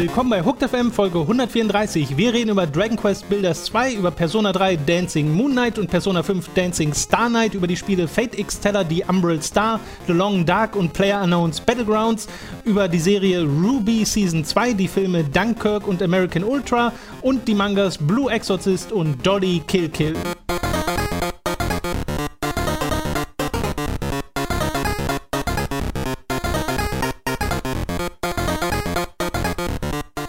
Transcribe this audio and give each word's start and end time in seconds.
Willkommen 0.00 0.30
bei 0.30 0.42
Hooked 0.42 0.68
FM 0.68 0.90
Folge 0.90 1.20
134. 1.20 2.16
Wir 2.16 2.32
reden 2.32 2.48
über 2.48 2.66
Dragon 2.66 2.96
Quest 2.96 3.28
Builders 3.28 3.66
2, 3.66 3.94
über 3.94 4.10
Persona 4.10 4.50
3 4.50 4.76
Dancing 4.76 5.30
Moon 5.30 5.52
Knight 5.52 5.78
und 5.78 5.90
Persona 5.90 6.22
5 6.22 6.54
Dancing 6.54 6.94
Star 6.94 7.28
Knight, 7.28 7.52
über 7.52 7.66
die 7.66 7.76
Spiele 7.76 8.08
Fate 8.08 8.38
X 8.38 8.58
Teller, 8.58 8.82
die 8.82 9.04
Umbral 9.06 9.42
Star, 9.42 9.78
The 10.06 10.14
Long 10.14 10.46
Dark 10.46 10.74
und 10.74 10.94
Player 10.94 11.20
Unknowns 11.22 11.60
Battlegrounds, 11.60 12.28
über 12.64 12.88
die 12.88 12.98
Serie 12.98 13.42
Ruby 13.42 14.06
Season 14.06 14.42
2, 14.42 14.72
die 14.72 14.88
Filme 14.88 15.22
Dunkirk 15.22 15.86
und 15.86 16.02
American 16.02 16.44
Ultra 16.44 16.94
und 17.20 17.46
die 17.46 17.54
Mangas 17.54 17.98
Blue 17.98 18.32
Exorcist 18.32 18.92
und 18.92 19.26
Dolly 19.26 19.62
Kill 19.66 19.90
Kill. 19.90 20.14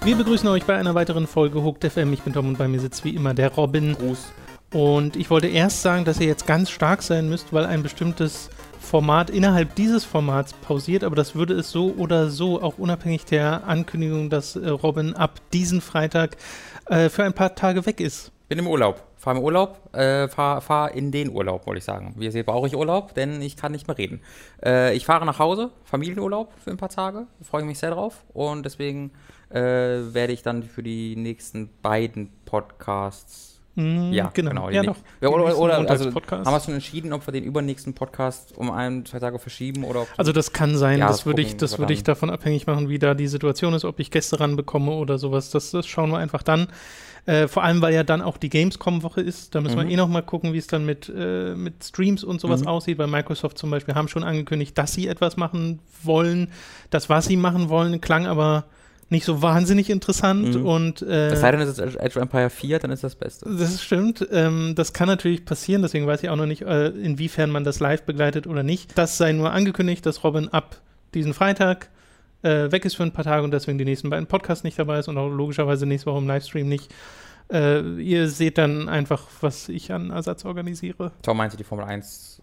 Wir 0.03 0.15
begrüßen 0.15 0.49
euch 0.49 0.65
bei 0.65 0.75
einer 0.75 0.95
weiteren 0.95 1.27
Folge 1.27 1.61
Hooked 1.61 1.85
FM. 1.85 2.11
Ich 2.11 2.23
bin 2.23 2.33
Tom 2.33 2.47
und 2.47 2.57
bei 2.57 2.67
mir 2.67 2.79
sitzt 2.79 3.05
wie 3.05 3.15
immer 3.15 3.35
der 3.35 3.53
Robin. 3.53 3.93
Gruß. 3.93 4.33
Und 4.73 5.15
ich 5.15 5.29
wollte 5.29 5.47
erst 5.47 5.83
sagen, 5.83 6.05
dass 6.05 6.19
ihr 6.19 6.25
jetzt 6.25 6.47
ganz 6.47 6.71
stark 6.71 7.03
sein 7.03 7.29
müsst, 7.29 7.53
weil 7.53 7.65
ein 7.65 7.83
bestimmtes 7.83 8.49
Format 8.79 9.29
innerhalb 9.29 9.75
dieses 9.75 10.03
Formats 10.03 10.53
pausiert, 10.53 11.03
aber 11.03 11.15
das 11.15 11.35
würde 11.35 11.53
es 11.53 11.69
so 11.69 11.93
oder 11.97 12.31
so, 12.31 12.63
auch 12.63 12.79
unabhängig 12.79 13.25
der 13.25 13.67
Ankündigung, 13.67 14.31
dass 14.31 14.55
äh, 14.55 14.69
Robin 14.69 15.15
ab 15.15 15.39
diesen 15.53 15.81
Freitag 15.81 16.35
äh, 16.87 17.07
für 17.09 17.23
ein 17.23 17.33
paar 17.33 17.53
Tage 17.53 17.85
weg 17.85 17.99
ist. 17.99 18.31
Bin 18.49 18.57
im 18.57 18.67
Urlaub. 18.67 19.03
Fahr 19.17 19.35
im 19.35 19.43
Urlaub, 19.43 19.95
äh, 19.95 20.27
fahr, 20.29 20.61
fahr 20.61 20.95
in 20.95 21.11
den 21.11 21.29
Urlaub, 21.29 21.67
wollte 21.67 21.77
ich 21.77 21.83
sagen. 21.83 22.15
Wie 22.17 22.25
ihr 22.25 22.31
seht, 22.31 22.47
brauche 22.47 22.65
ich 22.65 22.75
Urlaub, 22.75 23.13
denn 23.13 23.39
ich 23.43 23.55
kann 23.55 23.71
nicht 23.71 23.87
mehr 23.87 23.95
reden. 23.99 24.19
Äh, 24.65 24.95
ich 24.95 25.05
fahre 25.05 25.27
nach 25.27 25.37
Hause, 25.37 25.69
Familienurlaub 25.83 26.51
für 26.57 26.71
ein 26.71 26.77
paar 26.77 26.89
Tage, 26.89 27.27
freue 27.43 27.63
mich 27.63 27.77
sehr 27.77 27.91
drauf 27.91 28.23
und 28.33 28.65
deswegen 28.65 29.11
äh, 29.53 30.13
werde 30.13 30.33
ich 30.33 30.41
dann 30.43 30.63
für 30.63 30.83
die 30.83 31.15
nächsten 31.15 31.69
beiden 31.81 32.29
Podcasts 32.45 33.49
Mm, 33.75 34.11
Ja, 34.11 34.29
genau. 34.33 34.69
die 34.69 34.75
Ja, 34.75 34.83
doch. 34.83 34.97
Ja, 35.21 35.29
oder 35.29 35.57
oder 35.57 35.89
also, 35.89 36.11
haben 36.13 36.43
wir 36.43 36.59
schon 36.59 36.73
entschieden, 36.73 37.13
ob 37.13 37.25
wir 37.25 37.31
den 37.31 37.45
übernächsten 37.45 37.93
Podcast 37.93 38.57
um 38.57 38.69
ein, 38.69 39.05
zwei 39.05 39.19
Tage 39.19 39.39
verschieben 39.39 39.85
oder 39.85 40.07
Also 40.17 40.33
das 40.33 40.51
kann 40.51 40.75
sein, 40.75 40.99
Ja, 40.99 41.07
das 41.07 41.19
das 41.19 41.25
würde 41.25 41.41
ich, 41.41 41.55
das 41.55 41.79
würde 41.79 41.93
ich 41.93 42.03
davon 42.03 42.29
abhängig 42.29 42.67
machen, 42.67 42.89
wie 42.89 42.99
da 42.99 43.13
die 43.13 43.27
Situation 43.27 43.73
ist, 43.73 43.85
ob 43.85 44.01
ich 44.01 44.11
Gäste 44.11 44.41
ranbekomme 44.41 44.91
oder 44.91 45.17
sowas. 45.17 45.51
Das, 45.51 45.71
das 45.71 45.87
schauen 45.87 46.09
wir 46.11 46.17
einfach 46.17 46.43
dann. 46.43 46.67
Äh, 47.25 47.47
vor 47.47 47.63
allem, 47.63 47.81
weil 47.81 47.93
ja 47.93 48.03
dann 48.03 48.21
auch 48.21 48.35
die 48.37 48.49
Gamescom-Woche 48.49 49.21
ist. 49.21 49.55
Da 49.55 49.61
müssen 49.61 49.77
Mhm. 49.79 49.83
wir 49.83 49.89
eh 49.91 49.95
noch 49.95 50.09
mal 50.09 50.21
gucken, 50.23 50.51
wie 50.51 50.57
es 50.57 50.67
dann 50.67 50.85
mit, 50.85 51.07
äh, 51.07 51.55
mit 51.55 51.81
Streams 51.81 52.25
und 52.25 52.41
sowas 52.41 52.61
Mhm. 52.63 52.67
aussieht, 52.67 52.97
weil 52.97 53.07
Microsoft 53.07 53.57
zum 53.57 53.69
Beispiel 53.71 53.95
haben 53.95 54.09
schon 54.09 54.23
angekündigt, 54.25 54.77
dass 54.77 54.91
sie 54.91 55.07
etwas 55.07 55.37
machen 55.37 55.79
wollen. 56.03 56.49
Das, 56.89 57.07
was 57.09 57.25
sie 57.27 57.37
machen 57.37 57.69
wollen, 57.69 58.01
klang 58.01 58.25
aber 58.25 58.65
nicht 59.11 59.25
so 59.25 59.41
wahnsinnig 59.41 59.89
interessant 59.89 60.55
Mhm. 60.55 60.65
und 60.65 61.01
äh, 61.03 61.27
Es 61.31 61.41
sei 61.41 61.51
denn, 61.51 61.59
es 61.61 61.77
ist 61.77 61.99
Age 61.99 62.15
of 62.17 62.23
Empire 62.23 62.49
4, 62.49 62.79
dann 62.79 62.91
ist 62.91 63.03
das 63.03 63.15
Beste. 63.15 63.45
das 63.47 63.83
stimmt. 63.83 64.25
Ähm, 64.31 64.73
das 64.75 64.93
kann 64.93 65.07
natürlich 65.07 65.45
passieren, 65.45 65.81
deswegen 65.81 66.07
weiß 66.07 66.23
ich 66.23 66.29
auch 66.29 66.35
noch 66.35 66.45
nicht, 66.45 66.63
äh, 66.63 66.87
inwiefern 66.87 67.49
man 67.51 67.63
das 67.63 67.79
live 67.79 68.03
begleitet 68.03 68.47
oder 68.47 68.63
nicht. 68.63 68.97
Das 68.97 69.17
sei 69.17 69.31
nur 69.33 69.51
angekündigt, 69.51 70.05
dass 70.05 70.23
Robin 70.23 70.47
ab 70.49 70.77
diesen 71.13 71.33
Freitag 71.33 71.89
äh, 72.43 72.71
weg 72.71 72.85
ist 72.85 72.95
für 72.95 73.03
ein 73.03 73.11
paar 73.11 73.25
Tage 73.25 73.43
und 73.43 73.51
deswegen 73.51 73.77
die 73.77 73.85
nächsten 73.85 74.09
beiden 74.09 74.25
Podcasts 74.27 74.63
nicht 74.63 74.79
dabei 74.79 74.97
ist 74.99 75.07
und 75.07 75.17
auch 75.17 75.29
logischerweise 75.29 75.85
nächste 75.85 76.09
Woche 76.09 76.17
im 76.19 76.27
Livestream 76.27 76.67
nicht. 76.67 76.91
Äh, 77.51 77.81
ihr 78.01 78.29
seht 78.29 78.57
dann 78.57 78.87
einfach, 78.89 79.27
was 79.41 79.67
ich 79.69 79.91
an 79.91 80.09
Ersatz 80.09 80.45
organisiere. 80.45 81.11
Tom 81.21 81.37
meinte 81.37 81.57
die 81.57 81.63
Formel 81.65 81.85
1 81.85 82.41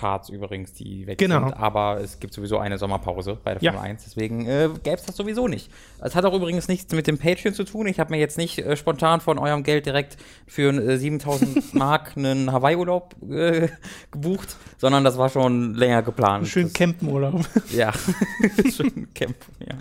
Parts 0.00 0.30
übrigens, 0.30 0.72
die 0.72 1.06
weg 1.06 1.18
Genau. 1.18 1.40
sind, 1.40 1.52
aber 1.58 2.00
es 2.00 2.18
gibt 2.20 2.32
sowieso 2.32 2.56
eine 2.58 2.78
Sommerpause 2.78 3.36
bei 3.44 3.52
der 3.52 3.62
Ja. 3.62 3.72
Formel 3.72 3.90
1, 3.90 4.04
deswegen 4.04 4.46
äh, 4.46 4.70
gäbe 4.82 4.96
es 4.96 5.04
das 5.04 5.14
sowieso 5.16 5.46
nicht. 5.46 5.70
Es 6.00 6.14
hat 6.14 6.24
auch 6.24 6.32
übrigens 6.32 6.68
nichts 6.68 6.94
mit 6.94 7.06
dem 7.06 7.18
Patreon 7.18 7.52
zu 7.52 7.64
tun. 7.64 7.86
Ich 7.86 8.00
habe 8.00 8.10
mir 8.10 8.18
jetzt 8.18 8.38
nicht 8.38 8.58
äh, 8.60 8.76
spontan 8.78 9.20
von 9.20 9.38
eurem 9.38 9.62
Geld 9.62 9.84
direkt 9.84 10.16
für 10.46 10.70
äh, 10.72 10.96
7000 10.96 11.74
Mark 11.74 12.12
einen 12.16 12.50
Hawaii-Urlaub 12.50 13.14
äh, 13.30 13.68
gebucht, 14.10 14.56
sondern 14.78 15.04
das 15.04 15.18
war 15.18 15.28
schon 15.28 15.74
länger 15.74 16.02
geplant. 16.02 16.48
Schön 16.48 16.72
Campenurlaub. 16.72 17.44
Ja, 17.70 17.92
schön 18.74 19.12
Camp. 19.12 19.36
Ja. 19.58 19.76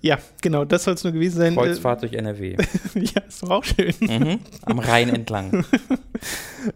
Ja, 0.00 0.18
genau, 0.40 0.64
das 0.64 0.84
soll 0.84 0.94
es 0.94 1.04
nur 1.04 1.12
gewesen 1.12 1.38
sein. 1.38 1.54
Kreuzfahrt 1.54 2.02
durch 2.02 2.12
NRW. 2.12 2.54
Äh, 2.54 2.64
ja, 2.94 3.22
ist 3.26 3.42
doch 3.42 3.50
auch 3.50 3.64
schön. 3.64 3.94
mhm. 4.00 4.38
Am 4.62 4.78
Rhein 4.78 5.08
entlang. 5.08 5.64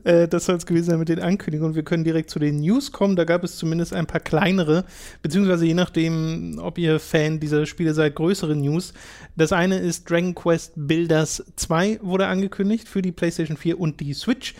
Äh, 0.04 0.28
das 0.28 0.46
soll 0.46 0.56
es 0.56 0.64
gewesen 0.64 0.86
sein 0.86 0.98
mit 0.98 1.10
den 1.10 1.20
Ankündigungen. 1.20 1.74
Wir 1.74 1.82
können 1.82 2.04
direkt 2.04 2.30
zu 2.30 2.38
den 2.38 2.60
News 2.60 2.90
kommen. 2.90 3.16
Da 3.16 3.24
gab 3.24 3.44
es 3.44 3.56
zumindest 3.56 3.92
ein 3.92 4.06
paar 4.06 4.20
kleinere, 4.20 4.86
beziehungsweise 5.20 5.66
je 5.66 5.74
nachdem, 5.74 6.58
ob 6.58 6.78
ihr 6.78 6.98
Fan 6.98 7.38
dieser 7.38 7.66
Spiele 7.66 7.92
seid, 7.92 8.14
größere 8.14 8.56
News. 8.56 8.94
Das 9.36 9.52
eine 9.52 9.78
ist 9.78 10.08
Dragon 10.08 10.34
Quest 10.34 10.72
Builders 10.76 11.44
2 11.56 12.00
wurde 12.02 12.26
angekündigt 12.26 12.88
für 12.88 13.02
die 13.02 13.12
PlayStation 13.12 13.58
4 13.58 13.78
und 13.78 14.00
die 14.00 14.14
Switch. 14.14 14.54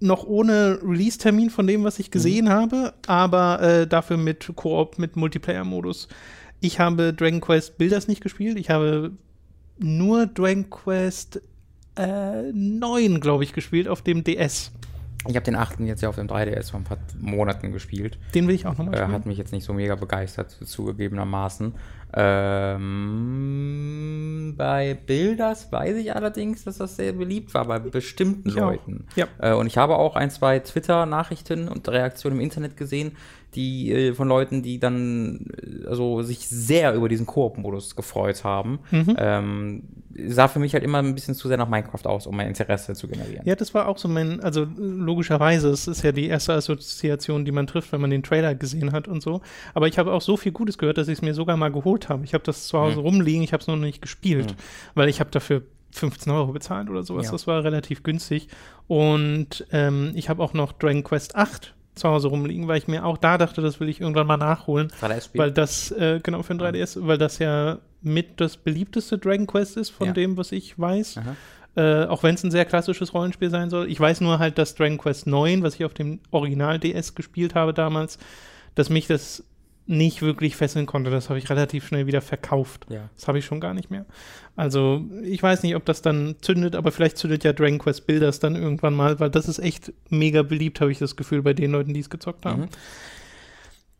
Noch 0.00 0.24
ohne 0.26 0.80
Release-Termin 0.82 1.48
von 1.48 1.66
dem, 1.66 1.84
was 1.84 1.98
ich 1.98 2.10
gesehen 2.10 2.48
habe, 2.48 2.92
aber 3.06 3.62
äh, 3.62 3.86
dafür 3.86 4.16
mit 4.16 4.50
Koop, 4.56 4.98
mit 4.98 5.16
Multiplayer-Modus. 5.16 6.08
Ich 6.62 6.78
habe 6.80 7.12
Dragon 7.12 7.40
Quest 7.40 7.76
Builders 7.76 8.06
nicht 8.08 8.22
gespielt. 8.22 8.56
Ich 8.56 8.70
habe 8.70 9.10
nur 9.78 10.26
Dragon 10.26 10.70
Quest 10.70 11.42
äh, 11.96 12.52
9, 12.52 13.20
glaube 13.20 13.42
ich, 13.44 13.52
gespielt 13.52 13.88
auf 13.88 14.00
dem 14.02 14.22
DS. 14.24 14.70
Ich 15.28 15.36
habe 15.36 15.44
den 15.44 15.54
achten 15.56 15.86
jetzt 15.86 16.02
ja 16.02 16.08
auf 16.08 16.16
dem 16.16 16.26
3DS 16.26 16.70
vor 16.72 16.80
ein 16.80 16.84
paar 16.84 16.98
Monaten 17.20 17.70
gespielt. 17.72 18.18
Den 18.34 18.48
will 18.48 18.54
ich 18.56 18.66
auch 18.66 18.76
nochmal 18.76 18.94
Äh, 18.94 18.98
spielen. 18.98 19.12
hat 19.12 19.26
mich 19.26 19.38
jetzt 19.38 19.52
nicht 19.52 19.64
so 19.64 19.72
mega 19.72 19.94
begeistert, 19.94 20.50
zugegebenermaßen. 20.50 21.74
Ähm, 22.82 24.54
bei 24.56 24.94
Builders 24.94 25.70
weiß 25.70 25.96
ich 25.96 26.14
allerdings, 26.14 26.64
dass 26.64 26.78
das 26.78 26.96
sehr 26.96 27.12
beliebt 27.12 27.54
war 27.54 27.66
bei 27.66 27.78
bestimmten 27.78 28.48
Ich 28.48 28.56
auch. 28.60 28.70
Leuten. 28.72 29.06
Ja. 29.16 29.26
Äh, 29.38 29.52
und 29.54 29.66
ich 29.68 29.76
habe 29.78 29.96
auch 29.96 30.16
ein, 30.16 30.30
zwei 30.30 30.58
Twitter-Nachrichten 30.58 31.68
und 31.68 31.88
Reaktionen 31.88 32.36
im 32.38 32.42
Internet 32.42 32.76
gesehen, 32.76 33.16
die 33.54 33.92
äh, 33.92 34.14
von 34.14 34.28
Leuten, 34.28 34.62
die 34.62 34.78
dann 34.78 35.46
äh, 35.62 35.86
also 35.86 36.22
sich 36.22 36.48
sehr 36.48 36.94
über 36.94 37.08
diesen 37.08 37.26
Koop-Modus 37.26 37.96
gefreut 37.96 38.44
haben. 38.44 38.78
Mhm. 38.90 39.16
Ähm, 39.18 39.82
sah 40.28 40.48
für 40.48 40.58
mich 40.58 40.74
halt 40.74 40.84
immer 40.84 40.98
ein 40.98 41.14
bisschen 41.14 41.34
zu 41.34 41.48
sehr 41.48 41.56
nach 41.56 41.68
Minecraft 41.68 42.04
aus, 42.06 42.26
um 42.26 42.36
mein 42.36 42.48
Interesse 42.48 42.94
zu 42.94 43.08
generieren. 43.08 43.42
Ja, 43.46 43.54
das 43.54 43.72
war 43.74 43.88
auch 43.88 43.98
so 43.98 44.08
mein, 44.08 44.40
also 44.40 44.66
logischerweise, 44.76 45.70
es 45.70 45.86
ist 45.86 46.02
ja 46.02 46.12
die 46.12 46.26
erste 46.26 46.52
Assoziation, 46.54 47.44
die 47.44 47.52
man 47.52 47.66
trifft, 47.66 47.92
wenn 47.92 48.00
man 48.00 48.10
den 48.10 48.22
Trailer 48.22 48.54
gesehen 48.54 48.92
hat 48.92 49.08
und 49.08 49.22
so. 49.22 49.40
Aber 49.74 49.88
ich 49.88 49.98
habe 49.98 50.12
auch 50.12 50.22
so 50.22 50.36
viel 50.36 50.52
Gutes 50.52 50.78
gehört, 50.78 50.98
dass 50.98 51.08
ich 51.08 51.18
es 51.18 51.22
mir 51.22 51.34
sogar 51.34 51.56
mal 51.56 51.70
geholt 51.72 52.08
habe. 52.08 52.24
Ich 52.24 52.34
habe 52.34 52.44
das 52.44 52.66
zu 52.66 52.78
Hause 52.78 52.96
Hm. 52.96 53.02
rumliegen, 53.02 53.42
ich 53.42 53.52
habe 53.52 53.60
es 53.62 53.66
noch 53.66 53.76
nicht 53.76 54.02
gespielt, 54.02 54.50
Hm. 54.50 54.56
weil 54.94 55.08
ich 55.08 55.20
habe 55.20 55.30
dafür 55.30 55.62
15 55.92 56.32
Euro 56.32 56.52
bezahlt 56.52 56.88
oder 56.88 57.02
sowas. 57.02 57.26
Ja. 57.26 57.32
Das 57.32 57.46
war 57.46 57.64
relativ 57.64 58.02
günstig. 58.02 58.48
Und 58.88 59.66
ähm, 59.72 60.12
ich 60.14 60.28
habe 60.28 60.42
auch 60.42 60.54
noch 60.54 60.72
Dragon 60.72 61.04
Quest 61.04 61.36
8 61.36 61.74
zu 61.94 62.08
Hause 62.08 62.28
rumliegen, 62.28 62.68
weil 62.68 62.78
ich 62.78 62.88
mir 62.88 63.04
auch 63.04 63.18
da 63.18 63.36
dachte, 63.38 63.60
das 63.60 63.78
will 63.80 63.88
ich 63.88 64.00
irgendwann 64.00 64.26
mal 64.26 64.36
nachholen. 64.38 64.88
3DS-Spiel. 65.00 65.38
Weil 65.40 65.50
das, 65.52 65.90
äh, 65.92 66.20
genau, 66.22 66.42
für 66.42 66.54
ein 66.54 66.58
3DS, 66.60 66.98
weil 67.06 67.18
das 67.18 67.38
ja 67.38 67.78
mit 68.00 68.40
das 68.40 68.56
beliebteste 68.56 69.18
Dragon 69.18 69.46
Quest 69.46 69.76
ist, 69.76 69.90
von 69.90 70.08
Ja. 70.08 70.12
dem, 70.12 70.36
was 70.36 70.52
ich 70.52 70.78
weiß. 70.78 71.20
Äh, 71.74 72.04
auch 72.04 72.22
wenn 72.22 72.34
es 72.34 72.42
ein 72.44 72.50
sehr 72.50 72.64
klassisches 72.66 73.14
Rollenspiel 73.14 73.48
sein 73.50 73.70
soll. 73.70 73.88
Ich 73.90 73.98
weiß 73.98 74.20
nur 74.20 74.38
halt, 74.38 74.58
dass 74.58 74.74
Dragon 74.74 74.98
Quest 74.98 75.26
9, 75.26 75.62
was 75.62 75.74
ich 75.76 75.84
auf 75.84 75.94
dem 75.94 76.20
Original 76.30 76.78
DS 76.78 77.14
gespielt 77.14 77.54
habe 77.54 77.72
damals, 77.72 78.18
dass 78.74 78.90
mich 78.90 79.06
das 79.06 79.44
nicht 79.86 80.22
wirklich 80.22 80.54
fesseln 80.54 80.86
konnte. 80.86 81.10
Das 81.10 81.28
habe 81.28 81.38
ich 81.38 81.48
relativ 81.50 81.86
schnell 81.88 82.06
wieder 82.06 82.20
verkauft. 82.20 82.86
Ja. 82.88 83.08
Das 83.16 83.26
habe 83.26 83.38
ich 83.38 83.44
schon 83.44 83.58
gar 83.60 83.74
nicht 83.74 83.90
mehr. 83.90 84.04
Also, 84.54 85.04
ich 85.22 85.42
weiß 85.42 85.62
nicht, 85.62 85.76
ob 85.76 85.84
das 85.86 86.02
dann 86.02 86.36
zündet, 86.42 86.76
aber 86.76 86.92
vielleicht 86.92 87.16
zündet 87.16 87.42
ja 87.42 87.52
Dragon 87.52 87.78
Quest 87.78 88.06
Builders 88.06 88.38
dann 88.38 88.54
irgendwann 88.54 88.92
mal, 88.94 89.18
weil 89.18 89.30
das 89.30 89.48
ist 89.48 89.58
echt 89.58 89.92
mega 90.10 90.42
beliebt, 90.42 90.80
habe 90.80 90.92
ich 90.92 90.98
das 90.98 91.16
Gefühl, 91.16 91.42
bei 91.42 91.54
den 91.54 91.72
Leuten, 91.72 91.94
die 91.94 92.00
es 92.00 92.10
gezockt 92.10 92.44
haben. 92.44 92.62
Mhm. 92.62 92.68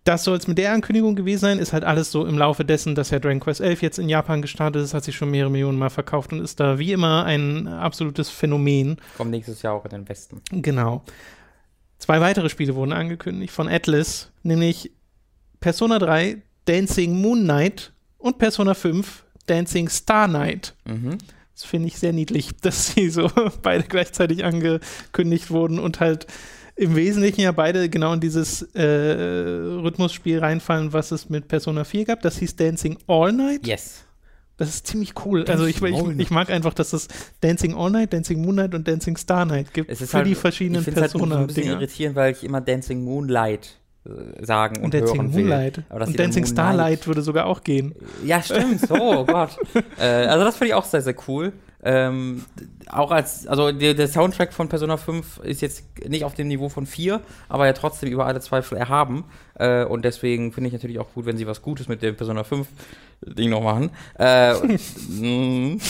Das 0.04 0.24
soll 0.24 0.36
es 0.36 0.48
mit 0.48 0.58
der 0.58 0.72
Ankündigung 0.72 1.14
gewesen 1.14 1.40
sein. 1.40 1.58
Ist 1.60 1.72
halt 1.72 1.84
alles 1.84 2.10
so 2.10 2.26
im 2.26 2.36
Laufe 2.36 2.64
dessen, 2.64 2.96
dass 2.96 3.10
ja 3.10 3.20
Dragon 3.20 3.38
Quest 3.38 3.60
11 3.60 3.82
jetzt 3.82 3.98
in 3.98 4.08
Japan 4.08 4.42
gestartet 4.42 4.82
ist, 4.82 4.94
hat 4.94 5.04
sich 5.04 5.14
schon 5.14 5.30
mehrere 5.30 5.50
Millionen 5.50 5.78
Mal 5.78 5.90
verkauft 5.90 6.32
und 6.32 6.40
ist 6.40 6.58
da 6.58 6.78
wie 6.78 6.92
immer 6.92 7.24
ein 7.24 7.68
absolutes 7.68 8.28
Phänomen. 8.28 8.96
Kommt 9.16 9.30
nächstes 9.30 9.62
Jahr 9.62 9.74
auch 9.74 9.84
in 9.84 9.92
den 9.92 10.08
Westen. 10.08 10.40
Genau. 10.50 11.04
Zwei 11.98 12.20
weitere 12.20 12.48
Spiele 12.48 12.74
wurden 12.74 12.92
angekündigt 12.92 13.52
von 13.52 13.68
Atlas, 13.68 14.32
nämlich 14.42 14.90
Persona 15.60 16.00
3 16.00 16.42
Dancing 16.64 17.20
Moon 17.20 17.42
Knight 17.44 17.92
und 18.18 18.38
Persona 18.38 18.74
5 18.74 19.24
Dancing 19.46 19.88
Star 19.88 20.28
Knight. 20.28 20.74
Mhm. 20.84 21.18
Das 21.54 21.64
finde 21.64 21.88
ich 21.88 21.98
sehr 21.98 22.12
niedlich, 22.12 22.50
dass 22.60 22.92
sie 22.92 23.10
so 23.10 23.30
beide 23.62 23.84
gleichzeitig 23.84 24.44
angekündigt 24.44 25.50
wurden 25.50 25.78
und 25.78 26.00
halt 26.00 26.26
im 26.74 26.96
Wesentlichen 26.96 27.42
ja 27.42 27.52
beide 27.52 27.88
genau 27.90 28.14
in 28.14 28.20
dieses 28.20 28.62
äh, 28.74 28.82
Rhythmusspiel 28.82 30.38
reinfallen, 30.38 30.92
was 30.92 31.10
es 31.12 31.28
mit 31.28 31.46
Persona 31.46 31.84
4 31.84 32.06
gab. 32.06 32.22
Das 32.22 32.38
hieß 32.38 32.56
Dancing 32.56 32.96
All 33.06 33.32
Night. 33.32 33.66
Yes. 33.66 34.04
Das 34.56 34.68
ist 34.68 34.86
ziemlich 34.86 35.14
cool. 35.24 35.44
Also 35.48 35.66
ich, 35.66 35.82
ich, 35.82 36.18
ich 36.18 36.30
mag 36.30 36.50
einfach, 36.50 36.72
dass 36.72 36.92
es 36.92 37.08
Dancing 37.40 37.74
All 37.74 37.90
Night, 37.90 38.12
Dancing 38.12 38.40
Moon 38.40 38.54
Night 38.54 38.74
und 38.74 38.86
Dancing 38.86 39.16
Star 39.16 39.44
Night 39.44 39.74
gibt 39.74 39.90
Es 39.90 40.00
ist 40.00 40.10
für 40.10 40.18
halt, 40.18 40.26
die 40.26 40.34
verschiedenen 40.34 40.80
ich 40.80 40.84
find's 40.84 41.00
halt 41.00 41.14
ein 41.14 41.18
bisschen 41.18 41.28
Persona-Dinger. 41.30 41.72
irritierend, 41.72 42.16
weil 42.16 42.32
ich 42.32 42.44
immer 42.44 42.60
Dancing 42.60 43.02
Moonlight 43.04 43.78
sagen 44.40 44.78
und, 44.78 44.84
Und 44.86 44.94
Dancing 44.94 45.16
hören 45.16 45.34
will. 45.34 45.40
Moonlight. 45.44 45.82
Aber 45.88 46.06
Und 46.06 46.18
Dancing 46.18 46.42
Moonlight- 46.44 46.48
Starlight 46.48 47.06
würde 47.06 47.22
sogar 47.22 47.46
auch 47.46 47.62
gehen. 47.62 47.94
Ja, 48.24 48.42
stimmt. 48.42 48.80
Oh 48.90 49.24
Gott. 49.24 49.56
äh, 49.98 50.04
also 50.04 50.44
das 50.44 50.56
finde 50.56 50.68
ich 50.68 50.74
auch 50.74 50.84
sehr, 50.84 51.02
sehr 51.02 51.14
cool. 51.28 51.52
Ähm, 51.84 52.44
auch 52.88 53.10
als, 53.10 53.46
also 53.48 53.72
der, 53.72 53.94
der 53.94 54.06
Soundtrack 54.06 54.52
von 54.52 54.68
Persona 54.68 54.96
5 54.96 55.38
ist 55.38 55.62
jetzt 55.62 55.84
nicht 56.08 56.24
auf 56.24 56.34
dem 56.34 56.46
Niveau 56.46 56.68
von 56.68 56.86
4, 56.86 57.20
aber 57.48 57.66
ja 57.66 57.72
trotzdem 57.72 58.08
über 58.10 58.26
alle 58.26 58.40
Zweifel 58.40 58.78
erhaben. 58.78 59.24
Äh, 59.54 59.84
und 59.84 60.04
deswegen 60.04 60.52
finde 60.52 60.68
ich 60.68 60.72
natürlich 60.74 60.98
auch 61.00 61.12
gut, 61.12 61.26
wenn 61.26 61.36
sie 61.36 61.46
was 61.46 61.60
Gutes 61.62 61.88
mit 61.88 62.02
dem 62.02 62.16
Persona 62.16 62.44
5 62.44 62.68
Ding 63.22 63.50
noch 63.50 63.62
machen. 63.62 63.90
Äh, 64.18 64.54
mm. 65.08 65.80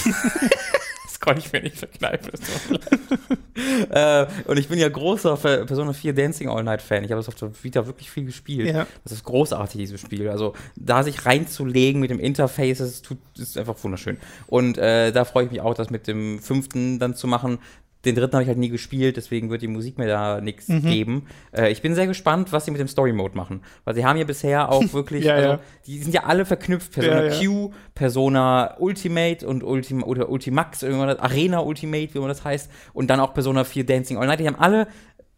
Konnte 1.22 1.40
ich 1.40 1.52
mir 1.52 1.62
nicht 1.62 1.78
verkneifen. 1.78 2.32
äh, 3.90 4.26
und 4.46 4.58
ich 4.58 4.68
bin 4.68 4.78
ja 4.78 4.88
großer 4.88 5.36
Persona 5.36 5.92
4 5.92 6.12
Dancing 6.12 6.48
All 6.48 6.64
Night 6.64 6.82
Fan. 6.82 7.04
Ich 7.04 7.10
habe 7.10 7.20
das 7.20 7.28
auf 7.28 7.36
der 7.36 7.52
Vita 7.62 7.86
wirklich 7.86 8.10
viel 8.10 8.24
gespielt. 8.24 8.68
Ja. 8.68 8.86
Das 9.04 9.12
ist 9.12 9.24
großartig, 9.24 9.80
dieses 9.80 10.00
Spiel. 10.00 10.28
Also 10.28 10.54
da 10.76 11.02
sich 11.04 11.24
reinzulegen 11.24 12.00
mit 12.00 12.10
dem 12.10 12.18
Interface, 12.18 12.78
das 12.78 12.88
ist, 12.88 13.04
tut, 13.04 13.18
ist 13.38 13.56
einfach 13.56 13.76
wunderschön. 13.82 14.18
Und 14.48 14.78
äh, 14.78 15.12
da 15.12 15.24
freue 15.24 15.44
ich 15.44 15.50
mich 15.52 15.60
auch, 15.60 15.74
das 15.74 15.90
mit 15.90 16.08
dem 16.08 16.40
fünften 16.40 16.98
dann 16.98 17.14
zu 17.14 17.28
machen. 17.28 17.58
Den 18.04 18.14
dritten 18.16 18.32
habe 18.34 18.42
ich 18.42 18.48
halt 18.48 18.58
nie 18.58 18.68
gespielt, 18.68 19.16
deswegen 19.16 19.48
wird 19.50 19.62
die 19.62 19.68
Musik 19.68 19.96
mir 19.98 20.08
da 20.08 20.40
nichts 20.40 20.68
Mhm. 20.68 20.82
geben. 20.82 21.26
Äh, 21.52 21.70
ich 21.70 21.82
bin 21.82 21.94
sehr 21.94 22.06
gespannt, 22.08 22.52
was 22.52 22.64
sie 22.64 22.70
mit 22.72 22.80
dem 22.80 22.88
Story 22.88 23.12
Mode 23.12 23.36
machen. 23.36 23.62
Weil 23.84 23.94
sie 23.94 24.04
haben 24.04 24.18
ja 24.18 24.24
bisher 24.24 24.70
auch 24.72 24.82
wirklich, 24.92 25.24
Ja, 25.24 25.34
also 25.34 25.48
ja. 25.48 25.60
die 25.86 25.98
sind 25.98 26.12
ja 26.12 26.24
alle 26.24 26.44
verknüpft. 26.44 26.92
Persona 26.92 27.24
Ja. 27.26 27.40
Q, 27.40 27.70
Persona 27.94 28.76
Ultimate 28.78 29.46
und 29.46 29.62
Ultima, 29.62 30.04
oder 30.06 30.28
Ultimax, 30.28 30.82
irgendwann 30.82 31.16
Arena 31.18 31.60
Ultimate, 31.60 32.12
wie 32.14 32.18
man 32.18 32.28
das 32.28 32.44
heißt. 32.44 32.70
Und 32.92 33.08
dann 33.08 33.20
auch 33.20 33.34
Persona 33.34 33.64
4 33.64 33.86
Dancing 33.86 34.18
All 34.18 34.26
Night. 34.26 34.40
Die 34.40 34.46
haben 34.46 34.58
alle 34.58 34.88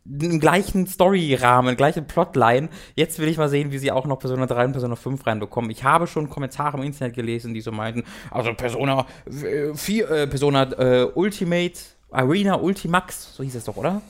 den 0.07 0.39
gleichen 0.39 0.87
Story-Rahmen, 0.87 1.77
gleiche 1.77 2.03
Plotline. 2.03 2.69
Jetzt 2.95 3.19
will 3.19 3.29
ich 3.29 3.39
mal 3.39 3.49
sehen, 3.49 3.73
wie 3.73 3.79
sie 3.79 3.91
auch 3.91 4.07
noch 4.07 4.19
Persona 4.19 4.45
3 4.47 4.67
und 4.67 4.73
Persona 4.73 4.97
5 4.97 5.27
reinbekommen. 5.27 5.71
Ich 5.71 5.83
habe 5.85 6.07
schon 6.07 6.29
Kommentare 6.29 6.77
im 6.77 6.83
Internet 6.85 7.15
gelesen, 7.15 7.55
die 7.55 7.63
so 7.63 7.73
meinten, 7.73 8.05
also 8.31 8.53
Persona 8.55 9.07
äh, 9.27 9.73
4, 9.75 10.11
äh, 10.11 10.27
Persona 10.27 10.63
äh, 10.73 11.05
Ultimate, 11.15 11.79
Arena 12.11 12.57
Ultimax, 12.57 13.35
so 13.35 13.43
hieß 13.43 13.55
es 13.57 13.65
doch, 13.65 13.77
oder? 13.77 14.01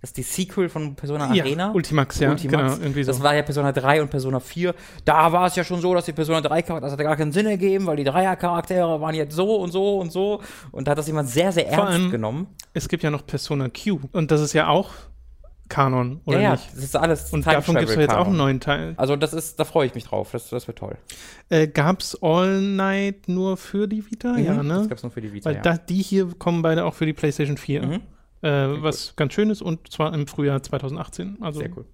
Das 0.00 0.10
ist 0.10 0.16
die 0.16 0.22
Sequel 0.22 0.68
von 0.68 0.94
Persona 0.94 1.24
Arena. 1.26 1.66
Ja, 1.66 1.72
Ultimax, 1.72 2.20
ja, 2.20 2.30
Ultimax. 2.30 2.74
genau, 2.74 2.84
irgendwie 2.84 3.02
so. 3.02 3.10
Das 3.10 3.20
war 3.20 3.34
ja 3.34 3.42
Persona 3.42 3.72
3 3.72 4.00
und 4.02 4.08
Persona 4.10 4.38
4. 4.38 4.72
Da 5.04 5.32
war 5.32 5.46
es 5.48 5.56
ja 5.56 5.64
schon 5.64 5.80
so, 5.80 5.92
dass 5.92 6.04
die 6.04 6.12
Persona 6.12 6.40
3 6.40 6.62
Charaktere, 6.62 6.80
das 6.80 6.92
hat 6.92 7.00
ja 7.00 7.04
gar 7.04 7.16
keinen 7.16 7.32
Sinn 7.32 7.46
ergeben, 7.46 7.84
weil 7.86 7.96
die 7.96 8.04
Dreier-Charaktere 8.04 9.00
waren 9.00 9.14
jetzt 9.16 9.34
so 9.34 9.56
und 9.56 9.72
so 9.72 9.98
und 9.98 10.12
so. 10.12 10.40
Und 10.70 10.86
da 10.86 10.92
hat 10.92 10.98
das 10.98 11.08
jemand 11.08 11.28
sehr, 11.28 11.50
sehr 11.50 11.64
Vor 11.66 11.72
ernst 11.84 11.92
allem- 11.94 12.10
genommen. 12.12 12.46
Es 12.74 12.88
gibt 12.88 13.02
ja 13.02 13.10
noch 13.10 13.26
Persona 13.26 13.68
Q. 13.70 13.98
Und 14.12 14.30
das 14.30 14.40
ist 14.40 14.52
ja 14.52 14.68
auch 14.68 14.90
Kanon, 15.68 16.20
oder 16.24 16.38
ja, 16.38 16.42
ja, 16.42 16.50
nicht? 16.52 16.72
das 16.74 16.84
ist 16.84 16.96
alles 16.96 17.32
Und 17.32 17.42
Time 17.42 17.56
davon 17.56 17.76
gibt 17.76 17.90
es 17.90 17.96
jetzt 17.96 18.14
auch 18.14 18.26
einen 18.26 18.36
neuen 18.36 18.60
Teil. 18.60 18.94
Also 18.96 19.16
das 19.16 19.32
ist, 19.32 19.60
da 19.60 19.64
freue 19.64 19.86
ich 19.86 19.94
mich 19.94 20.04
drauf. 20.04 20.30
Das, 20.32 20.48
das 20.48 20.66
wird 20.66 20.78
toll. 20.78 20.96
Äh, 21.50 21.68
Gab 21.68 22.00
es 22.00 22.16
All 22.22 22.60
Night 22.60 23.28
nur 23.28 23.56
für 23.56 23.86
die 23.88 24.10
Vita? 24.10 24.36
Ja, 24.38 24.54
Mhm, 24.62 24.68
Das 24.68 24.82
ne? 24.82 24.88
gab's 24.88 25.02
nur 25.02 25.12
für 25.12 25.20
die 25.20 25.32
Vita, 25.32 25.46
Weil 25.50 25.56
ja. 25.56 25.62
da, 25.62 25.76
die 25.76 26.02
hier 26.02 26.28
kommen 26.38 26.62
beide 26.62 26.84
auch 26.84 26.94
für 26.94 27.06
die 27.06 27.12
PlayStation 27.12 27.56
4. 27.56 27.86
Mhm. 27.86 28.00
Äh, 28.40 28.82
was 28.82 29.14
ganz 29.16 29.32
schön 29.32 29.50
ist 29.50 29.62
und 29.62 29.90
zwar 29.92 30.14
im 30.14 30.26
Frühjahr 30.26 30.62
2018. 30.62 31.38
Also 31.40 31.58
Sehr 31.60 31.70
cool. 31.76 31.84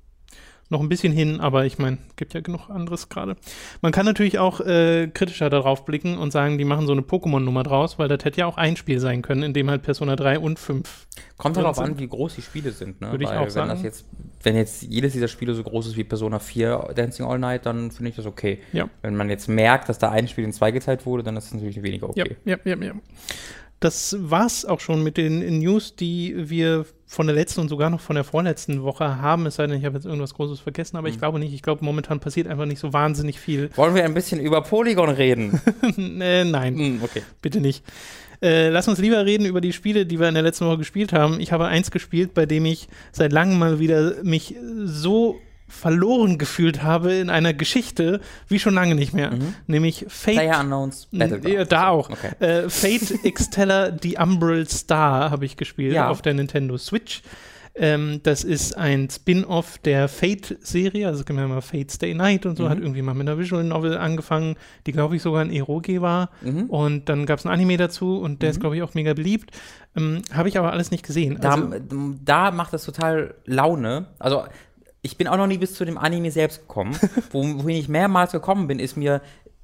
Noch 0.71 0.81
ein 0.81 0.89
bisschen 0.89 1.13
hin, 1.13 1.41
aber 1.41 1.67
ich 1.67 1.79
meine, 1.79 1.99
gibt 2.17 2.35
ja 2.35 2.41
genug 2.41 2.71
anderes 2.71 3.09
gerade. 3.09 3.37
Man 3.83 3.93
kann 3.93 4.07
natürlich 4.07 4.39
auch 4.39 4.61
äh, 4.61 5.09
kritischer 5.13 5.51
darauf 5.51 5.85
blicken 5.85 6.17
und 6.19 6.31
sagen, 6.31 6.59
die 6.59 6.65
machen 6.65 6.87
so 6.87 6.93
eine 6.93 7.03
Pokémon-Nummer 7.03 7.63
draus, 7.63 7.99
weil 7.99 8.09
das 8.09 8.25
hätte 8.25 8.41
ja 8.41 8.47
auch 8.47 8.57
ein 8.57 8.77
Spiel 8.77 8.99
sein 8.99 9.23
können, 9.23 9.43
in 9.43 9.53
dem 9.53 9.71
halt 9.71 9.83
Persona 9.83 10.17
3 10.17 10.39
und 10.39 10.59
5. 10.59 11.07
Kommt 11.37 11.57
darauf 11.57 11.79
an, 11.79 11.99
wie 11.99 12.09
groß 12.09 12.37
die 12.37 12.43
Spiele 12.43 12.71
sind. 12.71 13.01
Ne? 13.01 13.11
Würde 13.11 13.25
ich 13.25 13.31
Weil 13.31 13.39
auch 13.39 13.45
wenn 13.45 13.51
sagen. 13.51 13.85
Jetzt, 13.85 14.07
wenn 14.43 14.57
jetzt 14.57 14.83
jedes 14.83 15.13
dieser 15.13 15.29
Spiele 15.29 15.55
so 15.55 15.63
groß 15.63 15.89
ist 15.89 15.97
wie 15.97 16.05
Persona 16.05 16.39
4 16.39 16.93
Dancing 16.95 17.27
All 17.27 17.39
Night, 17.39 17.67
dann 17.67 17.91
finde 17.91 18.11
ich 18.11 18.17
das 18.17 18.27
okay. 18.27 18.61
Ja. 18.73 18.89
Wenn 19.03 19.17
man 19.17 19.29
jetzt 19.29 19.49
merkt, 19.49 19.89
dass 19.89 19.99
da 19.99 20.11
ein 20.11 20.29
Spiel 20.29 20.45
in 20.45 20.53
zwei 20.53 20.71
geteilt 20.71 21.07
wurde, 21.07 21.23
dann 21.23 21.37
ist 21.37 21.47
das 21.47 21.55
natürlich 21.55 21.83
weniger 21.83 22.09
okay. 22.09 22.37
Ja, 22.45 22.57
ja, 22.65 22.75
ja, 22.77 22.85
ja. 22.85 22.95
Das 23.81 24.17
war's 24.19 24.65
auch 24.65 24.81
schon 24.81 25.03
mit 25.03 25.19
den 25.19 25.59
News, 25.59 25.95
die 25.95 26.49
wir 26.49 26.87
von 27.15 27.27
der 27.27 27.35
letzten 27.37 27.61
und 27.61 27.69
sogar 27.69 27.89
noch 27.91 28.01
von 28.01 28.15
der 28.17 28.25
vorletzten 28.25 28.83
Woche 28.83 29.21
haben. 29.23 29.47
Es 29.47 29.57
sei 29.57 29.67
denn, 29.67 29.79
ich 29.79 29.85
habe 29.85 29.95
jetzt 29.97 30.05
irgendwas 30.05 30.35
Großes 30.35 30.61
vergessen, 30.61 30.97
Mhm. 30.97 30.99
aber 30.99 31.09
ich 31.09 31.19
glaube 31.19 31.39
nicht. 31.39 31.55
Ich 31.55 31.63
glaube, 31.63 31.85
momentan 31.85 32.21
passiert 32.21 32.47
einfach 32.49 32.67
nicht 32.67 32.79
so 32.81 32.93
wahnsinnig 32.93 33.39
viel. 33.41 33.71
Wollen 33.77 33.95
wir 33.95 34.05
ein 34.05 34.15
bisschen 34.15 34.41
über 34.41 34.61
Polygon 34.63 35.09
reden? 35.11 35.61
äh, 36.21 36.45
nein, 36.45 36.77
Hm, 36.77 37.01
okay. 37.03 37.23
bitte 37.41 37.61
nicht. 37.61 37.85
Äh, 38.43 38.69
lass 38.69 38.89
uns 38.89 38.99
lieber 38.99 39.25
reden 39.25 39.47
über 39.47 39.61
die 39.61 39.73
Spiele, 39.73 40.05
die 40.05 40.19
wir 40.21 40.29
in 40.29 40.35
der 40.35 40.43
letzten 40.43 40.67
Woche 40.67 40.79
gespielt 40.79 41.13
haben. 41.13 41.41
Ich 41.41 41.53
habe 41.53 41.67
eins 41.67 41.91
gespielt, 41.91 42.35
bei 42.35 42.45
dem 42.45 42.67
ich 42.67 42.89
seit 43.13 43.33
langem 43.33 43.59
mal 43.59 43.79
wieder 43.79 44.17
mich 44.23 44.55
so 44.85 45.41
verloren 45.67 46.39
gefühlt 46.39 46.83
habe 46.83 47.13
in 47.15 47.31
einer 47.31 47.55
Geschichte 47.55 48.21
wie 48.49 48.59
schon 48.59 48.75
lange 48.75 48.95
nicht 48.95 49.15
mehr. 49.15 49.31
Nämlich 49.67 50.05
Fate 50.09 50.35
Player 50.37 50.61
Unknowns 50.61 51.09
Battlegrounds. 51.11 51.51
ja, 51.53 51.65
da 51.65 51.89
auch. 51.89 52.11
Okay. 52.11 52.31
Äh, 52.39 52.69
Fate 52.71 53.15
Exteller 53.25 53.97
The 54.01 54.17
Umbral 54.19 54.69
Star 54.69 55.31
habe 55.31 55.45
ich 55.45 55.57
gespielt 55.57 55.95
Ja. 55.95 56.09
auf 56.11 56.23
der 56.23 56.35
Nintendo 56.35 56.77
Switch. 56.79 57.23
Ähm, 57.77 58.21
das 58.23 58.45
ist 58.45 58.77
ein 58.79 59.11
Spin-off 59.11 59.79
der 59.79 60.07
Fate-Serie, 60.07 61.09
also 61.09 61.25
kennen 61.25 61.41
wir 61.41 61.49
mal 61.49 61.61
Fate 61.61 61.91
Stay 61.91 62.15
Night 62.15 62.47
und 62.47 62.57
so, 62.57 62.65
Mhm. 62.65 62.69
hat 62.69 62.79
irgendwie 62.79 63.03
mal 63.03 63.15
mit 63.15 63.29
einer 63.29 63.37
Visual 63.37 63.65
Novel 63.65 63.99
angefangen, 63.99 64.55
die 64.87 64.93
glaube 64.93 65.17
ich 65.17 65.23
sogar 65.23 65.41
ein 65.41 65.51
Eroge 65.51 66.01
war. 66.01 66.31
Mhm. 66.43 66.67
Und 66.71 67.09
dann 67.09 67.27
gab 67.27 67.41
es 67.41 67.45
ein 67.47 67.51
Anime 67.51 67.77
dazu 67.77 68.19
und 68.21 68.43
der 68.43 68.51
ist 68.51 68.61
glaube 68.61 68.77
ich 68.77 68.83
auch 68.83 68.95
mega 68.95 69.13
beliebt. 69.13 69.51
Ähm, 69.97 70.23
habe 70.33 70.49
ich 70.49 70.57
aber 70.57 70.73
alles 70.73 70.93
nicht 70.93 71.05
gesehen. 71.05 71.39
Da, 71.41 71.51
Also, 71.55 71.71
da 72.25 72.53
macht 72.53 72.73
das 72.73 72.85
total 72.85 73.35
Laune. 73.45 74.07
Also, 74.21 74.45
ich 75.05 75.19
bin 75.19 75.29
auch 75.29 75.37
noch 75.37 75.47
nie 75.47 75.59
bis 75.59 75.75
zu 75.75 75.85
dem 75.85 75.99
Anime 75.99 76.31
selbst 76.31 76.63
gekommen. 76.63 76.99
Wo, 77.31 77.43
wohin 77.43 77.77
ich 77.77 77.89
mehrmals 77.89 78.33
gekommen 78.33 78.67
bin, 78.67 78.79
ist 78.79 78.97
mir 78.97 79.21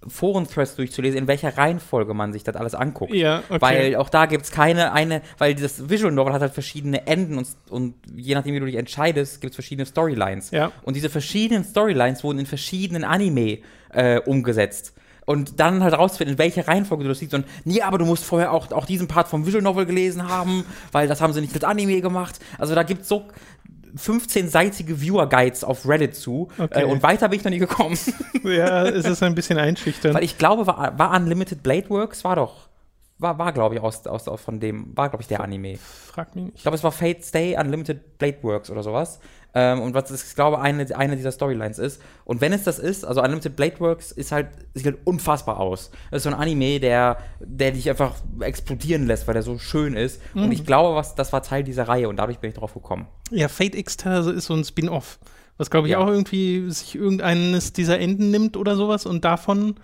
Foren-Threads 0.06 0.76
durchzulesen, 0.76 1.18
in 1.18 1.28
welcher 1.28 1.56
Reihenfolge 1.56 2.14
man 2.14 2.32
sich 2.32 2.44
das 2.44 2.56
alles 2.56 2.74
anguckt. 2.74 3.14
ja, 3.14 3.42
okay. 3.48 3.60
Weil 3.60 3.96
auch 3.96 4.08
da 4.08 4.26
gibt 4.26 4.44
es 4.44 4.50
keine 4.50 4.92
eine, 4.92 5.22
weil 5.38 5.54
das 5.54 5.88
Visual 5.88 6.12
Novel 6.12 6.32
hat 6.32 6.42
halt 6.42 6.52
verschiedene 6.52 7.06
Enden 7.06 7.38
und, 7.38 7.48
und 7.70 7.94
je 8.14 8.34
nachdem, 8.34 8.54
wie 8.54 8.60
du 8.60 8.66
dich 8.66 8.76
entscheidest, 8.76 9.40
gibt 9.40 9.52
es 9.52 9.56
verschiedene 9.56 9.86
Storylines. 9.86 10.50
Ja. 10.50 10.72
Und 10.82 10.94
diese 10.94 11.08
verschiedenen 11.08 11.64
Storylines 11.64 12.22
wurden 12.22 12.38
in 12.38 12.46
verschiedenen 12.46 13.04
Anime 13.04 13.58
äh, 13.92 14.20
umgesetzt. 14.20 14.94
Und 15.26 15.60
dann 15.60 15.84
halt 15.84 15.94
rauszufinden, 15.94 16.34
in 16.34 16.38
welcher 16.38 16.66
Reihenfolge 16.66 17.04
du 17.04 17.08
das 17.08 17.20
siehst. 17.20 17.34
Und 17.34 17.46
nee, 17.64 17.82
aber 17.82 17.98
du 17.98 18.04
musst 18.04 18.24
vorher 18.24 18.52
auch, 18.52 18.72
auch 18.72 18.84
diesen 18.84 19.06
Part 19.06 19.28
vom 19.28 19.46
Visual 19.46 19.62
Novel 19.62 19.86
gelesen 19.86 20.28
haben, 20.28 20.64
weil 20.92 21.08
das 21.08 21.20
haben 21.20 21.32
sie 21.32 21.40
nicht 21.40 21.54
mit 21.54 21.62
Anime 21.62 22.00
gemacht. 22.00 22.40
Also 22.58 22.74
da 22.74 22.82
gibt 22.82 23.02
es 23.02 23.08
so 23.08 23.28
15-seitige 23.96 25.00
Viewer-Guides 25.00 25.64
auf 25.64 25.86
Reddit 25.88 26.14
zu. 26.14 26.48
Okay. 26.58 26.82
Äh, 26.82 26.84
und 26.84 27.02
weiter 27.02 27.28
bin 27.28 27.38
ich 27.38 27.44
noch 27.44 27.50
nie 27.50 27.58
gekommen. 27.58 27.98
ja, 28.44 28.84
es 28.86 29.04
ist 29.06 29.22
ein 29.22 29.34
bisschen 29.34 29.58
einschüchternd. 29.58 30.14
Weil 30.14 30.24
ich 30.24 30.38
glaube, 30.38 30.66
war, 30.66 30.98
war 30.98 31.16
Unlimited 31.16 31.62
Blade 31.62 31.88
Works, 31.90 32.24
war 32.24 32.36
doch, 32.36 32.68
war, 33.18 33.38
war 33.38 33.52
glaube 33.52 33.74
ich, 33.74 33.80
aus, 33.80 34.06
aus, 34.06 34.28
aus 34.28 34.40
von 34.40 34.60
dem, 34.60 34.96
war, 34.96 35.08
glaube 35.08 35.22
ich, 35.22 35.28
der 35.28 35.40
Anime. 35.40 35.76
Frag 35.78 36.34
mich 36.34 36.46
Ich 36.46 36.52
nicht. 36.52 36.62
glaube, 36.62 36.76
es 36.76 36.84
war 36.84 36.92
Fate 36.92 37.24
Stay 37.24 37.56
Unlimited 37.58 38.18
Blade 38.18 38.38
Works 38.42 38.70
oder 38.70 38.82
sowas. 38.82 39.20
Ähm, 39.52 39.80
und 39.80 39.94
was 39.94 40.10
ich 40.10 40.34
glaube, 40.36 40.60
eine, 40.60 40.86
eine 40.96 41.16
dieser 41.16 41.32
Storylines 41.32 41.78
ist. 41.78 42.00
Und 42.24 42.40
wenn 42.40 42.52
es 42.52 42.62
das 42.62 42.78
ist, 42.78 43.04
also 43.04 43.20
Unlimited 43.20 43.56
Blade 43.56 43.80
Works 43.80 44.12
ist 44.12 44.30
halt, 44.30 44.48
sieht 44.74 44.86
halt 44.86 44.98
unfassbar 45.04 45.58
aus. 45.58 45.90
Das 46.10 46.18
ist 46.18 46.22
so 46.24 46.30
ein 46.30 46.40
Anime, 46.40 46.78
der, 46.78 47.18
der 47.40 47.72
dich 47.72 47.90
einfach 47.90 48.14
explodieren 48.40 49.06
lässt, 49.06 49.26
weil 49.26 49.34
der 49.34 49.42
so 49.42 49.58
schön 49.58 49.94
ist. 49.94 50.20
Und 50.34 50.52
ich 50.52 50.64
glaube, 50.64 50.94
was, 50.94 51.14
das 51.16 51.32
war 51.32 51.42
Teil 51.42 51.64
dieser 51.64 51.88
Reihe 51.88 52.08
und 52.08 52.16
dadurch 52.16 52.38
bin 52.38 52.50
ich 52.50 52.56
drauf 52.56 52.74
gekommen. 52.74 53.06
Ja, 53.30 53.48
Fate 53.48 53.74
Exteller 53.74 54.26
ist 54.32 54.46
so 54.46 54.54
ein 54.54 54.64
Spin-off, 54.64 55.18
was 55.58 55.68
glaube 55.70 55.88
ich 55.88 55.92
Ja. 55.92 55.98
auch 55.98 56.06
irgendwie 56.08 56.70
sich 56.70 56.94
irgendeines 56.94 57.72
dieser 57.72 57.98
Enden 57.98 58.30
nimmt 58.30 58.56
oder 58.56 58.76
sowas 58.76 59.04
und 59.06 59.24
davon 59.24 59.74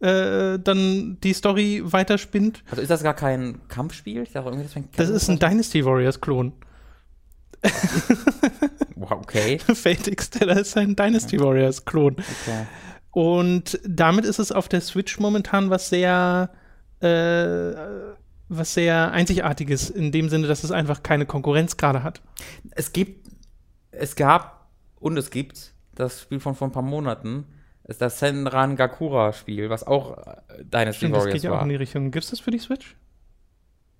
äh, 0.00 0.58
dann 0.58 1.16
die 1.24 1.32
Story 1.32 1.82
weiterspinnt. 1.84 2.62
Also 2.70 2.82
ist 2.82 2.90
das 2.90 3.02
gar 3.02 3.14
kein 3.14 3.60
Kampfspiel? 3.68 4.22
Ich 4.22 4.32
dachte, 4.32 4.50
irgendwie, 4.50 4.68
das, 4.72 4.82
Das 4.96 5.08
ist 5.08 5.28
ein 5.30 5.38
Dynasty 5.38 5.84
Warriors 5.84 6.20
Klon. 6.20 6.52
Wow, 8.96 9.12
okay. 9.12 9.58
Fate 9.74 10.08
Exteller 10.08 10.58
ist 10.58 10.76
ein 10.76 10.96
Dynasty 10.96 11.38
Warriors 11.38 11.84
Klon. 11.84 12.14
okay. 12.14 12.66
Und 13.10 13.78
damit 13.86 14.24
ist 14.24 14.38
es 14.38 14.52
auf 14.52 14.68
der 14.68 14.80
Switch 14.80 15.18
momentan 15.18 15.70
was 15.70 15.90
sehr 15.90 16.50
äh, 17.00 17.72
was 18.48 18.74
sehr 18.74 19.12
einzigartiges 19.12 19.90
in 19.90 20.12
dem 20.12 20.28
Sinne, 20.28 20.46
dass 20.46 20.64
es 20.64 20.70
einfach 20.70 21.02
keine 21.02 21.26
Konkurrenz 21.26 21.76
gerade 21.76 22.02
hat. 22.02 22.22
Es 22.70 22.92
gibt, 22.92 23.28
es 23.90 24.16
gab 24.16 24.68
und 25.00 25.16
es 25.16 25.30
gibt 25.30 25.72
das 25.94 26.22
Spiel 26.22 26.40
von 26.40 26.54
vor 26.54 26.68
ein 26.68 26.72
paar 26.72 26.82
Monaten, 26.82 27.46
ist 27.84 28.00
das 28.00 28.18
Senran 28.18 28.76
Gakura 28.76 29.32
Spiel, 29.32 29.70
was 29.70 29.86
auch 29.86 30.18
äh, 30.18 30.64
Dynasty 30.64 30.98
Stimmt, 30.98 31.14
das 31.14 31.20
Warriors 31.20 31.34
geht 31.34 31.42
ja 31.42 31.58
auch 31.58 31.62
in 31.62 31.68
die 31.68 31.76
Richtung. 31.76 32.10
Gibt 32.10 32.24
es 32.24 32.30
das 32.30 32.40
für 32.40 32.50
die 32.50 32.58
Switch? 32.58 32.96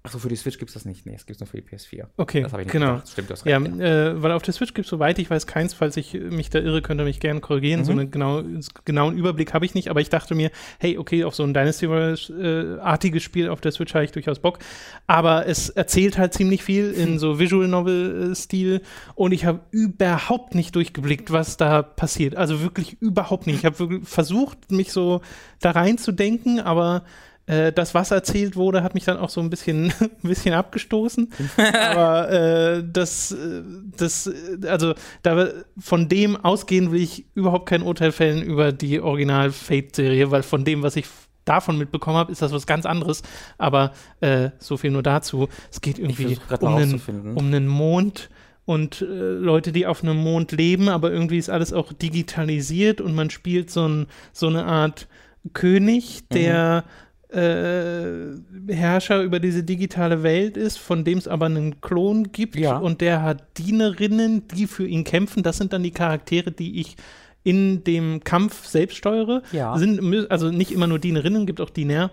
Achso, 0.06 0.18
für 0.18 0.28
die 0.28 0.36
Switch 0.36 0.58
gibt 0.58 0.70
es 0.70 0.74
das 0.74 0.84
nicht. 0.84 1.04
Nee, 1.04 1.14
es 1.14 1.26
gibt 1.26 1.36
es 1.36 1.40
nur 1.40 1.46
für 1.48 1.60
die 1.60 1.66
PS4. 1.68 2.06
Okay, 2.16 2.42
Das 2.42 2.52
habe 2.52 2.62
ich 2.62 2.66
nicht 2.66 2.72
genau. 2.72 2.92
gedacht. 2.94 3.08
Stimmt, 3.08 3.28
du 3.30 3.32
hast 3.34 3.44
Ja, 3.46 3.58
recht. 3.58 3.78
Äh, 3.80 4.22
weil 4.22 4.32
auf 4.32 4.42
der 4.42 4.54
Switch 4.54 4.72
gibt 4.72 4.86
es, 4.86 4.90
soweit 4.90 5.18
ich 5.18 5.28
weiß, 5.30 5.46
keins, 5.46 5.74
falls 5.74 5.96
ich 5.96 6.14
mich 6.14 6.48
da 6.50 6.58
irre, 6.60 6.80
könnt 6.82 7.00
ihr 7.00 7.04
mich 7.04 7.20
gerne 7.20 7.40
korrigieren. 7.40 7.84
So 7.84 7.92
Mhm. 7.92 7.98
einen 7.98 8.10
genau, 8.10 8.42
genauen 8.84 9.16
Überblick 9.18 9.52
habe 9.52 9.64
ich 9.66 9.74
nicht, 9.74 9.88
aber 9.88 10.00
ich 10.00 10.08
dachte 10.08 10.34
mir, 10.34 10.50
hey, 10.78 10.96
okay, 10.98 11.24
auf 11.24 11.34
so 11.34 11.42
ein 11.42 11.52
Dynasty-artiges 11.52 13.22
Spiel 13.22 13.48
auf 13.48 13.60
der 13.60 13.72
Switch 13.72 13.94
habe 13.94 14.04
ich 14.04 14.12
durchaus 14.12 14.38
Bock. 14.38 14.58
Aber 15.06 15.46
es 15.46 15.68
erzählt 15.68 16.18
halt 16.18 16.34
ziemlich 16.34 16.62
viel 16.62 16.92
in 16.92 17.18
so 17.18 17.38
Visual 17.38 17.68
Novel-Stil 17.68 18.82
und 19.14 19.32
ich 19.32 19.44
habe 19.44 19.60
überhaupt 19.70 20.54
nicht 20.54 20.74
durchgeblickt, 20.74 21.32
was 21.32 21.56
da 21.56 21.82
passiert. 21.82 22.36
Also 22.36 22.60
wirklich 22.60 23.00
überhaupt 23.00 23.46
nicht. 23.46 23.58
Ich 23.58 23.64
habe 23.64 24.00
versucht, 24.04 24.70
mich 24.70 24.92
so 24.92 25.20
da 25.60 25.72
reinzudenken, 25.72 26.60
aber 26.60 27.02
äh, 27.46 27.72
das, 27.72 27.94
was 27.94 28.10
erzählt 28.10 28.56
wurde, 28.56 28.82
hat 28.82 28.94
mich 28.94 29.04
dann 29.04 29.18
auch 29.18 29.30
so 29.30 29.40
ein 29.40 29.50
bisschen, 29.50 29.92
ein 30.00 30.10
bisschen 30.22 30.54
abgestoßen. 30.54 31.32
Aber 31.90 32.30
äh, 32.30 32.84
das, 32.84 33.32
äh, 33.32 33.62
das, 33.96 34.26
äh, 34.26 34.66
also 34.66 34.94
da, 35.22 35.48
von 35.78 36.08
dem 36.08 36.36
ausgehen 36.36 36.92
will 36.92 37.02
ich 37.02 37.26
überhaupt 37.34 37.68
kein 37.68 37.82
Urteil 37.82 38.12
fällen 38.12 38.42
über 38.42 38.72
die 38.72 39.00
Original-Fate-Serie, 39.00 40.30
weil 40.30 40.42
von 40.42 40.64
dem, 40.64 40.82
was 40.82 40.96
ich 40.96 41.06
davon 41.44 41.78
mitbekommen 41.78 42.16
habe, 42.16 42.32
ist 42.32 42.42
das 42.42 42.52
was 42.52 42.66
ganz 42.66 42.84
anderes. 42.84 43.22
Aber 43.58 43.92
äh, 44.20 44.50
so 44.58 44.76
viel 44.76 44.90
nur 44.90 45.04
dazu. 45.04 45.48
Es 45.70 45.80
geht 45.80 45.98
irgendwie 45.98 46.38
um 46.60 46.74
einen, 46.74 47.00
um 47.36 47.46
einen 47.46 47.68
Mond 47.68 48.28
und 48.64 49.00
äh, 49.00 49.04
Leute, 49.04 49.70
die 49.70 49.86
auf 49.86 50.02
einem 50.02 50.16
Mond 50.16 50.50
leben, 50.50 50.88
aber 50.88 51.12
irgendwie 51.12 51.38
ist 51.38 51.48
alles 51.48 51.72
auch 51.72 51.92
digitalisiert 51.92 53.00
und 53.00 53.14
man 53.14 53.30
spielt 53.30 53.70
so, 53.70 53.86
ein, 53.86 54.06
so 54.32 54.48
eine 54.48 54.64
Art 54.64 55.06
König, 55.52 56.24
Mhm. 56.32 56.82
Äh, 57.30 58.72
Herrscher 58.72 59.22
über 59.22 59.40
diese 59.40 59.62
digitale 59.62 60.22
Welt 60.22 60.56
ist, 60.56 60.78
von 60.78 61.04
dem 61.04 61.18
es 61.18 61.28
aber 61.28 61.46
einen 61.46 61.80
Klon 61.80 62.32
gibt 62.32 62.56
Ja. 62.56 62.76
und 62.78 63.00
der 63.00 63.22
hat 63.22 63.58
Dienerinnen, 63.58 64.46
die 64.48 64.66
für 64.66 64.86
ihn 64.86 65.04
kämpfen. 65.04 65.42
Das 65.42 65.56
sind 65.56 65.72
dann 65.72 65.82
die 65.82 65.90
Charaktere, 65.90 66.52
die 66.52 66.80
ich 66.80 66.96
in 67.42 67.84
dem 67.84 68.24
Kampf 68.24 68.66
selbst 68.66 68.96
steuere. 68.96 69.42
Ja. 69.52 69.76
Sind, 69.78 70.30
also 70.30 70.50
nicht 70.50 70.72
immer 70.72 70.86
nur 70.86 70.98
Dienerinnen, 70.98 71.46
gibt 71.46 71.60
auch 71.60 71.70
Diener, 71.70 72.10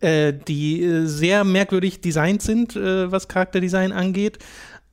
äh, 0.00 0.32
die 0.32 0.82
äh, 0.82 1.06
sehr 1.06 1.44
merkwürdig 1.44 2.00
designt 2.00 2.42
sind, 2.42 2.74
äh, 2.76 3.10
was 3.12 3.28
Charakterdesign 3.28 3.92
angeht. 3.92 4.38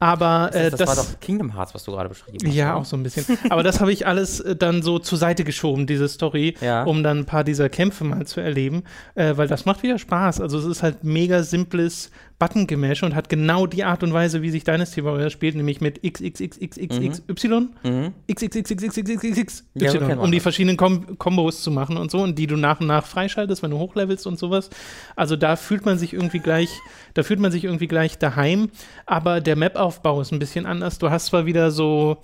Aber 0.04 0.50
das, 0.52 0.62
äh, 0.62 0.70
das, 0.72 0.80
das, 0.80 0.88
war 0.90 0.96
doch 0.98 1.20
Kingdom 1.22 1.56
Hearts, 1.56 1.74
was 1.74 1.84
du 1.84 1.92
gerade 1.92 2.10
beschrieben 2.10 2.38
hast. 2.46 2.54
ja, 2.54 2.72
oder? 2.72 2.82
auch 2.82 2.86
so 2.86 2.98
ein 2.98 3.04
bisschen. 3.04 3.38
Aber 3.50 3.64
das 3.64 3.80
habe 3.80 3.92
ich 3.94 4.06
alles 4.06 4.40
äh, 4.42 4.56
dann 4.56 4.82
so 4.84 5.00
zur 5.00 5.18
Seite 5.18 5.44
geschoben, 5.44 5.88
diese 5.88 6.08
Story, 6.10 6.56
Ja. 6.62 6.84
um 6.84 7.04
dann 7.04 7.20
ein 7.20 7.26
paar 7.26 7.44
dieser 7.44 7.70
Kämpfe 7.70 8.04
mal 8.04 8.26
zu 8.28 8.42
erleben, 8.42 8.84
äh, 9.16 9.38
weil 9.38 9.48
das 9.48 9.66
macht 9.66 9.82
wieder 9.84 9.98
Spaß. 9.98 10.42
Also 10.42 10.58
es 10.60 10.66
ist 10.66 10.84
halt 10.84 11.04
mega 11.04 11.44
simples 11.44 12.12
Button-Gemäsche 12.40 13.06
und 13.06 13.16
hat 13.16 13.30
genau 13.30 13.68
die 13.68 13.86
Art 13.86 14.04
und 14.04 14.12
Weise, 14.12 14.42
wie 14.42 14.50
sich 14.50 14.66
Dynasty 14.66 15.04
Warriors 15.06 15.32
spielt, 15.32 15.56
nämlich 15.56 15.80
mit 15.80 16.02
XXXXXY, 16.04 17.70
Mhm. 17.84 18.14
XXXXXXXY, 18.30 19.46
Ja, 19.76 19.92
so 19.92 20.00
um 20.00 20.32
die 20.32 20.40
verschiedenen 20.40 20.76
Kom 20.78 21.18
Kombos 21.18 21.62
zu 21.62 21.72
machen 21.72 21.98
und 21.98 22.12
so 22.12 22.20
und 22.22 22.38
die 22.38 22.48
du 22.48 22.58
nach 22.58 22.80
und 22.82 22.88
nach 22.88 23.06
freischaltest, 23.06 23.64
wenn 23.64 23.72
du 23.72 23.78
hochlevelst 23.78 24.28
und 24.28 24.38
sowas. 24.40 24.70
Also 25.16 25.36
da 25.36 25.56
fühlt 25.56 25.86
man 25.86 25.98
sich 25.98 26.14
irgendwie 26.14 26.40
gleich, 26.40 26.70
da 27.14 27.24
fühlt 27.24 27.40
man 27.40 27.52
sich 27.52 27.64
irgendwie 27.64 27.88
gleich 27.88 28.18
daheim, 28.18 28.70
aber 29.06 29.40
der 29.42 29.56
Map-Aufbau 29.94 30.22
ist 30.22 30.32
ein 30.32 30.40
bisschen 30.40 30.66
anders. 30.66 30.98
Du 30.98 31.10
hast 31.10 31.28
zwar 31.28 31.46
wieder 31.46 31.72
so 31.72 32.18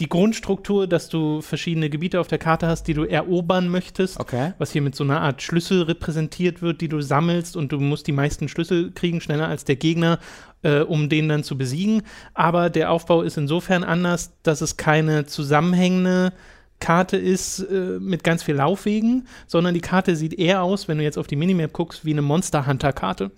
die 0.00 0.08
Grundstruktur, 0.08 0.88
dass 0.88 1.08
du 1.08 1.40
verschiedene 1.40 1.88
Gebiete 1.88 2.18
auf 2.20 2.26
der 2.26 2.38
Karte 2.38 2.66
hast, 2.66 2.84
die 2.88 2.94
du 2.94 3.04
erobern 3.04 3.68
möchtest, 3.68 4.18
Okay. 4.18 4.52
was 4.58 4.72
hier 4.72 4.82
mit 4.82 4.96
so 4.96 5.04
einer 5.04 5.20
Art 5.20 5.40
Schlüssel 5.40 5.82
repräsentiert 5.82 6.62
wird, 6.62 6.80
die 6.80 6.88
du 6.88 7.00
sammelst 7.00 7.56
und 7.56 7.70
du 7.70 7.78
musst 7.78 8.08
die 8.08 8.12
meisten 8.12 8.48
Schlüssel 8.48 8.90
kriegen, 8.92 9.20
schneller 9.20 9.46
als 9.46 9.64
der 9.64 9.76
Gegner, 9.76 10.18
äh, 10.62 10.80
um 10.80 11.08
den 11.08 11.28
dann 11.28 11.44
zu 11.44 11.56
besiegen. 11.56 12.02
Aber 12.34 12.70
der 12.70 12.90
Aufbau 12.90 13.22
ist 13.22 13.36
insofern 13.36 13.84
anders, 13.84 14.32
dass 14.42 14.60
es 14.60 14.76
keine 14.76 15.26
zusammenhängende 15.26 16.32
Karte 16.80 17.16
ist 17.16 17.60
äh, 17.60 17.98
mit 18.00 18.24
ganz 18.24 18.42
viel 18.42 18.56
Laufwegen, 18.56 19.28
sondern 19.46 19.74
die 19.74 19.80
Karte 19.80 20.16
sieht 20.16 20.34
eher 20.34 20.62
aus, 20.64 20.88
wenn 20.88 20.98
du 20.98 21.04
jetzt 21.04 21.18
auf 21.18 21.28
die 21.28 21.36
Minimap 21.36 21.72
guckst, 21.72 22.04
wie 22.04 22.10
eine 22.10 22.22
Monster 22.22 22.66
Hunter 22.66 22.92
Karte. 22.92 23.30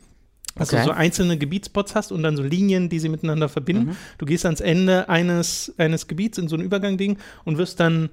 Dass 0.57 0.73
Okay. 0.73 0.83
du 0.83 0.87
so 0.89 0.91
einzelne 0.93 1.37
Gebietspots 1.39 1.95
hast 1.95 2.13
und 2.13 2.23
dann 2.23 2.37
so 2.37 2.43
Linien, 2.43 2.89
die 2.89 2.99
sie 2.99 3.09
miteinander 3.09 3.49
verbinden. 3.49 3.91
Mhm. 3.91 3.97
Du 4.19 4.27
gehst 4.27 4.45
ans 4.45 4.61
Ende 4.61 5.09
eines, 5.09 5.73
eines 5.79 6.07
Gebiets 6.09 6.39
in 6.39 6.49
so 6.49 6.57
ein 6.57 6.63
Übergangding 6.63 7.19
und 7.45 7.59
wirst 7.59 7.79
dann 7.81 8.11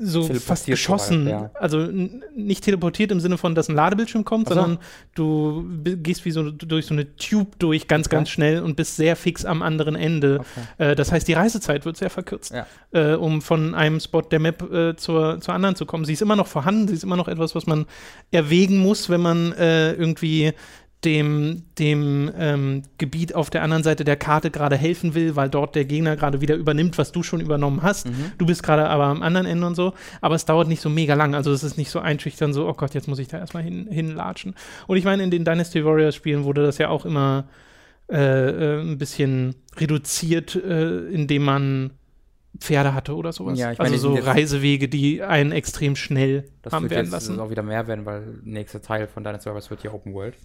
so 0.00 0.22
fast 0.34 0.66
geschossen. 0.66 1.26
ja. 1.26 1.50
Also 1.54 1.88
nicht 2.36 2.62
teleportiert 2.62 3.10
im 3.10 3.18
Sinne 3.18 3.36
von, 3.38 3.56
dass 3.56 3.68
ein 3.68 3.74
Ladebildschirm 3.74 4.24
kommt, 4.24 4.46
Ach 4.46 4.54
so. 4.54 4.60
sondern 4.60 4.78
du 5.16 5.66
gehst 5.96 6.24
wie 6.24 6.30
so 6.30 6.48
durch 6.52 6.86
so 6.86 6.94
eine 6.94 7.16
Tube 7.16 7.58
durch, 7.58 7.88
ganz, 7.88 8.06
Okay. 8.06 8.14
ganz 8.16 8.28
schnell 8.30 8.62
und 8.62 8.76
bist 8.76 8.94
sehr 8.94 9.16
fix 9.16 9.44
am 9.44 9.62
anderen 9.62 9.96
Ende. 9.96 10.40
Okay. 10.78 10.90
Äh, 10.92 10.94
das 10.94 11.10
heißt, 11.10 11.26
die 11.26 11.32
Reisezeit 11.32 11.84
wird 11.86 11.96
sehr 11.96 12.10
verkürzt, 12.10 12.54
Ja. 12.54 12.66
äh, 12.92 13.14
um 13.16 13.42
von 13.42 13.74
einem 13.74 13.98
Spot 13.98 14.20
der 14.22 14.38
Map 14.38 14.62
äh, 14.72 14.94
zur, 14.94 15.40
zur 15.40 15.54
anderen 15.54 15.74
zu 15.74 15.86
kommen. 15.86 16.04
Sie 16.04 16.12
ist 16.12 16.22
immer 16.22 16.36
noch 16.36 16.46
vorhanden, 16.46 16.86
sie 16.86 16.94
ist 16.94 17.02
immer 17.02 17.16
noch 17.16 17.26
etwas, 17.26 17.56
was 17.56 17.66
man 17.66 17.86
erwägen 18.30 18.78
muss, 18.78 19.10
wenn 19.10 19.22
man 19.22 19.52
äh, 19.54 19.92
irgendwie 19.94 20.52
dem, 21.04 21.62
dem 21.78 22.30
ähm, 22.38 22.82
Gebiet 22.98 23.34
auf 23.34 23.50
der 23.50 23.62
anderen 23.62 23.82
Seite 23.82 24.04
der 24.04 24.16
Karte 24.16 24.50
gerade 24.50 24.76
helfen 24.76 25.14
will, 25.14 25.36
weil 25.36 25.48
dort 25.48 25.74
der 25.74 25.84
Gegner 25.84 26.16
gerade 26.16 26.40
wieder 26.40 26.54
übernimmt, 26.54 26.98
was 26.98 27.12
du 27.12 27.22
schon 27.22 27.40
übernommen 27.40 27.82
hast. 27.82 28.06
Mhm. 28.06 28.32
Du 28.38 28.46
bist 28.46 28.62
gerade 28.62 28.88
aber 28.88 29.04
am 29.04 29.22
anderen 29.22 29.46
Ende 29.46 29.66
und 29.66 29.74
so. 29.74 29.92
Aber 30.20 30.34
es 30.34 30.44
dauert 30.44 30.68
nicht 30.68 30.80
so 30.80 30.88
mega 30.88 31.14
lang. 31.14 31.34
Also 31.34 31.52
es 31.52 31.62
ist 31.62 31.76
nicht 31.76 31.90
so 31.90 32.00
einschüchtern, 32.00 32.52
so, 32.52 32.66
oh 32.68 32.74
Gott, 32.74 32.94
jetzt 32.94 33.08
muss 33.08 33.18
ich 33.18 33.28
da 33.28 33.38
erstmal 33.38 33.62
hin, 33.62 33.86
hinlatschen. 33.90 34.54
Und 34.86 34.96
ich 34.96 35.04
meine, 35.04 35.22
in 35.22 35.30
den 35.30 35.44
Dynasty 35.44 35.84
Warriors 35.84 36.14
Spielen 36.14 36.44
wurde 36.44 36.62
das 36.62 36.78
ja 36.78 36.88
auch 36.88 37.04
immer 37.04 37.44
äh, 38.10 38.16
äh, 38.16 38.80
ein 38.80 38.98
bisschen 38.98 39.54
reduziert, 39.76 40.54
äh, 40.56 41.06
indem 41.08 41.44
man 41.44 41.90
Pferde 42.58 42.94
hatte 42.94 43.16
oder 43.16 43.32
sowas. 43.32 43.58
Ja, 43.58 43.72
ich 43.72 43.78
meine, 43.78 43.92
also 43.92 44.14
so 44.14 44.22
Reisewege, 44.22 44.88
die 44.88 45.22
einen 45.22 45.52
extrem 45.52 45.96
schnell 45.96 46.44
Das 46.62 46.72
haben 46.72 46.84
wird 46.84 46.92
werden 46.92 47.04
jetzt 47.06 47.12
lassen. 47.12 47.40
auch 47.40 47.50
wieder 47.50 47.62
mehr 47.62 47.86
werden, 47.86 48.04
weil 48.06 48.20
der 48.20 48.34
nächste 48.44 48.80
Teil 48.80 49.08
von 49.08 49.24
Dynasty 49.24 49.46
Warriors 49.46 49.70
wird 49.70 49.82
ja 49.82 49.92
Open 49.92 50.14
World. 50.14 50.36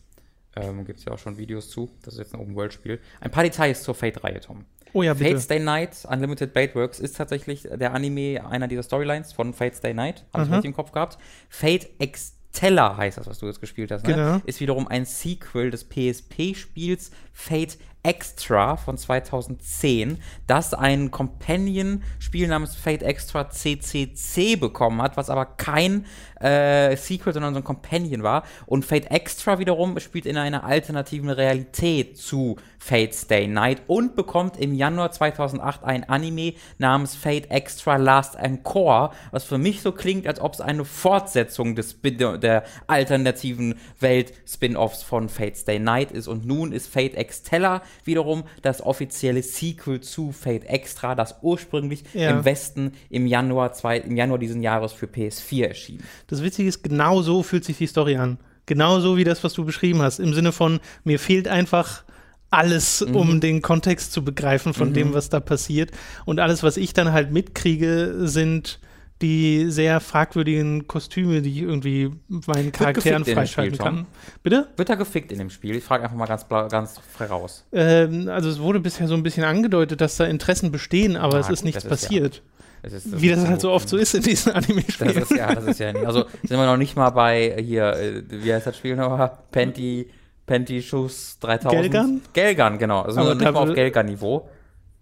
Ähm, 0.56 0.86
Gibt 0.86 1.00
es 1.00 1.06
ja 1.06 1.14
auch 1.14 1.20
schon 1.20 1.38
Videos 1.38 1.70
zu. 1.70 1.90
Das 2.04 2.16
ist 2.16 2.20
jetzt 2.20 2.34
ein 2.34 2.40
Open 2.40 2.56
World 2.56 2.74
Spiel. 2.74 3.00
Ein 3.22 3.32
paar 3.32 3.44
Details 3.44 3.84
zur 3.84 3.96
Fate-Reihe, 3.96 4.40
Tom. 4.40 4.66
Oh 4.94 5.04
ja, 5.04 5.14
bitte. 5.14 5.32
Fate 5.32 5.42
Stay 5.42 5.60
Night 5.60 6.06
Unlimited 6.10 6.54
Baitworks 6.54 7.00
ist 7.00 7.16
tatsächlich 7.16 7.68
der 7.72 7.94
Anime 7.94 8.44
einer 8.50 8.68
dieser 8.68 8.84
Storylines 8.84 9.34
von 9.34 9.54
Fate 9.54 9.76
Stay 9.76 9.94
Night. 9.94 10.26
Habe 10.34 10.46
ich 10.46 10.52
richtig 10.52 10.66
im 10.66 10.74
Kopf 10.74 10.92
gehabt. 10.92 11.18
Fate 11.48 11.90
Extella 12.00 12.98
heißt 12.98 13.18
das, 13.18 13.28
was 13.28 13.38
du 13.38 13.46
jetzt 13.46 13.62
gespielt 13.62 13.92
hast. 13.92 14.06
Ne? 14.08 14.16
Genau. 14.16 14.42
Ist 14.46 14.60
wiederum 14.60 14.88
ein 14.88 15.06
Sequel 15.06 15.70
des 15.70 15.88
PSP-Spiels 15.88 17.12
Fate 17.40 17.78
Extra 18.02 18.78
von 18.78 18.98
2010, 18.98 20.20
das 20.48 20.74
ein 20.74 21.12
Companion-Spiel 21.12 22.48
namens 22.48 22.76
Fate 22.76 23.04
Extra 23.04 23.50
CCC 23.50 24.56
bekommen 24.56 25.02
hat, 25.02 25.18
was 25.18 25.30
aber 25.30 25.46
kein 25.46 26.06
äh, 26.40 26.96
Sequel, 26.96 27.34
sondern 27.34 27.54
so 27.54 27.60
ein 27.60 27.66
Companion 27.66 28.24
war. 28.24 28.44
Und 28.66 28.86
Fate 28.86 29.12
Extra 29.12 29.60
wiederum 29.60 30.00
spielt 30.00 30.26
in 30.26 30.38
einer 30.38 30.64
alternativen 30.64 31.30
Realität 31.30 32.18
zu 32.18 32.56
Fate 32.78 33.14
Stay 33.14 33.48
Night 33.48 33.82
und 33.88 34.16
bekommt 34.16 34.56
im 34.56 34.74
Januar 34.74 35.12
2008 35.12 35.84
ein 35.84 36.08
Anime 36.08 36.54
namens 36.78 37.16
Fate 37.16 37.52
Extra 37.52 37.98
Last 37.98 38.38
Encore, 38.38 39.12
was 39.32 39.44
für 39.44 39.58
mich 39.58 39.82
so 39.82 39.92
klingt, 39.92 40.26
als 40.26 40.40
ob 40.40 40.54
es 40.54 40.62
eine 40.62 40.86
Fortsetzung 40.86 41.76
des 41.76 41.98
der 42.02 42.64
alternativen 42.88 43.76
Welt-Spin-Offs 44.00 45.04
von 45.04 45.28
Fate 45.28 45.58
Stay 45.58 45.80
Night 45.80 46.12
ist. 46.12 46.30
Und 46.30 46.46
nun 46.46 46.72
ist 46.72 46.88
Fate 46.88 47.16
Extella 47.30 47.84
wiederum 48.06 48.44
das 48.64 48.82
offizielle 48.82 49.44
Sequel 49.44 50.02
zu 50.02 50.32
Fate 50.32 50.66
Extra, 50.66 51.14
das 51.14 51.36
ursprünglich 51.44 52.04
Ja. 52.14 52.32
im 52.32 52.44
Westen 52.46 52.94
im 53.12 53.28
Januar, 53.28 53.74
zwei, 53.74 53.98
im 54.00 54.16
Januar 54.16 54.40
diesen 54.40 54.64
Jahres 54.64 54.94
für 54.94 55.06
PS4 55.06 55.68
erschien. 55.68 56.00
Das 56.28 56.42
Witzige 56.42 56.68
ist, 56.68 56.82
genau 56.84 57.22
so 57.22 57.44
fühlt 57.44 57.64
sich 57.66 57.78
die 57.78 57.86
Story 57.88 58.16
an. 58.18 58.40
Genau 58.66 59.00
so 59.00 59.16
wie 59.16 59.24
das, 59.24 59.44
was 59.44 59.54
du 59.54 59.64
beschrieben 59.64 60.02
hast. 60.02 60.20
Im 60.20 60.34
Sinne 60.34 60.52
von, 60.52 60.80
mir 61.04 61.20
fehlt 61.20 61.48
einfach 61.48 62.04
alles, 62.52 63.06
Mhm. 63.08 63.16
um 63.16 63.40
den 63.42 63.62
Kontext 63.62 64.12
zu 64.12 64.24
begreifen 64.24 64.74
von 64.74 64.92
dem, 64.94 65.14
was 65.14 65.30
da 65.30 65.40
passiert. 65.40 65.92
Und 66.26 66.40
alles, 66.40 66.64
was 66.64 66.78
ich 66.78 66.94
dann 66.94 67.14
halt 67.14 67.32
mitkriege, 67.32 68.14
sind 68.28 68.80
die 69.22 69.70
sehr 69.70 70.00
fragwürdigen 70.00 70.88
Kostüme, 70.88 71.42
die 71.42 71.50
ich 71.52 71.62
irgendwie 71.62 72.12
meinen 72.48 72.72
Charakteren 72.72 73.26
freischalten 73.26 73.76
Spiel, 73.76 73.86
kann. 73.86 74.06
Bitte? 74.44 74.68
Wird 74.78 74.90
er 74.90 74.96
gefickt 74.96 75.32
in 75.34 75.40
dem 75.40 75.50
Spiel? 75.50 75.76
Ich 75.76 75.84
frage 75.84 76.04
einfach 76.04 76.16
mal 76.16 76.26
ganz, 76.26 76.46
blau- 76.46 76.68
ganz 76.70 77.00
frei 77.00 77.26
raus. 77.26 77.66
Ähm, 77.74 78.30
also 78.30 78.50
es 78.50 78.60
wurde 78.60 78.80
bisher 78.80 79.08
so 79.08 79.16
ein 79.16 79.24
bisschen 79.24 79.44
angedeutet, 79.44 80.00
dass 80.00 80.16
da 80.18 80.26
Interessen 80.26 80.72
bestehen, 80.72 81.18
aber 81.18 81.36
Ah, 81.38 81.40
es 81.42 81.50
ist 81.50 81.60
gut, 81.60 81.66
nichts 81.66 81.84
das 81.84 82.04
ist 82.04 82.12
ja- 82.12 82.20
passiert. 82.22 82.42
Es 82.82 82.94
ist, 82.94 83.22
Wie 83.22 83.28
das 83.28 83.46
halt 83.46 83.60
so 83.60 83.72
oft 83.72 83.90
so 83.90 83.98
ist 83.98 84.16
in 84.16 84.24
diesen 84.24 84.54
Das 84.54 84.64
Anime-Spielen. 84.64 85.18
ist 85.18 85.32
ja, 85.32 85.54
das 85.54 85.66
ist 85.66 85.80
ja 85.82 85.92
nicht. 85.92 86.06
Also 86.06 86.24
sind 86.44 86.58
wir 86.58 86.66
noch 86.66 86.78
nicht 86.78 86.96
mal 86.96 87.10
bei 87.10 87.58
hier, 87.62 87.92
äh, 87.94 88.24
wie 88.30 88.54
heißt 88.54 88.68
das 88.68 88.78
Spiel 88.78 88.96
nochmal? 88.96 89.32
Panty, 89.52 90.10
Panty 90.46 90.82
Shoes 90.82 91.38
3000. 91.42 91.82
Gelgan? 91.82 92.22
Gelgan, 92.32 92.78
genau. 92.78 93.02
Also 93.02 93.20
Aber 93.20 93.36
nicht 93.36 93.44
mal 93.52 93.56
auf 93.70 93.74
Gelgan-Niveau. 93.76 94.50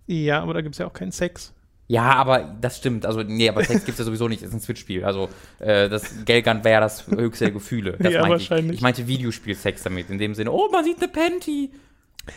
Ja, 0.07 0.41
aber 0.41 0.55
da 0.55 0.61
gibt 0.61 0.73
es 0.73 0.79
ja 0.79 0.87
auch 0.87 0.93
keinen 0.93 1.11
Sex. 1.11 1.53
Ja, 1.89 2.13
aber 2.15 2.55
das 2.59 2.77
stimmt. 2.77 3.05
Also, 3.05 3.23
nee, 3.23 3.47
aber 3.47 3.63
Sex 3.63 3.85
gibt 3.85 3.93
es 3.93 3.99
ja 3.99 4.05
sowieso 4.05 4.27
nicht. 4.27 4.41
Das 4.41 4.49
ist 4.49 4.55
ein 4.55 4.59
Switch-Spiel. 4.59 5.05
Also, 5.05 5.29
äh, 5.59 5.87
das 5.87 6.25
Gelgan 6.25 6.63
wäre 6.65 6.81
das 6.81 7.07
höchste 7.07 7.45
der 7.45 7.53
Gefühle. 7.53 7.95
Das 7.99 8.11
Ja, 8.11 8.27
wahrscheinlich. 8.27 8.71
Ich. 8.71 8.77
ich 8.77 8.81
meinte 8.81 9.07
Videospiel-Sex 9.07 9.83
damit. 9.83 10.09
In 10.09 10.17
dem 10.17 10.35
Sinne, 10.35 10.51
oh, 10.51 10.67
man 10.71 10.83
sieht 10.83 10.97
eine 10.97 11.07
Panty. 11.07 11.71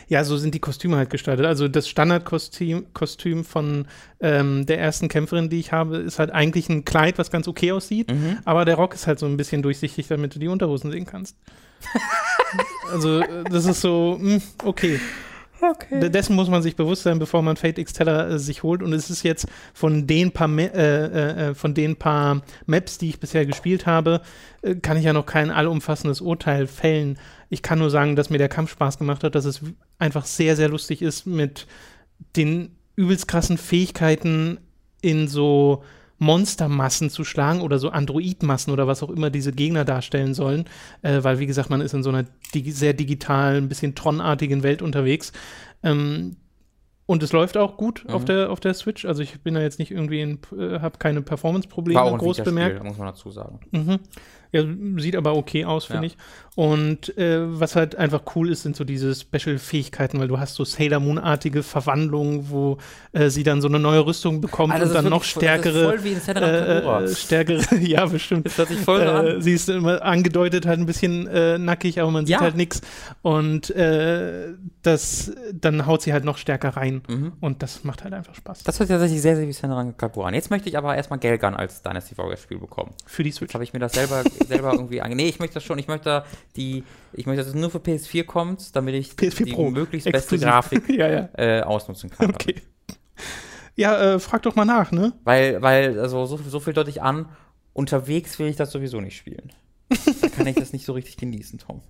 Ja, 0.07 0.23
so 0.23 0.37
sind 0.37 0.55
die 0.55 0.59
Kostüme 0.59 0.95
halt 0.95 1.09
gestaltet. 1.09 1.45
Also 1.45 1.67
das 1.67 1.89
Standardkostüm 1.89 2.93
Kostüm 2.93 3.43
von 3.43 3.87
ähm, 4.21 4.65
der 4.65 4.79
ersten 4.79 5.09
Kämpferin, 5.09 5.49
die 5.49 5.59
ich 5.59 5.73
habe, 5.73 5.97
ist 5.97 6.17
halt 6.17 6.31
eigentlich 6.31 6.69
ein 6.69 6.85
Kleid, 6.85 7.17
was 7.17 7.29
ganz 7.29 7.45
okay 7.49 7.73
aussieht, 7.73 8.09
Mhm. 8.09 8.37
aber 8.45 8.63
der 8.63 8.75
Rock 8.75 8.93
ist 8.93 9.05
halt 9.05 9.19
so 9.19 9.25
ein 9.25 9.35
bisschen 9.35 9.61
durchsichtig, 9.63 10.07
damit 10.07 10.33
du 10.33 10.39
die 10.39 10.47
Unterhosen 10.47 10.91
sehen 10.91 11.05
kannst. 11.05 11.35
also 12.91 13.19
äh, 13.19 13.43
das 13.51 13.65
ist 13.65 13.81
so, 13.81 14.17
mh, 14.17 14.39
okay. 14.63 14.97
Okay. 15.61 16.09
Dessen 16.09 16.35
muss 16.35 16.49
man 16.49 16.63
sich 16.63 16.75
bewusst 16.75 17.03
sein, 17.03 17.19
bevor 17.19 17.41
man 17.43 17.55
Fate 17.55 17.77
X 17.77 17.99
äh, 17.99 18.39
sich 18.39 18.63
holt. 18.63 18.81
Und 18.81 18.93
es 18.93 19.09
ist 19.09 19.23
jetzt 19.23 19.47
von 19.73 20.07
den 20.07 20.31
paar, 20.31 20.47
Ma- 20.47 20.61
äh, 20.63 21.05
äh, 21.05 21.49
äh, 21.49 21.53
von 21.53 21.73
den 21.73 21.95
paar 21.95 22.41
Maps, 22.65 22.97
die 22.97 23.09
ich 23.09 23.19
bisher 23.19 23.45
gespielt 23.45 23.85
habe, 23.85 24.21
äh, 24.63 24.75
kann 24.75 24.97
ich 24.97 25.03
ja 25.03 25.13
noch 25.13 25.25
kein 25.25 25.51
allumfassendes 25.51 26.19
Urteil 26.19 26.65
fällen. 26.65 27.19
Ich 27.49 27.61
kann 27.61 27.79
nur 27.79 27.91
sagen, 27.91 28.15
dass 28.15 28.29
mir 28.29 28.39
der 28.39 28.49
Kampf 28.49 28.71
Spaß 28.71 28.97
gemacht 28.97 29.23
hat, 29.23 29.35
dass 29.35 29.45
es 29.45 29.61
einfach 29.99 30.25
sehr, 30.25 30.55
sehr 30.55 30.69
lustig 30.69 31.01
ist, 31.01 31.27
mit 31.27 31.67
den 32.35 32.75
übelst 32.95 33.27
krassen 33.27 33.57
Fähigkeiten 33.57 34.59
in 35.01 35.27
so 35.27 35.83
Monstermassen 36.21 37.09
zu 37.09 37.23
schlagen 37.23 37.61
oder 37.61 37.79
so 37.79 37.89
Androidmassen 37.89 38.71
oder 38.71 38.85
was 38.85 39.01
auch 39.01 39.09
immer 39.09 39.31
diese 39.31 39.51
Gegner 39.51 39.85
darstellen 39.85 40.33
sollen, 40.35 40.65
äh, 41.01 41.23
weil 41.23 41.39
wie 41.39 41.47
gesagt, 41.47 41.69
man 41.71 41.81
ist 41.81 41.93
in 41.95 42.03
so 42.03 42.09
einer 42.09 42.25
digi 42.53 42.71
sehr 42.71 42.93
digitalen, 42.93 43.65
ein 43.65 43.69
bisschen 43.69 43.95
Tron-artigen 43.95 44.61
Welt 44.61 44.83
unterwegs. 44.83 45.31
Ähm, 45.81 46.37
und 47.07 47.23
es 47.23 47.33
läuft 47.33 47.57
auch 47.57 47.75
gut 47.75 48.05
auf, 48.07 48.21
Mhm. 48.21 48.25
der, 48.27 48.51
auf 48.51 48.59
der 48.59 48.73
Switch. 48.75 49.03
Also 49.05 49.23
ich 49.23 49.41
bin 49.41 49.55
da 49.55 49.61
jetzt 49.61 49.79
nicht 49.79 49.89
irgendwie 49.91 50.21
in, 50.21 50.39
äh, 50.57 50.79
habe 50.79 50.99
keine 50.99 51.21
Performance-Probleme 51.23 51.99
groß 52.17 52.37
bemerkt. 52.43 52.83
muss 52.83 52.97
man 52.97 53.07
dazu 53.07 53.31
sagen. 53.31 53.59
Mhm. 53.71 53.99
Ja, 54.53 54.63
sieht 54.97 55.15
aber 55.15 55.35
okay 55.35 55.65
aus, 55.65 55.85
finde 55.85 56.07
Ja. 56.07 56.13
ich. 56.13 56.17
Und 56.57 57.17
äh, 57.17 57.39
was 57.59 57.77
halt 57.77 57.95
einfach 57.95 58.23
cool 58.35 58.49
ist, 58.49 58.63
sind 58.63 58.75
so 58.75 58.83
diese 58.83 59.15
Special-Fähigkeiten, 59.15 60.19
weil 60.19 60.27
du 60.27 60.37
hast 60.37 60.55
so 60.55 60.65
Sailor 60.65 60.99
Moon-artige 60.99 61.63
Verwandlungen, 61.63 62.49
wo 62.49 62.77
äh, 63.13 63.29
sie 63.29 63.43
dann 63.43 63.61
so 63.61 63.69
eine 63.69 63.79
neue 63.79 64.05
Rüstung 64.05 64.41
bekommt 64.41 64.73
Alter, 64.73 64.87
und 64.87 64.93
dann 64.93 65.05
noch 65.09 65.23
stärkere. 65.23 65.85
voll 65.85 66.03
wie 66.03 66.11
in 66.11 66.19
äh, 66.35 66.79
äh, 66.79 67.07
stärkere, 67.15 67.75
ja, 67.79 68.05
bestimmt. 68.05 68.47
Das 68.47 68.57
hört 68.57 68.67
sich 68.67 68.79
voll 68.79 68.99
so 69.05 69.09
an. 69.09 69.27
Äh, 69.27 69.41
sie 69.41 69.53
ist 69.53 69.69
immer 69.69 70.01
angedeutet 70.01 70.65
halt 70.65 70.79
ein 70.79 70.85
bisschen 70.85 71.25
äh, 71.27 71.57
nackig, 71.57 72.01
aber 72.01 72.11
man 72.11 72.25
sieht 72.25 72.33
Ja. 72.35 72.41
halt 72.41 72.57
nichts. 72.57 72.81
Und 73.21 73.69
äh, 73.69 74.49
das, 74.81 75.31
dann 75.53 75.85
haut 75.85 76.01
sie 76.01 76.11
halt 76.11 76.25
noch 76.25 76.37
stärker 76.37 76.75
rein. 76.75 77.01
Mhm. 77.07 77.31
Und 77.39 77.63
das 77.63 77.85
macht 77.85 78.03
halt 78.03 78.13
einfach 78.13 78.35
Spaß. 78.35 78.63
Das 78.63 78.77
hört 78.77 78.87
sich 78.89 78.93
tatsächlich 78.95 79.21
sehr, 79.21 79.37
sehr 79.37 79.47
wie 79.47 79.53
Senran 79.53 79.95
Kagura 79.95 80.27
an. 80.27 80.33
Jetzt 80.33 80.49
möchte 80.51 80.67
ich 80.67 80.77
aber 80.77 80.97
erstmal 80.97 81.19
Gelgan 81.19 81.55
als 81.55 81.81
Dynasty 81.81 82.17
Warriors 82.17 82.41
Spiel 82.41 82.57
bekommen. 82.59 82.91
Für 83.05 83.23
die 83.23 83.31
Switch. 83.31 83.53
habe 83.53 83.63
ich 83.63 83.71
mir 83.71 83.79
das 83.79 83.93
selber, 83.93 84.23
selber 84.47 84.73
irgendwie 84.73 85.01
ange... 85.01 85.15
Nee, 85.15 85.29
ich 85.29 85.39
möchte 85.39 85.55
das 85.55 85.63
schon. 85.63 85.79
Ich 85.79 85.87
möchte 85.87 86.23
die... 86.55 86.83
Ich 87.13 87.25
möchte, 87.25 87.43
dass 87.43 87.49
es 87.49 87.55
nur 87.55 87.69
für 87.69 87.79
PS4 87.79 88.23
kommt, 88.23 88.75
damit 88.75 88.95
ich 88.95 89.11
PS4 89.11 89.43
die 89.43 89.53
Pro. 89.53 89.69
möglichst 89.69 90.05
beste 90.11 90.35
Exklusiv. 90.35 90.47
Grafik 90.47 90.89
ja, 90.97 91.09
ja. 91.09 91.29
äh, 91.37 91.61
ausnutzen 91.61 92.09
kann. 92.09 92.29
Okay. 92.29 92.55
Ja, 93.75 94.15
äh, 94.15 94.19
frag 94.19 94.43
doch 94.43 94.55
mal 94.55 94.65
nach, 94.65 94.91
ne? 94.91 95.13
Weil, 95.23 95.61
weil, 95.61 95.99
also 95.99 96.25
so, 96.25 96.37
so 96.37 96.59
viel 96.59 96.73
deute 96.73 96.89
ich 96.89 97.01
an, 97.01 97.29
unterwegs 97.73 98.37
will 98.39 98.47
ich 98.47 98.55
das 98.55 98.71
sowieso 98.71 98.99
nicht 99.01 99.17
spielen. 99.17 99.51
Da 100.21 100.27
kann 100.29 100.47
ich 100.47 100.55
das 100.55 100.73
nicht 100.73 100.85
so 100.85 100.93
richtig 100.93 101.17
genießen, 101.17 101.59
Tom. 101.59 101.81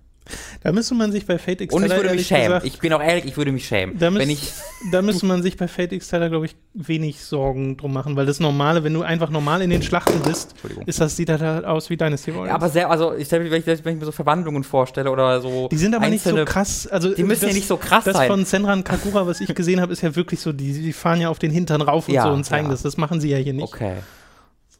Da 0.62 0.70
müsste 0.70 0.94
man 0.94 1.10
sich 1.10 1.26
bei 1.26 1.36
Fate 1.36 1.62
X 1.62 1.74
Und 1.74 1.84
ich 1.84 1.90
würde 1.90 2.10
mich 2.14 2.28
schämen. 2.28 2.44
gesagt- 2.44 2.64
Ich 2.66 2.78
bin 2.78 2.92
auch 2.92 3.02
ehrlich, 3.02 3.24
ich 3.24 3.36
würde 3.36 3.50
mich 3.50 3.66
schämen. 3.66 3.98
Da, 3.98 4.14
Wenn 4.14 4.30
ich, 4.30 4.52
da 4.92 5.02
müsste 5.02 5.26
man 5.26 5.42
sich 5.42 5.56
bei 5.56 5.66
Fate 5.66 5.92
X 5.94 6.06
Teller, 6.08 6.30
glaube 6.30 6.46
ich, 6.46 6.54
wenig 6.74 7.24
Sorgen 7.24 7.76
drum 7.76 7.92
machen, 7.92 8.14
weil 8.14 8.24
das 8.24 8.38
Normale, 8.38 8.84
wenn 8.84 8.94
du 8.94 9.02
einfach 9.02 9.30
normal 9.30 9.62
in 9.62 9.70
den 9.70 9.82
Schlachten 9.82 10.20
bist, 10.22 10.54
ist 10.86 11.00
das, 11.00 11.16
sieht 11.16 11.28
das 11.28 11.40
halt 11.40 11.64
aus 11.64 11.90
wie 11.90 11.96
Dynasty 11.96 12.30
Warriors. 12.32 12.48
Ja, 12.50 12.54
aber 12.54 12.68
sehr, 12.68 12.88
also 12.88 13.14
ich 13.16 13.26
stelle 13.26 13.42
mir, 13.42 13.50
wenn 13.50 13.74
ich, 13.74 13.84
mir 13.84 14.04
so 14.04 14.12
Verwandlungen 14.12 14.62
vorstelle 14.62 15.10
oder 15.10 15.40
so. 15.40 15.66
die 15.68 15.76
sind 15.76 15.92
aber 15.92 16.06
nicht 16.08 16.22
so 16.22 16.30
einzelne- 16.30 16.44
krass. 16.44 16.86
Also, 16.86 17.12
Die 17.12 17.24
müssen 17.24 17.48
ja 17.48 17.52
nicht 17.54 17.66
so 17.66 17.76
krass 17.76 18.04
das 18.04 18.16
sein. 18.16 18.28
von 18.28 18.44
Senran 18.44 18.84
Kagura, 18.84 19.26
was 19.26 19.40
ich 19.40 19.52
gesehen 19.52 19.80
habe, 19.80 19.92
ist 19.92 20.02
ja 20.02 20.14
wirklich 20.14 20.38
so, 20.38 20.52
die, 20.52 20.72
die 20.72 20.92
fahren 20.92 21.20
ja 21.20 21.30
auf 21.30 21.40
den 21.40 21.50
Hintern 21.50 21.82
rauf 21.82 22.06
und 22.06 22.14
Ja, 22.14 22.22
so 22.22 22.30
und 22.30 22.44
zeigen 22.44 22.66
ja. 22.66 22.70
das. 22.70 22.82
Das 22.82 22.96
machen 22.96 23.20
sie 23.20 23.28
ja 23.30 23.38
hier 23.38 23.54
nicht. 23.54 23.64
Okay, 23.64 23.96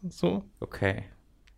So. 0.08 0.44
okay. 0.60 1.02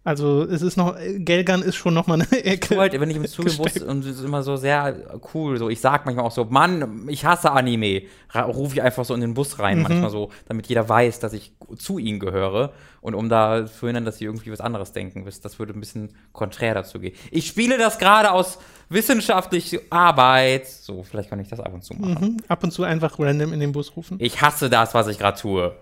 Also 0.07 0.43
es 0.43 0.61
ist 0.61 0.77
noch, 0.77 0.97
Gelgan 1.17 1.63
ist 1.63 1.77
schon 1.77 1.95
noch 1.95 2.07
mal 2.07 2.21
eine 2.21 2.45
Ecke. 2.45 2.75
Cool, 2.75 2.81
halt, 2.81 3.01
wenn 3.01 3.09
ich 3.09 3.17
im 3.17 3.27
Zugehen 3.27 3.57
muss 3.57 3.79
und 3.79 4.05
es 4.05 4.19
ist 4.19 4.25
immer 4.25 4.43
so 4.43 4.57
sehr 4.57 4.95
cool. 5.33 5.57
So, 5.57 5.71
ich 5.71 5.81
sag 5.81 6.05
manchmal 6.05 6.27
auch 6.27 6.31
so, 6.31 6.45
Mann, 6.45 7.07
ich 7.09 7.25
hasse 7.25 7.51
Anime. 7.51 8.03
Rufe 8.35 8.75
ich 8.75 8.83
einfach 8.83 9.07
so 9.07 9.15
in 9.15 9.23
den 9.23 9.33
Bus 9.33 9.59
rein, 9.59 9.79
Mhm. 9.79 9.83
manchmal 9.85 10.11
so, 10.11 10.29
damit 10.47 10.67
jeder 10.67 10.87
weiß, 10.87 11.21
dass 11.21 11.33
ich 11.33 11.53
zu 11.79 11.99
ihnen 11.99 12.21
gehöre. 12.21 12.73
Und 13.01 13.15
um 13.15 13.31
da 13.31 13.65
zu 13.67 13.73
verhindern, 13.73 14.05
dass 14.05 14.19
sie 14.19 14.27
irgendwie 14.27 14.53
was 14.53 14.61
anderes 14.61 14.93
denken. 14.93 15.25
Das 15.43 15.59
würde 15.59 15.73
ein 15.73 15.81
bisschen 15.81 16.11
konträr 16.33 16.75
dazu 16.75 16.99
gehen. 17.01 17.15
Ich 17.31 17.47
spiele 17.47 17.79
das 17.79 17.99
gerade 17.99 18.31
aus 18.31 18.59
wissenschaftlicher 18.91 19.79
Arbeit. 19.89 20.67
So, 20.69 21.03
vielleicht 21.03 21.31
kann 21.31 21.41
ich 21.41 21.49
das 21.49 21.61
ab 21.61 21.73
und 21.73 21.83
zu 21.83 21.95
machen. 21.95 22.35
Mhm. 22.35 22.37
Ab 22.49 22.63
und 22.63 22.73
zu 22.73 22.83
einfach 22.83 23.19
random 23.19 23.53
in 23.55 23.61
den 23.61 23.73
Bus 23.73 23.97
rufen. 23.97 24.17
Ich 24.21 24.43
hasse 24.43 24.69
das, 24.69 24.93
was 24.93 25.07
ich 25.09 25.19
gerade 25.19 25.41
tue. 25.41 25.75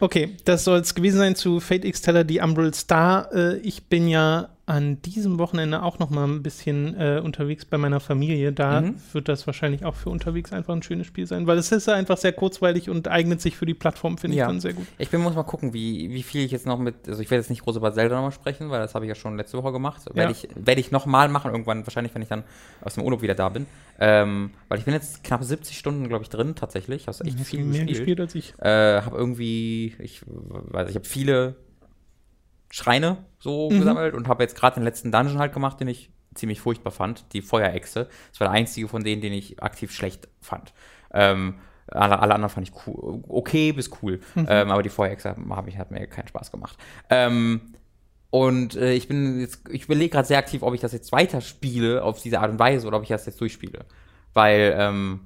Okay, 0.00 0.36
das 0.44 0.64
soll 0.64 0.80
es 0.80 0.94
gewesen 0.94 1.18
sein 1.18 1.36
zu 1.36 1.60
Fate 1.60 1.84
X 1.84 2.02
Teller, 2.02 2.24
die 2.24 2.40
Umbral 2.40 2.74
Star. 2.74 3.32
Äh, 3.32 3.58
ich 3.58 3.84
bin 3.84 4.08
ja 4.08 4.48
an 4.64 5.02
diesem 5.02 5.38
Wochenende 5.40 5.82
auch 5.82 5.98
noch 5.98 6.10
mal 6.10 6.24
ein 6.24 6.40
bisschen 6.42 6.94
äh, 6.94 7.20
unterwegs 7.22 7.64
bei 7.64 7.78
meiner 7.78 7.98
Familie. 7.98 8.52
Da 8.52 8.80
Mhm. 8.82 8.94
wird 9.12 9.28
das 9.28 9.44
wahrscheinlich 9.48 9.84
auch 9.84 9.96
für 9.96 10.08
unterwegs 10.08 10.52
einfach 10.52 10.72
ein 10.72 10.82
schönes 10.84 11.08
Spiel 11.08 11.26
sein, 11.26 11.48
weil 11.48 11.58
es 11.58 11.72
ist 11.72 11.88
einfach 11.88 12.16
sehr 12.16 12.32
kurzweilig 12.32 12.88
und 12.88 13.08
eignet 13.08 13.40
sich 13.40 13.56
für 13.56 13.66
die 13.66 13.74
Plattform, 13.74 14.18
finde 14.18 14.36
Ja. 14.36 14.44
ich 14.44 14.48
dann 14.48 14.60
sehr 14.60 14.74
gut. 14.74 14.86
Ich 14.98 15.10
bin, 15.10 15.20
muss 15.20 15.34
mal 15.34 15.42
gucken, 15.42 15.74
wie, 15.74 16.10
wie 16.10 16.22
viel 16.22 16.44
ich 16.44 16.52
jetzt 16.52 16.64
noch 16.66 16.78
mit, 16.78 16.94
also 17.08 17.20
ich 17.20 17.30
werde 17.32 17.40
jetzt 17.42 17.50
nicht 17.50 17.62
groß 17.64 17.74
über 17.76 17.92
Zelda 17.92 18.14
nochmal 18.14 18.30
sprechen, 18.30 18.70
weil 18.70 18.78
das 18.80 18.94
habe 18.94 19.04
ich 19.04 19.08
ja 19.08 19.16
schon 19.16 19.36
letzte 19.36 19.58
Woche 19.58 19.72
gemacht. 19.72 20.02
Ja. 20.08 20.14
Werde 20.14 20.32
ich, 20.32 20.48
werde 20.54 20.80
ich 20.80 20.92
nochmal 20.92 21.28
machen, 21.28 21.50
irgendwann, 21.50 21.84
wahrscheinlich, 21.84 22.14
wenn 22.14 22.22
ich 22.22 22.28
dann 22.28 22.44
aus 22.82 22.94
dem 22.94 23.02
Urlaub 23.02 23.20
wieder 23.20 23.34
da 23.34 23.48
bin. 23.48 23.66
Ähm, 23.98 24.50
weil 24.68 24.78
ich 24.78 24.84
bin 24.84 24.94
jetzt 24.94 25.24
knapp 25.24 25.42
70 25.42 25.76
Stunden, 25.76 26.08
glaube 26.08 26.22
ich, 26.22 26.30
drin, 26.30 26.54
tatsächlich. 26.54 27.08
Hast 27.08 27.20
echt 27.26 27.36
Hast 27.38 27.48
viel 27.48 27.64
mehr 27.64 27.84
gespielt. 27.84 27.88
gespielt 27.98 28.20
als 28.20 28.34
ich. 28.36 28.54
Äh, 28.60 29.02
habe 29.02 29.16
irgendwie, 29.16 29.94
ich 29.98 30.22
weiß, 30.26 30.88
ich 30.88 30.94
habe 30.94 31.04
viele 31.04 31.56
Schreine 32.72 33.18
so 33.38 33.70
Mhm. 33.70 33.78
gesammelt 33.80 34.14
und 34.14 34.28
habe 34.28 34.42
jetzt 34.42 34.56
gerade 34.56 34.76
den 34.76 34.84
letzten 34.84 35.12
Dungeon 35.12 35.38
halt 35.38 35.52
gemacht, 35.52 35.78
den 35.78 35.88
ich 35.88 36.10
ziemlich 36.34 36.62
furchtbar 36.62 36.90
fand, 36.90 37.30
die 37.34 37.42
Feuerechse. 37.42 38.08
Das 38.30 38.40
war 38.40 38.46
der 38.48 38.52
einzige 38.56 38.88
von 38.88 39.04
denen, 39.04 39.20
den 39.20 39.34
ich 39.34 39.62
aktiv 39.62 39.92
schlecht 39.92 40.28
fand. 40.40 40.72
Ähm, 41.12 41.56
alle, 41.88 42.18
alle 42.18 42.34
anderen 42.34 42.48
fand 42.48 42.66
ich 42.66 42.74
cool, 42.86 43.22
okay 43.28 43.72
bis 43.72 43.90
cool. 44.02 44.20
Mhm. 44.34 44.46
Ähm, 44.48 44.70
aber 44.70 44.82
die 44.82 44.88
Feuerechse 44.88 45.36
hab 45.50 45.68
ich, 45.68 45.76
hat 45.76 45.90
mir 45.90 46.06
keinen 46.06 46.28
Spaß 46.28 46.50
gemacht. 46.50 46.78
Ähm, 47.10 47.74
und 48.30 48.74
äh, 48.76 48.94
ich 48.94 49.06
bin 49.06 49.38
jetzt, 49.38 49.68
ich 49.68 49.84
überlege 49.84 50.08
gerade 50.08 50.26
sehr 50.26 50.38
aktiv, 50.38 50.62
ob 50.62 50.72
ich 50.72 50.80
das 50.80 50.94
jetzt 50.94 51.12
weiterspiele 51.12 52.02
auf 52.02 52.22
diese 52.22 52.40
Art 52.40 52.50
und 52.50 52.58
Weise 52.58 52.86
oder 52.86 52.96
ob 52.96 53.02
ich 53.02 53.10
das 53.10 53.26
jetzt 53.26 53.38
durchspiele. 53.42 53.84
Weil 54.32 54.74
ähm, 54.78 55.20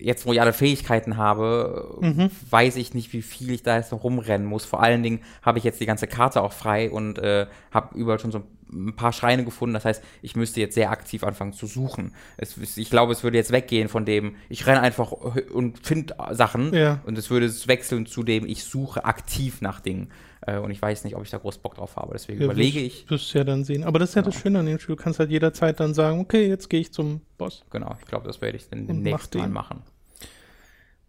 jetzt, 0.00 0.26
wo 0.26 0.32
ich 0.32 0.40
alle 0.40 0.52
Fähigkeiten 0.52 1.16
habe, 1.16 1.96
Mhm. 2.00 2.30
weiß 2.50 2.76
ich 2.76 2.94
nicht, 2.94 3.12
wie 3.12 3.22
viel 3.22 3.50
ich 3.52 3.62
da 3.62 3.76
jetzt 3.76 3.92
noch 3.92 4.02
rumrennen 4.04 4.46
muss. 4.46 4.64
Vor 4.64 4.82
allen 4.82 5.02
Dingen 5.02 5.20
habe 5.42 5.58
ich 5.58 5.64
jetzt 5.64 5.80
die 5.80 5.86
ganze 5.86 6.06
Karte 6.06 6.42
auch 6.42 6.52
frei 6.52 6.90
und 6.90 7.18
äh, 7.18 7.46
habe 7.70 7.96
überall 7.98 8.18
schon 8.18 8.32
so 8.32 8.42
ein 8.72 8.94
paar 8.94 9.12
Schreine 9.12 9.44
gefunden. 9.44 9.74
Das 9.74 9.84
heißt, 9.84 10.02
ich 10.22 10.36
müsste 10.36 10.60
jetzt 10.60 10.74
sehr 10.74 10.90
aktiv 10.90 11.24
anfangen 11.24 11.52
zu 11.52 11.66
suchen. 11.66 12.12
Es, 12.36 12.56
ich 12.76 12.88
glaube, 12.88 13.12
es 13.12 13.24
würde 13.24 13.36
jetzt 13.36 13.50
weggehen 13.50 13.88
von 13.88 14.04
dem, 14.04 14.36
ich 14.48 14.66
renne 14.66 14.80
einfach 14.80 15.10
und 15.12 15.84
finde 15.84 16.14
Sachen. 16.32 16.72
Ja. 16.72 17.00
Und 17.04 17.18
es 17.18 17.30
würde 17.30 17.50
wechseln 17.66 18.06
zu 18.06 18.22
dem, 18.22 18.46
ich 18.46 18.62
suche 18.64 19.04
aktiv 19.04 19.60
nach 19.60 19.80
Dingen. 19.80 20.10
Äh, 20.46 20.58
und 20.58 20.70
ich 20.70 20.80
weiß 20.80 21.04
nicht, 21.04 21.16
ob 21.16 21.22
ich 21.22 21.30
da 21.30 21.38
groß 21.38 21.58
Bock 21.58 21.74
drauf 21.74 21.96
habe. 21.96 22.12
Deswegen 22.14 22.38
Ja, 22.40 22.46
überlege 22.46 22.80
wirst- 22.80 22.86
ich. 23.04 23.10
Wirst 23.10 23.34
du 23.34 23.38
ja 23.38 23.44
dann 23.44 23.64
sehen. 23.64 23.84
Aber 23.84 23.98
das 23.98 24.10
ist 24.10 24.14
ja 24.14 24.22
das 24.22 24.34
Schöne 24.34 24.58
an 24.60 24.66
dem 24.66 24.78
Spiel. 24.78 24.96
Du 24.96 25.02
kannst 25.02 25.18
halt 25.18 25.30
jederzeit 25.30 25.78
dann 25.80 25.92
sagen, 25.94 26.20
okay, 26.20 26.46
jetzt 26.48 26.70
gehe 26.70 26.80
ich 26.80 26.92
zum 26.92 27.20
Boss. 27.38 27.64
Genau, 27.70 27.94
ich 28.00 28.06
glaube, 28.06 28.26
das 28.26 28.40
werde 28.40 28.56
ich 28.56 28.68
dann 28.68 28.86
demnächst 28.86 29.34
mach 29.34 29.40
mal 29.42 29.48
machen. 29.48 29.82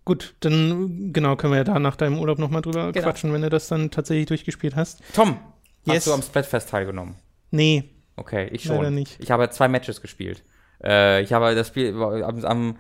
Gut, 0.04 0.34
dann 0.40 1.14
genau 1.14 1.36
können 1.36 1.54
wir 1.54 1.58
ja 1.58 1.64
da 1.64 1.78
nach 1.80 1.96
deinem 1.96 2.18
Urlaub 2.20 2.40
nochmal 2.40 2.62
drüber 2.62 2.92
Genau. 2.92 3.06
quatschen, 3.06 3.32
wenn 3.34 3.44
du 3.44 3.50
das 3.50 3.68
dann 3.68 3.92
tatsächlich 3.92 4.26
durchgespielt 4.28 4.76
hast. 4.76 5.02
Tom, 5.14 5.38
Yes. 5.86 5.98
hast 5.98 6.08
du 6.08 6.14
am 6.14 6.22
Splatfest 6.22 6.70
teilgenommen? 6.70 7.16
Nee, 7.52 7.86
Okay, 8.18 8.50
ich 8.52 8.66
Leider 8.66 8.84
schon. 8.84 8.94
nicht. 8.94 9.18
Ich 9.20 9.32
habe 9.32 9.50
zwei 9.50 9.68
Matches 9.68 10.00
gespielt. 10.02 10.44
Äh, 10.84 11.24
ich 11.24 11.34
habe 11.34 11.56
das 11.56 11.70
Spiel 11.70 11.96
am, 11.96 12.44
am 12.46 12.76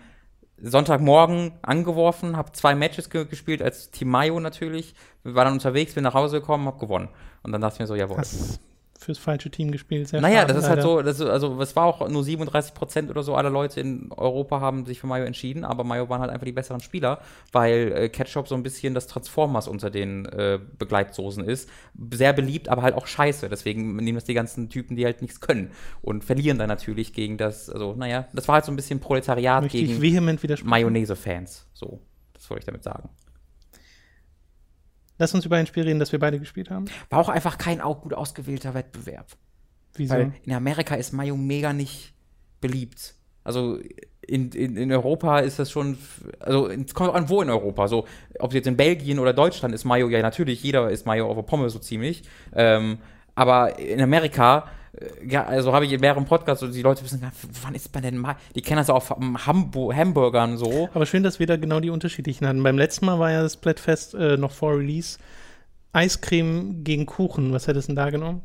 Sonntagmorgen 0.63 1.53
angeworfen, 1.61 2.37
habe 2.37 2.51
zwei 2.51 2.75
Matches 2.75 3.09
ge 3.09 3.25
gespielt 3.25 3.61
als 3.61 3.91
Team 3.91 4.09
Mayo 4.09 4.39
natürlich. 4.39 4.93
War 5.23 5.45
dann 5.45 5.53
unterwegs, 5.53 5.93
bin 5.95 6.03
nach 6.03 6.13
Hause 6.13 6.39
gekommen, 6.39 6.67
habe 6.67 6.79
gewonnen. 6.79 7.09
Und 7.43 7.51
dann 7.51 7.61
dachte 7.61 7.75
ich 7.75 7.79
mir 7.79 7.87
so, 7.87 7.95
jawohl. 7.95 8.17
hast 8.17 8.59
fürs 9.03 9.17
falsche 9.17 9.49
Team 9.49 9.71
gespielt. 9.71 10.07
Sehr 10.07 10.21
Naja, 10.21 10.41
schade, 10.41 10.53
das 10.53 10.63
ist 10.63 10.69
halt 10.69 10.77
leider. 10.79 10.89
so, 10.89 11.01
das 11.01 11.19
ist, 11.19 11.25
also 11.27 11.59
es 11.61 11.75
war 11.75 11.85
auch 11.85 12.07
nur 12.07 12.23
37 12.23 12.73
Prozent 12.73 13.09
oder 13.09 13.23
so 13.23 13.35
aller 13.35 13.49
Leute 13.49 13.79
in 13.81 14.11
Europa 14.11 14.59
haben 14.61 14.85
sich 14.85 14.99
für 14.99 15.07
Mayo 15.07 15.25
entschieden, 15.25 15.65
aber 15.65 15.83
Mayo 15.83 16.07
waren 16.09 16.21
halt 16.21 16.29
einfach 16.31 16.45
die 16.45 16.51
besseren 16.51 16.81
Spieler, 16.81 17.19
weil 17.51 17.91
äh, 17.93 18.09
Ketchup 18.09 18.47
so 18.47 18.55
ein 18.55 18.63
bisschen 18.63 18.93
das 18.93 19.07
Transformers 19.07 19.67
unter 19.67 19.89
den 19.89 20.25
äh, 20.25 20.59
Begleitsoßen 20.77 21.43
ist. 21.43 21.69
Sehr 22.13 22.33
beliebt, 22.33 22.69
aber 22.69 22.83
halt 22.83 22.95
auch 22.95 23.07
scheiße. 23.07 23.49
Deswegen 23.49 23.95
nehmen 23.95 24.15
das 24.15 24.25
die 24.25 24.33
ganzen 24.33 24.69
Typen, 24.69 24.95
die 24.95 25.05
halt 25.05 25.21
nichts 25.21 25.41
können 25.41 25.71
und 26.01 26.23
verlieren 26.23 26.57
dann 26.59 26.69
natürlich 26.69 27.13
gegen 27.13 27.37
das, 27.37 27.69
also 27.69 27.95
naja, 27.95 28.27
das 28.33 28.47
war 28.47 28.55
halt 28.55 28.65
so 28.65 28.71
ein 28.71 28.75
bisschen 28.75 28.99
Proletariat 28.99 29.63
Möchte 29.63 29.77
gegen. 29.79 29.93
Mayonnaise-Fans. 30.63 31.67
So, 31.73 31.99
das 32.33 32.49
wollte 32.49 32.59
ich 32.61 32.65
damit 32.65 32.83
sagen. 32.83 33.09
Lass 35.21 35.35
uns 35.35 35.45
über 35.45 35.55
ein 35.55 35.67
Spiel 35.67 35.83
reden, 35.83 35.99
das 35.99 36.11
wir 36.11 36.17
beide 36.17 36.39
gespielt 36.39 36.71
haben. 36.71 36.85
War 37.11 37.19
auch 37.19 37.29
einfach 37.29 37.59
kein 37.59 37.79
auch 37.79 38.01
gut 38.01 38.15
ausgewählter 38.15 38.73
Wettbewerb. 38.73 39.27
Wieso? 39.93 40.15
Weil 40.15 40.33
in 40.43 40.51
Amerika 40.51 40.95
ist 40.95 41.13
Mayo 41.13 41.37
mega 41.37 41.73
nicht 41.73 42.15
beliebt. 42.59 43.13
Also 43.43 43.77
in, 44.21 44.49
in, 44.49 44.77
in 44.77 44.91
Europa 44.91 45.37
ist 45.41 45.59
das 45.59 45.69
schon, 45.69 45.99
also 46.39 46.67
es 46.69 46.95
kommt 46.95 47.13
an, 47.13 47.29
wo 47.29 47.43
in 47.43 47.51
Europa. 47.51 47.87
So, 47.87 48.07
ob 48.39 48.55
jetzt 48.55 48.65
in 48.65 48.77
Belgien 48.77 49.19
oder 49.19 49.31
Deutschland 49.31 49.75
ist 49.75 49.85
Mayo, 49.85 50.09
ja 50.09 50.23
natürlich, 50.23 50.63
jeder 50.63 50.89
ist 50.89 51.05
Mayo 51.05 51.29
auf 51.29 51.35
der 51.35 51.43
Pommes 51.43 51.73
so 51.73 51.77
ziemlich. 51.77 52.23
Ähm, 52.55 52.97
aber 53.35 53.77
in 53.77 54.01
Amerika, 54.01 54.69
ja, 55.25 55.45
also 55.45 55.73
habe 55.73 55.85
ich 55.85 55.91
in 55.93 56.01
mehreren 56.01 56.25
Podcasts, 56.25 56.59
so 56.59 56.67
die 56.67 56.81
Leute 56.81 57.03
wissen, 57.03 57.21
wann 57.63 57.75
ist 57.75 57.93
man 57.93 58.03
denn 58.03 58.17
mal, 58.17 58.35
die 58.55 58.61
kennen 58.61 58.77
das 58.77 58.89
auch 58.89 59.09
auf 59.09 59.09
Hamburg, 59.47 59.95
Hamburgern 59.95 60.57
so. 60.57 60.89
Aber 60.93 61.05
schön, 61.05 61.23
dass 61.23 61.39
wir 61.39 61.47
da 61.47 61.55
genau 61.55 61.79
die 61.79 61.89
unterschiedlichen 61.89 62.45
hatten. 62.45 62.61
Beim 62.61 62.77
letzten 62.77 63.05
Mal 63.05 63.17
war 63.17 63.31
ja 63.31 63.41
das 63.41 63.53
Splatfest 63.53 64.13
äh, 64.15 64.37
noch 64.37 64.51
vor 64.51 64.77
Release. 64.77 65.17
Eiscreme 65.93 66.83
gegen 66.83 67.05
Kuchen. 67.05 67.53
Was 67.53 67.67
hättest 67.67 67.87
du 67.87 67.91
denn 67.91 67.95
da 67.97 68.09
genommen? 68.09 68.41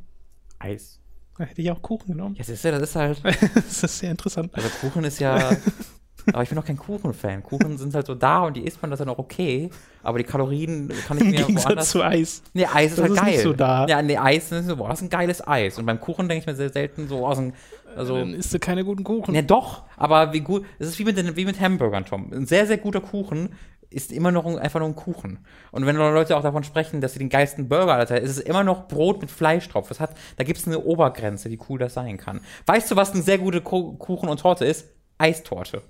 Eis. 0.58 1.00
Da 1.38 1.44
hätte 1.44 1.60
ich 1.60 1.70
auch 1.70 1.82
Kuchen 1.82 2.12
genommen. 2.12 2.34
Ja, 2.36 2.38
das 2.38 2.48
ist, 2.48 2.64
ja, 2.64 2.70
das 2.70 2.82
ist 2.82 2.96
halt. 2.96 3.20
das 3.54 3.82
ist 3.82 3.98
sehr 3.98 4.10
interessant. 4.10 4.54
Also 4.54 4.68
Kuchen 4.80 5.04
ist 5.04 5.20
ja. 5.20 5.56
aber 6.32 6.42
ich 6.42 6.48
bin 6.48 6.58
auch 6.58 6.64
kein 6.64 6.76
Kuchen-Fan. 6.76 7.42
Kuchen 7.42 7.78
sind 7.78 7.94
halt 7.94 8.06
so 8.06 8.14
da 8.14 8.44
und 8.44 8.56
die 8.56 8.62
isst 8.64 8.80
man 8.82 8.90
das 8.90 8.98
dann 8.98 9.08
auch 9.08 9.18
okay. 9.18 9.70
Aber 10.02 10.18
die 10.18 10.24
Kalorien 10.24 10.92
kann 11.06 11.16
ich 11.18 11.24
Im 11.24 11.30
mir 11.30 11.36
Gegensatz 11.38 11.66
woanders. 11.66 11.90
zu 11.90 12.02
Eis. 12.02 12.42
Nee, 12.54 12.66
Eis 12.66 12.90
ist 12.92 12.98
Das 12.98 13.02
halt 13.04 13.12
ist 13.12 13.20
geil. 13.20 13.30
nicht 13.32 13.42
so 13.42 13.52
da. 13.52 13.86
Ja, 13.86 14.02
nee, 14.02 14.16
Eis 14.18 14.50
ist 14.52 14.66
so, 14.66 14.76
boah, 14.76 14.88
das 14.88 15.00
ist 15.00 15.06
ein 15.06 15.10
geiles 15.10 15.46
Eis. 15.46 15.78
Und 15.78 15.86
beim 15.86 16.00
Kuchen 16.00 16.28
denke 16.28 16.40
ich 16.42 16.46
mir 16.46 16.54
sehr 16.56 16.70
selten 16.70 17.08
so 17.08 17.26
aus 17.26 17.36
dem. 17.38 17.52
Also, 17.96 18.16
Dann 18.18 18.34
isst 18.34 18.52
du 18.52 18.58
keine 18.58 18.84
guten 18.84 19.04
Kuchen. 19.04 19.34
ja, 19.34 19.42
doch, 19.42 19.84
aber 19.96 20.32
wie 20.32 20.40
gut. 20.40 20.64
Es 20.78 20.88
ist 20.88 20.98
wie 20.98 21.04
mit, 21.04 21.16
den, 21.16 21.34
wie 21.36 21.44
mit 21.46 21.58
Hamburgern, 21.60 22.04
Tom. 22.04 22.30
Ein 22.32 22.46
sehr, 22.46 22.66
sehr 22.66 22.76
guter 22.78 23.00
Kuchen 23.00 23.54
ist 23.88 24.12
immer 24.12 24.32
noch 24.32 24.44
ein, 24.44 24.58
einfach 24.58 24.80
nur 24.80 24.88
ein 24.88 24.96
Kuchen. 24.96 25.38
Und 25.70 25.86
wenn 25.86 25.96
Leute 25.96 26.36
auch 26.36 26.42
davon 26.42 26.64
sprechen, 26.64 27.00
dass 27.00 27.12
sie 27.14 27.20
den 27.20 27.28
geilsten 27.30 27.68
Burger 27.68 27.94
aller 27.94 28.06
Zeiten, 28.06 28.24
ist 28.26 28.32
es 28.32 28.40
immer 28.40 28.64
noch 28.64 28.88
Brot 28.88 29.20
mit 29.22 29.30
Fleisch 29.30 29.66
drauf. 29.68 29.88
Das 29.88 30.00
hat, 30.00 30.10
da 30.36 30.44
gibt 30.44 30.58
es 30.58 30.66
eine 30.66 30.80
Obergrenze, 30.80 31.50
wie 31.50 31.58
cool 31.70 31.78
das 31.78 31.94
sein 31.94 32.18
kann. 32.18 32.40
Weißt 32.66 32.90
du, 32.90 32.96
was 32.96 33.12
eine 33.12 33.22
sehr 33.22 33.38
gute 33.38 33.60
Ku- 33.62 33.94
Kuchen 33.94 34.28
und 34.28 34.40
Torte 34.40 34.64
ist? 34.66 34.86
Eistorte. 35.18 35.80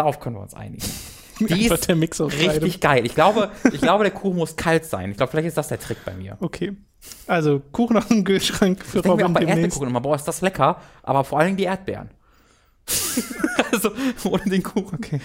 Darauf 0.00 0.18
können 0.18 0.36
wir 0.36 0.40
uns 0.40 0.54
einigen. 0.54 0.82
Die 1.40 1.66
ist 1.66 1.88
richtig 1.90 2.80
geil. 2.80 3.04
Ich 3.04 3.14
glaube, 3.14 3.50
ich 3.70 3.82
glaube, 3.82 4.04
der 4.04 4.12
Kuchen 4.14 4.38
muss 4.38 4.56
kalt 4.56 4.86
sein. 4.86 5.10
Ich 5.10 5.18
glaube, 5.18 5.30
vielleicht 5.30 5.48
ist 5.48 5.58
das 5.58 5.68
der 5.68 5.78
Trick 5.78 5.98
bei 6.06 6.14
mir. 6.14 6.38
Okay. 6.40 6.72
Also 7.26 7.60
Kuchen 7.70 7.98
aus 7.98 8.08
dem 8.08 8.24
Kühlschrank 8.24 8.82
für 8.82 8.98
Ich 8.98 9.02
denke 9.02 9.18
mir 9.18 9.24
auch 9.24 9.28
Robin 9.28 9.34
bei. 9.34 9.44
Erdbeerkuchen 9.44 9.88
immer, 9.88 10.00
boah, 10.00 10.16
ist 10.16 10.24
das 10.24 10.40
lecker, 10.40 10.80
aber 11.02 11.22
vor 11.24 11.38
allem 11.38 11.54
die 11.58 11.64
Erdbeeren. 11.64 12.08
also 13.72 13.90
ohne 14.24 14.44
den 14.44 14.62
Kuchen. 14.62 14.94
Okay. 14.94 15.20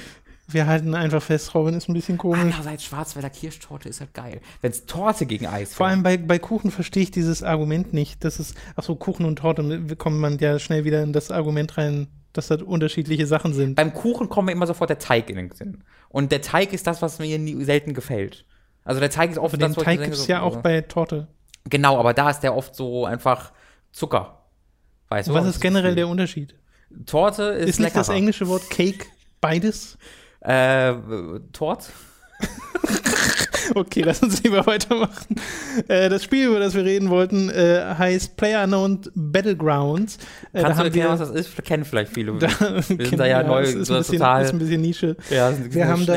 Wir 0.50 0.68
halten 0.68 0.94
einfach 0.94 1.24
fest, 1.24 1.56
Robin 1.56 1.74
ist 1.74 1.88
ein 1.88 1.94
bisschen 1.94 2.18
komisch. 2.18 2.42
Andererseits 2.42 2.84
Schwarzwälder 2.84 3.30
Kirschtorte 3.30 3.88
ist 3.88 4.02
halt 4.02 4.14
geil. 4.14 4.42
Wenn 4.60 4.72
es 4.72 4.86
Torte 4.86 5.26
gegen 5.26 5.48
Eis 5.48 5.74
Vor 5.74 5.88
allem 5.88 6.04
bei, 6.04 6.18
bei 6.18 6.38
Kuchen 6.38 6.70
verstehe 6.70 7.04
ich 7.04 7.12
dieses 7.12 7.44
Argument 7.44 7.94
nicht. 7.94 8.26
Das 8.26 8.42
ist, 8.42 8.58
ach 8.76 8.84
so, 8.84 8.96
Kuchen 8.96 9.26
und 9.26 9.38
Torte, 9.38 9.96
kommt 9.96 10.18
man 10.18 10.38
ja 10.38 10.60
schnell 10.60 10.84
wieder 10.84 11.02
in 11.02 11.14
das 11.14 11.32
Argument 11.32 11.78
rein, 11.78 12.08
dass 12.38 12.48
das 12.48 12.62
unterschiedliche 12.62 13.26
Sachen 13.28 13.54
sind. 13.54 13.76
Beim 13.76 13.94
Kuchen 13.94 14.30
kommt 14.30 14.48
mir 14.48 14.52
immer 14.52 14.68
sofort 14.68 14.90
der 14.90 15.00
Teig 15.00 15.30
in 15.30 15.36
den 15.38 15.52
Sinn. 15.52 15.84
Und 16.10 16.32
der 16.32 16.42
Teig 16.42 16.74
ist 16.74 16.88
das, 16.88 17.02
was 17.02 17.20
mir 17.20 17.38
nie, 17.40 17.64
selten 17.64 17.94
gefällt. 17.94 18.46
Also 18.84 19.00
der 19.00 19.10
Teig 19.10 19.32
ist 19.32 19.38
oft 19.38 19.54
Aber 19.54 19.58
den 19.58 19.74
das, 19.74 19.78
ich 19.78 19.84
Teig 19.84 20.02
gibt 20.02 20.14
es 20.14 20.28
ja 20.28 20.42
auch 20.42 20.58
bei 20.58 20.82
Torte. 20.82 21.28
Genau, 21.70 21.98
aber 21.98 22.14
da 22.14 22.30
ist 22.30 22.42
der 22.42 22.56
oft 22.56 22.76
so 22.76 23.06
einfach 23.06 23.52
Zucker. 23.92 24.44
Weißt 25.10 25.30
du? 25.30 25.34
Was 25.34 25.46
Das 25.46 25.56
ist 25.56 25.62
generell 25.62 25.96
der 25.96 26.08
Unterschied? 26.08 26.56
Torte 27.06 27.44
ist, 27.44 27.70
Ist 27.70 27.80
nicht 27.80 27.96
das 27.96 28.08
leckerer. 28.08 28.18
englische 28.18 28.48
Wort 28.48 28.70
Cake 28.70 29.06
beides? 29.42 29.98
Äh, 30.42 30.94
Tort? 31.52 31.90
Okay, 33.76 34.02
lass 34.02 34.22
uns 34.22 34.44
lieber 34.44 34.66
weitermachen. 34.66 35.36
Äh, 35.88 36.10
das 36.10 36.24
Spiel, 36.24 36.48
über 36.48 36.60
das 36.60 36.74
wir 36.76 36.84
reden 36.84 37.10
wollten, 37.10 37.50
äh, 37.50 37.84
heißt 37.98 38.38
PlayerUnknown 38.38 39.02
Battlegrounds. 39.16 40.18
Äh, 40.54 40.62
Kannst 40.62 40.72
du 40.72 40.78
haben 40.80 40.86
erklären, 40.86 41.08
wir- 41.08 41.20
was 41.20 41.32
das 41.32 41.48
ist? 41.48 41.64
Kennen 41.64 41.86
vielleicht 41.86 42.14
viele. 42.14 42.34
Da, 42.40 42.48
wir 42.60 42.82
sind 42.82 43.18
da 43.18 43.26
ja 43.26 43.44
neu, 43.44 43.62
es 43.62 43.74
ist, 43.74 43.88
so 43.88 43.94
ein 43.94 44.00
bisschen, 44.00 44.18
total. 44.20 44.44
ist 44.44 44.54
ein 44.54 44.60
bisschen 44.60 44.82
Nische. 44.82 45.16
ja, 45.30 45.52
sind, 45.52 45.74
Wir 45.74 45.88
haben 45.88 46.06
da 46.06 46.16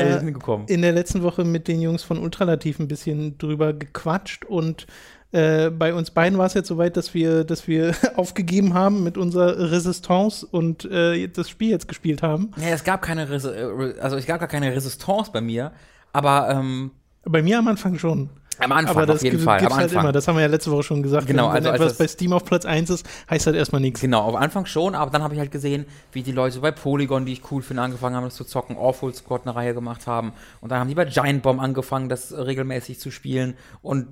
in 0.67 0.81
der 0.81 0.91
letzten 0.91 1.23
Woche 1.23 1.43
mit 1.43 1.67
den 1.67 1.81
Jungs 1.81 2.03
von 2.03 2.17
Ultralativ 2.19 2.79
ein 2.79 2.87
bisschen 2.87 3.37
drüber 3.37 3.73
gequatscht 3.73 4.45
und 4.45 4.87
äh, 5.31 5.69
bei 5.69 5.93
uns 5.93 6.09
beiden 6.09 6.39
war 6.39 6.47
es 6.47 6.55
jetzt 6.55 6.67
soweit, 6.67 6.97
dass 6.97 7.13
wir, 7.13 7.43
dass 7.43 7.67
wir 7.67 7.93
aufgegeben 8.15 8.73
haben 8.73 9.03
mit 9.03 9.15
unserer 9.17 9.71
Resistance 9.71 10.45
und 10.45 10.85
äh, 10.85 11.27
das 11.27 11.49
Spiel 11.49 11.69
jetzt 11.69 11.87
gespielt 11.87 12.23
haben. 12.23 12.49
Ja, 12.57 12.69
es 12.69 12.83
gab 12.83 13.01
keine, 13.03 13.29
Resi 13.29 13.49
äh, 13.49 13.99
also 13.99 14.15
es 14.17 14.25
gab 14.25 14.39
gar 14.39 14.49
keine 14.49 14.75
Resistance 14.75 15.29
bei 15.31 15.41
mir, 15.41 15.71
aber 16.13 16.49
ähm, 16.49 16.91
Bei 17.25 17.41
mir 17.41 17.59
am 17.59 17.67
Anfang 17.67 17.97
schon. 17.97 18.29
am 18.59 18.71
Anfang 18.71 18.95
Aber 18.95 19.05
das 19.05 19.17
auf 19.17 19.23
jeden 19.23 19.39
Fall. 19.39 19.59
Am 19.59 19.73
halt 19.73 19.83
Anfang. 19.83 20.03
immer. 20.03 20.11
Das 20.11 20.27
haben 20.27 20.35
wir 20.35 20.41
ja 20.41 20.47
letzte 20.47 20.71
Woche 20.71 20.83
schon 20.83 21.03
gesagt. 21.03 21.27
Genau, 21.27 21.47
wenn, 21.47 21.55
also 21.55 21.69
wenn 21.69 21.75
etwas 21.75 21.97
bei 21.97 22.07
Steam 22.07 22.33
auf 22.33 22.45
Platz 22.45 22.65
1 22.65 22.89
ist, 22.89 23.07
heißt 23.29 23.47
das 23.47 23.55
erstmal 23.55 23.81
nichts. 23.81 24.01
Genau, 24.01 24.27
am 24.27 24.35
Anfang 24.35 24.65
schon, 24.65 24.95
aber 24.95 25.11
dann 25.11 25.23
habe 25.23 25.33
ich 25.33 25.39
halt 25.39 25.51
gesehen, 25.51 25.85
wie 26.11 26.23
die 26.23 26.31
Leute 26.31 26.59
bei 26.59 26.71
Polygon, 26.71 27.25
die 27.25 27.33
ich 27.33 27.51
cool 27.51 27.61
finde, 27.61 27.83
angefangen 27.83 28.15
haben, 28.15 28.25
das 28.25 28.35
zu 28.35 28.43
zocken, 28.43 28.77
Awful 28.77 29.13
Squad 29.13 29.41
eine 29.45 29.55
Reihe 29.55 29.73
gemacht 29.73 30.07
haben. 30.07 30.33
Und 30.61 30.71
dann 30.71 30.79
haben 30.79 30.87
die 30.87 30.95
bei 30.95 31.05
Giant 31.05 31.41
Bomb 31.43 31.61
angefangen, 31.61 32.09
das 32.09 32.33
regelmäßig 32.33 32.99
zu 32.99 33.11
spielen. 33.11 33.55
Und 33.81 34.07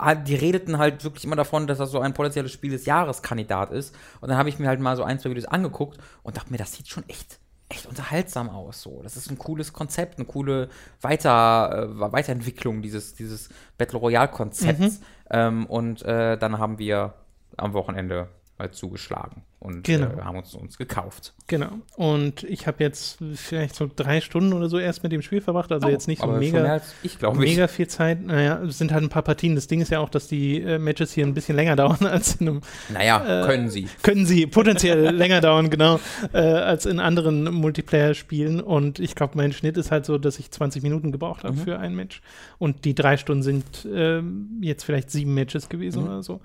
äh, 0.00 0.16
die 0.16 0.34
redeten 0.34 0.78
halt 0.78 1.04
wirklich 1.04 1.24
immer 1.24 1.36
davon, 1.36 1.66
dass 1.66 1.78
das 1.78 1.90
so 1.90 2.00
ein 2.00 2.14
potenzielles 2.14 2.52
Spiel 2.52 2.72
des 2.72 2.86
Jahreskandidat 2.86 3.70
ist. 3.70 3.94
Und 4.20 4.28
dann 4.28 4.38
habe 4.38 4.48
ich 4.48 4.58
mir 4.58 4.68
halt 4.68 4.80
mal 4.80 4.96
so 4.96 5.02
ein, 5.02 5.18
zwei 5.18 5.30
Videos 5.30 5.46
angeguckt 5.46 5.98
und 6.22 6.36
dachte 6.36 6.50
mir, 6.50 6.58
das 6.58 6.72
sieht 6.72 6.88
schon 6.88 7.04
echt 7.08 7.38
echt 7.72 7.86
unterhaltsam 7.86 8.48
aus. 8.48 8.82
So, 8.82 9.00
das 9.02 9.16
ist 9.16 9.30
ein 9.30 9.38
cooles 9.38 9.72
Konzept, 9.72 10.18
eine 10.18 10.26
coole 10.26 10.68
Weiter, 11.00 11.88
äh, 11.90 12.12
Weiterentwicklung 12.12 12.82
dieses 12.82 13.14
dieses 13.14 13.48
Battle 13.78 13.98
Royale 13.98 14.28
Konzepts. 14.28 15.00
Ähm, 15.30 15.66
und 15.66 16.02
äh, 16.02 16.36
dann 16.36 16.58
haben 16.58 16.78
wir 16.78 17.14
am 17.56 17.72
Wochenende 17.72 18.28
halt 18.58 18.74
zugeschlagen 18.74 19.42
und 19.58 19.82
Genau. 19.82 20.06
äh, 20.06 20.22
haben 20.22 20.36
uns 20.38 20.54
uns 20.54 20.76
gekauft. 20.78 21.34
Genau. 21.48 21.70
Und 21.96 22.44
ich 22.44 22.66
habe 22.68 22.84
jetzt 22.84 23.18
vielleicht 23.34 23.74
so 23.74 23.90
drei 23.94 24.20
Stunden 24.20 24.52
oder 24.52 24.68
so 24.68 24.78
erst 24.78 25.02
mit 25.02 25.10
dem 25.10 25.20
Spiel 25.22 25.40
verbracht. 25.40 25.72
Also 25.72 25.88
jetzt 25.88 26.06
nicht 26.06 26.20
so 26.22 26.28
Oh, 26.28 26.32
mega. 26.36 26.80
ich. 27.02 27.18
Mega 27.20 27.66
viel 27.66 27.88
Zeit. 27.88 28.22
Naja, 28.24 28.62
es 28.62 28.78
sind 28.78 28.92
halt 28.92 29.02
ein 29.02 29.08
paar 29.08 29.22
Partien. 29.22 29.54
Das 29.56 29.66
Ding 29.66 29.80
ist 29.80 29.90
ja 29.90 29.98
auch, 29.98 30.10
dass 30.10 30.28
die 30.28 30.60
äh, 30.60 30.78
Matches 30.78 31.12
hier 31.12 31.26
ein 31.26 31.34
bisschen 31.34 31.56
länger 31.56 31.74
dauern 31.76 32.06
als 32.06 32.36
in 32.36 32.48
einem. 32.48 32.60
Naja, 32.92 33.42
Äh, 33.42 33.46
können 33.46 33.68
sie. 33.70 33.88
Können 34.02 34.26
sie 34.26 34.46
potenziell 34.46 35.10
länger 35.14 35.40
dauern, 35.40 35.68
genau, 35.70 35.98
äh, 36.32 36.38
als 36.38 36.86
in 36.86 37.00
anderen 37.00 37.44
Multiplayer-Spielen. 37.52 38.60
Und 38.60 39.00
ich 39.00 39.14
glaube, 39.16 39.32
mein 39.36 39.52
Schnitt 39.52 39.76
ist 39.76 39.90
halt 39.90 40.06
so, 40.06 40.18
dass 40.18 40.38
ich 40.38 40.50
20 40.50 40.82
Minuten 40.82 41.10
gebraucht 41.10 41.42
habe 41.44 41.54
Mhm. 41.54 41.58
für 41.64 41.78
ein 41.78 41.94
Match. 41.96 42.22
Und 42.58 42.84
die 42.84 42.94
drei 42.94 43.16
Stunden 43.16 43.42
sind 43.42 43.88
ähm, 43.92 44.58
jetzt 44.60 44.84
vielleicht 44.84 45.10
sieben 45.10 45.34
Matches 45.34 45.68
gewesen 45.68 46.02
Mhm. 46.02 46.08
oder 46.08 46.22
so. 46.22 46.40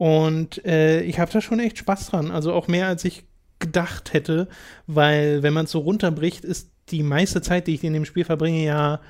Und 0.00 0.64
äh, 0.64 1.02
ich 1.02 1.18
habe 1.18 1.30
da 1.30 1.42
schon 1.42 1.60
echt 1.60 1.76
Spaß 1.76 2.06
dran. 2.06 2.30
Also 2.30 2.54
auch 2.54 2.68
mehr, 2.68 2.86
als 2.86 3.04
ich 3.04 3.24
gedacht 3.58 4.14
hätte, 4.14 4.48
weil 4.86 5.42
wenn 5.42 5.52
man 5.52 5.66
es 5.66 5.72
so 5.72 5.80
runterbricht, 5.80 6.42
ist 6.42 6.70
die 6.88 7.02
meiste 7.02 7.42
Zeit, 7.42 7.66
die 7.66 7.74
ich 7.74 7.84
in 7.84 7.92
dem 7.92 8.06
Spiel 8.06 8.24
verbringe, 8.24 8.64
ja 8.64 9.00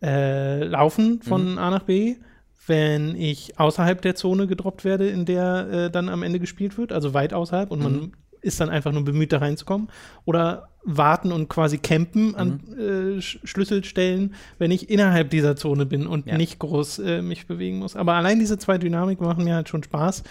äh, 0.00 0.64
laufen 0.64 1.20
von 1.20 1.52
Mhm. 1.52 1.58
A 1.58 1.68
nach 1.70 1.82
B. 1.82 2.16
Wenn 2.66 3.14
ich 3.14 3.60
außerhalb 3.60 4.00
der 4.00 4.14
Zone 4.14 4.46
gedroppt 4.46 4.86
werde, 4.86 5.10
in 5.10 5.26
der 5.26 5.68
äh, 5.70 5.90
dann 5.90 6.08
am 6.08 6.22
Ende 6.22 6.40
gespielt 6.40 6.78
wird, 6.78 6.92
also 6.92 7.12
weit 7.12 7.34
außerhalb 7.34 7.70
und 7.70 7.82
man 7.82 7.92
Mhm. 7.92 8.12
Ist 8.40 8.60
dann 8.60 8.70
einfach 8.70 8.92
nur 8.92 9.04
bemüht, 9.04 9.32
da 9.32 9.38
reinzukommen. 9.38 9.88
Oder 10.24 10.68
warten 10.84 11.32
und 11.32 11.48
quasi 11.48 11.78
campen 11.78 12.34
an 12.34 12.60
Mhm. 12.66 13.16
äh, 13.18 13.20
Sch 13.20 13.40
Schlüsselstellen, 13.44 14.34
wenn 14.58 14.70
ich 14.70 14.88
innerhalb 14.90 15.30
dieser 15.30 15.56
Zone 15.56 15.84
bin 15.86 16.06
und 16.06 16.26
Ja. 16.26 16.36
nicht 16.36 16.58
groß 16.58 17.00
äh, 17.00 17.22
mich 17.22 17.46
bewegen 17.46 17.78
muss. 17.78 17.96
Aber 17.96 18.14
allein 18.14 18.38
diese 18.38 18.58
zwei 18.58 18.78
Dynamiken 18.78 19.26
machen 19.26 19.44
mir 19.44 19.54
halt 19.54 19.68
schon 19.68 19.82
Spaß. 19.82 20.22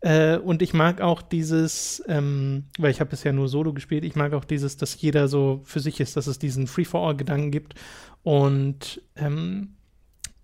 Äh, 0.00 0.38
und 0.38 0.62
ich 0.62 0.74
mag 0.74 1.00
auch 1.00 1.22
dieses, 1.22 2.02
ähm, 2.08 2.64
weil 2.78 2.90
ich 2.90 2.98
habe 2.98 3.10
bisher 3.10 3.32
nur 3.32 3.48
Solo 3.48 3.72
gespielt, 3.72 4.02
ich 4.04 4.16
mag 4.16 4.32
auch 4.32 4.44
dieses, 4.44 4.76
dass 4.76 5.00
jeder 5.00 5.28
so 5.28 5.60
für 5.64 5.78
sich 5.78 6.00
ist, 6.00 6.16
dass 6.16 6.26
es 6.26 6.40
diesen 6.40 6.66
Free-for-All-Gedanken 6.66 7.52
gibt. 7.52 7.74
Und 8.24 9.00
ähm, 9.14 9.74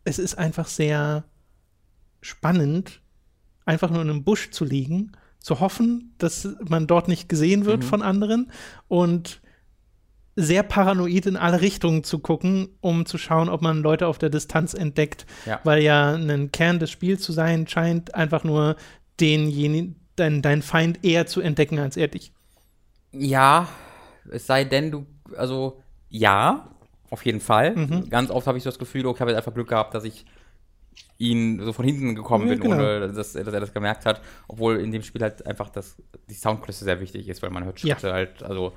es 0.04 0.20
ist 0.20 0.38
einfach 0.38 0.68
sehr 0.68 1.24
spannend, 2.20 3.00
einfach 3.64 3.90
nur 3.90 4.02
in 4.02 4.10
einem 4.10 4.24
Busch 4.24 4.50
zu 4.50 4.64
liegen, 4.64 5.12
zu 5.48 5.60
hoffen, 5.60 6.14
dass 6.18 6.46
man 6.68 6.86
dort 6.86 7.08
nicht 7.08 7.28
gesehen 7.28 7.64
wird 7.64 7.78
Mhm. 7.82 7.86
von 7.86 8.02
anderen 8.02 8.52
und 8.86 9.40
sehr 10.36 10.62
paranoid 10.62 11.26
in 11.26 11.36
alle 11.36 11.60
Richtungen 11.62 12.04
zu 12.04 12.18
gucken, 12.20 12.68
um 12.80 13.06
zu 13.06 13.16
schauen, 13.18 13.48
ob 13.48 13.60
man 13.62 13.82
Leute 13.82 14.06
auf 14.06 14.18
der 14.18 14.28
Distanz 14.30 14.74
entdeckt, 14.74 15.26
Ja. 15.46 15.58
weil 15.64 15.82
ja 15.82 16.12
ein 16.14 16.52
Kern 16.52 16.78
des 16.78 16.90
Spiels 16.90 17.22
zu 17.22 17.32
sein 17.32 17.66
scheint, 17.66 18.14
einfach 18.14 18.44
nur 18.44 18.76
denjenigen, 19.20 19.96
dein, 20.16 20.42
dein 20.42 20.62
Feind 20.62 21.02
eher 21.04 21.26
zu 21.26 21.40
entdecken 21.40 21.78
als 21.78 21.96
er 21.96 22.08
dich. 22.08 22.32
Ja, 23.12 23.68
es 24.30 24.46
sei 24.46 24.64
denn, 24.64 24.90
du, 24.92 25.06
also 25.36 25.82
ja, 26.10 26.68
auf 27.10 27.24
jeden 27.24 27.40
Fall. 27.40 27.74
Mhm. 27.74 28.10
Ganz 28.10 28.30
oft 28.30 28.46
habe 28.46 28.58
ich 28.58 28.64
so 28.64 28.70
das 28.70 28.78
Gefühl, 28.78 29.06
oh, 29.06 29.14
ich 29.14 29.20
habe 29.20 29.30
jetzt 29.30 29.38
einfach 29.38 29.54
Glück 29.54 29.68
gehabt, 29.68 29.94
dass 29.94 30.04
ich 30.04 30.24
ihn 31.18 31.60
so 31.62 31.72
von 31.72 31.84
hinten 31.84 32.14
gekommen 32.14 32.46
Ja, 32.46 32.54
bin, 32.54 32.62
genau. 32.62 32.76
ohne 32.76 33.12
dass, 33.12 33.34
er- 33.34 33.44
dass 33.44 33.52
er 33.54 33.60
das 33.60 33.72
gemerkt 33.74 34.06
hat. 34.06 34.20
Obwohl 34.46 34.76
in 34.76 34.92
dem 34.92 35.02
Spiel 35.02 35.20
halt 35.22 35.44
einfach 35.46 35.68
das, 35.68 35.96
die 36.30 36.34
Soundkulisse 36.34 36.84
sehr 36.84 37.00
wichtig 37.00 37.28
ist, 37.28 37.42
weil 37.42 37.50
man 37.50 37.64
hört 37.64 37.80
Ja. 37.82 37.96
Schritte 37.96 38.12
halt, 38.12 38.42
also 38.42 38.72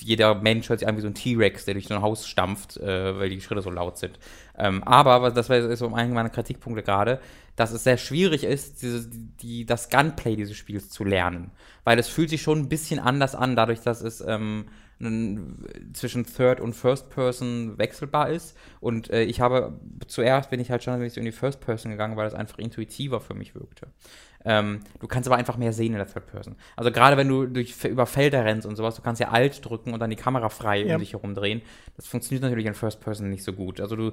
jeder 0.00 0.34
Mensch 0.34 0.68
hört 0.68 0.80
sich 0.80 0.88
an 0.88 0.96
wie 0.96 1.00
so 1.00 1.06
ein 1.06 1.14
T-Rex, 1.14 1.64
der 1.64 1.74
durch 1.74 1.86
so 1.88 1.94
ein 1.94 2.02
Haus 2.02 2.26
stampft, 2.28 2.76
äh, 2.76 3.18
weil 3.18 3.30
die 3.30 3.40
Schritte 3.40 3.62
so 3.62 3.70
laut 3.70 3.96
sind. 3.98 4.18
Ähm, 4.58 4.82
aber, 4.84 5.30
das 5.30 5.48
war 5.48 5.74
so 5.76 5.94
einer 5.94 6.12
meiner 6.12 6.28
Kritikpunkte 6.28 6.82
gerade, 6.82 7.20
dass 7.54 7.72
es 7.72 7.84
sehr 7.84 7.96
schwierig 7.96 8.44
ist, 8.44 8.82
diese, 8.82 9.08
die, 9.08 9.64
das 9.64 9.88
Gunplay 9.88 10.36
dieses 10.36 10.56
Spiels 10.56 10.90
zu 10.90 11.04
lernen. 11.04 11.50
Weil 11.84 11.98
es 11.98 12.08
fühlt 12.08 12.28
sich 12.30 12.42
schon 12.42 12.58
ein 12.58 12.68
bisschen 12.68 12.98
anders 13.00 13.34
an, 13.34 13.56
dadurch, 13.56 13.80
dass 13.80 14.02
es 14.02 14.20
ähm, 14.20 14.66
zwischen 14.98 16.24
Third 16.24 16.60
und 16.60 16.72
First 16.72 17.10
Person 17.10 17.76
wechselbar 17.76 18.30
ist. 18.30 18.56
Und 18.80 19.10
äh, 19.10 19.24
ich 19.24 19.40
habe 19.40 19.78
zuerst 20.06 20.48
bin 20.48 20.58
ich 20.58 20.70
halt 20.70 20.82
schon 20.82 21.02
in 21.02 21.24
die 21.24 21.32
First 21.32 21.60
Person 21.60 21.90
gegangen, 21.90 22.16
weil 22.16 22.24
das 22.24 22.34
einfach 22.34 22.58
intuitiver 22.58 23.20
für 23.20 23.34
mich 23.34 23.54
wirkte. 23.54 23.88
Ähm, 24.46 24.80
du 25.00 25.08
kannst 25.08 25.28
aber 25.28 25.36
einfach 25.36 25.56
mehr 25.56 25.72
sehen 25.72 25.92
in 25.92 25.98
der 25.98 26.06
Third 26.06 26.26
Person. 26.28 26.54
Also 26.76 26.92
gerade 26.92 27.16
wenn 27.16 27.28
du 27.28 27.46
durch, 27.46 27.84
über 27.84 28.06
Felder 28.06 28.44
rennst 28.44 28.66
und 28.66 28.76
sowas, 28.76 28.94
du 28.94 29.02
kannst 29.02 29.20
ja 29.20 29.28
Alt 29.28 29.64
drücken 29.64 29.92
und 29.92 29.98
dann 30.00 30.08
die 30.08 30.16
Kamera 30.16 30.48
frei 30.48 30.84
ja. 30.84 30.94
um 30.94 31.00
dich 31.00 31.12
herum 31.12 31.34
drehen. 31.34 31.62
Das 31.96 32.06
funktioniert 32.06 32.42
natürlich 32.42 32.66
in 32.66 32.74
First 32.74 33.00
Person 33.00 33.28
nicht 33.28 33.42
so 33.42 33.52
gut. 33.52 33.80
Also 33.80 33.96
du, 33.96 34.12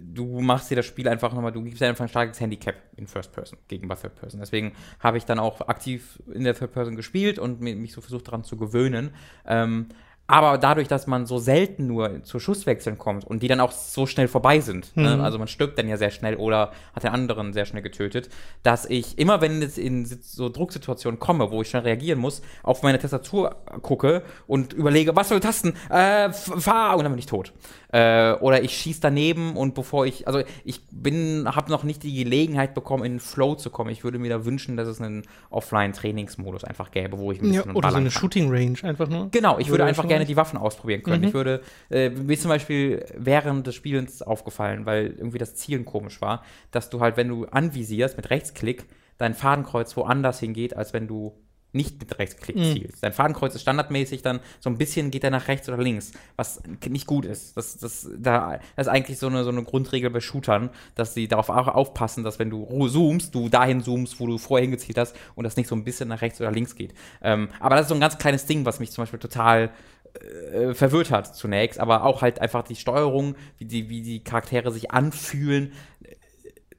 du 0.00 0.40
machst 0.40 0.70
dir 0.70 0.76
das 0.76 0.86
Spiel 0.86 1.08
einfach 1.08 1.34
nochmal, 1.34 1.52
du 1.52 1.62
gibst 1.62 1.80
dir 1.80 1.88
einfach 1.88 2.06
ein 2.06 2.08
starkes 2.08 2.40
Handicap 2.40 2.76
in 2.96 3.06
First 3.06 3.32
Person 3.32 3.58
gegenüber 3.68 3.96
Third 3.96 4.14
Person. 4.14 4.40
Deswegen 4.40 4.72
habe 4.98 5.18
ich 5.18 5.26
dann 5.26 5.38
auch 5.38 5.60
aktiv 5.68 6.22
in 6.32 6.44
der 6.44 6.54
Third 6.54 6.72
Person 6.72 6.96
gespielt 6.96 7.38
und 7.38 7.60
mich 7.60 7.92
so 7.92 8.00
versucht 8.00 8.28
daran 8.28 8.44
zu 8.44 8.56
gewöhnen. 8.56 9.10
Ähm, 9.46 9.88
aber 10.30 10.58
dadurch, 10.58 10.88
dass 10.88 11.06
man 11.06 11.26
so 11.26 11.38
selten 11.38 11.86
nur 11.86 12.22
zu 12.22 12.38
Schusswechseln 12.38 12.98
kommt 12.98 13.24
und 13.24 13.42
die 13.42 13.48
dann 13.48 13.60
auch 13.60 13.72
so 13.72 14.06
schnell 14.06 14.28
vorbei 14.28 14.60
sind, 14.60 14.96
ne? 14.96 15.10
mhm. 15.10 15.16
ne? 15.18 15.24
also 15.24 15.38
man 15.38 15.48
stirbt 15.48 15.78
dann 15.78 15.88
ja 15.88 15.96
sehr 15.96 16.10
schnell 16.10 16.36
oder 16.36 16.72
hat 16.94 17.02
den 17.02 17.10
anderen 17.10 17.52
sehr 17.52 17.66
schnell 17.66 17.82
getötet, 17.82 18.28
dass 18.62 18.86
ich 18.86 19.18
immer, 19.18 19.40
wenn 19.40 19.60
es 19.62 19.76
in 19.76 20.06
so 20.06 20.48
Drucksituationen 20.48 21.18
komme, 21.18 21.50
wo 21.50 21.62
ich 21.62 21.68
schnell 21.68 21.82
reagieren 21.82 22.20
muss, 22.20 22.42
auf 22.62 22.82
meine 22.82 22.98
Tastatur 22.98 23.56
gucke 23.82 24.22
und 24.46 24.72
überlege, 24.72 25.16
was 25.16 25.28
soll 25.28 25.40
Tasten? 25.40 25.74
Äh, 25.88 26.30
fahr! 26.32 26.96
Und 26.96 27.04
dann 27.04 27.12
bin 27.12 27.18
ich 27.18 27.26
tot. 27.26 27.52
Äh, 27.92 28.34
oder 28.34 28.62
ich 28.62 28.76
schieße 28.76 29.00
daneben 29.00 29.56
und 29.56 29.74
bevor 29.74 30.06
ich, 30.06 30.28
also 30.28 30.42
ich 30.64 30.82
bin, 30.92 31.48
habe 31.48 31.72
noch 31.72 31.82
nicht 31.82 32.04
die 32.04 32.14
Gelegenheit 32.14 32.72
bekommen, 32.72 33.04
in 33.04 33.18
Flow 33.18 33.56
zu 33.56 33.70
kommen. 33.70 33.90
Ich 33.90 34.04
würde 34.04 34.20
mir 34.20 34.28
da 34.28 34.44
wünschen, 34.44 34.76
dass 34.76 34.86
es 34.86 35.00
einen 35.00 35.24
Offline-Trainingsmodus 35.50 36.62
einfach 36.62 36.92
gäbe, 36.92 37.18
wo 37.18 37.32
ich 37.32 37.40
ein 37.40 37.48
bisschen 37.48 37.70
ja, 37.70 37.74
Oder 37.74 37.90
so 37.90 37.96
eine 37.96 38.12
Shooting-Range 38.12 38.78
einfach 38.84 39.08
nur. 39.08 39.28
Genau, 39.32 39.58
ich 39.58 39.70
würde 39.70 39.84
einfach 39.84 40.06
gerne 40.06 40.19
die 40.28 40.36
Waffen 40.36 40.58
ausprobieren 40.58 41.02
können. 41.02 41.22
Mhm. 41.22 41.28
Ich 41.28 41.34
würde, 41.34 41.62
äh, 41.90 42.10
mir 42.10 42.38
zum 42.38 42.48
Beispiel 42.48 43.04
während 43.16 43.66
des 43.66 43.74
Spielens 43.74 44.22
aufgefallen, 44.22 44.86
weil 44.86 45.06
irgendwie 45.06 45.38
das 45.38 45.54
Zielen 45.54 45.84
komisch 45.84 46.20
war, 46.20 46.44
dass 46.70 46.90
du 46.90 47.00
halt, 47.00 47.16
wenn 47.16 47.28
du 47.28 47.46
anvisierst 47.46 48.16
mit 48.16 48.30
Rechtsklick, 48.30 48.84
dein 49.18 49.34
Fadenkreuz 49.34 49.96
woanders 49.96 50.40
hingeht, 50.40 50.76
als 50.76 50.92
wenn 50.92 51.06
du 51.06 51.34
nicht 51.72 52.00
mit 52.00 52.18
Rechtsklick 52.18 52.56
mhm. 52.56 52.72
zielst. 52.74 53.02
Dein 53.02 53.12
Fadenkreuz 53.12 53.54
ist 53.54 53.62
standardmäßig 53.62 54.22
dann 54.22 54.40
so 54.58 54.70
ein 54.70 54.78
bisschen 54.78 55.10
geht 55.10 55.24
er 55.24 55.30
nach 55.30 55.48
rechts 55.48 55.68
oder 55.68 55.78
links, 55.78 56.12
was 56.36 56.62
nicht 56.88 57.06
gut 57.06 57.24
ist. 57.24 57.56
Das, 57.56 57.78
das, 57.78 58.08
da, 58.18 58.58
das 58.76 58.86
ist 58.86 58.92
eigentlich 58.92 59.18
so 59.18 59.28
eine, 59.28 59.44
so 59.44 59.50
eine 59.50 59.62
Grundregel 59.62 60.10
bei 60.10 60.20
Shootern, 60.20 60.70
dass 60.94 61.14
sie 61.14 61.28
darauf 61.28 61.48
auch 61.48 61.68
aufpassen, 61.68 62.24
dass 62.24 62.38
wenn 62.38 62.50
du 62.50 62.66
zoomst, 62.88 63.34
du 63.34 63.48
dahin 63.48 63.82
zoomst, 63.82 64.18
wo 64.18 64.26
du 64.26 64.38
vorher 64.38 64.64
hingezielt 64.64 64.98
hast 64.98 65.14
und 65.34 65.44
das 65.44 65.56
nicht 65.56 65.68
so 65.68 65.76
ein 65.76 65.84
bisschen 65.84 66.08
nach 66.08 66.22
rechts 66.22 66.40
oder 66.40 66.50
links 66.50 66.74
geht. 66.74 66.94
Ähm, 67.22 67.48
aber 67.60 67.76
das 67.76 67.82
ist 67.82 67.88
so 67.88 67.94
ein 67.94 68.00
ganz 68.00 68.18
kleines 68.18 68.46
Ding, 68.46 68.64
was 68.64 68.80
mich 68.80 68.90
zum 68.90 69.02
Beispiel 69.02 69.20
total 69.20 69.70
äh, 70.14 70.74
verwirrt 70.74 71.10
hat 71.10 71.34
zunächst, 71.34 71.80
aber 71.80 72.04
auch 72.04 72.22
halt 72.22 72.40
einfach 72.40 72.62
die 72.62 72.76
Steuerung, 72.76 73.36
wie 73.58 73.64
die, 73.64 73.88
wie 73.88 74.02
die 74.02 74.24
Charaktere 74.24 74.70
sich 74.70 74.90
anfühlen, 74.90 75.72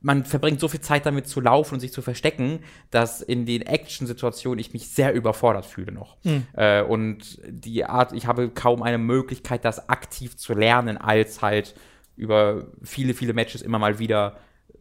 man 0.01 0.25
verbringt 0.25 0.59
so 0.59 0.67
viel 0.67 0.81
Zeit 0.81 1.05
damit 1.05 1.27
zu 1.27 1.39
laufen 1.39 1.75
und 1.75 1.79
sich 1.79 1.93
zu 1.93 2.01
verstecken, 2.01 2.59
dass 2.89 3.21
in 3.21 3.45
den 3.45 3.61
Action-Situationen 3.61 4.59
ich 4.59 4.73
mich 4.73 4.89
sehr 4.89 5.13
überfordert 5.13 5.65
fühle 5.65 5.91
noch. 5.91 6.17
Mhm. 6.23 6.47
Äh, 6.53 6.81
und 6.81 7.39
die 7.47 7.85
Art, 7.85 8.11
ich 8.13 8.25
habe 8.25 8.49
kaum 8.49 8.81
eine 8.81 8.97
Möglichkeit, 8.97 9.63
das 9.63 9.89
aktiv 9.89 10.35
zu 10.37 10.53
lernen, 10.53 10.97
als 10.97 11.41
halt 11.41 11.75
über 12.15 12.67
viele, 12.81 13.13
viele 13.13 13.33
Matches 13.33 13.61
immer 13.61 13.77
mal 13.77 13.99
wieder 13.99 14.37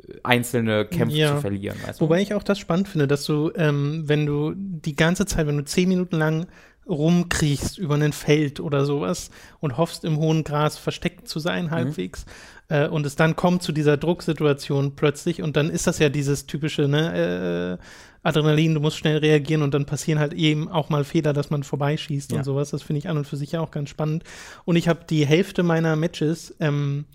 äh, 0.09 0.15
einzelne 0.23 0.87
Kämpfe 0.87 1.17
ja. 1.17 1.35
zu 1.35 1.43
verlieren. 1.43 1.77
Weißt 1.85 2.01
du? 2.01 2.05
Wobei 2.05 2.23
ich 2.23 2.33
auch 2.33 2.43
das 2.43 2.59
spannend 2.59 2.89
finde, 2.89 3.07
dass 3.07 3.25
du, 3.25 3.53
ähm, 3.57 4.05
wenn 4.07 4.25
du 4.25 4.55
die 4.57 4.97
ganze 4.97 5.27
Zeit, 5.27 5.47
wenn 5.47 5.59
du 5.59 5.65
zehn 5.65 5.89
Minuten 5.89 6.17
lang 6.17 6.47
rumkriechst 6.91 7.79
über 7.79 7.95
ein 7.95 8.13
Feld 8.13 8.61
oder 8.61 8.85
sowas 8.85 9.31
und 9.61 9.79
hoffst 9.79 10.05
im 10.05 10.19
hohen 10.19 10.45
Gras 10.45 10.77
versteckt 10.77 11.29
zu 11.29 11.39
sein 11.39 11.67
mhm. 11.67 11.71
halbwegs, 11.71 12.27
äh, 12.71 12.89
und 12.89 13.05
es 13.05 13.17
dann 13.17 13.37
kommt 13.37 13.63
zu 13.63 13.73
dieser 13.73 13.97
Drucksituation 13.97 14.97
plötzlich 14.97 15.43
und 15.43 15.57
dann 15.57 15.69
ist 15.69 15.87
das 15.87 15.99
ja 15.99 16.09
dieses 16.09 16.47
typische, 16.47 16.89
ne, 16.89 17.79
äh, 17.79 17.85
Adrenalin, 18.23 18.75
du 18.75 18.81
musst 18.81 18.99
schnell 18.99 19.19
reagieren 19.19 19.63
und 19.63 19.73
dann 19.75 19.87
passieren 19.87 20.19
halt 20.19 20.35
eben 20.35 20.69
auch 20.69 20.89
mal 20.89 21.05
Fehler, 21.05 21.33
dass 21.33 21.51
man 21.51 21.63
vorbeischießt 21.63 22.33
ja. 22.33 22.39
und 22.39 22.45
sowas. 22.45 22.71
Das 22.71 22.83
finde 22.83 22.99
ich 22.99 23.09
an 23.09 23.17
und 23.17 23.27
für 23.27 23.37
sich 23.37 23.53
ja 23.53 23.61
auch 23.61 23.71
ganz 23.71 23.89
spannend. 23.89 24.25
Und 24.67 24.77
ich 24.77 24.89
habe 24.89 25.01
die 25.09 25.27
Hälfte 25.27 25.63
meiner 25.63 25.97
Matches 25.97 26.55
ähm, 26.61 27.07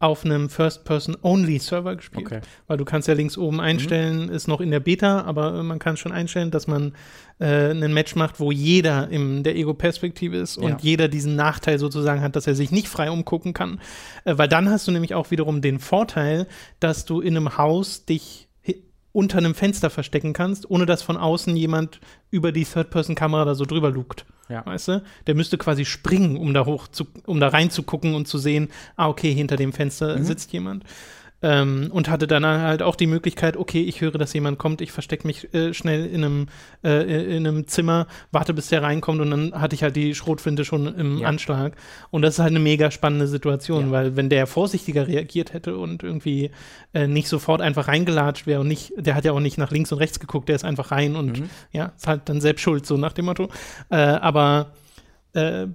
auf 0.00 0.24
einem 0.24 0.48
First-Person-Only-Server 0.48 1.96
gespielt. 1.96 2.26
Okay. 2.26 2.40
Weil 2.68 2.76
du 2.76 2.84
kannst 2.84 3.08
ja 3.08 3.14
links 3.14 3.36
oben 3.36 3.60
einstellen, 3.60 4.26
mhm. 4.26 4.32
ist 4.32 4.46
noch 4.46 4.60
in 4.60 4.70
der 4.70 4.80
Beta, 4.80 5.22
aber 5.22 5.62
man 5.64 5.78
kann 5.78 5.96
schon 5.96 6.12
einstellen, 6.12 6.52
dass 6.52 6.68
man 6.68 6.92
äh, 7.40 7.70
ein 7.70 7.92
Match 7.92 8.14
macht, 8.14 8.38
wo 8.38 8.52
jeder 8.52 9.08
in 9.08 9.42
der 9.42 9.56
Ego-Perspektive 9.56 10.36
ist 10.36 10.56
und 10.56 10.70
ja. 10.70 10.76
jeder 10.80 11.08
diesen 11.08 11.34
Nachteil 11.34 11.78
sozusagen 11.78 12.20
hat, 12.20 12.36
dass 12.36 12.46
er 12.46 12.54
sich 12.54 12.70
nicht 12.70 12.88
frei 12.88 13.10
umgucken 13.10 13.54
kann. 13.54 13.80
Äh, 14.24 14.38
weil 14.38 14.48
dann 14.48 14.70
hast 14.70 14.86
du 14.86 14.92
nämlich 14.92 15.14
auch 15.14 15.32
wiederum 15.32 15.62
den 15.62 15.80
Vorteil, 15.80 16.46
dass 16.78 17.04
du 17.04 17.20
in 17.20 17.36
einem 17.36 17.58
Haus 17.58 18.04
dich 18.04 18.47
unter 19.18 19.38
einem 19.38 19.56
Fenster 19.56 19.90
verstecken 19.90 20.32
kannst, 20.32 20.70
ohne 20.70 20.86
dass 20.86 21.02
von 21.02 21.16
außen 21.16 21.56
jemand 21.56 21.98
über 22.30 22.52
die 22.52 22.64
Third-Person-Kamera 22.64 23.46
da 23.46 23.56
so 23.56 23.64
drüber 23.64 23.90
lugt. 23.90 24.24
Ja. 24.48 24.64
Weißt 24.64 24.86
du? 24.86 25.02
Der 25.26 25.34
müsste 25.34 25.58
quasi 25.58 25.84
springen, 25.84 26.36
um 26.36 26.54
da 26.54 26.64
hoch 26.66 26.86
zu, 26.86 27.08
um 27.26 27.40
da 27.40 27.48
reinzugucken 27.48 28.14
und 28.14 28.28
zu 28.28 28.38
sehen, 28.38 28.68
ah, 28.94 29.08
okay, 29.08 29.34
hinter 29.34 29.56
dem 29.56 29.72
Fenster 29.72 30.16
mhm. 30.16 30.22
sitzt 30.22 30.52
jemand. 30.52 30.84
Ähm, 31.40 31.90
und 31.92 32.08
hatte 32.08 32.26
dann 32.26 32.44
halt 32.44 32.82
auch 32.82 32.96
die 32.96 33.06
Möglichkeit, 33.06 33.56
okay, 33.56 33.82
ich 33.82 34.00
höre, 34.00 34.18
dass 34.18 34.32
jemand 34.32 34.58
kommt, 34.58 34.80
ich 34.80 34.90
verstecke 34.90 35.24
mich 35.24 35.54
äh, 35.54 35.72
schnell 35.72 36.04
in 36.06 36.24
einem, 36.24 36.46
äh, 36.82 37.36
in 37.36 37.46
einem 37.46 37.68
Zimmer, 37.68 38.08
warte, 38.32 38.54
bis 38.54 38.68
der 38.68 38.82
reinkommt 38.82 39.20
und 39.20 39.30
dann 39.30 39.52
hatte 39.54 39.76
ich 39.76 39.84
halt 39.84 39.94
die 39.94 40.16
Schrotflinte 40.16 40.64
schon 40.64 40.92
im 40.96 41.18
ja. 41.18 41.28
Anschlag. 41.28 41.76
Und 42.10 42.22
das 42.22 42.34
ist 42.34 42.38
halt 42.40 42.50
eine 42.50 42.58
mega 42.58 42.90
spannende 42.90 43.28
Situation, 43.28 43.86
ja. 43.86 43.90
weil 43.92 44.16
wenn 44.16 44.28
der 44.28 44.48
vorsichtiger 44.48 45.06
reagiert 45.06 45.52
hätte 45.52 45.76
und 45.76 46.02
irgendwie 46.02 46.50
äh, 46.92 47.06
nicht 47.06 47.28
sofort 47.28 47.60
einfach 47.60 47.86
reingelatscht 47.86 48.48
wäre 48.48 48.60
und 48.60 48.68
nicht, 48.68 48.92
der 48.96 49.14
hat 49.14 49.24
ja 49.24 49.30
auch 49.30 49.40
nicht 49.40 49.58
nach 49.58 49.70
links 49.70 49.92
und 49.92 49.98
rechts 49.98 50.18
geguckt, 50.18 50.48
der 50.48 50.56
ist 50.56 50.64
einfach 50.64 50.90
rein 50.90 51.14
und 51.14 51.38
mhm. 51.38 51.50
ja, 51.70 51.92
ist 51.96 52.08
halt 52.08 52.22
dann 52.28 52.40
selbst 52.40 52.62
schuld, 52.62 52.84
so 52.84 52.96
nach 52.96 53.12
dem 53.12 53.26
Motto. 53.26 53.48
Äh, 53.90 53.96
aber 53.96 54.72
äh, 55.34 55.68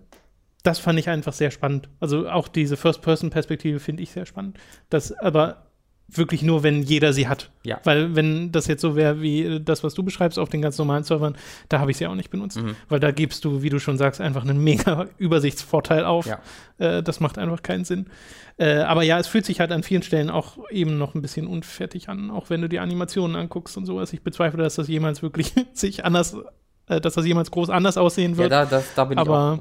das 0.63 0.79
fand 0.79 0.97
ich 0.97 1.09
einfach 1.09 1.33
sehr 1.33 1.51
spannend. 1.51 1.89
Also 1.99 2.29
auch 2.29 2.47
diese 2.47 2.77
First-Person-Perspektive 2.77 3.79
finde 3.79 4.03
ich 4.03 4.11
sehr 4.11 4.25
spannend. 4.25 4.57
Das 4.89 5.11
aber 5.11 5.67
wirklich 6.07 6.41
nur, 6.41 6.63
wenn 6.63 6.83
jeder 6.83 7.13
sie 7.13 7.27
hat. 7.27 7.49
Ja. 7.63 7.79
Weil 7.83 8.15
wenn 8.15 8.51
das 8.51 8.67
jetzt 8.67 8.81
so 8.81 8.95
wäre 8.95 9.21
wie 9.21 9.59
das, 9.63 9.83
was 9.83 9.93
du 9.93 10.03
beschreibst 10.03 10.37
auf 10.37 10.49
den 10.49 10.61
ganz 10.61 10.77
normalen 10.77 11.03
Servern, 11.03 11.35
da 11.69 11.79
habe 11.79 11.91
ich 11.91 11.97
sie 11.97 12.07
auch 12.07 12.15
nicht 12.15 12.29
benutzt. 12.29 12.61
Mhm. 12.61 12.75
Weil 12.89 12.99
da 12.99 13.11
gibst 13.11 13.45
du, 13.45 13.61
wie 13.61 13.69
du 13.69 13.79
schon 13.79 13.97
sagst, 13.97 14.21
einfach 14.21 14.43
einen 14.43 14.63
mega 14.63 15.07
Übersichtsvorteil 15.17 16.05
auf. 16.05 16.25
Ja. 16.25 16.39
Äh, 16.77 17.03
das 17.03 17.19
macht 17.19 17.37
einfach 17.37 17.63
keinen 17.63 17.85
Sinn. 17.85 18.07
Äh, 18.57 18.77
aber 18.79 19.03
ja, 19.03 19.19
es 19.19 19.27
fühlt 19.27 19.45
sich 19.45 19.59
halt 19.59 19.71
an 19.71 19.83
vielen 19.83 20.03
Stellen 20.03 20.29
auch 20.29 20.57
eben 20.69 20.97
noch 20.97 21.15
ein 21.15 21.21
bisschen 21.21 21.47
unfertig 21.47 22.09
an, 22.09 22.29
auch 22.29 22.49
wenn 22.49 22.61
du 22.61 22.69
die 22.69 22.79
Animationen 22.79 23.35
anguckst 23.35 23.77
und 23.77 23.85
sowas. 23.85 24.13
Ich 24.13 24.21
bezweifle, 24.21 24.61
dass 24.61 24.75
das 24.75 24.87
jemals 24.87 25.23
wirklich 25.23 25.53
sich 25.73 26.05
anders 26.05 26.35
äh, 26.35 26.43
dass 26.87 27.13
das 27.13 27.25
jemals 27.25 27.49
groß 27.51 27.69
anders 27.69 27.97
aussehen 27.97 28.37
wird. 28.37 28.51
Ja, 28.51 28.65
da, 28.65 28.69
das, 28.69 28.93
da 28.93 29.05
bin 29.05 29.17
aber, 29.17 29.59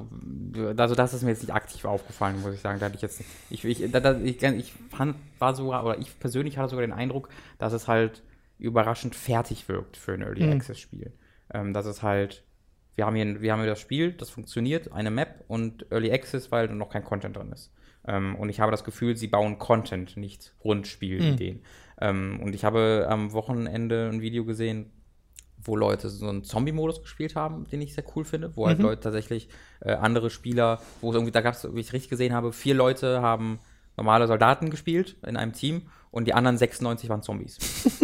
ich 0.53 0.59
auch, 0.59 0.77
also 0.77 0.95
das 0.95 1.13
ist 1.13 1.23
mir 1.23 1.29
jetzt 1.29 1.41
nicht 1.41 1.53
aktiv 1.53 1.85
aufgefallen, 1.85 2.41
muss 2.41 2.53
ich 2.53 2.59
sagen. 2.59 2.79
Da 2.79 2.87
hatte 2.87 2.95
ich 2.95 3.01
jetzt, 3.01 3.23
ich, 3.49 3.63
ich, 3.63 3.91
da, 3.91 4.19
ich, 4.19 4.41
ich 4.41 4.73
fand, 4.89 5.15
war 5.39 5.55
sogar, 5.55 5.85
oder 5.85 5.97
ich 5.97 6.19
persönlich 6.19 6.57
hatte 6.57 6.71
sogar 6.71 6.85
den 6.85 6.93
Eindruck, 6.93 7.29
dass 7.59 7.73
es 7.73 7.87
halt 7.87 8.23
überraschend 8.59 9.15
fertig 9.15 9.67
wirkt 9.69 9.97
für 9.97 10.13
ein 10.13 10.21
Early 10.21 10.43
mhm. 10.45 10.53
Access 10.53 10.79
Spiel. 10.79 11.13
Ähm, 11.53 11.73
dass 11.73 11.85
es 11.85 12.03
halt, 12.03 12.43
wir 12.95 13.05
haben, 13.05 13.15
hier, 13.15 13.41
wir 13.41 13.51
haben 13.51 13.59
hier 13.59 13.69
das 13.69 13.79
Spiel, 13.79 14.11
das 14.13 14.29
funktioniert, 14.29 14.91
eine 14.91 15.11
Map 15.11 15.45
und 15.47 15.85
Early 15.91 16.11
Access, 16.11 16.51
weil 16.51 16.67
noch 16.69 16.89
kein 16.89 17.03
Content 17.03 17.37
drin 17.37 17.51
ist. 17.51 17.71
Ähm, 18.05 18.35
und 18.35 18.49
ich 18.49 18.59
habe 18.59 18.71
das 18.71 18.83
Gefühl, 18.83 19.15
sie 19.15 19.27
bauen 19.27 19.59
Content, 19.59 20.17
nicht 20.17 20.53
Grundspielideen. 20.59 21.55
Mhm. 21.55 21.61
Ähm, 22.01 22.39
und 22.43 22.53
ich 22.53 22.65
habe 22.65 23.07
am 23.09 23.31
Wochenende 23.31 24.09
ein 24.11 24.21
Video 24.21 24.45
gesehen, 24.45 24.91
wo 25.63 25.75
Leute 25.75 26.09
so 26.09 26.27
einen 26.27 26.43
Zombie-Modus 26.43 27.01
gespielt 27.01 27.35
haben, 27.35 27.65
den 27.67 27.81
ich 27.81 27.93
sehr 27.93 28.03
cool 28.15 28.25
finde, 28.25 28.51
wo 28.55 28.67
halt 28.67 28.79
mhm. 28.79 28.85
Leute 28.85 29.01
tatsächlich 29.01 29.49
äh, 29.81 29.93
andere 29.93 30.29
Spieler, 30.29 30.81
wo 31.01 31.09
es 31.09 31.15
irgendwie, 31.15 31.31
da 31.31 31.41
gab 31.41 31.53
es, 31.53 31.67
wie 31.73 31.79
ich 31.79 31.93
richtig 31.93 32.09
gesehen 32.09 32.33
habe, 32.33 32.51
vier 32.53 32.75
Leute 32.75 33.21
haben 33.21 33.59
normale 33.97 34.27
Soldaten 34.27 34.69
gespielt 34.69 35.15
in 35.25 35.37
einem 35.37 35.53
Team 35.53 35.83
und 36.11 36.25
die 36.25 36.33
anderen 36.33 36.57
96 36.57 37.09
waren 37.09 37.21
Zombies. 37.21 37.57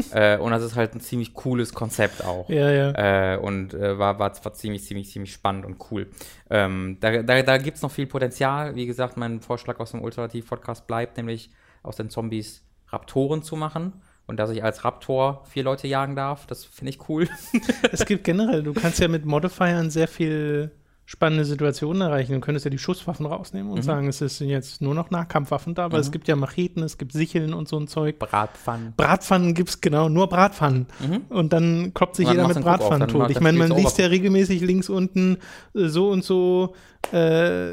äh, 0.14 0.38
und 0.38 0.52
das 0.52 0.64
ist 0.64 0.76
halt 0.76 0.94
ein 0.94 1.00
ziemlich 1.00 1.34
cooles 1.34 1.74
Konzept 1.74 2.24
auch. 2.24 2.50
Ja, 2.50 2.72
ja. 2.72 3.36
Äh, 3.36 3.38
und 3.38 3.74
äh, 3.74 3.98
war, 3.98 4.20
war, 4.20 4.32
war 4.44 4.54
ziemlich, 4.54 4.84
ziemlich, 4.84 5.12
ziemlich 5.12 5.34
spannend 5.34 5.66
und 5.66 5.78
cool. 5.92 6.08
Ähm, 6.50 6.98
da 7.00 7.22
da, 7.24 7.42
da 7.42 7.58
gibt 7.58 7.78
es 7.78 7.84
noch 7.84 7.92
viel 7.92 8.08
Potenzial. 8.08 8.76
Wie 8.76 8.86
gesagt, 8.86 9.18
mein 9.18 9.42
Vorschlag 9.42 9.80
aus 9.80 9.92
dem 9.92 10.02
Ultimativ-Podcast 10.02 10.88
bleibt, 10.88 11.18
nämlich 11.18 11.50
aus 11.84 11.96
den 11.96 12.10
Zombies 12.10 12.64
Raptoren 12.88 13.44
zu 13.44 13.56
machen 13.56 13.94
und 14.30 14.38
dass 14.38 14.52
ich 14.52 14.64
als 14.64 14.86
Raptor 14.86 15.44
vier 15.50 15.64
Leute 15.64 15.88
jagen 15.88 16.16
darf, 16.16 16.46
das 16.46 16.64
finde 16.64 16.92
ich 16.92 17.10
cool. 17.10 17.28
es 17.92 18.06
gibt 18.06 18.24
generell, 18.24 18.62
du 18.64 18.74
kannst 18.74 19.00
ja 19.00 19.08
mit 19.08 19.26
Modifiern 19.26 19.90
sehr 19.90 20.08
viel 20.08 20.72
spannende 21.08 21.44
Situationen 21.44 22.04
erreichen. 22.04 22.34
Du 22.34 22.40
könntest 22.40 22.66
ja 22.66 22.70
die 22.70 22.78
Schusswaffen 22.78 23.26
rausnehmen 23.26 23.72
und 23.72 23.80
Mhm. 23.80 23.82
sagen, 23.84 24.08
es 24.08 24.22
ist 24.22 24.40
jetzt 24.42 24.80
nur 24.84 24.94
noch 24.94 25.10
Nahkampfwaffen 25.10 25.74
da, 25.74 25.86
aber 25.86 25.98
Mhm. 25.98 26.02
es 26.02 26.12
gibt 26.12 26.28
ja 26.28 26.36
Macheten, 26.36 26.84
es 26.84 27.00
gibt 27.00 27.14
Sicheln 27.14 27.56
und 27.56 27.68
so 27.68 27.80
ein 27.80 27.88
Zeug. 27.88 28.20
Bratpfannen. 28.20 28.94
Bratpfannen 28.96 29.56
gibt 29.56 29.70
es 29.70 29.82
genau, 29.82 30.08
nur 30.08 30.30
Bratpfannen. 30.30 30.86
Mhm. 31.00 31.22
Und 31.30 31.52
dann 31.52 31.96
kloppt 31.96 32.16
sich 32.18 32.30
jeder 32.30 32.48
mit 32.48 32.62
Bratpfannen 32.62 33.08
tot. 33.08 33.32
Ich 33.32 33.40
meine, 33.42 33.58
man 33.58 33.72
liest 33.72 33.98
ja 33.98 34.06
regelmäßig 34.06 34.62
links 34.62 34.88
unten 34.90 35.40
äh, 35.74 35.88
so 35.88 36.12
und 36.12 36.24
so 36.24 36.76
äh, 37.12 37.72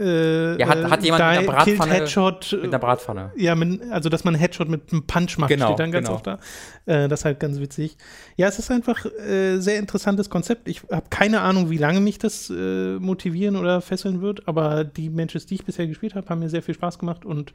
äh, 0.00 0.58
Ja, 0.58 0.66
hat- 0.68 0.90
hat 0.90 1.02
jemand 1.04 1.20
mit 1.22 1.38
einer 1.38 1.42
Bratpfanne- 1.52 1.90
Headshot, 1.92 2.52
Mit 2.52 2.64
einer 2.64 2.78
Bratpfanne. 2.78 3.32
ja, 3.36 3.54
mit, 3.54 3.82
also 3.92 4.08
dass 4.08 4.24
man 4.24 4.34
einen 4.34 4.40
Headshot 4.40 4.68
mit 4.68 4.90
einem 4.92 5.06
Punch 5.06 5.38
macht, 5.38 5.50
Genau, 5.50 5.66
steht 5.66 5.78
dann 5.80 5.92
ganz 5.92 6.06
genau. 6.06 6.16
oft 6.16 6.26
da. 6.26 6.38
Äh, 6.86 7.08
das 7.08 7.20
ist 7.20 7.24
halt 7.26 7.38
ganz 7.40 7.60
witzig. 7.60 7.96
Ja, 8.36 8.48
es 8.48 8.58
ist 8.58 8.70
einfach 8.70 9.04
äh, 9.04 9.58
sehr 9.58 9.78
interessantes 9.78 10.30
Konzept. 10.30 10.68
Ich 10.68 10.82
habe 10.90 11.06
keine 11.10 11.42
Ahnung, 11.42 11.70
wie 11.70 11.76
lange 11.78 12.00
mich 12.00 12.18
das 12.18 12.50
äh, 12.50 12.98
motivieren 12.98 13.56
oder 13.56 13.80
fesseln 13.80 14.20
wird, 14.22 14.48
aber 14.48 14.84
die 14.84 15.10
Matches, 15.10 15.46
die 15.46 15.54
ich 15.56 15.64
bisher 15.64 15.86
gespielt 15.86 16.14
habe, 16.14 16.28
haben 16.28 16.38
mir 16.40 16.48
sehr 16.48 16.62
viel 16.62 16.74
Spaß 16.74 16.98
gemacht 16.98 17.24
und 17.24 17.52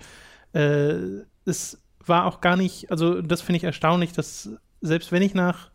äh, 0.53 0.93
es 1.45 1.81
war 2.05 2.25
auch 2.25 2.39
gar 2.39 2.55
nicht, 2.55 2.91
also 2.91 3.21
das 3.21 3.41
finde 3.41 3.57
ich 3.57 3.63
erstaunlich, 3.63 4.13
dass 4.13 4.49
selbst 4.81 5.11
wenn 5.11 5.23
ich 5.23 5.33
nach 5.33 5.71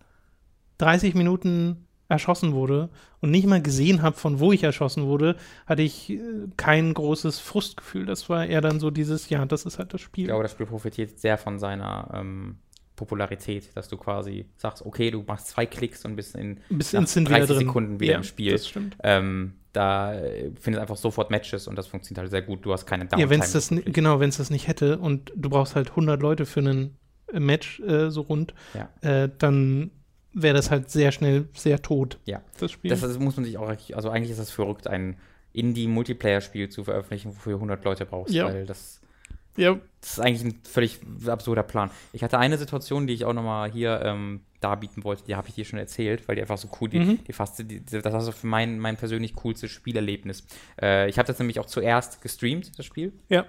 30 0.79 1.15
Minuten 1.15 1.87
erschossen 2.11 2.53
wurde 2.53 2.91
und 3.21 3.31
nicht 3.31 3.47
mal 3.47 3.63
gesehen 3.63 4.03
habe, 4.03 4.17
von 4.17 4.39
wo 4.41 4.53
ich 4.53 4.63
erschossen 4.63 5.05
wurde, 5.07 5.37
hatte 5.67 5.83
ich 5.83 6.11
äh, 6.11 6.19
kein 6.57 6.93
großes 6.93 7.39
Frustgefühl. 7.39 8.05
Das 8.05 8.29
war 8.29 8.45
eher 8.47 8.61
dann 8.61 8.81
so 8.81 8.91
dieses, 8.91 9.31
ja, 9.31 9.45
das 9.47 9.65
ist 9.65 9.79
halt 9.79 9.95
das 9.95 10.01
Spiel. 10.01 10.25
Ich 10.25 10.29
glaube, 10.29 10.43
das 10.43 10.53
Spiel 10.53 10.67
profitiert 10.67 11.19
sehr 11.19 11.39
von 11.39 11.59
seiner 11.59 12.11
ähm, 12.13 12.59
Popularität, 12.97 13.71
dass 13.77 13.89
du 13.89 13.97
quasi 13.97 14.47
sagst, 14.57 14.85
okay, 14.85 15.11
du 15.11 15.23
machst 15.27 15.49
zwei 15.49 15.65
Klicks 15.65 16.05
und 16.05 16.17
bist 16.17 16.35
in 16.37 16.61
Bis 16.69 16.93
nach 16.93 17.01
instant 17.01 17.29
30 17.31 17.43
wieder 17.45 17.55
drin. 17.59 17.67
Sekunden 17.67 18.01
wieder 18.01 18.13
Ja, 18.13 18.19
im 18.19 18.25
Spiel. 18.25 18.53
Das 18.53 18.69
stimmt. 18.69 18.97
Ähm, 19.03 19.55
da 19.73 20.13
äh, 20.15 20.51
findest 20.61 20.83
einfach 20.83 20.97
sofort 20.97 21.31
Matches 21.31 21.67
und 21.69 21.77
das 21.77 21.87
funktioniert 21.87 22.19
halt 22.19 22.31
sehr 22.31 22.43
gut. 22.43 22.65
Du 22.67 22.73
hast 22.73 22.87
keine 22.87 23.05
Downtime. 23.05 23.23
Ja, 23.23 23.31
wenn 23.31 23.41
es 23.41 23.53
das, 23.53 23.69
genau, 23.71 24.21
wenn 24.21 24.29
es 24.29 24.37
das 24.37 24.51
nicht 24.51 24.67
hätte 24.69 24.99
und 24.99 25.33
du 25.37 25.49
brauchst 25.49 25.77
halt 25.77 25.91
100 25.91 26.21
Leute 26.21 26.45
für 26.45 26.61
einen 26.61 26.97
äh, 27.33 27.41
Match 27.41 27.81
äh, 27.81 28.11
so 28.11 28.23
rund, 28.23 28.53
Ja. 28.75 28.89
äh, 29.09 29.31
dann 29.39 29.93
wäre 30.33 30.55
das 30.55 30.71
halt 30.71 30.91
sehr 30.91 31.13
schnell 31.13 31.49
sehr 31.55 31.83
tot. 31.83 32.19
Ja. 32.25 32.41
Das 32.59 32.71
Spiel. 32.73 32.91
Das, 32.91 33.01
das 33.01 33.19
muss 33.19 33.37
man 33.37 33.45
sich 33.45 33.59
auch, 33.59 33.69
also 33.95 34.11
eigentlich 34.11 34.31
ist 34.31 34.41
das 34.41 34.51
verrückt, 34.51 34.87
ein 34.87 35.17
Indie-Multiplayer-Spiel 35.53 36.69
zu 36.69 36.85
veröffentlichen, 36.85 37.35
wofür 37.35 37.55
100 37.55 37.85
Leute 37.85 38.07
brauchst, 38.07 38.33
Ja. 38.35 38.47
weil 38.47 38.67
das, 38.67 39.01
ja, 39.57 39.77
das 40.01 40.13
ist 40.13 40.21
eigentlich 40.21 40.45
ein 40.45 40.61
völlig 40.65 41.01
absurder 41.27 41.63
Plan. 41.63 41.91
Ich 42.13 42.23
hatte 42.23 42.39
eine 42.39 42.57
Situation, 42.59 43.07
die 43.07 43.15
ich 43.15 43.25
auch 43.25 43.33
nochmal 43.33 43.71
hier 43.71 44.01
ähm, 44.05 44.41
darbieten 44.61 45.05
wollte, 45.05 45.25
die 45.25 45.35
habe 45.35 45.49
ich 45.49 45.55
dir 45.55 45.65
schon 45.65 45.79
erzählt, 45.79 46.29
weil 46.29 46.37
die 46.37 46.43
einfach 46.43 46.59
so 46.59 46.69
cool, 46.81 46.89
die, 46.89 46.99
Mhm. 47.01 47.25
die 47.27 47.33
fast, 47.33 47.59
die, 47.59 47.85
das 47.85 48.05
war 48.05 48.21
so 48.21 48.33
für 48.33 48.47
mein, 48.47 48.79
mein 48.79 48.97
persönlich 48.97 49.35
coolstes 49.35 49.71
Spielerlebnis. 49.71 50.45
Äh, 50.81 51.09
ich 51.09 51.19
habe 51.19 51.27
das 51.27 51.39
nämlich 51.39 51.59
auch 51.59 51.67
zuerst 51.67 52.21
gestreamt, 52.23 52.79
das 52.79 52.87
Spiel. 52.87 53.13
ja. 53.29 53.47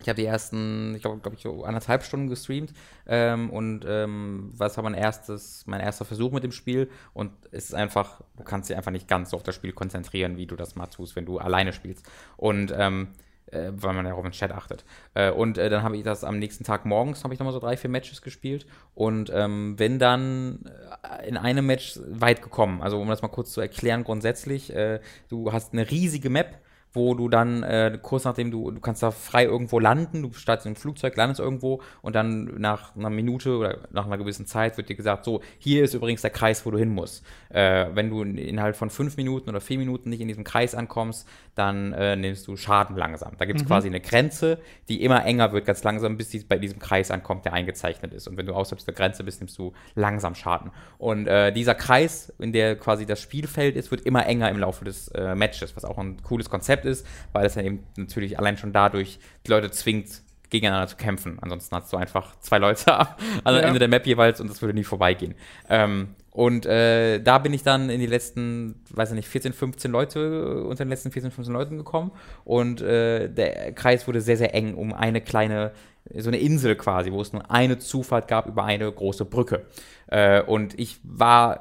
Ich 0.00 0.08
habe 0.08 0.20
die 0.20 0.26
ersten, 0.26 0.94
ich 0.94 1.02
glaube, 1.02 1.20
glaub 1.20 1.34
ich, 1.34 1.42
so 1.42 1.64
anderthalb 1.64 2.02
Stunden 2.02 2.28
gestreamt 2.28 2.72
ähm, 3.06 3.50
und 3.50 3.84
ähm, 3.86 4.52
was 4.54 4.76
war 4.76 4.84
mein 4.84 4.94
erstes, 4.94 5.64
mein 5.66 5.80
erster 5.80 6.04
Versuch 6.04 6.32
mit 6.32 6.44
dem 6.44 6.52
Spiel 6.52 6.90
und 7.12 7.32
es 7.52 7.66
ist 7.66 7.74
einfach, 7.74 8.20
du 8.36 8.44
kannst 8.44 8.68
dich 8.68 8.76
einfach 8.76 8.90
nicht 8.90 9.08
ganz 9.08 9.30
so 9.30 9.36
auf 9.36 9.42
das 9.42 9.54
Spiel 9.54 9.72
konzentrieren, 9.72 10.36
wie 10.36 10.46
du 10.46 10.56
das 10.56 10.74
mal 10.74 10.86
tust, 10.86 11.16
wenn 11.16 11.26
du 11.26 11.38
alleine 11.38 11.72
spielst 11.72 12.06
und 12.36 12.74
ähm, 12.76 13.08
äh, 13.54 13.70
weil 13.74 13.94
man 13.94 14.06
ja 14.06 14.14
auf 14.14 14.22
den 14.22 14.32
Chat 14.32 14.52
achtet. 14.52 14.84
Äh, 15.14 15.30
und 15.30 15.58
äh, 15.58 15.70
dann 15.70 15.82
habe 15.82 15.96
ich 15.96 16.02
das 16.02 16.24
am 16.24 16.38
nächsten 16.38 16.64
Tag 16.64 16.84
morgens, 16.84 17.24
habe 17.24 17.34
ich 17.34 17.40
nochmal 17.40 17.52
so 17.52 17.60
drei, 17.60 17.76
vier 17.76 17.90
Matches 17.90 18.22
gespielt 18.22 18.66
und 18.94 19.30
ähm, 19.32 19.76
bin 19.76 19.98
dann 19.98 20.60
äh, 21.02 21.28
in 21.28 21.36
einem 21.36 21.66
Match 21.66 21.98
weit 22.06 22.42
gekommen. 22.42 22.82
Also 22.82 23.00
um 23.00 23.08
das 23.08 23.22
mal 23.22 23.28
kurz 23.28 23.52
zu 23.52 23.60
erklären, 23.60 24.04
grundsätzlich, 24.04 24.74
äh, 24.74 25.00
du 25.28 25.52
hast 25.52 25.72
eine 25.72 25.90
riesige 25.90 26.30
Map, 26.30 26.58
wo 26.94 27.14
du 27.14 27.28
dann 27.28 27.62
äh, 27.64 27.98
kurz 28.00 28.24
nachdem 28.24 28.50
du, 28.50 28.70
du 28.70 28.80
kannst 28.80 29.02
da 29.02 29.10
frei 29.10 29.44
irgendwo 29.44 29.78
landen, 29.80 30.22
du 30.22 30.32
startest 30.32 30.66
im 30.66 30.76
Flugzeug, 30.76 31.16
landest 31.16 31.40
irgendwo 31.40 31.82
und 32.02 32.14
dann 32.14 32.44
nach 32.58 32.96
einer 32.96 33.10
Minute 33.10 33.56
oder 33.58 33.78
nach 33.90 34.06
einer 34.06 34.16
gewissen 34.16 34.46
Zeit 34.46 34.76
wird 34.76 34.88
dir 34.88 34.94
gesagt, 34.94 35.24
so, 35.24 35.40
hier 35.58 35.84
ist 35.84 35.92
übrigens 35.94 36.22
der 36.22 36.30
Kreis, 36.30 36.64
wo 36.64 36.70
du 36.70 36.78
hin 36.78 36.88
musst. 36.90 37.24
Äh, 37.50 37.86
wenn 37.94 38.10
du 38.10 38.22
in- 38.22 38.38
innerhalb 38.38 38.76
von 38.76 38.90
fünf 38.90 39.16
Minuten 39.16 39.50
oder 39.50 39.60
vier 39.60 39.78
Minuten 39.78 40.08
nicht 40.08 40.20
in 40.20 40.28
diesem 40.28 40.44
Kreis 40.44 40.74
ankommst, 40.74 41.28
dann 41.54 41.92
äh, 41.92 42.16
nimmst 42.16 42.46
du 42.48 42.56
Schaden 42.56 42.96
langsam. 42.96 43.32
Da 43.38 43.44
gibt 43.44 43.60
es 43.60 43.66
quasi 43.66 43.88
eine 43.88 44.00
Grenze, 44.00 44.58
die 44.88 45.02
immer 45.02 45.24
enger 45.24 45.52
wird, 45.52 45.66
ganz 45.66 45.82
langsam, 45.84 46.16
bis 46.16 46.28
die 46.30 46.38
bei 46.40 46.58
diesem 46.58 46.78
Kreis 46.78 47.10
ankommt, 47.10 47.44
der 47.44 47.52
eingezeichnet 47.52 48.12
ist. 48.14 48.28
Und 48.28 48.36
wenn 48.36 48.46
du 48.46 48.54
außerhalb 48.54 48.78
dieser 48.78 48.92
Grenze 48.92 49.24
bist, 49.24 49.40
nimmst 49.40 49.58
du 49.58 49.72
langsam 49.94 50.34
Schaden. 50.34 50.70
Und 50.98 51.26
äh, 51.26 51.52
dieser 51.52 51.74
Kreis, 51.74 52.32
in 52.38 52.52
der 52.52 52.76
quasi 52.76 53.04
das 53.06 53.20
Spielfeld 53.20 53.76
ist, 53.76 53.90
wird 53.90 54.02
immer 54.02 54.26
enger 54.26 54.48
im 54.50 54.58
Laufe 54.58 54.84
des 54.84 55.08
äh, 55.08 55.34
Matches, 55.34 55.74
was 55.76 55.84
auch 55.84 55.98
ein 55.98 56.22
cooles 56.22 56.48
Konzept 56.50 56.83
ist, 56.86 57.06
weil 57.32 57.46
es 57.46 57.54
dann 57.54 57.64
eben 57.64 57.86
natürlich 57.96 58.38
allein 58.38 58.56
schon 58.56 58.72
dadurch 58.72 59.18
die 59.46 59.50
Leute 59.50 59.70
zwingt, 59.70 60.22
gegeneinander 60.50 60.86
zu 60.86 60.96
kämpfen. 60.96 61.38
Ansonsten 61.40 61.74
hast 61.74 61.92
du 61.92 61.96
einfach 61.96 62.38
zwei 62.38 62.58
Leute 62.58 62.96
am 63.44 63.54
Ja. 63.54 63.60
Ende 63.60 63.78
der 63.78 63.88
Map 63.88 64.06
jeweils 64.06 64.40
und 64.40 64.48
das 64.48 64.62
würde 64.62 64.74
nie 64.74 64.84
vorbeigehen. 64.84 65.34
Ähm, 65.68 66.14
und 66.30 66.66
äh, 66.66 67.20
da 67.20 67.38
bin 67.38 67.52
ich 67.52 67.62
dann 67.62 67.90
in 67.90 68.00
die 68.00 68.06
letzten, 68.06 68.82
weiß 68.90 69.10
ich 69.10 69.16
nicht, 69.16 69.28
14, 69.28 69.52
15 69.52 69.90
Leute, 69.90 70.18
äh, 70.20 70.66
unter 70.66 70.84
den 70.84 70.90
letzten 70.90 71.10
14, 71.10 71.30
15 71.30 71.52
Leuten 71.52 71.76
gekommen. 71.76 72.12
Und 72.44 72.80
äh, 72.82 73.28
der 73.28 73.72
Kreis 73.72 74.06
wurde 74.06 74.20
sehr, 74.20 74.36
sehr 74.36 74.54
eng 74.54 74.74
um 74.74 74.92
eine 74.92 75.20
kleine, 75.20 75.72
so 76.16 76.30
eine 76.30 76.38
Insel 76.38 76.76
quasi, 76.76 77.12
wo 77.12 77.20
es 77.20 77.32
nur 77.32 77.50
eine 77.50 77.78
Zufahrt 77.78 78.28
gab 78.28 78.46
über 78.46 78.64
eine 78.64 78.90
große 78.90 79.24
Brücke. 79.24 79.66
Äh, 80.08 80.42
und 80.42 80.78
ich 80.78 80.98
war, 81.04 81.60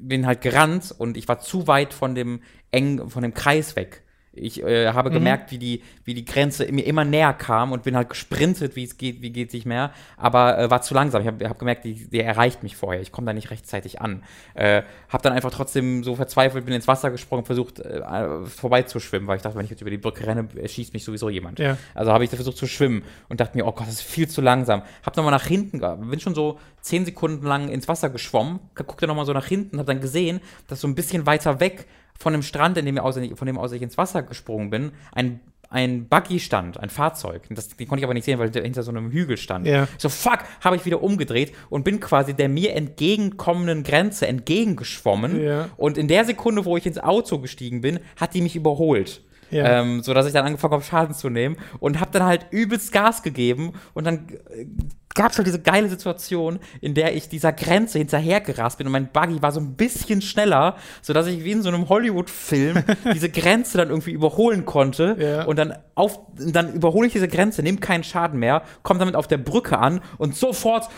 bin 0.00 0.26
halt 0.26 0.40
gerannt 0.42 0.94
und 0.96 1.16
ich 1.16 1.28
war 1.28 1.40
zu 1.40 1.66
weit 1.66 1.94
von 1.94 2.14
dem 2.14 2.42
eng, 2.70 3.08
von 3.08 3.22
dem 3.22 3.34
Kreis 3.34 3.76
weg. 3.76 4.02
Ich 4.32 4.62
äh, 4.62 4.92
habe 4.92 5.10
gemerkt, 5.10 5.50
wie 5.50 5.58
die, 5.58 5.82
wie 6.04 6.14
die 6.14 6.24
Grenze 6.24 6.70
mir 6.70 6.86
immer 6.86 7.04
näher 7.04 7.32
kam 7.32 7.72
und 7.72 7.82
bin 7.82 7.96
halt 7.96 8.10
gesprintet, 8.10 8.76
wie 8.76 8.84
es 8.84 8.96
geht, 8.96 9.22
wie 9.22 9.30
geht 9.30 9.50
sich 9.50 9.66
mehr, 9.66 9.92
aber 10.16 10.56
äh, 10.56 10.70
war 10.70 10.82
zu 10.82 10.94
langsam. 10.94 11.22
Ich 11.22 11.26
habe 11.26 11.48
hab 11.48 11.58
gemerkt, 11.58 11.84
die, 11.84 12.08
die 12.08 12.20
erreicht 12.20 12.62
mich 12.62 12.76
vorher. 12.76 13.00
Ich 13.00 13.10
komme 13.10 13.26
da 13.26 13.32
nicht 13.32 13.50
rechtzeitig 13.50 14.00
an. 14.00 14.22
Äh, 14.54 14.82
habe 15.08 15.24
dann 15.24 15.32
einfach 15.32 15.50
trotzdem 15.50 16.04
so 16.04 16.14
verzweifelt, 16.14 16.64
bin 16.64 16.74
ins 16.74 16.86
Wasser 16.86 17.10
gesprungen, 17.10 17.44
versucht 17.44 17.80
äh, 17.80 18.46
vorbeizuschwimmen, 18.46 19.26
weil 19.26 19.36
ich 19.36 19.42
dachte, 19.42 19.58
wenn 19.58 19.64
ich 19.64 19.70
jetzt 19.70 19.80
über 19.80 19.90
die 19.90 19.98
Brücke 19.98 20.24
renne, 20.24 20.46
schießt 20.64 20.92
mich 20.92 21.02
sowieso 21.02 21.28
jemand. 21.28 21.58
Ja. 21.58 21.76
Also 21.94 22.12
habe 22.12 22.22
ich 22.22 22.30
da 22.30 22.36
versucht 22.36 22.56
zu 22.56 22.68
schwimmen 22.68 23.02
und 23.28 23.40
dachte 23.40 23.58
mir, 23.58 23.66
oh 23.66 23.72
Gott, 23.72 23.88
das 23.88 23.94
ist 23.94 24.02
viel 24.02 24.28
zu 24.28 24.40
langsam. 24.40 24.82
Hab 25.04 25.16
nochmal 25.16 25.32
nach 25.32 25.46
hinten, 25.46 25.80
bin 26.08 26.20
schon 26.20 26.36
so 26.36 26.60
zehn 26.82 27.04
Sekunden 27.04 27.46
lang 27.46 27.68
ins 27.68 27.88
Wasser 27.88 28.10
geschwommen, 28.10 28.60
guckte 28.76 29.08
nochmal 29.08 29.26
so 29.26 29.32
nach 29.32 29.46
hinten, 29.46 29.78
habe 29.78 29.92
dann 29.92 30.00
gesehen, 30.00 30.40
dass 30.68 30.80
so 30.80 30.86
ein 30.86 30.94
bisschen 30.94 31.26
weiter 31.26 31.58
weg 31.58 31.88
von 32.20 32.32
dem 32.32 32.42
Strand, 32.42 32.78
in 32.78 32.86
dem 32.86 32.98
aus, 32.98 33.18
von 33.34 33.46
dem 33.46 33.58
aus 33.58 33.72
ich 33.72 33.82
ins 33.82 33.98
Wasser 33.98 34.22
gesprungen 34.22 34.70
bin, 34.70 34.92
ein 35.12 35.40
ein 35.70 36.08
Buggy 36.08 36.40
stand, 36.40 36.80
ein 36.80 36.90
Fahrzeug. 36.90 37.42
Das, 37.48 37.68
den 37.68 37.86
konnte 37.86 38.00
ich 38.00 38.04
aber 38.04 38.12
nicht 38.12 38.24
sehen, 38.24 38.40
weil 38.40 38.50
der 38.50 38.64
hinter 38.64 38.82
so 38.82 38.90
einem 38.90 39.12
Hügel 39.12 39.36
stand. 39.36 39.66
Ja. 39.66 39.86
So, 39.98 40.08
fuck, 40.08 40.40
habe 40.62 40.74
ich 40.74 40.84
wieder 40.84 41.00
umgedreht 41.00 41.52
und 41.70 41.84
bin 41.84 42.00
quasi 42.00 42.34
der 42.34 42.48
mir 42.48 42.74
entgegenkommenden 42.74 43.84
Grenze 43.84 44.26
entgegengeschwommen. 44.26 45.40
Ja. 45.40 45.68
Und 45.76 45.96
in 45.96 46.08
der 46.08 46.24
Sekunde, 46.24 46.64
wo 46.64 46.76
ich 46.76 46.86
ins 46.86 46.98
Auto 46.98 47.38
gestiegen 47.38 47.82
bin, 47.82 48.00
hat 48.16 48.34
die 48.34 48.42
mich 48.42 48.56
überholt. 48.56 49.22
Ja. 49.50 49.80
Ähm, 49.80 50.02
so 50.02 50.14
dass 50.14 50.26
ich 50.26 50.32
dann 50.32 50.46
angefangen 50.46 50.74
habe, 50.74 50.84
Schaden 50.84 51.14
zu 51.14 51.28
nehmen 51.28 51.56
und 51.78 52.00
habe 52.00 52.10
dann 52.12 52.24
halt 52.24 52.46
übelst 52.50 52.92
Gas 52.92 53.22
gegeben 53.22 53.72
und 53.94 54.04
dann 54.04 54.28
äh, 54.50 54.66
gab 55.14 55.32
es 55.32 55.38
halt 55.38 55.46
diese 55.46 55.60
geile 55.60 55.88
Situation, 55.88 56.60
in 56.80 56.94
der 56.94 57.16
ich 57.16 57.28
dieser 57.28 57.52
Grenze 57.52 57.98
hinterhergerast 57.98 58.78
bin 58.78 58.86
und 58.86 58.92
mein 58.92 59.08
Buggy 59.12 59.42
war 59.42 59.50
so 59.52 59.60
ein 59.60 59.74
bisschen 59.74 60.22
schneller, 60.22 60.76
so 61.02 61.12
dass 61.12 61.26
ich 61.26 61.42
wie 61.44 61.50
in 61.52 61.62
so 61.62 61.68
einem 61.68 61.88
Hollywood-Film 61.88 62.82
diese 63.14 63.28
Grenze 63.28 63.78
dann 63.78 63.88
irgendwie 63.90 64.12
überholen 64.12 64.64
konnte 64.64 65.16
Ja. 65.18 65.44
und 65.44 65.58
dann 65.58 65.76
auf, 65.94 66.20
dann 66.36 66.72
überhole 66.74 67.08
ich 67.08 67.12
diese 67.12 67.28
Grenze, 67.28 67.62
nehme 67.62 67.78
keinen 67.78 68.04
Schaden 68.04 68.38
mehr, 68.38 68.62
komme 68.82 69.00
damit 69.00 69.16
auf 69.16 69.26
der 69.26 69.38
Brücke 69.38 69.78
an 69.78 70.00
und 70.18 70.36
sofort 70.36 70.88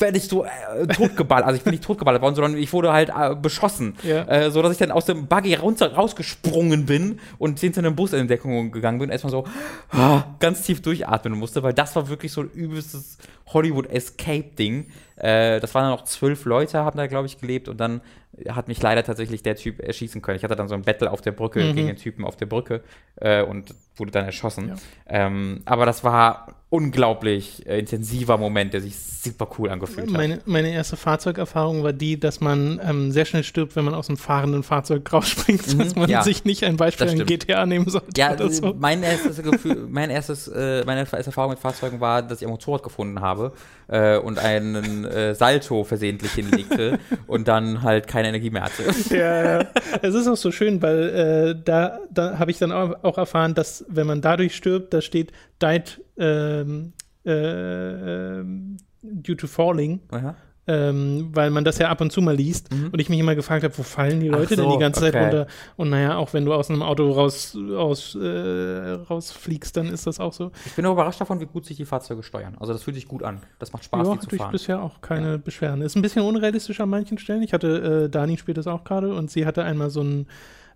werde 0.00 0.18
ich 0.18 0.24
so 0.24 0.44
äh, 0.44 0.86
totgeballert. 0.88 1.46
Also 1.46 1.56
ich 1.56 1.62
bin 1.62 1.72
nicht 1.72 1.84
totgeballert 1.84 2.22
worden, 2.22 2.34
sondern 2.34 2.56
ich 2.56 2.72
wurde 2.72 2.92
halt 2.92 3.10
äh, 3.10 3.34
beschossen. 3.34 3.96
Ja. 4.02 4.24
Äh, 4.28 4.50
so 4.50 4.62
dass 4.62 4.72
ich 4.72 4.78
dann 4.78 4.90
aus 4.90 5.04
dem 5.06 5.26
Buggy 5.26 5.54
runter, 5.54 5.92
rausgesprungen 5.94 6.86
bin 6.86 7.20
und 7.38 7.60
hinter 7.60 7.80
einem 7.80 7.94
Bus 7.96 8.12
in 8.12 8.28
Deckung 8.28 8.72
gegangen 8.72 8.98
bin 8.98 9.08
und 9.08 9.12
erstmal 9.12 9.30
so 9.30 9.44
ah, 9.90 10.24
ganz 10.40 10.62
tief 10.62 10.82
durchatmen 10.82 11.38
musste, 11.38 11.62
weil 11.62 11.72
das 11.74 11.94
war 11.96 12.08
wirklich 12.08 12.32
so 12.32 12.42
ein 12.42 12.50
übelstes 12.50 13.18
Hollywood-Escape-Ding. 13.52 14.86
Äh, 15.16 15.60
das 15.60 15.74
waren 15.74 15.84
dann 15.84 15.92
noch 15.92 16.04
zwölf 16.04 16.44
Leute, 16.44 16.78
haben 16.78 16.96
da, 16.96 17.06
glaube 17.06 17.26
ich, 17.26 17.38
gelebt 17.40 17.68
und 17.68 17.78
dann 17.78 18.00
hat 18.48 18.66
mich 18.66 18.82
leider 18.82 19.04
tatsächlich 19.04 19.44
der 19.44 19.54
Typ 19.54 19.80
erschießen 19.80 20.20
können. 20.20 20.36
Ich 20.36 20.42
hatte 20.42 20.56
dann 20.56 20.66
so 20.66 20.74
ein 20.74 20.82
Battle 20.82 21.08
auf 21.10 21.20
der 21.20 21.30
Brücke 21.30 21.60
Mhm. 21.60 21.74
gegen 21.76 21.86
den 21.86 21.96
Typen 21.96 22.24
auf 22.24 22.36
der 22.36 22.46
Brücke 22.46 22.82
äh, 23.20 23.42
und 23.42 23.74
wurde 23.96 24.10
dann 24.10 24.24
erschossen. 24.24 24.68
Ja. 24.68 24.74
Ähm, 25.08 25.62
aber 25.64 25.86
das 25.86 26.02
war 26.04 26.48
unglaublich 26.70 27.64
äh, 27.68 27.78
intensiver 27.78 28.36
Moment, 28.36 28.74
der 28.74 28.80
sich 28.80 28.98
super 28.98 29.48
cool 29.58 29.70
angefühlt 29.70 30.12
hat. 30.12 30.40
Meine, 30.46 30.70
erste 30.72 30.96
Fahrzeugerfahrung 30.96 31.84
war 31.84 31.92
die, 31.92 32.18
dass 32.18 32.40
man 32.40 32.80
ähm, 32.84 33.12
sehr 33.12 33.24
schnell 33.26 33.44
stirbt, 33.44 33.76
wenn 33.76 33.84
man 33.84 33.94
aus 33.94 34.08
einem 34.08 34.16
fahrenden 34.18 34.64
Fahrzeug 34.64 35.10
rausspringt, 35.12 35.80
dass 35.80 35.94
man 35.94 36.06
Mhm. 36.06 36.10
ja. 36.10 36.22
sich 36.24 36.44
nicht 36.44 36.64
ein 36.64 36.76
Beispiel 36.76 37.08
an. 37.08 37.24
GTA 37.26 37.64
nehmen 37.64 37.88
sollte 37.88 38.08
Ja, 38.20 38.32
oder 38.34 38.50
so. 38.50 38.74
mein 38.76 39.04
erstes 39.04 39.40
Gefühl, 39.40 39.86
mein 39.88 40.10
erstes, 40.10 40.48
äh, 40.48 40.82
meine 40.84 41.00
erste 41.00 41.16
Erfahrung 41.16 41.50
mit 41.52 41.60
Fahrzeugen 41.60 42.00
war, 42.00 42.22
dass 42.22 42.40
ich 42.42 42.46
ein 42.48 42.50
Motorrad 42.50 42.82
gefunden 42.82 43.20
habe 43.20 43.52
äh, 43.86 44.18
und 44.18 44.40
einen 44.40 45.04
äh, 45.04 45.34
Salto 45.36 45.84
versehentlich 45.84 46.32
hinlegte 46.32 46.98
und 47.28 47.46
dann 47.46 47.82
halt 47.82 48.08
keine 48.08 48.28
Energie 48.28 48.50
mehr 48.50 48.64
hatte. 48.64 48.82
Ja, 49.14 49.60
ja. 49.60 49.66
es 50.02 50.14
ist 50.14 50.26
auch 50.26 50.36
so 50.36 50.50
schön, 50.50 50.82
weil 50.82 51.54
äh, 51.56 51.62
da, 51.64 52.00
da 52.10 52.38
habe 52.40 52.50
ich 52.50 52.58
dann 52.58 52.72
auch, 52.72 52.96
auch 53.04 53.16
erfahren, 53.16 53.54
dass 53.54 53.83
wenn 53.88 54.06
man 54.06 54.20
dadurch 54.20 54.54
stirbt, 54.56 54.92
da 54.94 55.00
steht 55.00 55.32
died 55.62 56.00
ähm, 56.18 56.92
äh, 57.26 58.38
ähm, 58.40 58.76
due 59.02 59.36
to 59.36 59.46
falling, 59.46 60.00
Aha. 60.10 60.34
ähm, 60.66 61.28
weil 61.32 61.50
man 61.50 61.64
das 61.64 61.78
ja 61.78 61.88
ab 61.90 62.00
und 62.00 62.10
zu 62.10 62.22
mal 62.22 62.34
liest 62.34 62.70
und 62.72 62.98
ich 62.98 63.08
mich 63.10 63.18
immer 63.18 63.34
gefragt 63.34 63.64
habe, 63.64 63.76
wo 63.76 63.82
fallen 63.82 64.20
die 64.20 64.28
Mhm. 64.28 64.34
Leute 64.34 64.56
denn 64.56 64.64
so, 64.64 64.72
die 64.72 64.78
ganze 64.78 65.00
Zeit 65.00 65.14
okay. 65.14 65.22
runter? 65.24 65.46
Und 65.76 65.90
naja, 65.90 66.16
auch 66.16 66.32
wenn 66.32 66.44
du 66.46 66.54
aus 66.54 66.70
einem 66.70 66.82
Auto 66.82 67.10
raus, 67.10 67.56
aus, 67.76 68.14
äh, 68.14 68.90
rausfliegst, 69.08 69.76
dann 69.76 69.86
ist 69.88 70.06
das 70.06 70.20
auch 70.20 70.32
so. 70.32 70.52
Ich 70.66 70.72
bin 70.74 70.84
überrascht 70.86 71.20
davon, 71.20 71.40
wie 71.40 71.46
gut 71.46 71.66
sich 71.66 71.76
die 71.76 71.84
Fahrzeuge 71.84 72.22
steuern. 72.22 72.56
Also 72.60 72.72
das 72.72 72.82
fühlt 72.82 72.96
sich 72.96 73.08
gut 73.08 73.22
an. 73.22 73.40
Das 73.58 73.72
macht 73.72 73.84
Spaß, 73.84 74.06
ja, 74.06 74.14
die 74.14 74.20
zu 74.20 74.26
hatte 74.26 74.36
ich 74.36 74.42
fahren. 74.42 74.52
bisher 74.52 74.82
auch 74.82 75.00
keine 75.02 75.38
Beschwerden. 75.38 75.82
Ist 75.82 75.96
ein 75.96 76.02
bisschen 76.02 76.22
unrealistisch 76.22 76.80
an 76.80 76.88
manchen 76.88 77.18
Stellen. 77.18 77.42
Ich 77.42 77.52
hatte, 77.52 78.04
äh, 78.04 78.08
Dani 78.10 78.38
spielt 78.38 78.56
das 78.58 78.66
auch 78.66 78.84
gerade 78.84 79.14
und 79.14 79.30
sie 79.30 79.44
hatte 79.46 79.64
einmal 79.64 79.90
so 79.90 80.00
einen 80.00 80.26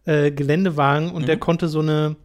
äh, 0.04 0.30
Geländewagen 0.30 1.10
und 1.10 1.22
Mhm. 1.22 1.26
der 1.26 1.36
konnte 1.38 1.68
so 1.68 1.80
eine 1.80 2.16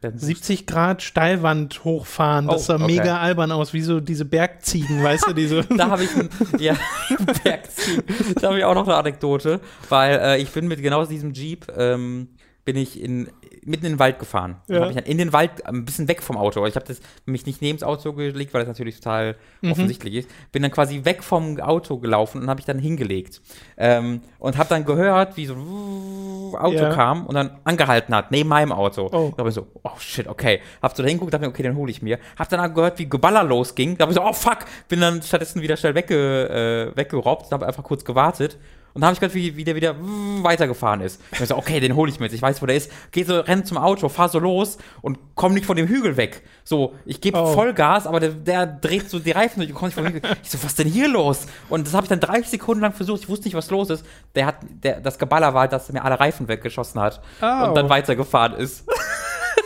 70 0.00 0.66
Grad 0.66 1.02
Steilwand 1.02 1.82
hochfahren. 1.84 2.46
Das 2.46 2.62
Oh, 2.62 2.64
sah 2.66 2.74
okay. 2.76 2.86
mega 2.86 3.18
albern 3.18 3.50
aus, 3.50 3.72
wie 3.72 3.80
so 3.82 3.98
diese 4.00 4.24
Bergziegen, 4.24 5.02
weißt 5.02 5.26
du, 5.28 5.32
diese. 5.32 5.64
Da 5.76 5.90
habe 5.90 6.04
ich 6.04 6.14
ein, 6.16 6.28
ja, 6.58 6.76
Bergziehen. 7.44 8.02
Da 8.40 8.48
habe 8.48 8.58
ich 8.58 8.64
auch 8.64 8.74
noch 8.74 8.86
eine 8.86 8.96
Anekdote, 8.96 9.60
weil 9.88 10.18
äh, 10.18 10.38
ich 10.40 10.50
bin 10.50 10.68
mit 10.68 10.80
genau 10.82 11.04
diesem 11.04 11.32
Jeep 11.32 11.66
ähm, 11.76 12.28
bin 12.64 12.76
ich 12.76 13.00
in, 13.00 13.28
mitten 13.64 13.86
in 13.86 13.92
den 13.92 13.98
Wald 13.98 14.18
gefahren. 14.18 14.56
Ja. 14.68 14.80
Habe 14.80 14.90
ich 14.90 14.96
dann 14.96 15.04
in 15.06 15.18
den 15.18 15.32
Wald 15.32 15.64
ein 15.66 15.84
bisschen 15.84 16.08
weg 16.08 16.22
vom 16.22 16.36
Auto. 16.36 16.64
Ich 16.66 16.74
habe 16.76 16.86
mich 17.26 17.46
nicht 17.46 17.60
neben 17.62 17.78
das 17.78 17.86
Auto 17.86 18.12
gelegt, 18.12 18.54
weil 18.54 18.60
das 18.62 18.68
natürlich 18.68 18.96
total 18.96 19.36
Mhm. 19.60 19.72
offensichtlich 19.72 20.14
ist. 20.14 20.30
Bin 20.52 20.62
dann 20.62 20.70
quasi 20.70 21.04
weg 21.04 21.22
vom 21.22 21.58
Auto 21.60 21.98
gelaufen 21.98 22.42
und 22.42 22.48
habe 22.50 22.60
ich 22.60 22.66
dann 22.66 22.78
hingelegt 22.78 23.40
ähm, 23.76 24.20
und 24.38 24.56
habe 24.56 24.68
dann 24.68 24.84
gehört, 24.84 25.36
wie 25.36 25.46
so 25.46 25.54
ein 25.54 26.54
Auto 26.56 26.74
Ja. 26.76 26.94
kam 26.94 27.26
und 27.26 27.34
dann 27.34 27.58
angehalten 27.64 28.14
hat 28.14 28.30
neben 28.30 28.48
meinem 28.48 28.72
Auto. 28.72 29.06
Oh. 29.12 29.32
Da 29.36 29.38
habe 29.38 29.48
ich 29.48 29.54
so, 29.54 29.66
oh 29.82 29.90
shit, 29.98 30.26
okay. 30.28 30.60
Hab 30.82 30.96
so 30.96 31.02
da 31.02 31.08
hingeguckt, 31.08 31.32
dachte 31.34 31.44
mir, 31.46 31.50
okay, 31.50 31.62
den 31.62 31.76
hole 31.76 31.90
ich 31.90 32.02
mir. 32.02 32.18
Hab 32.38 32.48
dann 32.48 32.72
gehört, 32.74 32.98
wie 32.98 33.08
Geballer 33.08 33.42
losging. 33.44 33.96
Da 33.96 34.02
habe 34.02 34.12
ich 34.12 34.16
so, 34.16 34.24
oh 34.24 34.32
fuck. 34.32 34.58
Bin 34.88 35.00
dann 35.00 35.22
stattdessen 35.22 35.62
wieder 35.62 35.76
schnell 35.76 35.94
wegge, 35.94 36.92
äh, 36.92 36.96
weggerobbt 36.96 37.46
und 37.46 37.52
habe 37.52 37.66
einfach 37.66 37.82
kurz 37.84 38.04
gewartet. 38.04 38.58
Und 38.94 39.02
dann 39.02 39.08
habe 39.08 39.14
ich 39.14 39.20
gehört, 39.20 39.34
wie, 39.34 39.56
wie 39.56 39.64
der 39.64 39.74
wieder 39.76 39.94
weitergefahren 39.98 41.00
ist. 41.00 41.20
Ich 41.32 41.38
hab 41.40 41.46
so, 41.46 41.56
okay, 41.56 41.78
den 41.80 41.94
hole 41.94 42.10
ich 42.10 42.18
mir 42.18 42.26
jetzt. 42.26 42.34
Ich 42.34 42.42
weiß, 42.42 42.60
wo 42.62 42.66
der 42.66 42.74
ist. 42.76 42.90
Geh 43.12 43.22
so, 43.22 43.38
renn 43.40 43.64
zum 43.64 43.78
Auto, 43.78 44.08
fahr 44.08 44.28
so 44.28 44.38
los 44.38 44.78
und 45.02 45.18
komm 45.34 45.54
nicht 45.54 45.66
von 45.66 45.76
dem 45.76 45.86
Hügel 45.86 46.16
weg. 46.16 46.42
So, 46.64 46.94
ich 47.04 47.20
gebe 47.20 47.38
Oh. 47.38 47.52
Vollgas, 47.52 48.06
aber 48.06 48.18
der, 48.20 48.30
der 48.30 48.66
dreht 48.66 49.08
so 49.08 49.18
die 49.18 49.30
Reifen 49.30 49.60
durch 49.60 49.70
und 49.70 49.76
kommt 49.76 49.96
nicht 49.96 50.04
vom 50.04 50.06
Hügel. 50.12 50.22
Ich 50.42 50.50
so, 50.50 50.58
was 50.58 50.70
ist 50.72 50.78
denn 50.78 50.88
hier 50.88 51.08
los? 51.08 51.46
Und 51.68 51.86
das 51.86 51.94
habe 51.94 52.04
ich 52.04 52.08
dann 52.08 52.20
30 52.20 52.48
Sekunden 52.48 52.82
lang 52.82 52.92
versucht. 52.92 53.22
Ich 53.22 53.28
wusste 53.28 53.46
nicht, 53.46 53.54
was 53.54 53.70
los 53.70 53.90
ist. 53.90 54.04
Der 54.34 54.46
hat, 54.46 54.56
der, 54.82 55.00
das 55.00 55.18
Geballer 55.18 55.54
war, 55.54 55.68
dass 55.68 55.88
er 55.90 55.92
mir 55.94 56.04
alle 56.04 56.18
Reifen 56.18 56.48
weggeschossen 56.48 57.00
hat 57.00 57.20
Au. 57.40 57.68
und 57.68 57.74
dann 57.76 57.88
weitergefahren 57.88 58.54
ist. 58.54 58.84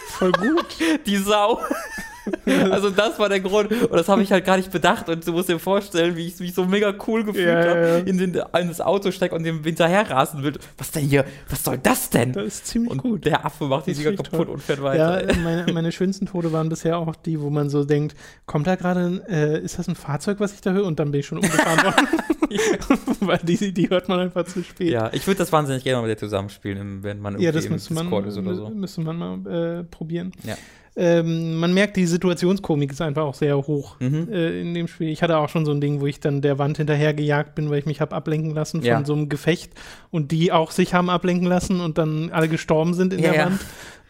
Voll 0.09 0.33
gut. 0.33 0.67
Die 1.07 1.17
Sau. 1.17 1.59
Also 2.71 2.91
das 2.91 3.19
war 3.19 3.29
der 3.29 3.41
Grund. 3.41 3.71
Und 3.73 3.93
das 3.93 4.09
habe 4.09 4.23
ich 4.23 4.31
halt 4.33 4.45
gar 4.45 4.57
nicht 4.57 4.71
bedacht. 4.71 5.09
Und 5.09 5.27
du 5.27 5.33
musst 5.33 5.49
dir 5.49 5.59
vorstellen, 5.59 6.17
wie 6.17 6.27
ich 6.27 6.39
mich 6.41 6.55
so 6.55 6.65
mega 6.65 6.95
cool 7.07 7.25
gefühlt 7.25 7.47
Ja, 7.47 7.65
ja, 7.65 7.71
habe, 7.71 7.81
ja. 7.81 7.97
in, 7.99 8.19
den, 8.19 8.35
in 8.35 8.69
das 8.69 8.81
Auto 8.81 9.11
steig 9.11 9.33
und 9.33 9.43
dem 9.45 9.63
hinterher 9.65 10.09
rasen 10.11 10.43
will. 10.43 10.53
Was 10.79 10.91
denn 10.93 11.05
hier? 11.05 11.25
Was 11.49 11.65
soll 11.65 11.79
das 11.79 12.11
denn? 12.11 12.33
Das 12.33 12.45
ist 12.45 12.67
ziemlich 12.67 12.91
und 12.93 12.99
gut. 13.03 13.25
der 13.25 13.45
Affe 13.45 13.65
macht 13.65 13.87
die 13.87 13.93
Das 13.93 13.99
Dinger 14.03 14.17
kaputt 14.17 14.31
toll. 14.47 14.49
und 14.49 14.63
fährt 14.63 14.79
Ja, 14.79 14.85
weiter. 14.85 15.37
meine, 15.43 15.73
meine 15.73 15.93
schönsten 15.93 16.27
Tode 16.27 16.53
waren 16.53 16.69
bisher 16.69 16.99
auch 16.99 17.15
die, 17.17 17.41
wo 17.41 17.51
man 17.51 17.69
so 17.71 17.85
denkt, 17.85 18.17
kommt 18.47 18.67
da 18.67 18.77
gerade, 18.77 19.23
äh, 19.29 19.61
ist 19.61 19.79
das 19.79 19.89
ein 19.89 19.95
Fahrzeug, 19.97 20.39
was 20.41 20.53
ich 20.55 20.61
da 20.61 20.73
höre? 20.73 20.85
Und 20.87 20.99
dann 21.01 21.11
bin 21.11 21.21
ich 21.21 21.27
schon 21.27 21.39
umgefahren 21.39 21.83
worden. 21.85 22.09
Weil 23.21 23.39
die, 23.39 23.73
die 23.73 23.89
hört 23.91 24.09
man 24.09 24.21
einfach 24.21 24.45
zu 24.45 24.63
spät. 24.63 24.91
ja, 24.91 25.11
ich 25.13 25.27
würde 25.27 25.39
das 25.39 25.53
wahnsinnig 25.53 25.85
gerne 25.85 26.01
mal 26.03 26.07
mit 26.09 26.17
dir 26.17 26.21
zusammenspielen, 26.21 27.03
wenn 27.03 27.21
man 27.21 27.35
irgendwie 27.35 27.47
Ja, 27.47 27.53
das 27.53 27.65
im 27.65 27.73
man, 27.73 27.79
Discord 28.05 28.27
ist 28.27 28.37
oder 28.39 28.55
so. 28.55 28.69
müsste 28.71 29.01
man 29.01 29.17
mal 29.17 29.79
äh, 29.81 29.85
probieren. 29.85 30.33
Ja. 30.45 30.57
Ähm, 30.95 31.59
man 31.59 31.73
merkt, 31.73 31.97
die 31.97 32.05
Situationskomik 32.07 32.93
ist 32.93 33.01
einfach 33.01 33.23
auch 33.23 33.35
sehr 33.35 33.57
hoch 33.57 33.99
Mhm. 33.99 34.29
äh, 34.31 34.61
in 34.61 34.75
dem 34.75 34.89
Spiel. 34.89 35.09
Ich 35.09 35.23
hatte 35.23 35.39
auch 35.39 35.49
schon 35.49 35.65
so 35.65 35.73
ein 35.73 35.81
Ding, 35.81 36.01
wo 36.03 36.07
ich 36.07 36.21
dann 36.21 36.43
der 36.43 36.59
Wand 36.59 36.77
hinterher 36.77 37.15
gejagt 37.15 37.55
bin, 37.55 37.71
weil 37.71 37.79
ich 37.79 37.87
mich 37.87 38.01
habe 38.03 38.15
ablenken 38.15 38.51
lassen 38.51 38.79
von 38.83 38.87
Ja. 38.87 39.03
so 39.05 39.15
einem 39.15 39.31
Gefecht 39.31 39.73
und 40.11 40.33
die 40.33 40.53
auch 40.53 40.71
sich 40.71 40.93
haben 40.93 41.09
ablenken 41.09 41.47
lassen 41.47 41.81
und 41.81 41.97
dann 41.97 42.31
alle 42.31 42.49
gestorben 42.49 42.93
sind 42.93 43.15
in 43.15 43.21
Ja, 43.21 43.31
der 43.31 43.39
ja. 43.41 43.47
Wand. 43.47 43.61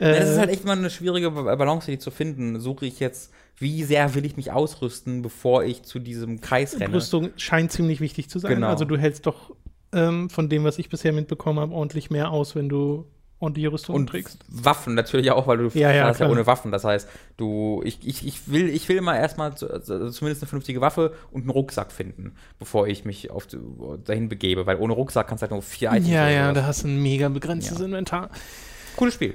Ja, 0.00 0.08
das 0.10 0.30
ist 0.30 0.36
Äh, 0.36 0.40
halt 0.40 0.50
echt 0.50 0.64
mal 0.64 0.76
eine 0.76 0.90
schwierige 0.90 1.30
Ba- 1.30 1.54
Balance, 1.54 1.88
die 1.88 1.98
zu 1.98 2.10
finden. 2.10 2.58
Suche 2.58 2.86
ich 2.86 2.98
jetzt, 2.98 3.30
wie 3.58 3.84
sehr 3.84 4.16
will 4.16 4.24
ich 4.24 4.36
mich 4.36 4.50
ausrüsten, 4.50 5.22
bevor 5.22 5.62
ich 5.62 5.84
zu 5.84 6.00
diesem 6.00 6.40
Kreis 6.40 6.80
renne? 6.80 6.94
Rüstung 6.94 7.30
scheint 7.36 7.70
ziemlich 7.70 8.00
wichtig 8.00 8.28
zu 8.28 8.40
sein. 8.40 8.54
Genau. 8.56 8.66
Also 8.66 8.84
du 8.84 8.96
hältst 8.96 9.26
doch 9.26 9.54
ähm, 9.92 10.30
von 10.30 10.48
dem, 10.48 10.64
was 10.64 10.80
ich 10.80 10.88
bisher 10.88 11.12
mitbekommen 11.12 11.60
habe, 11.60 11.72
ordentlich 11.72 12.10
mehr 12.10 12.30
aus, 12.32 12.56
wenn 12.56 12.68
du 12.68 13.04
ordentliche 13.42 13.72
Rüstung 13.72 13.94
und 13.96 14.06
trägst. 14.06 14.38
Waffen 14.48 14.94
natürlich 14.94 15.30
auch, 15.32 15.46
weil 15.46 15.58
du 15.58 15.68
Ja, 15.74 15.90
ja, 15.92 16.10
ja 16.10 16.28
ohne 16.28 16.46
Waffen. 16.46 16.72
Das 16.72 16.84
heißt, 16.84 17.08
du, 17.36 17.82
ich, 17.84 17.98
ich, 18.06 18.26
ich 18.26 18.50
will, 18.50 18.68
ich 18.68 18.88
will 18.88 18.96
immer 18.96 19.16
erstmal 19.18 19.54
zu, 19.56 19.68
also 19.70 20.10
zumindest 20.10 20.42
eine 20.42 20.48
vernünftige 20.48 20.80
Waffe 20.80 21.12
und 21.30 21.42
einen 21.42 21.50
Rucksack 21.50 21.92
finden, 21.92 22.34
bevor 22.58 22.86
ich 22.86 23.04
mich 23.04 23.30
auf, 23.30 23.46
die- 23.46 23.58
dahin 24.04 24.28
begebe, 24.28 24.64
weil 24.66 24.76
ohne 24.76 24.92
Rucksack 24.94 25.26
kannst 25.28 25.42
du 25.42 25.44
halt 25.44 25.50
nur 25.52 25.62
vier 25.62 25.90
Items 25.90 26.08
Ja, 26.08 26.28
ja, 26.28 26.52
da 26.52 26.64
hast 26.66 26.84
du 26.84 26.88
ein 26.88 27.02
mega 27.02 27.28
begrenztes 27.28 27.78
Ja. 27.78 27.84
Inventar. 27.84 28.30
Cooles 28.96 29.14
Spiel. 29.14 29.34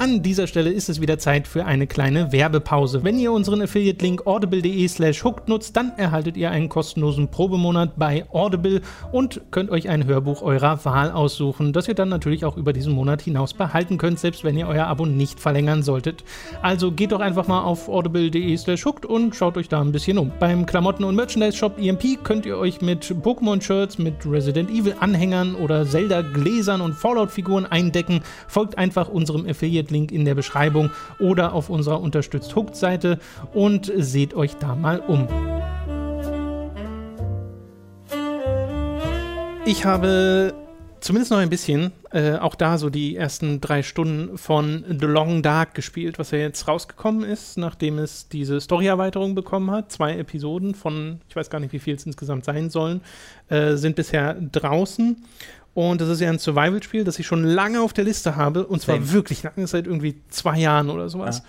An 0.00 0.22
dieser 0.22 0.46
Stelle 0.46 0.70
ist 0.70 0.88
es 0.88 1.02
wieder 1.02 1.18
Zeit 1.18 1.46
für 1.46 1.66
eine 1.66 1.86
kleine 1.86 2.32
Werbepause. 2.32 3.04
Wenn 3.04 3.18
ihr 3.18 3.32
unseren 3.32 3.60
Affiliate-Link 3.60 4.26
audible.de 4.26 4.88
slash 4.88 5.22
hooked 5.22 5.46
nutzt, 5.46 5.76
dann 5.76 5.92
erhaltet 5.98 6.38
ihr 6.38 6.50
einen 6.50 6.70
kostenlosen 6.70 7.28
Probemonat 7.28 7.98
bei 7.98 8.24
Audible 8.30 8.80
und 9.12 9.42
könnt 9.50 9.68
euch 9.68 9.90
ein 9.90 10.06
Hörbuch 10.06 10.40
eurer 10.40 10.82
Wahl 10.86 11.10
aussuchen, 11.10 11.74
das 11.74 11.86
ihr 11.86 11.92
dann 11.92 12.08
natürlich 12.08 12.46
auch 12.46 12.56
über 12.56 12.72
diesen 12.72 12.94
Monat 12.94 13.20
hinaus 13.20 13.52
behalten 13.52 13.98
könnt, 13.98 14.18
selbst 14.18 14.42
wenn 14.42 14.56
ihr 14.56 14.68
euer 14.68 14.86
Abo 14.86 15.04
nicht 15.04 15.38
verlängern 15.38 15.82
solltet. 15.82 16.24
Also 16.62 16.92
geht 16.92 17.12
doch 17.12 17.20
einfach 17.20 17.46
mal 17.46 17.62
auf 17.62 17.90
audible.de 17.90 18.56
slash 18.56 18.86
hooked 18.86 19.04
und 19.04 19.36
schaut 19.36 19.58
euch 19.58 19.68
da 19.68 19.82
ein 19.82 19.92
bisschen 19.92 20.16
um. 20.16 20.32
Beim 20.40 20.64
Klamotten- 20.64 21.04
und 21.04 21.14
Merchandise-Shop 21.14 21.78
EMP 21.78 22.24
könnt 22.24 22.46
ihr 22.46 22.56
euch 22.56 22.80
mit 22.80 23.04
Pokémon-Shirts, 23.04 23.98
mit 23.98 24.14
Resident 24.24 24.70
Evil-Anhängern 24.70 25.56
oder 25.56 25.84
Zelda-Gläsern 25.84 26.80
und 26.80 26.94
Fallout-Figuren 26.94 27.66
eindecken. 27.66 28.22
Folgt 28.48 28.78
einfach 28.78 29.10
unserem 29.10 29.44
Affiliate-Link 29.90 30.12
in 30.12 30.24
der 30.24 30.34
Beschreibung 30.34 30.90
oder 31.18 31.52
auf 31.52 31.68
unserer 31.68 32.00
Unterstützt 32.00 32.54
Hooked-Seite 32.54 33.18
und 33.52 33.92
seht 33.96 34.34
euch 34.34 34.56
da 34.56 34.74
mal 34.74 35.00
um. 35.00 35.28
Ich 39.66 39.84
habe 39.84 40.54
zumindest 41.00 41.30
noch 41.30 41.38
ein 41.38 41.50
bisschen, 41.50 41.92
äh, 42.10 42.34
auch 42.36 42.54
da 42.54 42.76
so 42.76 42.90
die 42.90 43.16
ersten 43.16 43.60
drei 43.60 43.82
Stunden 43.82 44.36
von 44.36 44.84
The 44.88 45.06
Long 45.06 45.42
Dark 45.42 45.74
gespielt, 45.74 46.18
was 46.18 46.30
ja 46.30 46.38
jetzt 46.38 46.66
rausgekommen 46.66 47.24
ist, 47.24 47.56
nachdem 47.56 47.98
es 47.98 48.28
diese 48.28 48.60
Story-Erweiterung 48.60 49.34
bekommen 49.34 49.70
hat. 49.70 49.92
Zwei 49.92 50.16
Episoden 50.16 50.74
von, 50.74 51.20
ich 51.28 51.36
weiß 51.36 51.50
gar 51.50 51.60
nicht, 51.60 51.72
wie 51.72 51.78
viel 51.78 51.94
es 51.94 52.06
insgesamt 52.06 52.44
sein 52.44 52.70
sollen, 52.70 53.00
äh, 53.48 53.76
sind 53.76 53.96
bisher 53.96 54.34
draußen. 54.34 55.24
Und 55.74 56.00
das 56.00 56.08
ist 56.08 56.20
ja 56.20 56.28
ein 56.28 56.38
Survival-Spiel, 56.38 57.04
das 57.04 57.18
ich 57.18 57.26
schon 57.26 57.44
lange 57.44 57.80
auf 57.80 57.92
der 57.92 58.04
Liste 58.04 58.36
habe. 58.36 58.66
Und 58.66 58.80
zwar 58.80 58.96
Same. 58.96 59.12
wirklich 59.12 59.42
lange, 59.42 59.66
seit 59.66 59.86
irgendwie 59.86 60.20
zwei 60.28 60.58
Jahren 60.58 60.90
oder 60.90 61.08
sowas. 61.08 61.42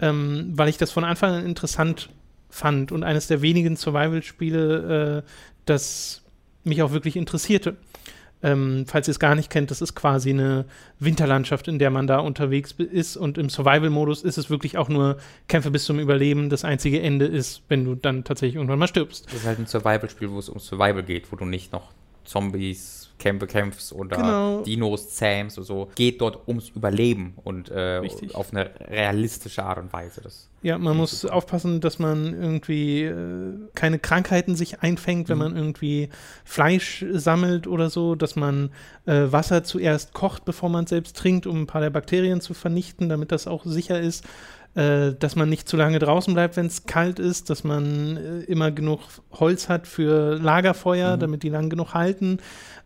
Ähm, 0.00 0.52
weil 0.54 0.68
ich 0.68 0.76
das 0.76 0.90
von 0.90 1.04
Anfang 1.04 1.34
an 1.34 1.46
interessant 1.46 2.10
fand 2.50 2.92
und 2.92 3.02
eines 3.02 3.26
der 3.26 3.42
wenigen 3.42 3.76
Survival-Spiele, 3.76 5.24
äh, 5.24 5.28
das 5.66 6.22
mich 6.62 6.82
auch 6.82 6.92
wirklich 6.92 7.16
interessierte. 7.16 7.76
Ähm, 8.42 8.84
falls 8.86 9.08
ihr 9.08 9.12
es 9.12 9.18
gar 9.18 9.34
nicht 9.34 9.48
kennt, 9.48 9.70
das 9.70 9.80
ist 9.80 9.94
quasi 9.94 10.30
eine 10.30 10.66
Winterlandschaft, 10.98 11.66
in 11.66 11.78
der 11.78 11.90
man 11.90 12.06
da 12.06 12.18
unterwegs 12.18 12.72
ist. 12.72 13.16
Und 13.16 13.38
im 13.38 13.48
Survival-Modus 13.48 14.22
ist 14.22 14.36
es 14.36 14.50
wirklich 14.50 14.76
auch 14.76 14.88
nur 14.88 15.16
Kämpfe 15.48 15.70
bis 15.70 15.84
zum 15.84 15.98
Überleben. 15.98 16.50
Das 16.50 16.62
einzige 16.62 17.00
Ende 17.00 17.24
ist, 17.24 17.62
wenn 17.68 17.84
du 17.84 17.94
dann 17.94 18.22
tatsächlich 18.22 18.56
irgendwann 18.56 18.78
mal 18.78 18.86
stirbst. 18.86 19.26
Das 19.26 19.34
ist 19.34 19.46
halt 19.46 19.58
ein 19.58 19.66
Survival-Spiel, 19.66 20.30
wo 20.30 20.38
es 20.38 20.50
um 20.50 20.60
Survival 20.60 21.02
geht, 21.02 21.32
wo 21.32 21.36
du 21.36 21.46
nicht 21.46 21.72
noch 21.72 21.90
Zombies 22.24 23.04
Kämpfe 23.18 23.46
kämpfst 23.46 23.92
oder 23.92 24.16
Genau. 24.16 24.62
Dinos 24.62 25.10
zähmst 25.10 25.56
und 25.56 25.64
so. 25.64 25.88
Geht 25.94 26.20
dort 26.20 26.46
ums 26.48 26.70
Überleben 26.70 27.34
und 27.44 27.70
äh, 27.70 28.02
auf 28.34 28.52
eine 28.52 28.70
realistische 28.80 29.62
Art 29.64 29.78
und 29.78 29.92
Weise. 29.92 30.20
Das 30.20 30.50
Ja, 30.62 30.76
man 30.78 30.96
muss 30.96 31.20
super. 31.20 31.34
aufpassen, 31.34 31.80
dass 31.80 31.98
man 31.98 32.34
irgendwie 32.34 33.04
äh, 33.04 33.54
keine 33.74 33.98
Krankheiten 33.98 34.56
sich 34.56 34.80
einfängt, 34.80 35.28
wenn 35.28 35.38
man 35.38 35.56
irgendwie 35.56 36.08
Fleisch 36.44 37.04
sammelt 37.12 37.66
oder 37.66 37.88
so, 37.88 38.14
dass 38.14 38.36
man 38.36 38.70
äh, 39.06 39.30
Wasser 39.30 39.64
zuerst 39.64 40.12
kocht, 40.12 40.44
bevor 40.44 40.68
man 40.68 40.84
es 40.84 40.90
selbst 40.90 41.16
trinkt, 41.16 41.46
um 41.46 41.62
ein 41.62 41.66
paar 41.66 41.80
der 41.80 41.90
Bakterien 41.90 42.40
zu 42.40 42.52
vernichten, 42.52 43.08
damit 43.08 43.32
das 43.32 43.46
auch 43.46 43.64
sicher 43.64 44.00
ist. 44.00 44.24
Äh, 44.74 45.14
dass 45.14 45.36
man 45.36 45.48
nicht 45.48 45.68
zu 45.68 45.76
lange 45.76 46.00
draußen 46.00 46.34
bleibt, 46.34 46.56
wenn 46.56 46.66
es 46.66 46.84
kalt 46.86 47.20
ist, 47.20 47.48
dass 47.48 47.62
man 47.62 48.16
äh, 48.16 48.40
immer 48.40 48.72
genug 48.72 49.00
Holz 49.30 49.68
hat 49.68 49.86
für 49.86 50.36
Lagerfeuer, 50.36 51.16
damit 51.16 51.44
die 51.44 51.48
lang 51.48 51.70
genug 51.70 51.94
halten. 51.94 52.38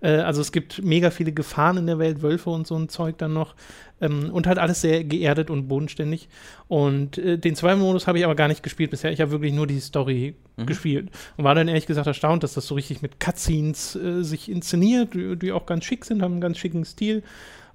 Äh, 0.03 0.17
also 0.17 0.43
es 0.43 0.53
gibt 0.53 0.83
mega 0.85 1.11
viele 1.11 1.33
Gefahren 1.33 1.79
in 1.79 1.87
der 1.87 1.99
Welt, 1.99 2.21
Wölfe 2.21 2.51
und 2.51 2.67
so 2.67 2.77
ein 2.77 2.91
Zeug 2.91 3.17
dann 3.17 3.33
noch. 3.33 3.55
Ähm, 4.03 4.29
und 4.31 4.47
halt 4.47 4.59
alles 4.59 4.83
sehr 4.83 5.03
geerdet 5.03 5.49
und 5.49 5.67
bodenständig. 5.67 6.29
Und 6.69 7.17
äh, 7.17 7.39
den 7.39 7.55
Survival-Modus 7.55 8.07
habe 8.07 8.19
ich 8.19 8.25
aber 8.27 8.35
gar 8.35 8.49
nicht 8.49 8.63
gespielt 8.63 8.91
bisher. 8.91 9.11
Ich 9.11 9.23
habe 9.23 9.31
wirklich 9.31 9.55
nur 9.55 9.67
die 9.67 9.81
Story 9.81 10.35
gespielt. 10.59 11.11
Und 11.39 11.45
war 11.45 11.55
dann 11.55 11.69
ehrlich 11.69 11.87
gesagt 11.87 12.07
erstaunt, 12.07 12.43
dass 12.43 12.53
das 12.53 12.67
so 12.67 12.75
richtig 12.75 13.01
mit 13.01 13.19
Cutscenes 13.19 13.97
äh, 13.97 14.23
sich 14.23 14.51
inszeniert, 14.51 15.15
die, 15.15 15.37
die 15.37 15.53
auch 15.53 15.65
ganz 15.65 15.85
schick 15.85 16.05
sind, 16.05 16.21
haben 16.21 16.33
einen 16.33 16.41
ganz 16.43 16.59
schicken 16.59 16.85
Stil. 16.85 17.23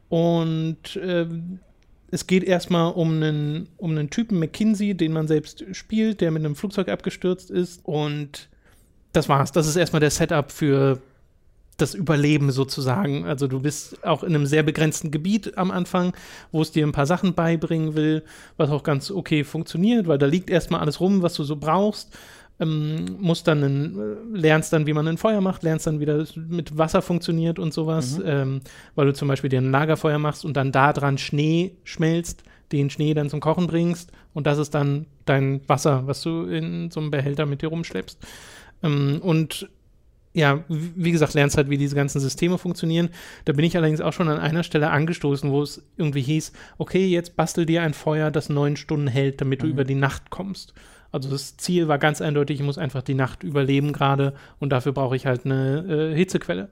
Und 0.10 1.00
ähm, 1.02 1.60
es 2.14 2.28
geht 2.28 2.44
erstmal 2.44 2.94
um 2.94 3.16
einen, 3.16 3.70
um 3.78 3.90
einen 3.90 4.12
Typen 4.12 4.38
McKinsey, 4.38 4.94
den 4.94 5.14
man 5.14 5.28
selbst 5.28 5.66
spielt, 5.72 6.22
der 6.22 6.30
mit 6.30 6.46
einem 6.46 6.56
Flugzeug 6.56 6.88
abgestürzt 6.88 7.50
ist. 7.50 7.84
Und 7.84 8.50
das 9.14 9.30
war's. 9.30 9.52
Das 9.52 9.66
ist 9.66 9.76
erstmal 9.76 10.00
der 10.00 10.12
Setup 10.12 10.52
für 10.52 11.00
das 11.78 11.96
Überleben 11.96 12.52
sozusagen. 12.52 13.26
Also 13.26 13.48
du 13.48 13.62
bist 13.62 14.06
auch 14.06 14.22
in 14.22 14.36
einem 14.36 14.46
sehr 14.46 14.62
begrenzten 14.62 15.10
Gebiet 15.10 15.58
am 15.58 15.72
Anfang, 15.72 16.14
wo 16.52 16.62
es 16.62 16.72
dir 16.72 16.86
ein 16.86 16.92
paar 16.92 17.08
Sachen 17.08 17.34
beibringen 17.34 17.96
will, 17.96 18.24
was 18.58 18.70
auch 18.70 18.84
ganz 18.84 19.10
okay 19.10 19.44
funktioniert, 19.44 20.08
weil 20.08 20.20
da 20.20 20.28
liegt 20.28 20.52
erstmal 20.52 20.82
alles 20.82 21.00
rum, 21.00 21.24
was 21.24 21.34
du 21.34 21.44
so 21.44 21.56
brauchst. 21.56 22.16
Ähm, 22.64 23.18
musst 23.20 23.48
dann 23.48 23.64
einen, 23.64 24.00
äh, 24.00 24.38
lernst 24.38 24.74
dann, 24.74 24.88
wie 24.88 24.94
man 24.94 25.08
ein 25.08 25.18
Feuer 25.18 25.42
macht, 25.42 25.64
lernst 25.64 25.88
dann, 25.88 26.00
wie 26.00 26.06
das 26.06 26.36
mit 26.36 26.78
Wasser 26.78 27.02
funktioniert 27.02 27.60
und 27.60 27.74
sowas, 27.74 28.20
ähm, 28.26 28.62
weil 28.96 29.08
du 29.08 29.14
zum 29.14 29.28
Beispiel 29.28 29.50
dir 29.50 29.62
ein 29.62 29.72
Lagerfeuer 29.72 30.20
machst 30.20 30.46
und 30.46 30.56
dann 30.56 30.72
da 30.72 30.94
dran 30.94 31.18
Schnee 31.18 31.74
schmelzt, 31.84 32.44
den 32.72 32.90
Schnee 32.90 33.14
dann 33.14 33.30
zum 33.30 33.40
Kochen 33.40 33.68
bringst 33.68 34.12
und 34.34 34.48
das 34.48 34.58
ist 34.58 34.74
dann 34.74 35.06
dein 35.26 35.62
Wasser, 35.68 36.08
was 36.08 36.22
du 36.22 36.44
in 36.44 36.90
so 36.90 37.00
einem 37.00 37.12
Behälter 37.12 37.46
mit 37.46 37.62
dir 37.62 37.68
rumschleppst. 37.68 38.18
Ähm, 38.82 39.20
und 39.22 39.70
ja, 40.34 40.64
wie 40.68 40.92
wie 40.96 41.12
gesagt, 41.12 41.36
lernst 41.36 41.58
halt, 41.58 41.70
wie 41.70 41.78
diese 41.78 41.96
ganzen 41.96 42.20
Systeme 42.20 42.58
funktionieren. 42.58 43.10
Da 43.46 43.54
bin 43.54 43.66
ich 43.66 43.78
allerdings 43.78 44.02
auch 44.02 44.14
schon 44.14 44.30
an 44.30 44.40
einer 44.40 44.64
Stelle 44.64 44.90
angestoßen, 44.90 45.52
wo 45.52 45.62
es 45.62 45.84
irgendwie 45.96 46.24
hieß, 46.24 46.54
okay, 46.80 47.06
jetzt 47.06 47.36
bastel 47.36 47.66
dir 47.66 47.84
ein 47.84 47.94
Feuer, 47.94 48.32
das 48.32 48.50
neun 48.50 48.76
Stunden 48.76 49.08
hält, 49.08 49.42
damit 49.42 49.62
du 49.62 49.68
über 49.68 49.84
die 49.84 49.96
Nacht 49.96 50.32
kommst. 50.32 50.74
Also 51.14 51.30
das 51.30 51.56
Ziel 51.58 51.88
war 51.88 52.00
ganz 52.00 52.22
eindeutig, 52.22 52.60
ich 52.60 52.66
muss 52.66 52.78
einfach 52.78 53.04
die 53.04 53.14
Nacht 53.14 53.44
überleben 53.44 53.94
gerade 53.94 54.34
und 54.60 54.72
dafür 54.72 54.92
brauche 54.92 55.16
ich 55.16 55.26
halt 55.26 55.46
eine 55.46 56.12
äh, 56.12 56.16
Hitzequelle. 56.16 56.70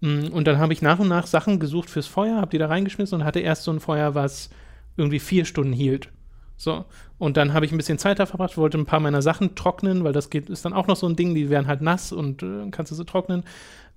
Mm, 0.00 0.28
Und 0.32 0.46
dann 0.46 0.58
habe 0.58 0.72
ich 0.72 0.82
nach 0.82 1.00
und 1.00 1.08
nach 1.08 1.26
Sachen 1.26 1.58
gesucht 1.58 1.90
fürs 1.90 2.06
Feuer, 2.06 2.36
habe 2.36 2.50
die 2.52 2.58
da 2.58 2.68
reingeschmissen 2.68 3.20
und 3.20 3.26
hatte 3.26 3.40
erst 3.40 3.64
so 3.64 3.72
ein 3.72 3.80
Feuer, 3.80 4.14
was 4.14 4.50
irgendwie 4.96 5.18
vier 5.18 5.44
Stunden 5.44 5.72
hielt. 5.72 6.08
So. 6.56 6.84
Und 7.18 7.36
dann 7.36 7.54
habe 7.54 7.66
ich 7.66 7.72
ein 7.72 7.76
bisschen 7.76 7.98
Zeit 7.98 8.20
da 8.20 8.26
verbracht, 8.26 8.56
wollte 8.56 8.78
ein 8.78 8.86
paar 8.86 9.00
meiner 9.00 9.20
Sachen 9.20 9.56
trocknen, 9.56 10.04
weil 10.04 10.12
das 10.12 10.30
geht, 10.30 10.48
ist 10.48 10.64
dann 10.64 10.74
auch 10.74 10.86
noch 10.86 10.96
so 10.96 11.08
ein 11.08 11.16
Ding, 11.16 11.34
die 11.34 11.50
werden 11.50 11.66
halt 11.66 11.82
nass 11.82 12.12
und 12.12 12.42
äh, 12.44 12.70
kannst 12.70 12.92
du 12.92 12.96
sie 12.96 13.04
trocknen, 13.04 13.42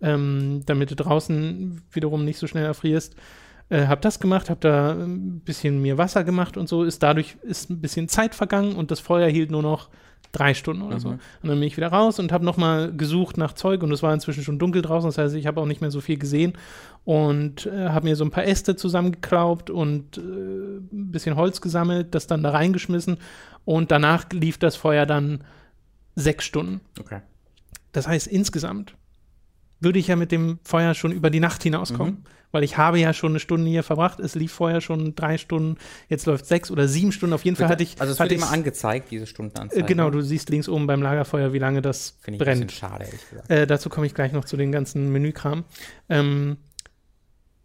ähm, 0.02 0.64
damit 0.66 0.90
du 0.90 0.96
draußen 0.96 1.82
wiederum 1.92 2.26
nicht 2.26 2.40
so 2.40 2.48
schnell 2.48 2.66
erfrierst. 2.66 3.16
Äh, 3.70 3.88
hab 3.88 4.02
das 4.02 4.20
gemacht, 4.20 4.50
hab 4.50 4.62
da 4.62 4.92
ein 4.92 5.40
bisschen 5.40 5.82
mir 5.82 5.98
Wasser 5.98 6.24
gemacht 6.24 6.56
und 6.58 6.70
so, 6.70 6.84
ist 6.84 7.02
dadurch 7.02 7.38
ist 7.42 7.70
ein 7.70 7.82
bisschen 7.82 8.08
Zeit 8.08 8.36
vergangen 8.36 8.76
und 8.76 8.92
das 8.92 9.00
Feuer 9.00 9.28
hielt 9.28 9.50
nur 9.50 9.64
noch 9.64 9.90
drei 10.32 10.54
Stunden 10.54 10.82
oder 10.82 11.00
so. 11.00 11.10
Und 11.10 11.20
dann 11.44 11.60
bin 11.60 11.64
ich 11.64 11.78
wieder 11.78 11.88
raus 11.88 12.20
und 12.20 12.32
habe 12.32 12.46
nochmal 12.46 12.92
gesucht 12.94 13.38
nach 13.38 13.54
Zeug 13.54 13.82
und 13.84 13.92
es 13.92 14.04
war 14.04 14.14
inzwischen 14.14 14.44
schon 14.44 14.60
dunkel 14.60 14.82
draußen, 14.82 15.08
das 15.08 15.18
heißt, 15.18 15.36
ich 15.36 15.48
habe 15.48 15.62
auch 15.62 15.66
nicht 15.66 15.82
mehr 15.82 15.92
so 15.92 16.02
viel 16.02 16.18
gesehen 16.18 16.54
und 17.06 17.66
äh, 17.68 17.90
habe 17.90 18.08
mir 18.08 18.16
so 18.16 18.26
ein 18.26 18.32
paar 18.32 18.46
Äste 18.46 18.76
zusammengeklaubt 18.76 19.70
und 19.70 20.18
äh, 20.18 20.22
ein 20.22 21.12
bisschen 21.12 21.36
Holz 21.36 21.62
gesammelt, 21.62 22.14
das 22.14 22.28
dann 22.28 22.44
da 22.44 22.52
reingeschmissen 22.52 23.18
und 23.64 23.92
danach 23.92 24.26
lief 24.32 24.58
das 24.58 24.76
Feuer 24.76 25.06
dann 25.06 25.44
sechs 26.16 26.46
Stunden. 26.46 26.82
Okay. 27.00 27.22
Das 27.94 28.08
heißt, 28.08 28.28
insgesamt 28.28 28.96
würde 29.86 30.00
ich 30.00 30.08
ja 30.08 30.18
mit 30.18 30.34
dem 30.34 30.60
Feuer 30.64 30.94
schon 30.94 31.14
über 31.14 31.30
die 31.30 31.40
Nacht 31.40 31.64
hinauskommen, 31.64 32.26
weil 32.52 32.64
ich 32.64 32.78
habe 32.78 33.00
ja 33.00 33.14
schon 33.14 33.32
eine 33.32 33.40
Stunde 33.40 33.70
hier 33.70 33.84
verbracht. 33.84 34.20
Es 34.20 34.36
lief 34.36 34.52
vorher 34.52 34.82
schon 34.82 35.16
drei 35.16 35.38
Stunden, 35.38 35.78
jetzt 36.10 36.26
läuft 36.26 36.46
sechs 36.46 36.70
oder 36.70 36.88
sieben 36.90 37.14
Stunden. 37.14 37.34
Auf 37.34 37.46
jeden 37.46 37.56
Fall 37.56 37.70
hatte 37.70 37.84
ich. 37.84 38.02
also 38.02 38.12
es 38.12 38.20
hatte 38.20 38.32
wird 38.32 38.42
immer 38.42 38.52
angezeigt, 38.52 39.12
diese 39.12 39.24
äh, 39.24 39.28
Stundenanzeige. 39.28 39.86
Genau, 39.86 40.10
du 40.10 40.22
siehst 40.22 40.50
links 40.50 40.68
oben 40.68 40.88
beim 40.88 41.02
Lagerfeuer, 41.02 41.54
wie 41.54 41.60
lange 41.60 41.82
das 41.82 42.18
Finde 42.20 42.36
ich 42.36 42.42
ein 42.42 42.46
brennt. 42.46 42.68
bisschen 42.68 42.90
schade, 42.90 43.06
ehrlich 43.06 43.30
gesagt. 43.30 43.50
Äh, 43.50 43.68
dazu 43.68 43.90
komme 43.90 44.08
ich 44.08 44.14
gleich 44.14 44.34
noch 44.34 44.44
zu 44.44 44.58
den 44.58 44.74
ganzen 44.74 45.12
Menükram. 45.12 45.64
Ähm, 46.10 46.58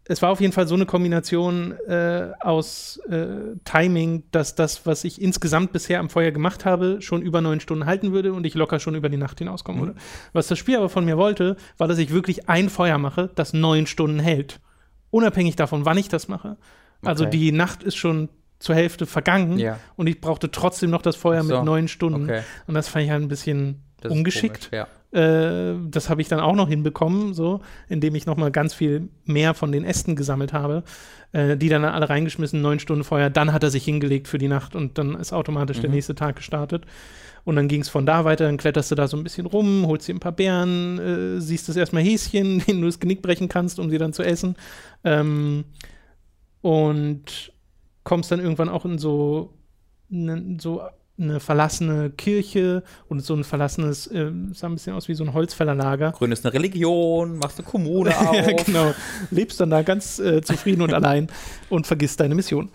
es 0.05 0.21
war 0.21 0.29
auf 0.31 0.41
jeden 0.41 0.51
Fall 0.51 0.67
so 0.67 0.75
eine 0.75 0.85
Kombination 0.85 1.73
äh, 1.87 2.31
aus 2.41 2.97
äh, 3.09 3.55
Timing, 3.65 4.23
dass 4.31 4.55
das, 4.55 4.85
was 4.85 5.03
ich 5.03 5.21
insgesamt 5.21 5.71
bisher 5.73 5.99
am 5.99 6.09
Feuer 6.09 6.31
gemacht 6.31 6.65
habe, 6.65 7.01
schon 7.01 7.21
über 7.21 7.39
neun 7.41 7.59
Stunden 7.59 7.85
halten 7.85 8.11
würde 8.11 8.33
und 8.33 8.45
ich 8.45 8.55
locker 8.55 8.79
schon 8.79 8.95
über 8.95 9.09
die 9.09 9.17
Nacht 9.17 9.39
hinauskommen 9.39 9.81
würde. 9.81 9.95
Was 10.33 10.47
das 10.47 10.57
Spiel 10.57 10.75
aber 10.77 10.89
von 10.89 11.05
mir 11.05 11.17
wollte, 11.17 11.55
war, 11.77 11.87
dass 11.87 11.97
ich 11.99 12.11
wirklich 12.11 12.49
ein 12.49 12.69
Feuer 12.69 12.97
mache, 12.97 13.29
das 13.35 13.53
neun 13.53 13.85
Stunden 13.87 14.19
hält. 14.19 14.59
Unabhängig 15.11 15.55
davon, 15.55 15.85
wann 15.85 15.97
ich 15.97 16.09
das 16.09 16.27
mache. 16.27 16.57
Also 17.03 17.25
Okay. 17.25 17.37
die 17.37 17.51
Nacht 17.51 17.83
ist 17.83 17.95
schon 17.95 18.29
zur 18.59 18.75
Hälfte 18.75 19.05
vergangen 19.05 19.57
Ja. 19.57 19.79
und 19.95 20.07
ich 20.07 20.19
brauchte 20.21 20.51
trotzdem 20.51 20.89
noch 20.91 21.01
das 21.01 21.15
Feuer 21.15 21.43
so. 21.43 21.55
mit 21.55 21.63
neun 21.63 21.87
Stunden. 21.87 22.23
Okay. 22.25 22.41
Und 22.67 22.73
das 22.75 22.87
fand 22.87 23.05
ich 23.05 23.11
halt 23.11 23.21
ein 23.23 23.27
bisschen 23.27 23.83
Das 24.01 24.11
ungeschickt. 24.11 24.69
komisch, 24.69 24.73
Ja. 24.73 24.87
Äh, 25.11 25.73
das 25.89 26.09
habe 26.09 26.21
ich 26.21 26.27
dann 26.29 26.39
auch 26.39 26.55
noch 26.55 26.69
hinbekommen, 26.69 27.33
so, 27.33 27.61
indem 27.89 28.15
ich 28.15 28.25
noch 28.25 28.37
mal 28.37 28.51
ganz 28.51 28.73
viel 28.73 29.09
mehr 29.25 29.53
von 29.53 29.71
den 29.71 29.83
Ästen 29.83 30.15
gesammelt 30.15 30.53
habe, 30.53 30.83
äh, 31.33 31.57
die 31.57 31.69
dann 31.69 31.83
alle 31.83 32.09
reingeschmissen, 32.09 32.61
neun 32.61 32.79
Stunden 32.79 33.03
vorher. 33.03 33.29
Dann 33.29 33.51
hat 33.53 33.63
er 33.63 33.69
sich 33.69 33.83
hingelegt 33.83 34.27
für 34.27 34.37
die 34.37 34.47
Nacht 34.47 34.75
und 34.75 34.97
dann 34.97 35.15
ist 35.15 35.33
automatisch 35.33 35.79
der 35.79 35.89
nächste 35.89 36.15
Tag 36.15 36.37
gestartet. 36.37 36.85
Und 37.43 37.55
dann 37.55 37.67
ging 37.67 37.81
es 37.81 37.89
von 37.89 38.05
da 38.05 38.23
weiter, 38.23 38.45
dann 38.45 38.57
kletterst 38.57 38.91
du 38.91 38.95
da 38.95 39.07
so 39.07 39.17
ein 39.17 39.23
bisschen 39.23 39.47
rum, 39.47 39.85
holst 39.87 40.07
dir 40.07 40.13
ein 40.13 40.19
paar 40.19 40.31
Beeren, 40.31 40.99
äh, 40.99 41.41
siehst 41.41 41.67
das 41.67 41.75
erstmal 41.75 42.03
Häschen, 42.03 42.59
denen 42.67 42.81
du 42.81 42.87
das 42.87 42.99
Genick 42.99 43.21
brechen 43.21 43.49
kannst, 43.49 43.79
um 43.79 43.89
sie 43.89 43.97
dann 43.97 44.13
zu 44.13 44.23
essen. 44.23 44.55
Ähm, 45.03 45.65
und 46.61 47.51
kommst 48.03 48.31
dann 48.31 48.39
irgendwann 48.39 48.69
auch 48.69 48.85
in 48.85 48.97
so, 48.97 49.53
so 50.59 50.81
eine 51.17 51.39
verlassene 51.39 52.09
Kirche 52.09 52.83
und 53.07 53.23
so 53.23 53.35
ein 53.35 53.43
verlassenes, 53.43 54.07
äh, 54.07 54.31
sah 54.53 54.67
ein 54.67 54.73
bisschen 54.73 54.95
aus 54.95 55.07
wie 55.07 55.13
so 55.13 55.23
ein 55.23 55.33
Holzfällerlager. 55.33 56.11
Gründest 56.11 56.45
eine 56.45 56.53
Religion, 56.53 57.37
machst 57.37 57.59
eine 57.59 57.67
Kommune 57.67 58.17
auf. 58.19 58.35
ja, 58.35 58.51
genau. 58.51 58.93
Lebst 59.29 59.59
dann 59.59 59.69
da 59.69 59.81
ganz 59.81 60.19
äh, 60.19 60.41
zufrieden 60.41 60.81
und 60.81 60.93
allein 60.93 61.27
und 61.69 61.87
vergisst 61.87 62.19
deine 62.19 62.35
Mission. 62.35 62.69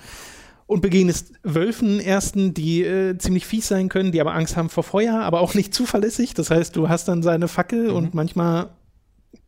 Und 0.66 0.80
begegnest 0.80 1.32
Wölfen 1.45 2.01
ersten, 2.01 2.53
die 2.53 2.82
äh, 2.82 3.16
ziemlich 3.18 3.47
fies 3.47 3.68
sein 3.68 3.89
können, 3.89 4.11
die 4.11 4.20
aber 4.20 4.34
Angst 4.34 4.57
haben 4.57 4.68
vor 4.68 4.82
Feuer, 4.82 5.20
aber 5.20 5.41
auch 5.41 5.55
nicht 5.55 5.72
zuverlässig. 5.72 6.34
Das 6.34 6.51
heißt, 6.51 6.74
du 6.74 6.89
hast 6.89 7.07
dann 7.07 7.22
seine 7.22 7.47
Fackel 7.47 7.91
und 7.91 8.14
manchmal 8.14 8.70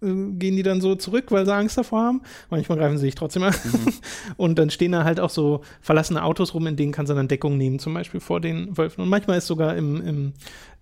gehen 0.01 0.57
die 0.57 0.63
dann 0.63 0.81
so 0.81 0.95
zurück, 0.95 1.27
weil 1.31 1.45
sie 1.45 1.55
Angst 1.55 1.77
davor 1.77 2.03
haben. 2.03 2.23
Manchmal 2.51 2.79
greifen 2.79 2.99
sie 2.99 3.07
sich 3.07 3.15
trotzdem 3.15 3.43
an. 3.43 3.55
Und 4.37 4.59
dann 4.59 4.71
stehen 4.71 4.93
da 4.93 5.05
halt 5.05 5.19
auch 5.21 5.31
so 5.31 5.63
verlassene 5.81 6.23
Autos 6.23 6.55
rum, 6.55 6.67
in 6.67 6.77
denen 6.77 6.93
kannst 6.93 7.11
du 7.11 7.15
dann 7.15 7.29
Deckung 7.29 7.57
nehmen, 7.57 7.79
zum 7.79 7.95
Beispiel 7.95 8.21
vor 8.21 8.41
den 8.41 8.77
Wölfen. 8.77 9.03
Und 9.03 9.09
manchmal 9.09 9.39
ist 9.39 9.47
sogar 9.47 9.77
im, 9.77 10.07
im 10.07 10.33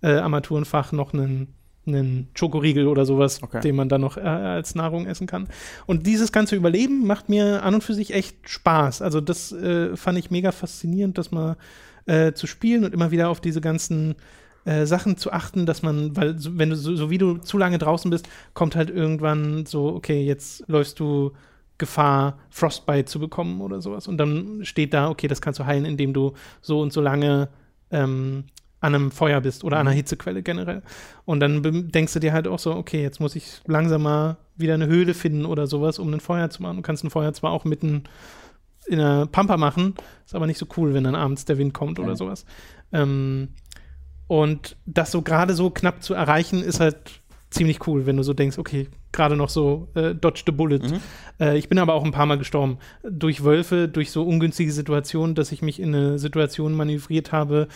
äh, 0.01 0.17
Armaturenfach 0.17 0.91
noch 0.91 1.13
ein 1.13 1.47
einen 1.87 2.27
Schokoriegel 2.33 2.85
oder 2.87 3.05
sowas, 3.05 3.41
Okay. 3.41 3.61
den 3.61 3.75
man 3.75 3.87
dann 3.87 4.01
noch 4.01 4.17
äh, 4.17 4.21
als 4.21 4.75
Nahrung 4.75 5.05
essen 5.05 5.25
kann. 5.25 5.47
Und 5.85 6.05
dieses 6.05 6.33
ganze 6.33 6.57
Überleben 6.57 7.07
macht 7.07 7.29
mir 7.29 7.63
an 7.63 7.75
und 7.75 7.83
für 7.83 7.93
sich 7.93 8.13
echt 8.13 8.49
Spaß. 8.49 9.01
Also 9.01 9.21
das 9.21 9.53
äh, 9.53 9.95
fand 9.95 10.17
ich 10.17 10.29
mega 10.29 10.51
faszinierend, 10.51 11.17
das 11.17 11.31
mal 11.31 11.55
äh, 12.05 12.33
zu 12.33 12.45
spielen 12.45 12.83
und 12.83 12.93
immer 12.93 13.11
wieder 13.11 13.29
auf 13.29 13.39
diese 13.39 13.61
ganzen 13.61 14.15
äh, 14.67 14.85
Sachen 14.85 15.15
zu 15.15 15.31
achten, 15.31 15.65
dass 15.65 15.81
man, 15.81 16.15
weil 16.17 16.37
so, 16.37 16.57
wenn 16.57 16.69
du 16.69 16.75
so, 16.75 16.93
so 16.95 17.09
wie 17.09 17.17
du 17.17 17.37
zu 17.37 17.57
lange 17.57 17.77
draußen 17.77 18.11
bist, 18.11 18.27
kommt 18.53 18.75
halt 18.75 18.89
irgendwann 18.89 19.65
so, 19.65 19.87
okay, 19.95 20.21
jetzt 20.23 20.67
läufst 20.67 20.99
du 20.99 21.31
Gefahr, 21.77 22.37
Frostbite 22.49 23.05
zu 23.05 23.19
bekommen 23.19 23.61
oder 23.61 23.81
sowas. 23.81 24.07
Und 24.07 24.17
dann 24.17 24.65
steht 24.65 24.93
da, 24.93 25.09
okay, 25.09 25.27
das 25.27 25.41
kannst 25.41 25.59
du 25.59 25.65
heilen, 25.65 25.85
indem 25.85 26.11
du 26.13 26.33
so 26.61 26.81
und 26.81 26.91
so 26.91 26.99
lange 27.01 27.49
ähm, 27.91 28.45
an 28.81 28.93
einem 28.93 29.11
Feuer 29.11 29.39
bist 29.41 29.63
oder 29.63 29.77
an 29.77 29.87
einer 29.87 29.95
Hitzequelle 29.95 30.43
generell. 30.43 30.81
Und 31.23 31.39
dann 31.39 31.91
denkst 31.91 32.13
du 32.13 32.19
dir 32.19 32.33
halt 32.33 32.47
auch 32.47 32.59
so, 32.59 32.75
okay, 32.75 33.01
jetzt 33.01 33.19
muss 33.21 33.35
ich 33.35 33.61
langsam 33.67 34.03
mal 34.03 34.37
wieder 34.57 34.73
eine 34.73 34.87
Höhle 34.87 35.13
finden 35.13 35.45
oder 35.45 35.65
sowas, 35.67 35.97
um 35.97 36.13
ein 36.13 36.19
Feuer 36.19 36.49
zu 36.49 36.61
machen. 36.61 36.77
Du 36.77 36.81
kannst 36.81 37.03
ein 37.05 37.09
Feuer 37.09 37.31
zwar 37.33 37.51
auch 37.51 37.63
mitten 37.63 38.03
in 38.87 38.97
der 38.99 39.27
Pampa 39.27 39.55
machen, 39.57 39.95
ist 40.25 40.35
aber 40.35 40.47
nicht 40.47 40.57
so 40.57 40.65
cool, 40.77 40.93
wenn 40.93 41.03
dann 41.03 41.15
abends 41.15 41.45
der 41.45 41.57
Wind 41.57 41.73
kommt 41.73 41.99
oder 41.99 42.09
Ja. 42.09 42.15
sowas. 42.15 42.45
Ähm, 42.91 43.49
und 44.27 44.77
das 44.85 45.11
so 45.11 45.21
gerade 45.21 45.53
so 45.53 45.69
knapp 45.69 46.03
zu 46.03 46.13
erreichen, 46.13 46.61
ist 46.61 46.79
halt 46.79 47.21
ziemlich 47.49 47.87
cool, 47.87 48.05
wenn 48.05 48.17
du 48.17 48.23
so 48.23 48.33
denkst, 48.33 48.57
okay, 48.57 48.87
gerade 49.11 49.37
noch 49.37 49.49
so 49.49 49.87
äh, 49.95 50.13
dodge 50.13 50.43
the 50.45 50.51
bullet. 50.51 50.79
Mhm. 50.79 50.99
Äh, 51.39 51.57
ich 51.57 51.69
bin 51.69 51.79
aber 51.79 51.93
auch 51.93 52.03
ein 52.03 52.11
paar 52.11 52.25
Mal 52.25 52.37
gestorben. 52.37 52.77
Durch 53.09 53.43
Wölfe, 53.43 53.87
durch 53.87 54.11
so 54.11 54.23
ungünstige 54.23 54.71
Situationen, 54.71 55.33
dass 55.33 55.51
ich 55.51 55.61
mich 55.61 55.79
in 55.79 55.95
eine 55.95 56.19
Situation 56.19 56.73
manövriert 56.75 57.31
habe, 57.31 57.67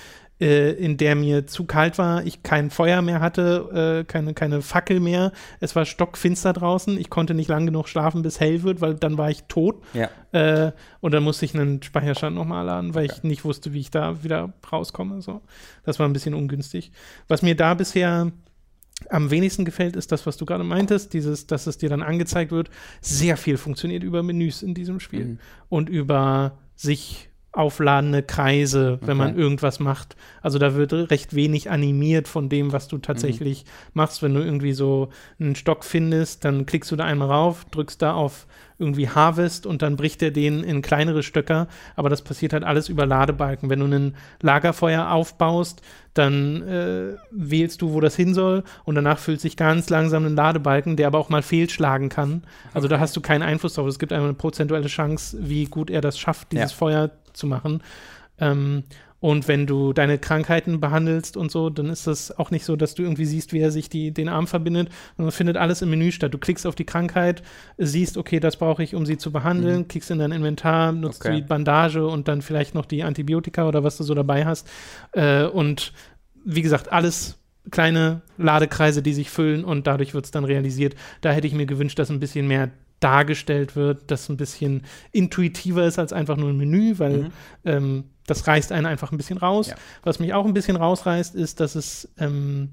äh, 0.42 0.72
in 0.72 0.98
der 0.98 1.16
mir 1.16 1.46
zu 1.48 1.66
kalt 1.66 1.98
war, 1.98 2.26
ich 2.26 2.42
kein 2.44 2.70
Feuer 2.72 3.02
mehr 3.02 3.20
hatte, 3.22 4.02
äh, 4.02 4.04
keine, 4.06 4.34
keine 4.34 4.62
Fackel 4.62 5.00
mehr. 5.00 5.32
Es 5.60 5.76
war 5.76 5.86
stockfinster 5.86 6.52
draußen. 6.52 6.98
Ich 7.00 7.10
konnte 7.10 7.34
nicht 7.34 7.48
lang 7.48 7.66
genug 7.68 7.88
schlafen, 7.88 8.24
bis 8.24 8.40
hell 8.40 8.64
wird, 8.64 8.82
weil 8.82 8.96
dann 8.96 9.18
war 9.18 9.30
ich 9.30 9.44
tot. 9.44 9.82
Ja. 9.94 10.10
Äh, 10.32 10.72
und 11.00 11.14
dann 11.14 11.24
musste 11.24 11.46
ich 11.46 11.54
einen 11.54 11.82
Speicherstand 11.84 12.36
nochmal 12.36 12.66
laden, 12.66 12.96
weil 12.96 13.06
Okay. 13.06 13.14
ich 13.18 13.24
nicht 13.24 13.46
wusste, 13.46 13.72
wie 13.74 13.80
ich 13.80 13.92
da 13.92 14.24
wieder 14.24 14.52
rauskomme. 14.72 15.22
So. 15.22 15.42
Das 15.84 16.00
war 16.00 16.08
ein 16.08 16.14
bisschen 16.14 16.34
ungünstig. 16.34 16.92
Was 17.28 17.42
mir 17.42 17.56
da 17.56 17.74
bisher 17.76 18.32
am 19.10 19.32
wenigsten 19.32 19.66
gefällt, 19.66 19.96
ist 19.96 20.12
das, 20.12 20.28
was 20.28 20.38
du 20.38 20.46
gerade 20.46 20.64
meintest, 20.64 21.14
dieses, 21.14 21.48
dass 21.48 21.66
es 21.66 21.78
dir 21.80 21.90
dann 21.90 22.04
angezeigt 22.04 22.52
wird. 22.52 22.70
Sehr 23.02 23.36
viel 23.36 23.58
funktioniert 23.58 24.04
über 24.04 24.22
Menüs 24.22 24.62
in 24.62 24.74
diesem 24.76 25.00
Spiel 25.00 25.26
Mhm. 25.26 25.40
und 25.70 25.90
über 25.90 26.60
sich 26.76 27.31
aufladende 27.54 28.24
Kreise, 28.24 28.98
wenn 29.02 29.18
man 29.18 29.32
Okay. 29.32 29.42
irgendwas 29.42 29.80
macht. 29.80 30.16
Also 30.42 30.58
da 30.58 30.76
wird 30.76 30.94
recht 31.12 31.36
wenig 31.36 31.70
animiert 31.70 32.28
von 32.30 32.48
dem, 32.48 32.72
was 32.72 32.88
du 32.88 32.96
Mhm. 32.98 33.02
tatsächlich 33.02 33.66
machst. 33.94 34.24
Wenn 34.24 34.34
du 34.34 34.40
irgendwie 34.42 34.72
so 34.74 35.10
einen 35.40 35.56
Stock 35.56 35.84
findest, 35.84 36.46
dann 36.46 36.66
klickst 36.66 36.90
du 36.92 36.96
da 36.96 37.04
einmal 37.04 37.30
rauf, 37.30 37.66
drückst 37.72 38.02
da 38.02 38.14
auf 38.14 38.48
irgendwie 38.80 39.10
Harvest 39.10 39.68
und 39.68 39.84
dann 39.84 39.96
bricht 39.96 40.24
er 40.24 40.32
den 40.32 40.64
in 40.64 40.82
kleinere 40.82 41.22
Stöcker. 41.22 41.68
Aber 41.96 42.10
das 42.10 42.24
passiert 42.24 42.54
halt 42.54 42.64
alles 42.64 42.90
über 42.90 43.06
Ladebalken. 43.06 43.70
Wenn 43.70 43.80
du 43.80 43.86
ein 43.86 44.16
Lagerfeuer 44.42 45.12
aufbaust, 45.12 45.82
dann 46.16 46.62
äh, 46.68 47.16
wählst 47.32 47.82
du, 47.82 47.94
wo 47.94 48.00
das 48.02 48.16
hin 48.16 48.34
soll 48.34 48.64
und 48.84 48.96
danach 48.96 49.20
füllt 49.20 49.40
sich 49.40 49.56
ganz 49.56 49.90
langsam 49.90 50.26
ein 50.26 50.36
Ladebalken, 50.36 50.96
der 50.98 51.08
aber 51.08 51.20
auch 51.20 51.30
mal 51.30 51.42
fehlschlagen 51.44 52.10
kann. 52.10 52.44
Also 52.74 52.88
da 52.88 53.00
hast 53.00 53.16
du 53.16 53.22
keinen 53.22 53.44
Einfluss 53.44 53.76
drauf. 53.76 53.88
Es 53.88 54.00
gibt 54.00 54.12
eine 54.14 54.34
prozentuelle 54.34 54.88
Chance, 54.88 55.38
wie 55.42 55.66
gut 55.66 55.90
er 55.92 56.02
das 56.02 56.18
schafft, 56.18 56.52
dieses 56.52 56.72
Ja. 56.72 56.78
Feuer 56.78 57.12
zu 57.34 57.48
machen. 57.48 57.82
Ähm, 58.40 58.84
und 59.20 59.48
wenn 59.48 59.68
du 59.68 59.94
deine 59.94 60.18
Krankheiten 60.18 60.80
behandelst 60.80 61.38
und 61.38 61.52
so, 61.52 61.70
dann 61.70 61.92
ist 61.92 62.08
das 62.08 62.36
auch 62.40 62.50
nicht 62.50 62.66
so, 62.66 62.76
dass 62.76 62.96
du 62.96 63.04
irgendwie 63.04 63.26
siehst, 63.26 63.54
wie 63.54 63.60
er 63.60 63.70
sich 63.70 63.88
die, 63.88 64.12
den 64.12 64.28
Arm 64.30 64.48
verbindet, 64.48 64.90
sondern 65.16 65.32
findet 65.32 65.58
alles 65.58 65.84
im 65.84 65.92
Menü 65.92 66.12
statt. 66.12 66.34
Du 66.34 66.40
klickst 66.40 66.66
auf 66.66 66.74
die 66.74 66.86
Krankheit, 66.86 67.44
siehst, 67.78 68.18
okay, 68.18 68.40
das 68.40 68.58
brauche 68.58 68.82
ich, 68.82 68.96
um 68.96 69.06
sie 69.06 69.18
zu 69.18 69.32
behandeln, 69.32 69.88
klickst 69.88 70.10
in 70.10 70.18
dein 70.18 70.32
Inventar, 70.32 70.92
nutzt 70.92 71.24
Okay. 71.24 71.36
die 71.36 71.42
Bandage 71.44 72.04
und 72.04 72.28
dann 72.28 72.42
vielleicht 72.42 72.74
noch 72.74 72.88
die 72.88 73.04
Antibiotika 73.04 73.68
oder 73.68 73.84
was 73.84 73.96
du 73.98 74.04
so 74.04 74.16
dabei 74.16 74.48
hast. 74.48 74.68
Äh, 75.12 75.44
und 75.46 75.94
wie 76.44 76.64
gesagt, 76.64 76.92
alles 76.92 77.38
kleine 77.70 78.22
Ladekreise, 78.40 79.04
die 79.04 79.14
sich 79.14 79.30
füllen 79.30 79.64
und 79.64 79.86
dadurch 79.86 80.16
wird 80.16 80.26
es 80.26 80.32
dann 80.32 80.46
realisiert. 80.46 80.96
Da 81.22 81.32
hätte 81.32 81.46
ich 81.46 81.54
mir 81.54 81.68
gewünscht, 81.68 82.00
dass 82.00 82.10
ein 82.10 82.20
bisschen 82.20 82.48
mehr 82.48 82.72
dargestellt 83.02 83.76
wird, 83.76 84.10
dass 84.10 84.30
ein 84.30 84.38
bisschen 84.38 84.84
intuitiver 85.12 85.86
ist 85.86 86.00
als 86.00 86.14
einfach 86.14 86.38
nur 86.38 86.50
ein 86.50 86.58
Menü, 86.58 86.98
weil 86.98 87.18
Mhm. 87.24 87.32
ähm, 87.66 88.04
das 88.28 88.48
reißt 88.48 88.72
einen 88.72 88.86
einfach 88.86 89.12
ein 89.12 89.18
bisschen 89.18 89.38
raus. 89.40 89.68
Ja. 89.68 89.76
Was 90.04 90.20
mich 90.20 90.34
auch 90.34 90.46
ein 90.46 90.54
bisschen 90.54 90.78
rausreißt, 90.78 91.36
ist, 91.36 91.60
dass 91.60 91.76
es 91.76 92.08
ähm, 92.18 92.70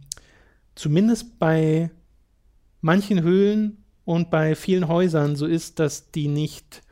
zumindest 0.76 1.38
bei 1.40 1.90
manchen 2.80 3.22
Höhlen 3.22 3.84
und 4.04 4.30
bei 4.30 4.54
vielen 4.54 4.86
Häusern 4.86 5.34
so 5.34 5.46
ist, 5.46 5.80
dass 5.80 6.10
die 6.12 6.28
nicht 6.28 6.82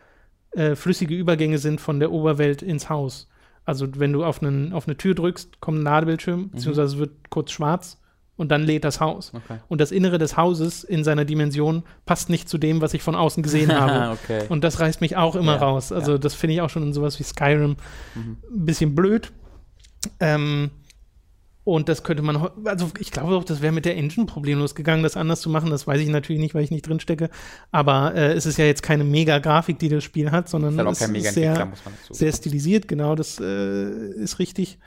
äh, 0.53 0.75
flüssige 0.75 1.15
Übergänge 1.15 1.59
sind 1.59 1.81
von 1.81 2.01
der 2.01 2.11
Oberwelt 2.11 2.63
ins 2.63 2.89
Haus. 2.89 3.29
Also 3.65 3.87
wenn 3.99 4.13
du 4.13 4.25
auf, 4.25 4.43
einen, 4.43 4.73
auf 4.73 4.87
eine 4.89 4.97
Tür 4.97 5.15
drückst, 5.15 5.61
kommt 5.61 5.79
ein 5.79 5.83
Ladebildschirm, 5.85 6.51
beziehungsweise 6.51 6.95
es 6.95 6.99
wird 6.99 7.31
kurz 7.31 7.51
schwarz 7.53 8.01
und 8.37 8.51
dann 8.51 8.63
lädt 8.63 8.85
das 8.85 9.01
Haus. 9.01 9.33
Okay. 9.35 9.59
Und 9.69 9.81
das 9.81 9.91
Innere 9.93 10.19
des 10.19 10.37
Hauses 10.37 10.85
in 10.85 11.05
seiner 11.05 11.25
Dimension 11.25 11.83
passt 12.05 12.29
nicht 12.31 12.49
zu 12.49 12.59
dem, 12.59 12.81
was 12.81 12.93
ich 12.95 13.03
von 13.03 13.15
außen 13.15 13.43
gesehen 13.43 13.73
habe. 13.81 14.13
okay. 14.23 14.45
Und 14.49 14.63
das 14.65 14.79
reißt 14.81 15.01
mich 15.01 15.17
auch 15.17 15.37
immer 15.37 15.55
Ja, 15.55 15.59
raus. 15.63 15.93
Also 15.93 16.13
ja. 16.13 16.19
das 16.19 16.35
finde 16.35 16.55
ich 16.55 16.61
auch 16.61 16.71
schon 16.71 16.83
in 16.83 16.93
sowas 16.93 17.19
wie 17.19 17.25
Skyrim 17.25 17.77
Mhm. 18.15 18.37
ein 18.53 18.65
bisschen 18.67 18.95
blöd. 18.95 19.33
Ähm, 20.21 20.71
und 21.65 21.89
das 21.89 22.05
könnte 22.05 22.23
man, 22.23 22.37
also 22.65 22.91
ich 23.01 23.11
glaube 23.11 23.35
auch, 23.35 23.43
das 23.43 23.61
wäre 23.61 23.73
mit 23.73 23.87
der 23.87 23.97
Engine 23.97 24.27
problemlos 24.27 24.77
gegangen, 24.77 25.03
das 25.03 25.17
anders 25.17 25.41
zu 25.41 25.51
machen. 25.51 25.69
Das 25.71 25.85
weiß 25.87 26.01
ich 26.01 26.09
natürlich 26.09 26.41
nicht, 26.41 26.55
weil 26.55 26.63
ich 26.63 26.71
nicht 26.71 26.87
drin 26.87 27.01
stecke. 27.01 27.29
Aber 27.73 28.15
äh, 28.15 28.35
es 28.35 28.47
ist 28.47 28.57
ja 28.57 28.65
jetzt 28.67 28.85
keine 28.85 29.03
Mega-Grafik, 29.03 29.77
die 29.81 29.89
das 29.89 30.05
Spiel 30.05 30.31
hat, 30.31 30.49
sondern 30.49 30.79
halt 30.79 30.89
es 30.93 31.01
ist 31.01 31.35
sehr, 31.35 31.73
sehr 32.11 32.33
stilisiert, 32.33 32.87
genau, 32.87 33.17
das 33.17 33.41
äh, 33.41 33.89
ist 34.13 34.39
richtig. 34.39 34.79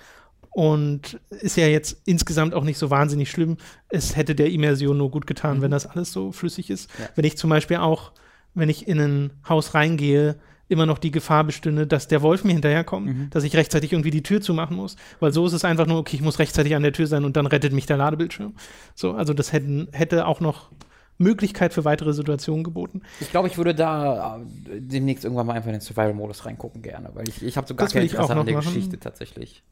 Und 0.51 1.19
ist 1.29 1.57
ja 1.57 1.67
jetzt 1.67 2.01
insgesamt 2.05 2.53
auch 2.53 2.63
nicht 2.63 2.77
so 2.77 2.89
wahnsinnig 2.89 3.29
schlimm. 3.29 3.57
Es 3.87 4.15
hätte 4.15 4.35
der 4.35 4.49
Immersion 4.51 4.97
nur 4.97 5.11
gut 5.11 5.27
getan, 5.27 5.61
wenn 5.61 5.71
das 5.71 5.85
alles 5.85 6.11
so 6.11 6.31
flüssig 6.31 6.69
ist. 6.69 6.89
Mhm. 6.97 7.03
Ja. 7.03 7.09
Wenn 7.15 7.25
ich 7.25 7.37
zum 7.37 7.49
Beispiel 7.49 7.77
auch, 7.77 8.11
wenn 8.55 8.67
ich 8.69 8.87
in 8.87 8.99
ein 8.99 9.33
Haus 9.47 9.73
reingehe, 9.75 10.35
immer 10.67 10.85
noch 10.85 10.97
die 10.99 11.11
Gefahr 11.11 11.43
bestünde, 11.45 11.87
dass 11.87 12.07
der 12.07 12.21
Wolf 12.21 12.43
mir 12.43 12.53
hinterherkommt, 12.53 13.07
Mhm. 13.07 13.29
dass 13.31 13.43
ich 13.43 13.55
rechtzeitig 13.55 13.91
irgendwie 13.93 14.11
die 14.11 14.21
Tür 14.23 14.41
zumachen 14.41 14.75
muss. 14.75 14.97
Weil 15.19 15.31
so 15.33 15.45
ist 15.47 15.53
es 15.53 15.65
einfach 15.65 15.87
nur, 15.87 15.97
okay, 15.97 16.15
ich 16.15 16.21
muss 16.21 16.39
rechtzeitig 16.39 16.75
an 16.75 16.83
der 16.83 16.93
Tür 16.93 17.07
sein 17.07 17.25
und 17.25 17.37
dann 17.37 17.47
rettet 17.47 17.73
mich 17.73 17.85
der 17.85 17.97
Ladebildschirm. 17.97 18.53
So, 18.95 19.13
also 19.13 19.33
das 19.33 19.51
hätten, 19.53 19.87
hätte 19.93 20.27
auch 20.27 20.39
noch 20.41 20.71
Möglichkeit 21.17 21.73
für 21.73 21.85
weitere 21.85 22.13
Situationen 22.13 22.63
geboten. 22.63 23.01
Ich 23.19 23.29
glaube, 23.31 23.47
ich 23.47 23.57
würde 23.57 23.75
da 23.75 24.37
äh, 24.37 24.79
demnächst 24.79 25.23
irgendwann 25.25 25.47
mal 25.47 25.53
einfach 25.53 25.67
in 25.67 25.73
den 25.73 25.81
Survival-Modus 25.81 26.45
reingucken 26.45 26.81
gerne, 26.81 27.09
weil 27.13 27.27
ich, 27.27 27.43
ich 27.43 27.57
habe 27.57 27.67
so 27.67 27.75
gar 27.75 27.85
Das 27.87 27.93
will 27.93 28.01
kein 28.01 28.05
ich 28.07 28.13
Interesse 28.13 28.35
an 28.35 28.45
der 28.45 28.55
machen. 28.55 28.65
Geschichte 28.67 28.99
tatsächlich. 28.99 29.63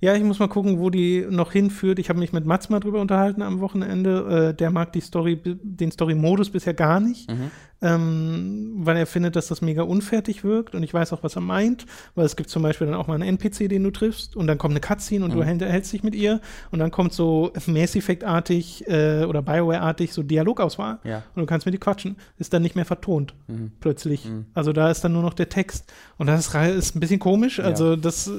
Ja, 0.00 0.14
ich 0.14 0.22
muss 0.22 0.38
mal 0.38 0.48
gucken, 0.48 0.78
wo 0.78 0.90
die 0.90 1.26
noch 1.28 1.52
hinführt. 1.52 1.98
Ich 1.98 2.08
habe 2.08 2.18
mich 2.18 2.32
mit 2.32 2.44
Mats 2.44 2.68
mal 2.68 2.80
drüber 2.80 3.00
unterhalten 3.00 3.42
am 3.42 3.60
Wochenende. 3.60 4.50
Äh, 4.50 4.54
der 4.54 4.70
mag 4.70 4.92
die 4.92 5.00
Story, 5.00 5.40
den 5.44 5.90
Story-Modus 5.90 6.50
bisher 6.50 6.74
gar 6.74 7.00
nicht, 7.00 7.30
Mhm. 7.30 7.50
ähm, 7.82 8.72
weil 8.80 8.96
er 8.96 9.06
findet, 9.06 9.36
dass 9.36 9.48
das 9.48 9.62
mega 9.62 9.82
unfertig 9.82 10.44
wirkt. 10.44 10.74
Und 10.74 10.82
ich 10.82 10.92
weiß 10.92 11.12
auch, 11.12 11.22
was 11.22 11.36
er 11.36 11.40
meint, 11.42 11.86
weil 12.14 12.26
es 12.26 12.36
gibt 12.36 12.50
zum 12.50 12.62
Beispiel 12.62 12.86
dann 12.86 12.96
auch 12.96 13.06
mal 13.06 13.14
einen 13.14 13.22
NPC, 13.38 13.68
den 13.68 13.84
du 13.84 13.90
triffst, 13.90 14.36
und 14.36 14.46
dann 14.46 14.58
kommt 14.58 14.72
eine 14.72 14.80
Cutscene 14.80 15.24
und 15.24 15.32
du 15.34 15.42
Mhm. 15.42 15.48
unterhältst 15.52 15.92
dich 15.92 16.02
mit 16.02 16.14
ihr. 16.14 16.40
Und 16.70 16.78
dann 16.78 16.90
kommt 16.90 17.12
so 17.12 17.52
Mass 17.66 17.96
Effect-artig 17.96 18.86
äh, 18.88 19.24
oder 19.24 19.42
Bioware-artig 19.42 20.12
so 20.12 20.22
Dialogauswahl. 20.22 20.98
Ja. 21.04 21.22
Und 21.34 21.40
du 21.42 21.46
kannst 21.46 21.66
mit 21.66 21.74
ihr 21.74 21.80
quatschen. 21.80 22.16
Ist 22.38 22.52
dann 22.52 22.62
nicht 22.62 22.76
mehr 22.76 22.84
vertont 22.84 23.34
Mhm. 23.48 23.72
plötzlich. 23.80 24.26
Mhm. 24.28 24.46
Also 24.54 24.72
da 24.72 24.90
ist 24.90 25.02
dann 25.02 25.12
nur 25.12 25.22
noch 25.22 25.34
der 25.34 25.48
Text. 25.48 25.92
Und 26.18 26.26
das 26.26 26.46
ist, 26.48 26.54
ist 26.54 26.96
ein 26.96 27.00
bisschen 27.00 27.20
komisch. 27.20 27.58
Ja. 27.58 27.64
Also 27.64 27.96
das 27.96 28.26
äh, 28.28 28.32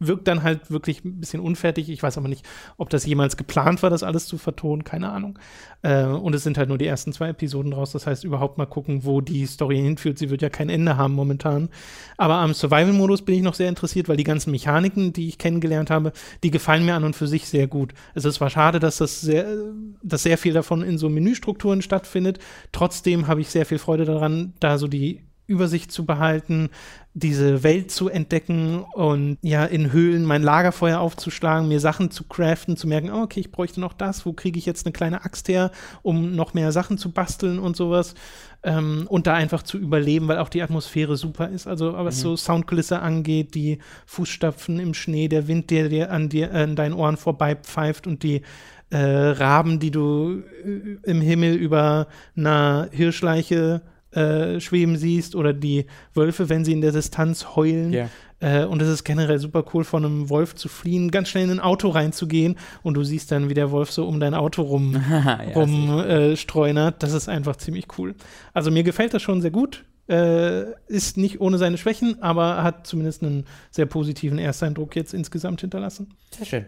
wirkt 0.00 0.26
dann 0.26 0.42
halt 0.42 0.70
wirklich 0.70 1.04
ein 1.04 1.20
bisschen 1.20 1.40
unfertig. 1.40 1.88
Ich 1.90 2.02
weiß 2.02 2.18
aber 2.18 2.28
nicht, 2.28 2.44
ob 2.78 2.90
das 2.90 3.06
jemals 3.06 3.36
geplant 3.36 3.82
war, 3.82 3.90
das 3.90 4.02
alles 4.02 4.26
zu 4.26 4.38
vertonen. 4.38 4.82
Keine 4.82 5.10
Ahnung. 5.10 5.38
Äh, 5.82 6.04
und 6.04 6.34
es 6.34 6.42
sind 6.42 6.58
halt 6.58 6.68
nur 6.68 6.78
die 6.78 6.86
ersten 6.86 7.12
zwei 7.12 7.28
Episoden 7.28 7.70
draus. 7.70 7.92
Das 7.92 8.06
heißt, 8.06 8.24
überhaupt 8.24 8.58
mal 8.58 8.66
gucken, 8.66 9.04
wo 9.04 9.20
die 9.20 9.46
Story 9.46 9.76
hinführt. 9.76 10.18
Sie 10.18 10.30
wird 10.30 10.42
ja 10.42 10.48
kein 10.48 10.70
Ende 10.70 10.96
haben 10.96 11.14
momentan. 11.14 11.68
Aber 12.16 12.36
am 12.36 12.54
Survival-Modus 12.54 13.22
bin 13.22 13.36
ich 13.36 13.42
noch 13.42 13.54
sehr 13.54 13.68
interessiert, 13.68 14.08
weil 14.08 14.16
die 14.16 14.24
ganzen 14.24 14.50
Mechaniken, 14.50 15.12
die 15.12 15.28
ich 15.28 15.38
kennengelernt 15.38 15.90
habe, 15.90 16.12
die 16.42 16.50
gefallen 16.50 16.84
mir 16.84 16.94
an 16.94 17.04
und 17.04 17.14
für 17.14 17.26
sich 17.26 17.46
sehr 17.46 17.66
gut. 17.66 17.92
Es 18.14 18.24
ist 18.24 18.36
zwar 18.36 18.50
schade, 18.50 18.80
dass 18.80 18.96
das 18.96 19.20
sehr, 19.20 19.46
dass 20.02 20.22
sehr 20.22 20.38
viel 20.38 20.54
davon 20.54 20.82
in 20.82 20.98
so 20.98 21.08
Menüstrukturen 21.08 21.82
stattfindet. 21.82 22.38
Trotzdem 22.72 23.26
habe 23.26 23.42
ich 23.42 23.48
sehr 23.48 23.66
viel 23.66 23.78
Freude 23.78 24.06
daran, 24.06 24.54
da 24.60 24.78
so 24.78 24.88
die 24.88 25.20
Übersicht 25.50 25.90
zu 25.90 26.06
behalten, 26.06 26.70
diese 27.12 27.64
Welt 27.64 27.90
zu 27.90 28.08
entdecken 28.08 28.84
und 28.94 29.36
ja, 29.42 29.64
in 29.64 29.92
Höhlen 29.92 30.24
mein 30.24 30.44
Lagerfeuer 30.44 31.00
aufzuschlagen, 31.00 31.66
mir 31.66 31.80
Sachen 31.80 32.12
zu 32.12 32.22
craften, 32.24 32.76
zu 32.76 32.86
merken, 32.86 33.10
oh, 33.10 33.22
okay, 33.22 33.40
ich 33.40 33.50
bräuchte 33.50 33.80
noch 33.80 33.92
das, 33.92 34.24
wo 34.24 34.32
kriege 34.32 34.58
ich 34.58 34.64
jetzt 34.64 34.86
eine 34.86 34.92
kleine 34.92 35.24
Axt 35.24 35.48
her, 35.48 35.72
um 36.02 36.36
noch 36.36 36.54
mehr 36.54 36.70
Sachen 36.70 36.98
zu 36.98 37.10
basteln 37.10 37.58
und 37.58 37.76
sowas. 37.76 38.14
Ähm, 38.62 39.06
und 39.08 39.26
da 39.26 39.34
einfach 39.34 39.64
zu 39.64 39.76
überleben, 39.76 40.28
weil 40.28 40.38
auch 40.38 40.50
die 40.50 40.62
Atmosphäre 40.62 41.16
super 41.16 41.48
ist. 41.48 41.66
Also, 41.66 41.94
was 41.94 42.20
so 42.20 42.36
Soundkulisse 42.36 43.00
angeht, 43.00 43.54
die 43.54 43.78
Fußstapfen 44.06 44.78
im 44.78 44.94
Schnee, 44.94 45.28
der 45.28 45.48
Wind, 45.48 45.70
der 45.70 45.88
dir 45.88 46.12
an 46.12 46.28
dir 46.28 46.54
an 46.54 46.76
deinen 46.76 46.94
Ohren 46.94 47.16
vorbeipfeift 47.16 48.06
und 48.06 48.22
die 48.22 48.42
äh, 48.90 48.98
Raben, 48.98 49.80
die 49.80 49.90
du 49.90 50.42
äh, 50.64 51.10
im 51.10 51.20
Himmel 51.20 51.54
über 51.54 52.06
einer 52.36 52.88
Hirschleiche 52.92 53.82
äh, 54.12 54.60
schweben 54.60 54.96
siehst 54.96 55.34
oder 55.34 55.52
die 55.52 55.86
Wölfe, 56.14 56.48
wenn 56.48 56.64
sie 56.64 56.72
in 56.72 56.80
der 56.80 56.92
Distanz 56.92 57.56
heulen. 57.56 57.92
Ja. 57.92 58.08
Äh, 58.40 58.64
und 58.64 58.80
es 58.82 58.88
ist 58.88 59.04
generell 59.04 59.38
super 59.38 59.64
cool, 59.72 59.84
von 59.84 60.04
einem 60.04 60.30
Wolf 60.30 60.54
zu 60.54 60.68
fliehen, 60.68 61.10
ganz 61.10 61.28
schnell 61.28 61.44
in 61.44 61.50
ein 61.50 61.60
Auto 61.60 61.88
reinzugehen 61.90 62.56
und 62.82 62.94
du 62.94 63.04
siehst 63.04 63.30
dann, 63.30 63.48
wie 63.48 63.54
der 63.54 63.70
Wolf 63.70 63.92
so 63.92 64.06
um 64.06 64.18
dein 64.18 64.34
Auto 64.34 64.62
rum, 64.62 65.00
ja, 65.10 65.40
rum 65.54 65.98
äh, 66.00 66.36
streunert. 66.36 67.02
Das 67.02 67.12
ist 67.12 67.28
einfach 67.28 67.56
ziemlich 67.56 67.86
cool. 67.98 68.14
Also 68.54 68.70
mir 68.70 68.82
gefällt 68.82 69.14
das 69.14 69.22
schon 69.22 69.40
sehr 69.42 69.50
gut. 69.50 69.84
Äh, 70.08 70.72
ist 70.88 71.16
nicht 71.18 71.40
ohne 71.40 71.58
seine 71.58 71.78
Schwächen, 71.78 72.20
aber 72.20 72.64
hat 72.64 72.86
zumindest 72.86 73.22
einen 73.22 73.44
sehr 73.70 73.86
positiven 73.86 74.38
Ersteindruck 74.38 74.96
jetzt 74.96 75.14
insgesamt 75.14 75.60
hinterlassen. 75.60 76.14
sehr 76.36 76.46
schön. 76.46 76.66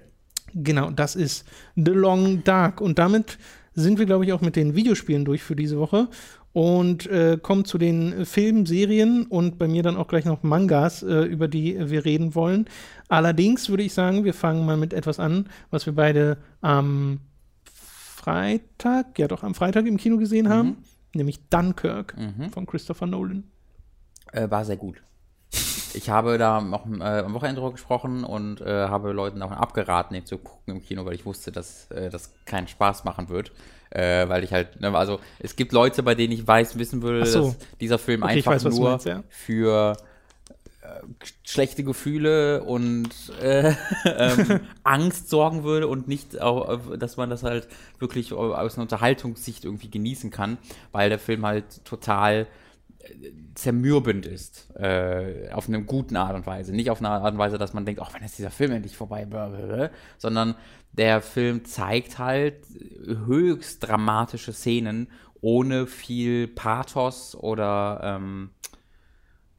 Genau, 0.55 0.91
das 0.91 1.17
ist 1.17 1.47
The 1.75 1.91
Long 1.93 2.45
Dark. 2.45 2.81
Und 2.81 2.99
damit 2.99 3.39
sind 3.75 3.99
wir, 3.99 4.07
glaube 4.07 4.25
ich, 4.25 4.33
auch 4.33 4.43
mit 4.43 4.55
den 4.55 4.77
Videospielen 4.77 5.25
durch 5.25 5.43
für 5.43 5.57
diese 5.57 5.79
Woche 5.79 6.09
und 6.53 7.07
äh, 7.07 7.39
kommen 7.41 7.65
zu 7.65 7.79
den 7.79 8.27
Filmen, 8.27 8.67
Serien 8.67 9.27
und 9.27 9.59
bei 9.59 9.69
mir 9.69 9.83
dann 9.83 9.97
auch 9.97 10.09
gleich 10.09 10.25
noch 10.25 10.43
Mangas, 10.43 11.03
äh, 11.03 11.23
über 11.23 11.49
die 11.49 11.91
wir 11.91 12.05
reden 12.05 12.35
wollen. 12.35 12.67
Allerdings 13.09 13.69
würde 13.69 13.83
ich 13.83 13.95
sagen, 13.95 14.25
wir 14.25 14.35
fangen 14.35 14.67
mal 14.67 14.77
mit 14.77 14.93
etwas 14.93 15.19
an, 15.19 15.49
was 15.71 15.87
wir 15.87 15.95
beide 15.95 16.37
am 16.61 17.21
Freitag, 17.65 19.19
ja 19.19 19.29
doch, 19.29 19.43
am 19.43 19.55
Freitag 19.55 19.87
im 19.87 19.97
Kino 19.97 20.17
gesehen 20.19 20.49
haben, 20.49 20.69
Mhm. 20.69 20.77
nämlich 21.15 21.49
Dunkirk 21.49 22.17
Mhm. 22.17 22.51
von 22.51 22.67
Christopher 22.67 23.07
Nolan. 23.07 23.45
Äh, 24.33 24.51
war 24.51 24.65
sehr 24.65 24.77
gut. 24.77 25.03
Ich 25.95 26.09
habe 26.09 26.39
da 26.39 26.61
noch 26.61 26.87
äh, 26.87 27.03
am 27.21 27.35
Wochenende 27.35 27.61
drüber 27.61 27.73
gesprochen 27.73 28.25
und 28.25 28.61
äh, 28.63 28.89
habe 28.89 29.13
Leuten 29.13 29.41
davon 29.41 29.57
abgeraten, 29.59 30.15
den 30.15 30.25
zu 30.25 30.39
gucken 30.39 30.77
im 30.77 30.83
Kino, 30.83 31.05
weil 31.05 31.15
ich 31.15 31.27
wusste, 31.27 31.53
dass 31.53 31.91
äh, 31.91 32.09
das 32.09 32.33
keinen 32.47 32.67
Spaß 32.69 33.05
machen 33.05 33.29
wird. 33.29 33.53
Äh, 33.95 34.27
weil 34.29 34.43
ich 34.43 34.53
halt, 34.53 34.81
ne, 34.81 34.97
also 34.97 35.21
es 35.39 35.55
gibt 35.55 35.73
Leute, 35.73 36.03
bei 36.03 36.15
denen 36.15 36.33
ich 36.33 36.47
weiß, 36.47 36.79
wissen 36.79 37.03
würde, 37.03 37.27
so. 37.27 37.49
dass 37.49 37.59
dieser 37.79 37.99
Film 37.99 38.23
Okay, 38.23 38.39
einfach 38.39 38.53
weiß, 38.53 38.65
nur 38.65 38.91
meinst, 38.91 39.05
ja. 39.05 39.23
für 39.29 39.97
äh, 40.81 40.87
schlechte 41.45 41.85
Gefühle 41.85 42.65
und 42.65 43.11
äh, 43.43 43.75
ähm, 44.05 44.61
Angst 44.83 45.29
sorgen 45.29 45.63
würde 45.63 45.89
und 45.89 46.09
nicht, 46.09 46.41
auch, 46.41 46.91
äh, 46.91 46.97
dass 46.97 47.19
man 47.19 47.29
das 47.29 47.43
halt 47.43 47.69
wirklich 47.99 48.33
aus 48.33 48.75
einer 48.75 48.83
Unterhaltungssicht 48.83 49.67
irgendwie 49.67 49.91
genießen 49.91 50.31
kann, 50.31 50.57
weil 50.93 51.11
der 51.11 51.19
Film 51.19 51.45
halt 51.45 51.85
total 51.85 52.47
zermürbend 53.55 54.27
ist, 54.27 54.71
äh, 54.77 55.51
auf 55.53 55.69
eine 55.69 55.83
guten 55.83 56.17
Art 56.17 56.35
und 56.35 56.47
Weise. 56.47 56.73
Nicht 56.73 56.91
auf 56.91 57.01
eine 57.01 57.11
Art 57.11 57.33
und 57.33 57.39
Weise, 57.39 57.59
dass 57.59 57.75
man 57.75 57.85
denkt, 57.85 58.01
ach, 58.01 58.15
wenn 58.15 58.23
jetzt 58.23 58.39
dieser 58.39 58.51
Film 58.51 58.73
endlich 58.73 58.97
vorbei 58.97 59.31
wäre, 59.31 59.91
sondern 60.19 60.55
der 60.93 61.21
Film 61.21 61.65
zeigt 61.65 62.19
halt 62.19 62.65
höchst 63.07 63.87
dramatische 63.87 64.53
Szenen 64.53 65.09
ohne 65.41 65.87
viel 65.87 66.49
Pathos 66.49 67.35
oder 67.35 68.01
ähm, 68.03 68.51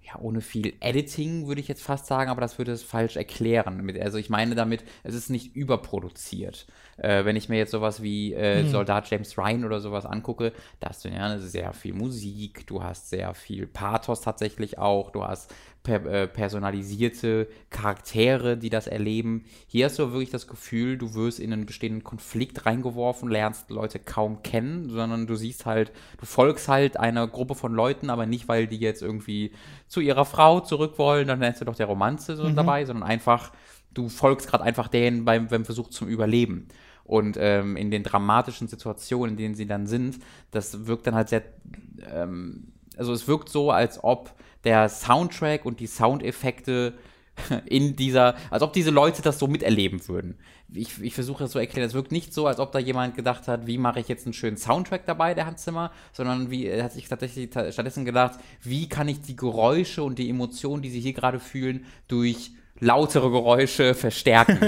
ja, 0.02 0.20
ohne 0.20 0.42
viel 0.42 0.74
Editing, 0.80 1.48
würde 1.48 1.62
ich 1.62 1.68
jetzt 1.68 1.84
fast 1.84 2.06
sagen, 2.06 2.30
aber 2.30 2.42
das 2.42 2.58
würde 2.58 2.72
es 2.72 2.84
falsch 2.84 3.16
erklären. 3.16 4.00
Also 4.00 4.18
ich 4.18 4.30
meine 4.30 4.56
damit, 4.56 4.84
es 5.04 5.16
ist 5.16 5.30
nicht 5.30 5.56
überproduziert. 5.56 6.68
Äh, 6.98 7.26
wenn 7.26 7.36
ich 7.36 7.50
mir 7.50 7.58
jetzt 7.58 7.72
sowas 7.72 8.02
wie 8.04 8.34
äh, 8.34 8.68
Soldat 8.68 9.10
James 9.10 9.38
Ryan 9.38 9.66
oder 9.66 9.80
sowas 9.80 10.06
angucke, 10.06 10.54
da 10.80 10.90
hast 10.90 11.06
du 11.06 11.10
ja 11.10 11.38
sehr 11.40 11.74
viel 11.74 11.94
Musik, 11.94 12.68
du 12.68 12.84
hast 12.84 13.10
sehr 13.10 13.34
viel 13.34 13.68
Pathos 13.68 14.22
tatsächlich 14.22 14.78
auch, 14.78 15.12
du 15.12 15.24
hast 15.24 15.54
per, 15.84 16.06
äh, 16.06 16.28
personalisierte 16.28 17.48
Charaktere, 17.70 18.58
die 18.58 18.70
das 18.70 18.88
erleben. 18.88 19.44
Hier 19.68 19.86
hast 19.86 20.00
du 20.00 20.12
wirklich 20.12 20.32
das 20.32 20.48
Gefühl, 20.48 20.98
du 20.98 21.14
wirst 21.14 21.40
in 21.40 21.52
einen 21.52 21.66
bestehenden 21.66 22.04
Konflikt 22.04 22.66
reingeworfen, 22.66 23.30
lernst 23.30 23.70
Leute 23.70 24.00
kaum 24.00 24.42
kennen, 24.44 24.90
sondern 24.90 25.28
du 25.28 25.36
siehst 25.36 25.66
halt, 25.66 25.92
du 26.20 26.26
folgst 26.26 26.70
halt 26.70 26.98
einer 26.98 27.28
Gruppe 27.28 27.56
von 27.56 27.74
Leuten, 27.74 28.10
aber 28.10 28.26
nicht, 28.26 28.48
weil 28.48 28.68
die 28.68 28.78
jetzt 28.78 29.02
irgendwie 29.02 29.52
zu 29.88 30.00
ihrer 30.00 30.26
Frau 30.26 30.62
zurück 30.62 30.98
wollen, 30.98 31.28
dann 31.28 31.42
lernst 31.42 31.62
du 31.62 31.66
doch 31.66 31.76
der 31.76 31.88
Romanze 31.88 32.36
so 32.38 32.50
dabei, 32.50 32.86
sondern 32.86 33.08
einfach, 33.08 33.52
du 33.94 34.08
folgst 34.08 34.48
gerade 34.48 34.64
einfach 34.64 34.88
denen 34.88 35.26
beim, 35.26 35.48
beim 35.48 35.66
Versuch 35.66 35.90
zum 35.90 36.08
Überleben. 36.08 36.70
Und 37.04 37.38
ähm, 37.40 37.76
in 37.76 37.92
den 37.92 38.04
dramatischen 38.04 38.68
Situationen, 38.68 39.32
in 39.32 39.38
denen 39.38 39.56
sie 39.56 39.66
dann 39.66 39.88
sind, 39.88 40.20
das 40.52 40.86
wirkt 40.88 41.06
dann 41.08 41.16
halt 41.16 41.30
sehr 41.30 41.44
ähm, 42.10 42.74
also 42.98 43.14
es 43.14 43.28
wirkt 43.28 43.50
so, 43.50 43.72
als 43.72 44.04
ob 44.04 44.34
der 44.64 44.88
Soundtrack 44.90 45.66
und 45.66 45.80
die 45.80 45.88
Soundeffekte 45.88 46.94
in 47.66 47.96
dieser, 47.96 48.36
als 48.52 48.62
ob 48.62 48.74
diese 48.74 48.92
Leute 48.92 49.22
das 49.22 49.40
so 49.40 49.48
miterleben 49.48 50.08
würden. 50.08 50.38
Ich, 50.72 51.02
ich 51.02 51.14
versuche 51.14 51.44
das 51.44 51.52
so 51.52 51.60
erklären. 51.60 51.88
Es 51.88 51.94
wirkt 51.94 52.12
nicht 52.12 52.34
so, 52.34 52.48
als 52.48 52.60
ob 52.60 52.72
da 52.72 52.80
jemand 52.80 53.16
gedacht 53.16 53.48
hat, 53.48 53.68
wie 53.68 53.78
mache 53.78 54.00
ich 54.00 54.08
jetzt 54.08 54.26
einen 54.26 54.34
schönen 54.34 54.58
Soundtrack 54.58 55.06
dabei, 55.06 55.34
der 55.34 55.46
Hans 55.46 55.64
Zimmer, 55.64 55.92
sondern 56.14 56.50
wie 56.52 56.66
er 56.66 56.84
hat 56.84 56.94
sich 56.94 57.08
tatsächlich 57.08 57.50
ta- 57.50 57.72
stattdessen 57.72 58.06
gedacht, 58.06 58.40
wie 58.62 58.88
kann 58.88 59.08
ich 59.08 59.22
die 59.22 59.36
Geräusche 59.36 60.04
und 60.04 60.20
die 60.20 60.30
Emotionen, 60.30 60.82
die 60.82 60.90
sie 60.90 61.00
hier 61.00 61.14
gerade 61.14 61.40
fühlen, 61.40 61.86
durch 62.08 62.52
lautere 62.80 63.30
Geräusche 63.32 63.94
verstärken. 63.94 64.60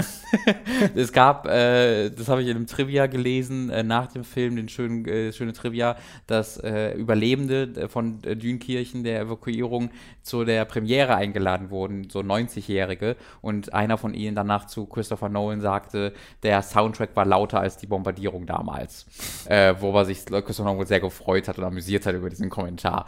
es 0.96 1.12
gab, 1.12 1.48
äh, 1.48 2.10
das 2.12 2.30
habe 2.30 2.44
ich 2.44 2.48
in 2.48 2.56
einem 2.56 2.68
Trivia 2.68 3.08
gelesen, 3.08 3.70
äh, 3.70 3.84
nach 3.84 4.08
dem 4.08 4.24
Film, 4.24 4.56
den 4.56 4.70
schönen, 4.70 5.06
äh, 5.06 5.34
schöne 5.34 5.54
Trivia, 5.54 5.98
dass 6.28 6.58
äh, 6.58 6.94
Überlebende 6.94 7.64
äh, 7.76 7.88
von 7.90 8.24
äh, 8.24 8.36
Dünkirchen 8.38 9.04
der 9.04 9.22
Evakuierung 9.22 9.90
zu 10.22 10.46
der 10.46 10.66
Premiere 10.66 11.16
eingeladen 11.16 11.72
wurden, 11.72 12.10
so 12.10 12.20
90-Jährige. 12.20 13.16
Und 13.42 13.74
einer 13.74 13.98
von 13.98 14.14
ihnen 14.14 14.36
danach 14.36 14.66
zu 14.68 14.86
Christopher 14.86 15.28
Nolan 15.30 15.60
sagte, 15.62 16.14
der 16.44 16.62
Soundtrack 16.62 17.10
war 17.16 17.26
lauter 17.26 17.60
als 17.60 17.78
die 17.78 17.88
Bombardierung 17.88 18.46
damals. 18.46 19.06
Worüber 19.48 20.04
sich 20.06 20.26
Christopher 20.26 20.72
Nolan 20.72 20.88
sehr 20.88 21.00
gefreut 21.00 21.48
hat 21.48 21.58
und 21.60 21.64
amüsiert 21.64 22.06
hat 22.08 22.16
über 22.16 22.30
diesen 22.30 22.50
Kommentar. 22.50 23.06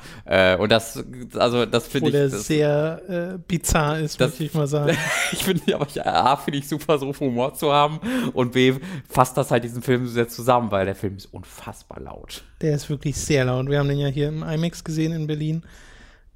Und 0.60 0.72
das, 0.72 1.04
also 1.36 1.66
das 1.66 1.88
finde 1.88 2.04
Wo 2.06 2.08
ich. 2.10 2.14
der 2.14 2.30
das, 2.30 2.46
sehr 2.46 3.40
bizarr 3.48 4.00
ist, 4.00 4.22
Das- 4.22 4.30
möchte 4.32 4.44
ich 4.44 4.54
mal 4.54 4.68
sagen. 4.68 4.87
ich 5.32 5.44
finde, 5.44 5.76
aber 5.76 5.88
ich, 5.88 6.06
A, 6.06 6.36
finde 6.38 6.60
ich 6.60 6.68
super, 6.68 6.98
so 6.98 7.14
Humor 7.20 7.54
zu 7.54 7.72
haben 7.72 8.00
und 8.34 8.52
B, 8.54 8.74
fasst 9.10 9.38
das 9.38 9.52
halt 9.52 9.64
diesen 9.64 9.82
Film 9.82 10.08
sehr 10.08 10.28
zusammen, 10.28 10.72
weil 10.72 10.86
der 10.86 10.96
Film 10.96 11.18
ist 11.18 11.28
unfassbar 11.34 12.00
laut. 12.02 12.44
Der 12.62 12.76
ist 12.76 12.90
wirklich 12.90 13.18
sehr 13.18 13.46
laut. 13.46 13.70
Wir 13.70 13.80
haben 13.80 13.90
den 13.90 14.00
ja 14.00 14.08
hier 14.08 14.28
im 14.30 14.44
IMAX 14.44 14.84
gesehen 14.84 15.12
in 15.14 15.28
Berlin. 15.28 15.64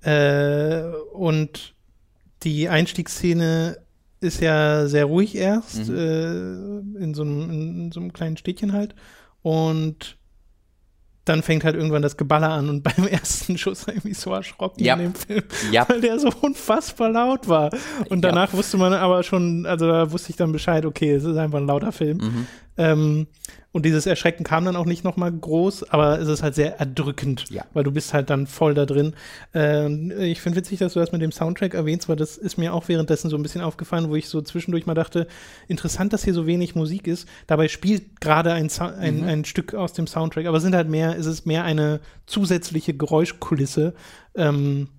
Äh, 0.01 0.83
und 1.13 1.73
die 2.43 2.69
Einstiegsszene 2.69 3.77
ist 4.19 4.41
ja 4.41 4.87
sehr 4.87 5.05
ruhig 5.05 5.35
erst, 5.35 5.87
Mhm. 5.89 5.95
äh, 5.95 7.03
in, 7.03 7.13
so 7.13 7.21
einem, 7.23 7.49
in 7.49 7.91
so 7.91 7.99
einem 7.99 8.13
kleinen 8.13 8.37
Städtchen 8.37 8.73
halt. 8.73 8.95
Und 9.41 10.17
dann 11.31 11.41
fängt 11.43 11.63
halt 11.63 11.75
irgendwann 11.75 12.01
das 12.01 12.17
Geballer 12.17 12.49
an 12.49 12.69
und 12.69 12.83
beim 12.95 13.07
ersten 13.07 13.57
Schuss 13.57 13.87
war 13.87 13.95
ich 13.95 14.03
mich 14.03 14.17
so 14.17 14.33
erschrocken 14.33 14.83
Ja. 14.83 14.93
in 14.95 14.99
dem 14.99 15.15
Film, 15.15 15.43
Ja, 15.71 15.87
weil 15.89 16.01
der 16.01 16.19
so 16.19 16.29
unfassbar 16.41 17.09
laut 17.09 17.47
war. 17.47 17.69
Und 18.09 18.21
danach 18.21 18.53
wusste 18.53 18.77
man 18.77 18.93
aber 18.93 19.23
schon, 19.23 19.65
also 19.65 19.87
da 19.87 20.11
wusste 20.11 20.29
ich 20.31 20.35
dann 20.35 20.51
Bescheid, 20.51 20.85
okay, 20.85 21.11
es 21.13 21.23
ist 21.23 21.37
einfach 21.37 21.59
ein 21.59 21.67
lauter 21.67 21.91
Film. 21.91 22.17
Mhm. 22.17 22.47
Ähm, 22.77 23.27
und 23.73 23.85
dieses 23.85 24.05
Erschrecken 24.05 24.43
kam 24.43 24.65
dann 24.65 24.75
auch 24.75 24.85
nicht 24.85 25.03
nochmal 25.03 25.31
groß, 25.31 25.89
aber 25.91 26.19
es 26.19 26.27
ist 26.27 26.43
halt 26.43 26.55
sehr 26.55 26.77
erdrückend, 26.79 27.45
Ja. 27.49 27.63
weil 27.73 27.83
du 27.85 27.91
bist 27.91 28.13
halt 28.13 28.29
dann 28.29 28.47
voll 28.47 28.73
da 28.73 28.85
drin. 28.85 29.13
Ähm, 29.53 30.11
ich 30.19 30.41
finde 30.41 30.57
witzig, 30.57 30.79
dass 30.79 30.93
du 30.93 30.99
das 30.99 31.11
mit 31.13 31.21
dem 31.21 31.31
Soundtrack 31.31 31.73
erwähnst, 31.73 32.09
weil 32.09 32.15
das 32.17 32.37
ist 32.37 32.57
mir 32.57 32.73
auch 32.73 32.87
währenddessen 32.89 33.29
so 33.29 33.37
ein 33.37 33.43
bisschen 33.43 33.61
aufgefallen, 33.61 34.09
wo 34.09 34.15
ich 34.15 34.27
so 34.27 34.41
zwischendurch 34.41 34.85
mal 34.85 34.93
dachte, 34.93 35.27
interessant, 35.67 36.11
dass 36.11 36.23
hier 36.25 36.33
so 36.33 36.47
wenig 36.47 36.75
Musik 36.75 37.07
ist. 37.07 37.27
Dabei 37.47 37.67
spielt 37.69 38.19
gerade 38.19 38.51
ein, 38.53 38.69
ein, 38.79 39.17
Mhm. 39.21 39.23
ein 39.27 39.45
Stück 39.45 39.73
aus 39.73 39.93
dem 39.93 40.07
Soundtrack, 40.07 40.45
aber 40.47 40.57
es 40.57 40.63
sind 40.63 40.75
halt 40.75 40.89
mehr, 40.89 41.17
es 41.17 41.25
ist 41.25 41.45
mehr 41.45 41.63
eine 41.63 42.01
zusätzliche 42.25 42.93
Geräuschkulisse, 42.93 43.93
ähm, 44.35 44.89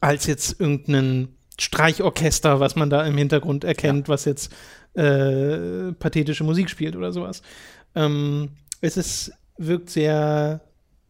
als 0.00 0.26
jetzt 0.26 0.60
irgendein 0.60 1.28
Streichorchester, 1.60 2.60
was 2.60 2.76
man 2.76 2.90
da 2.90 3.04
im 3.04 3.16
Hintergrund 3.16 3.64
erkennt, 3.64 4.08
was 4.08 4.24
jetzt 4.24 4.52
äh, 4.98 5.92
pathetische 5.92 6.44
Musik 6.44 6.68
spielt 6.70 6.96
oder 6.96 7.12
sowas. 7.12 7.42
Ähm, 7.94 8.50
es 8.80 8.96
ist, 8.96 9.32
wirkt 9.56 9.90
sehr 9.90 10.60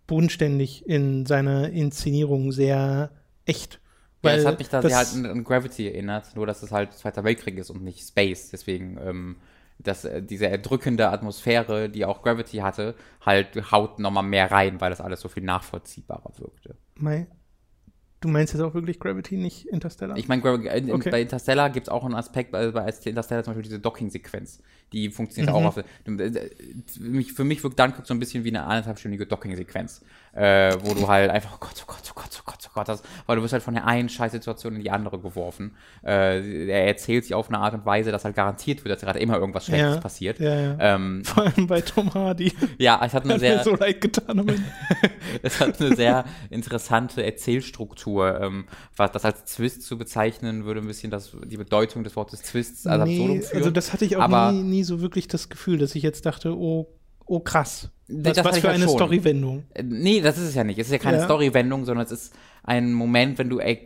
bodenständig 0.06 0.86
in 0.86 1.26
seiner 1.26 1.70
Inszenierung, 1.70 2.52
sehr 2.52 3.10
echt. 3.44 3.80
ja, 4.22 4.34
es 4.34 4.44
hat 4.46 4.58
mich 4.58 4.68
da 4.68 4.82
sehr 4.82 4.96
halt 4.96 5.08
an, 5.14 5.26
an 5.26 5.44
Gravity 5.44 5.86
erinnert, 5.86 6.34
nur 6.34 6.46
dass 6.46 6.62
es 6.62 6.72
halt 6.72 6.92
Zweiter 6.94 7.24
Weltkrieg 7.24 7.58
ist 7.58 7.70
und 7.70 7.82
nicht 7.82 8.00
Space. 8.06 8.50
Deswegen, 8.50 8.98
ähm, 9.02 9.36
dass 9.78 10.04
äh, 10.04 10.22
diese 10.22 10.46
erdrückende 10.48 11.10
Atmosphäre, 11.10 11.88
die 11.88 12.04
auch 12.04 12.22
Gravity 12.22 12.58
hatte, 12.58 12.94
halt 13.24 13.70
haut 13.70 13.98
nochmal 13.98 14.24
mehr 14.24 14.50
rein, 14.50 14.80
weil 14.80 14.90
das 14.90 15.00
alles 15.00 15.20
so 15.20 15.28
viel 15.28 15.44
nachvollziehbarer 15.44 16.32
wirkte. 16.38 16.76
Mei- 16.96 17.26
Du 18.20 18.28
meinst 18.28 18.52
jetzt 18.52 18.62
auch 18.62 18.74
wirklich 18.74 18.98
Gravity, 18.98 19.36
nicht 19.36 19.66
Interstellar? 19.66 20.16
Ich 20.16 20.26
meine, 20.26 20.42
in, 20.74 20.90
Okay. 20.90 21.10
bei 21.10 21.20
Interstellar 21.22 21.70
gibt 21.70 21.86
es 21.86 21.88
auch 21.92 22.04
einen 22.04 22.14
Aspekt, 22.14 22.50
bei, 22.50 22.68
bei 22.72 22.88
Interstellar 23.04 23.44
zum 23.44 23.52
Beispiel 23.52 23.62
diese 23.62 23.78
Docking-Sequenz. 23.78 24.60
Die 24.92 25.10
funktioniert 25.10 25.54
Mhm. 25.54 25.56
auch 25.60 25.68
auf. 25.68 25.76
äh, 25.76 25.84
Für 26.04 27.00
mich, 27.02 27.32
für 27.34 27.44
mich 27.44 27.62
wirkt 27.62 27.78
Dunkirk 27.78 28.06
so 28.06 28.14
ein 28.14 28.18
bisschen 28.18 28.42
wie 28.42 28.48
eine 28.48 28.64
anderthalbstündige 28.64 29.26
Docking-Sequenz. 29.26 30.02
Äh, 30.32 30.76
wo 30.82 30.94
du 30.94 31.06
halt 31.08 31.30
einfach, 31.30 31.54
oh 31.54 31.58
Gott, 31.60 31.74
oh 31.82 31.84
Gott, 31.86 32.02
oh 32.10 32.12
Gott, 32.14 32.30
oh 32.38 32.42
Gott, 32.44 32.58
oh 32.66 32.70
Gott, 32.74 32.88
das, 32.88 33.02
weil 33.26 33.36
du 33.36 33.42
wirst 33.42 33.52
halt 33.54 33.62
von 33.62 33.74
der 33.74 33.86
einen 33.86 34.08
Scheißsituation 34.08 34.76
in 34.76 34.80
die 34.82 34.90
andere 34.90 35.18
geworfen. 35.18 35.74
Äh, 36.04 36.66
er 36.68 36.86
erzählt 36.86 37.24
sich 37.24 37.34
auf 37.34 37.48
eine 37.48 37.58
Art 37.58 37.74
und 37.74 37.84
Weise, 37.86 38.12
dass 38.12 38.24
halt 38.24 38.36
garantiert 38.36 38.84
wird, 38.84 38.94
dass 38.94 39.00
gerade 39.02 39.18
immer 39.20 39.36
irgendwas 39.38 39.66
Schlechtes 39.66 39.94
Ja. 39.96 40.00
passiert. 40.00 40.38
ja, 40.40 40.54
ja. 40.60 40.76
Ähm, 40.80 41.22
Vor 41.24 41.44
allem 41.44 41.66
bei 41.66 41.80
Tom 41.80 42.12
Hardy. 42.14 42.52
ja, 42.78 43.00
es 43.04 43.14
hat 43.14 43.24
eine 43.24 43.34
Hat 43.34 43.40
sehr. 43.40 43.56
mir 43.58 43.64
so 43.64 43.74
leid 43.76 44.00
getan. 44.00 44.46
Es 45.42 45.60
hat 45.60 45.78
eine 45.80 45.94
sehr 45.94 46.24
interessante 46.50 47.22
Erzählstruktur. 47.22 48.07
Ähm, 48.16 48.64
was 48.96 49.12
das 49.12 49.24
als 49.24 49.44
Twist 49.54 49.82
zu 49.82 49.98
bezeichnen, 49.98 50.64
würde 50.64 50.80
ein 50.80 50.86
bisschen 50.86 51.10
das, 51.10 51.36
die 51.44 51.56
Bedeutung 51.56 52.04
des 52.04 52.16
Wortes 52.16 52.42
Twists 52.42 52.86
absurdum 52.86 53.38
nee, 53.38 53.42
führen. 53.42 53.58
also 53.58 53.70
das 53.70 53.92
hatte 53.92 54.04
ich 54.04 54.16
auch 54.16 54.52
nie, 54.52 54.62
nie 54.62 54.84
so 54.84 55.00
wirklich 55.00 55.28
das 55.28 55.48
Gefühl, 55.48 55.78
dass 55.78 55.94
ich 55.94 56.02
jetzt 56.02 56.26
dachte, 56.26 56.56
oh, 56.56 56.88
oh 57.26 57.40
krass. 57.40 57.90
Das 58.08 58.38
Was, 58.38 58.44
was 58.44 58.58
für 58.58 58.68
halt 58.68 58.82
eine. 58.82 58.88
Storywendung. 58.88 59.64
Äh, 59.74 59.82
Nee, 59.82 60.20
das 60.22 60.38
ist 60.38 60.48
es 60.48 60.54
ja 60.54 60.64
nicht. 60.64 60.78
Es 60.78 60.86
ist 60.86 60.92
ja 60.92 60.98
keine 60.98 61.18
Ja. 61.18 61.24
Storywendung, 61.24 61.84
sondern 61.84 62.06
es 62.06 62.12
ist 62.12 62.34
ein 62.68 62.92
Moment, 62.92 63.38
wenn 63.38 63.48
du 63.48 63.58
äh, 63.58 63.78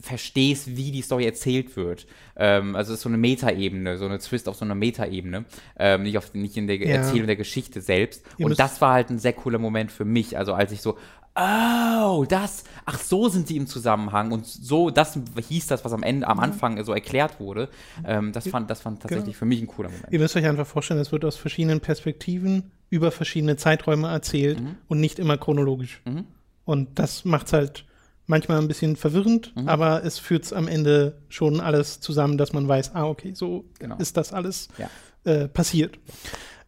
verstehst, 0.00 0.76
wie 0.76 0.90
die 0.92 1.02
Story 1.02 1.24
erzählt 1.24 1.76
wird. 1.76 2.06
Ähm, 2.36 2.76
also 2.76 2.92
es 2.92 2.98
ist 2.98 3.02
so 3.04 3.08
eine 3.08 3.18
Metaebene, 3.18 3.96
so 3.98 4.04
eine 4.04 4.18
Twist 4.18 4.48
auf 4.48 4.56
so 4.56 4.64
einer 4.64 4.74
Metaebene, 4.74 5.44
ähm, 5.78 6.02
nicht, 6.02 6.18
auf, 6.18 6.34
nicht 6.34 6.56
in 6.56 6.66
der 6.66 6.76
Ja. 6.76 6.96
Erzählung 6.96 7.26
der 7.26 7.36
Geschichte 7.36 7.80
selbst. 7.80 8.24
Ihr 8.36 8.46
Und 8.46 8.58
das 8.58 8.80
war 8.80 8.92
halt 8.94 9.10
ein 9.10 9.18
sehr 9.18 9.32
cooler 9.32 9.58
Moment 9.58 9.90
für 9.92 10.04
mich. 10.04 10.36
Also 10.36 10.52
als 10.54 10.72
ich 10.72 10.82
so, 10.82 10.96
oh, 11.36 12.24
das, 12.28 12.64
ach 12.84 12.98
so 12.98 13.28
sind 13.28 13.48
die 13.48 13.56
im 13.56 13.66
Zusammenhang 13.66 14.32
und 14.32 14.46
so, 14.46 14.90
das 14.90 15.18
hieß 15.48 15.68
das, 15.68 15.84
was 15.84 15.92
am 15.92 16.02
Ende, 16.02 16.26
am 16.26 16.40
Anfang 16.40 16.82
so 16.84 16.92
erklärt 16.92 17.38
wurde. 17.38 17.68
Ähm, 18.04 18.32
das 18.32 18.48
fand, 18.48 18.68
das 18.70 18.80
fand 18.80 19.00
tatsächlich 19.02 19.26
Genau. 19.34 19.38
für 19.38 19.44
mich 19.46 19.60
ein 19.62 19.66
cooler 19.68 19.88
Moment. 19.90 20.08
Ihr 20.10 20.18
müsst 20.18 20.36
euch 20.36 20.46
einfach 20.46 20.66
vorstellen, 20.66 21.00
es 21.00 21.12
wird 21.12 21.24
aus 21.24 21.36
verschiedenen 21.36 21.80
Perspektiven 21.80 22.72
über 22.90 23.10
verschiedene 23.12 23.56
Zeiträume 23.56 24.08
erzählt 24.08 24.60
Mhm. 24.60 24.76
und 24.88 24.98
nicht 25.00 25.18
immer 25.18 25.36
chronologisch. 25.36 26.00
Mhm. 26.04 26.24
Und 26.64 26.98
das 26.98 27.24
macht 27.24 27.46
es 27.46 27.52
halt 27.52 27.84
manchmal 28.28 28.58
ein 28.60 28.68
bisschen 28.68 28.94
verwirrend, 28.96 29.52
Mhm. 29.56 29.68
aber 29.68 30.04
es 30.04 30.18
führt 30.18 30.44
es 30.44 30.52
am 30.52 30.68
Ende 30.68 31.18
schon 31.28 31.60
alles 31.60 31.98
zusammen, 32.00 32.38
dass 32.38 32.52
man 32.52 32.68
weiß, 32.68 32.94
ah, 32.94 33.06
okay, 33.06 33.32
so 33.34 33.64
Genau. 33.80 33.96
ist 33.96 34.16
das 34.16 34.32
alles 34.32 34.68
Ja. 34.78 34.88
äh, 35.24 35.48
passiert. 35.48 35.98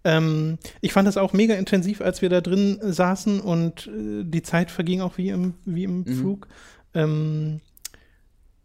Ähm, 0.03 0.59
ich 0.81 0.93
fand 0.95 1.07
das 1.07 1.19
auch 1.19 1.33
mega 1.35 1.55
intensiv, 1.55 2.01
als 2.01 2.23
wir 2.23 2.31
da 2.31 2.41
drin 2.41 2.79
saßen 2.83 3.41
und 3.41 3.87
äh, 3.89 4.25
die 4.25 4.43
Zeit 4.43 4.71
verging 4.71 5.03
auch 5.03 5.19
wie 5.19 5.29
im, 5.29 5.55
wie 5.67 5.85
im 5.85 6.01
Mhm. 6.01 6.15
Flug. 6.21 6.49
Ähm, 6.95 7.61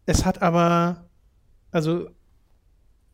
es 0.06 0.24
hat 0.26 0.41
aber, 0.41 1.06
also, 1.72 2.08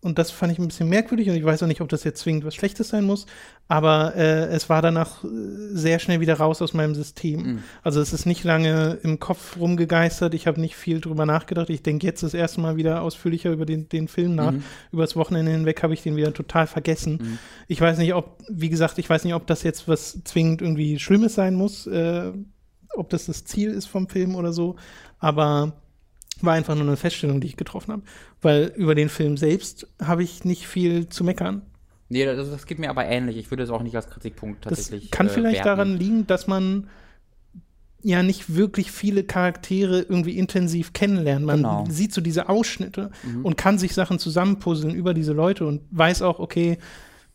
und 0.01 0.17
das 0.17 0.31
fand 0.31 0.51
ich 0.51 0.57
ein 0.57 0.67
bisschen 0.67 0.89
merkwürdig 0.89 1.29
und 1.29 1.35
ich 1.35 1.43
weiß 1.43 1.61
auch 1.61 1.67
nicht, 1.67 1.81
ob 1.81 1.89
das 1.89 2.03
jetzt 2.03 2.21
zwingend 2.21 2.43
was 2.43 2.55
Schlechtes 2.55 2.89
sein 2.89 3.03
muss, 3.03 3.27
aber 3.67 4.15
äh, 4.15 4.47
es 4.47 4.67
war 4.67 4.81
danach 4.81 5.23
äh, 5.23 5.27
sehr 5.73 5.99
schnell 5.99 6.19
wieder 6.19 6.35
raus 6.35 6.61
aus 6.61 6.73
meinem 6.73 6.95
System. 6.95 7.41
Mhm. 7.43 7.63
Also 7.83 8.01
es 8.01 8.11
ist 8.11 8.25
nicht 8.25 8.43
lange 8.43 8.97
im 9.03 9.19
Kopf 9.19 9.57
rumgegeistert, 9.57 10.33
ich 10.33 10.47
habe 10.47 10.59
nicht 10.59 10.75
viel 10.75 11.01
drüber 11.01 11.27
nachgedacht. 11.27 11.69
Ich 11.69 11.83
denke 11.83 12.07
jetzt 12.07 12.23
das 12.23 12.33
erste 12.33 12.61
Mal 12.61 12.77
wieder 12.77 13.03
ausführlicher 13.03 13.51
über 13.51 13.65
den, 13.65 13.89
den 13.89 14.07
Film 14.07 14.33
nach. 14.35 14.53
Mhm. 14.53 14.63
Übers 14.91 15.15
Wochenende 15.15 15.51
hinweg 15.51 15.83
habe 15.83 15.93
ich 15.93 16.01
den 16.01 16.15
wieder 16.15 16.33
total 16.33 16.65
vergessen. 16.65 17.19
Mhm. 17.21 17.37
Ich 17.67 17.79
weiß 17.79 17.99
nicht, 17.99 18.15
ob, 18.15 18.39
wie 18.49 18.69
gesagt, 18.69 18.97
ich 18.97 19.09
weiß 19.09 19.23
nicht, 19.23 19.35
ob 19.35 19.45
das 19.45 19.61
jetzt 19.61 19.87
was 19.87 20.23
zwingend 20.23 20.63
irgendwie 20.63 20.97
Schlimmes 20.97 21.35
sein 21.35 21.53
muss, 21.53 21.85
äh, 21.85 22.31
ob 22.95 23.09
das 23.09 23.27
das 23.27 23.45
Ziel 23.45 23.69
ist 23.71 23.85
vom 23.85 24.09
Film 24.09 24.35
oder 24.35 24.51
so, 24.51 24.75
aber 25.19 25.80
war 26.43 26.53
einfach 26.53 26.75
nur 26.75 26.85
eine 26.85 26.97
Feststellung, 26.97 27.41
die 27.41 27.47
ich 27.47 27.57
getroffen 27.57 27.91
habe. 27.93 28.01
Weil 28.41 28.71
über 28.75 28.95
den 28.95 29.09
Film 29.09 29.37
selbst 29.37 29.87
habe 30.01 30.23
ich 30.23 30.43
nicht 30.45 30.67
viel 30.67 31.07
zu 31.09 31.23
meckern. 31.23 31.61
Nee, 32.09 32.25
das, 32.25 32.49
das 32.49 32.65
geht 32.65 32.77
mir 32.79 32.89
aber 32.89 33.05
ähnlich. 33.05 33.37
Ich 33.37 33.51
würde 33.51 33.63
es 33.63 33.69
auch 33.69 33.83
nicht 33.83 33.95
als 33.95 34.09
Kritikpunkt 34.09 34.65
Das 34.65 34.79
tatsächlich. 34.79 35.11
kann 35.11 35.27
äh, 35.27 35.29
vielleicht 35.29 35.63
werten. 35.65 35.67
daran 35.67 35.97
liegen, 35.97 36.27
dass 36.27 36.47
man 36.47 36.87
ja 38.03 38.23
nicht 38.23 38.55
wirklich 38.55 38.91
viele 38.91 39.23
Charaktere 39.23 39.99
irgendwie 40.01 40.37
intensiv 40.37 40.91
kennenlernt. 40.93 41.45
Man 41.45 41.57
Genau. 41.57 41.85
sieht 41.87 42.13
so 42.13 42.19
diese 42.21 42.49
Ausschnitte 42.49 43.11
Mhm. 43.23 43.45
und 43.45 43.57
kann 43.57 43.77
sich 43.77 43.93
Sachen 43.93 44.17
zusammenpuzzeln 44.19 44.93
über 44.95 45.13
diese 45.13 45.33
Leute 45.33 45.65
und 45.67 45.81
weiß 45.91 46.23
auch, 46.23 46.39
okay, 46.39 46.79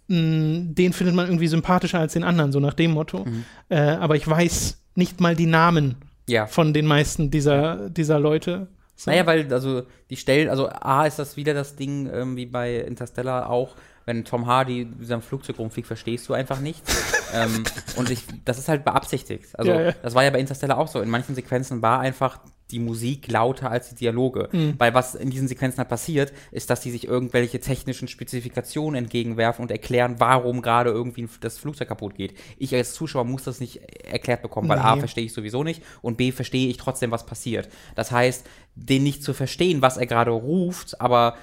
mh, 0.09 0.73
den 0.75 0.93
findet 0.93 1.15
man 1.15 1.27
irgendwie 1.27 1.47
sympathischer 1.47 2.01
als 2.01 2.15
den 2.15 2.25
anderen, 2.25 2.51
so 2.53 2.59
nach 2.61 2.75
dem 2.75 2.91
Motto. 2.93 3.25
Mhm. 3.25 3.45
Äh, 3.69 3.77
aber 3.79 4.17
ich 4.17 4.27
weiß 4.29 4.83
nicht 4.97 5.21
mal 5.21 5.37
die 5.37 5.47
Namen 5.47 5.95
Ja. 6.29 6.47
von 6.47 6.75
den 6.75 6.87
meisten 6.87 7.31
dieser, 7.31 7.89
dieser 7.89 8.19
Leute. 8.19 8.67
So. 8.97 9.11
Naja, 9.11 9.27
weil, 9.27 9.53
also, 9.53 9.83
die 10.11 10.17
Stellen, 10.17 10.49
also, 10.49 10.69
A, 10.69 11.07
ist 11.07 11.19
das 11.19 11.37
wieder 11.37 11.55
das 11.55 11.77
Ding, 11.77 12.11
ähm, 12.13 12.37
wie 12.37 12.47
bei 12.47 12.77
Interstellar 12.77 13.51
auch, 13.51 13.77
wenn 14.07 14.25
Tom 14.25 14.47
Hardy 14.47 14.83
in 14.83 15.05
seinem 15.05 15.23
Flugzeug 15.23 15.59
rumfliegt, 15.59 15.87
verstehst 15.87 16.29
du 16.29 16.33
einfach 16.33 16.61
nichts. 16.61 16.95
ähm, 17.35 17.65
und 17.97 18.11
ich, 18.11 18.25
das 18.45 18.59
ist 18.59 18.69
halt 18.69 18.85
beabsichtigt. 18.85 19.47
Also, 19.59 19.73
Ja, 19.73 19.81
ja. 19.81 19.93
das 20.03 20.15
war 20.15 20.25
ja 20.25 20.31
bei 20.31 20.41
Interstellar 20.41 20.79
auch 20.79 20.89
so. 20.89 21.01
In 21.01 21.11
manchen 21.11 21.35
Sequenzen 21.35 21.83
war 21.83 22.01
einfach 22.01 22.39
die 22.71 22.81
Musik 22.81 23.31
lauter 23.31 23.71
als 23.71 23.91
die 23.91 23.95
Dialoge. 23.95 24.49
Mhm. 24.53 24.75
Weil 24.79 24.93
was 24.93 25.15
in 25.15 25.31
diesen 25.31 25.47
Sequenzen 25.47 25.79
halt 25.79 25.89
passiert, 25.89 26.33
ist, 26.51 26.69
dass 26.69 26.81
die 26.81 26.91
sich 26.91 27.07
irgendwelche 27.07 27.61
technischen 27.61 28.09
Spezifikationen 28.09 29.05
entgegenwerfen 29.05 29.63
und 29.63 29.71
erklären, 29.71 30.17
warum 30.19 30.63
gerade 30.63 30.91
irgendwie 30.91 31.29
das 31.41 31.59
Flugzeug 31.59 31.89
kaputt 31.89 32.15
geht. 32.17 32.35
Ich 32.59 32.75
als 32.75 32.95
Zuschauer 32.95 33.25
muss 33.25 33.45
das 33.45 33.61
nicht 33.61 33.83
erklärt 34.05 34.43
bekommen, 34.43 34.69
weil 34.69 34.79
A, 34.79 34.95
Nee. 34.95 35.01
verstehe 35.01 35.25
ich 35.25 35.33
sowieso 35.33 35.63
nicht 35.63 35.83
und 36.03 36.17
B, 36.17 36.33
verstehe 36.33 36.69
ich 36.69 36.77
trotzdem, 36.77 37.11
was 37.11 37.25
passiert. 37.27 37.69
Das 37.95 38.11
heißt, 38.11 38.45
den 38.75 39.03
nicht 39.05 39.23
zu 39.23 39.33
verstehen, 39.33 39.81
was 39.81 39.97
er 39.97 40.07
gerade 40.07 40.33
ruft, 40.33 41.01
aber 41.01 41.37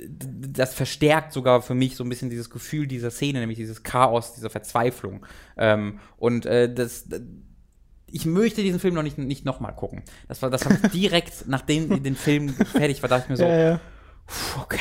d- 0.00 0.26
das 0.52 0.74
verstärkt 0.74 1.32
sogar 1.32 1.62
für 1.62 1.74
mich 1.74 1.96
so 1.96 2.04
ein 2.04 2.08
bisschen 2.08 2.30
dieses 2.30 2.50
Gefühl 2.50 2.86
dieser 2.86 3.10
Szene, 3.10 3.40
nämlich 3.40 3.58
dieses 3.58 3.82
Chaos, 3.82 4.34
diese 4.34 4.50
Verzweiflung. 4.50 5.24
Ähm, 5.56 5.98
und 6.18 6.46
äh, 6.46 6.72
das, 6.72 7.06
ich 8.10 8.26
möchte 8.26 8.62
diesen 8.62 8.80
Film 8.80 8.94
noch 8.94 9.02
nicht, 9.02 9.18
nicht 9.18 9.44
nochmal 9.44 9.74
gucken. 9.74 10.02
Das 10.28 10.42
war, 10.42 10.50
das 10.50 10.64
habe 10.64 10.78
ich 10.82 10.90
direkt, 10.92 11.46
nachdem 11.46 12.02
den 12.02 12.16
Film 12.16 12.50
fertig 12.50 13.02
war, 13.02 13.08
dachte 13.08 13.24
ich 13.24 13.30
mir 13.30 13.36
so, 13.36 13.44
ja, 13.44 13.70
ja. 13.70 13.80
Okay. 14.60 14.78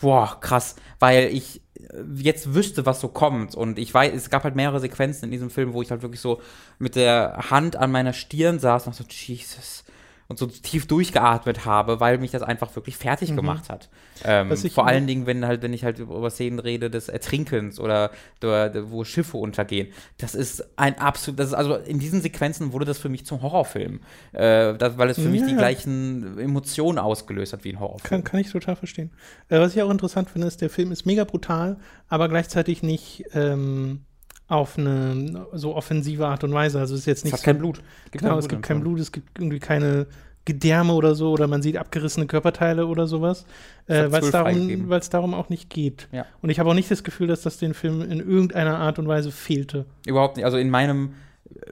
Boah, 0.00 0.38
krass. 0.40 0.76
Weil 0.98 1.28
ich 1.32 1.62
äh, 1.74 2.02
jetzt 2.16 2.54
wüsste, 2.54 2.86
was 2.86 3.00
so 3.00 3.08
kommt. 3.08 3.54
Und 3.54 3.78
ich 3.78 3.92
weiß, 3.92 4.12
es 4.14 4.30
gab 4.30 4.44
halt 4.44 4.56
mehrere 4.56 4.80
Sequenzen 4.80 5.26
in 5.26 5.30
diesem 5.30 5.50
Film, 5.50 5.72
wo 5.72 5.82
ich 5.82 5.90
halt 5.90 6.02
wirklich 6.02 6.20
so 6.20 6.40
mit 6.78 6.96
der 6.96 7.50
Hand 7.50 7.76
an 7.76 7.90
meiner 7.90 8.12
Stirn 8.12 8.58
saß 8.58 8.86
und 8.86 8.94
so, 8.94 9.04
Jesus. 9.08 9.84
Und 10.28 10.38
so 10.40 10.46
tief 10.46 10.86
durchgeatmet 10.88 11.64
habe, 11.66 12.00
weil 12.00 12.18
mich 12.18 12.32
das 12.32 12.42
einfach 12.42 12.74
wirklich 12.74 12.96
fertig 12.96 13.36
gemacht 13.36 13.68
hat. 13.68 13.88
Ähm, 14.24 14.48
Mhm. 14.48 14.70
Vor 14.70 14.86
allen 14.86 15.06
Dingen, 15.06 15.26
wenn 15.26 15.46
halt, 15.46 15.62
wenn 15.62 15.72
ich 15.72 15.84
halt 15.84 16.00
über 16.00 16.30
Szenen 16.30 16.58
rede 16.58 16.90
des 16.90 17.08
Ertrinkens 17.08 17.78
oder 17.78 18.10
der, 18.42 18.70
der, 18.70 18.90
wo 18.90 19.04
Schiffe 19.04 19.36
untergehen. 19.36 19.88
Das 20.18 20.34
ist 20.34 20.64
ein 20.76 20.98
absolut, 20.98 21.38
das 21.38 21.48
ist 21.48 21.54
also 21.54 21.76
in 21.76 21.98
diesen 22.00 22.20
Sequenzen 22.22 22.72
wurde 22.72 22.84
das 22.86 22.98
für 22.98 23.08
mich 23.08 23.24
zum 23.24 23.40
Horrorfilm. 23.42 24.00
Äh, 24.32 24.74
das, 24.74 24.98
weil 24.98 25.10
es 25.10 25.18
für 25.18 25.28
mich 25.28 25.42
Ja, 25.42 25.46
die 25.46 25.52
ja. 25.52 25.58
gleichen 25.58 26.38
Emotionen 26.38 26.98
ausgelöst 26.98 27.52
hat 27.52 27.62
wie 27.64 27.72
ein 27.72 27.78
Horrorfilm. 27.78 28.08
Kann, 28.08 28.24
kann 28.24 28.40
ich 28.40 28.50
total 28.50 28.74
verstehen. 28.74 29.10
Äh, 29.48 29.60
was 29.60 29.76
ich 29.76 29.82
auch 29.82 29.90
interessant 29.90 30.28
finde, 30.30 30.48
ist, 30.48 30.60
der 30.60 30.70
Film 30.70 30.90
ist 30.90 31.06
mega 31.06 31.22
brutal, 31.24 31.76
aber 32.08 32.28
gleichzeitig 32.28 32.82
nicht 32.82 33.24
ähm, 33.34 34.00
auf 34.48 34.78
eine 34.78 35.46
so 35.52 35.74
offensive 35.74 36.26
Art 36.26 36.44
und 36.44 36.52
Weise. 36.52 36.78
Also 36.78 36.94
es 36.94 37.00
ist 37.00 37.06
jetzt 37.06 37.18
Es 37.18 37.24
nicht 37.24 37.32
hat 37.34 37.40
so, 37.40 37.44
kein 37.44 37.58
Blut. 37.58 37.82
Genau, 38.12 38.38
es 38.38 38.48
gibt 38.48 38.62
kein 38.62 38.80
Blut, 38.80 39.00
es 39.00 39.12
gibt 39.12 39.38
irgendwie 39.38 39.58
keine 39.58 40.06
Gedärme 40.46 40.92
oder 40.94 41.16
so 41.16 41.32
oder 41.32 41.48
man 41.48 41.60
sieht 41.60 41.76
abgerissene 41.76 42.26
Körperteile 42.26 42.86
oder 42.86 43.08
sowas, 43.08 43.44
Es 43.86 43.96
äh, 43.96 44.04
hat 44.04 44.12
weil 44.12 44.22
es 44.22 44.30
darum, 44.30 45.00
darum 45.10 45.34
auch 45.34 45.48
nicht 45.48 45.68
geht. 45.68 46.08
Ja. 46.12 46.24
Und 46.40 46.50
ich 46.50 46.60
habe 46.60 46.70
auch 46.70 46.74
nicht 46.74 46.88
das 46.88 47.02
Gefühl, 47.02 47.26
dass 47.26 47.42
das 47.42 47.58
den 47.58 47.74
Film 47.74 48.00
in 48.00 48.20
irgendeiner 48.20 48.78
Art 48.78 49.00
und 49.00 49.08
Weise 49.08 49.32
fehlte. 49.32 49.86
Überhaupt 50.06 50.36
nicht. 50.36 50.44
Also 50.44 50.56
in 50.56 50.70
meinem, 50.70 51.14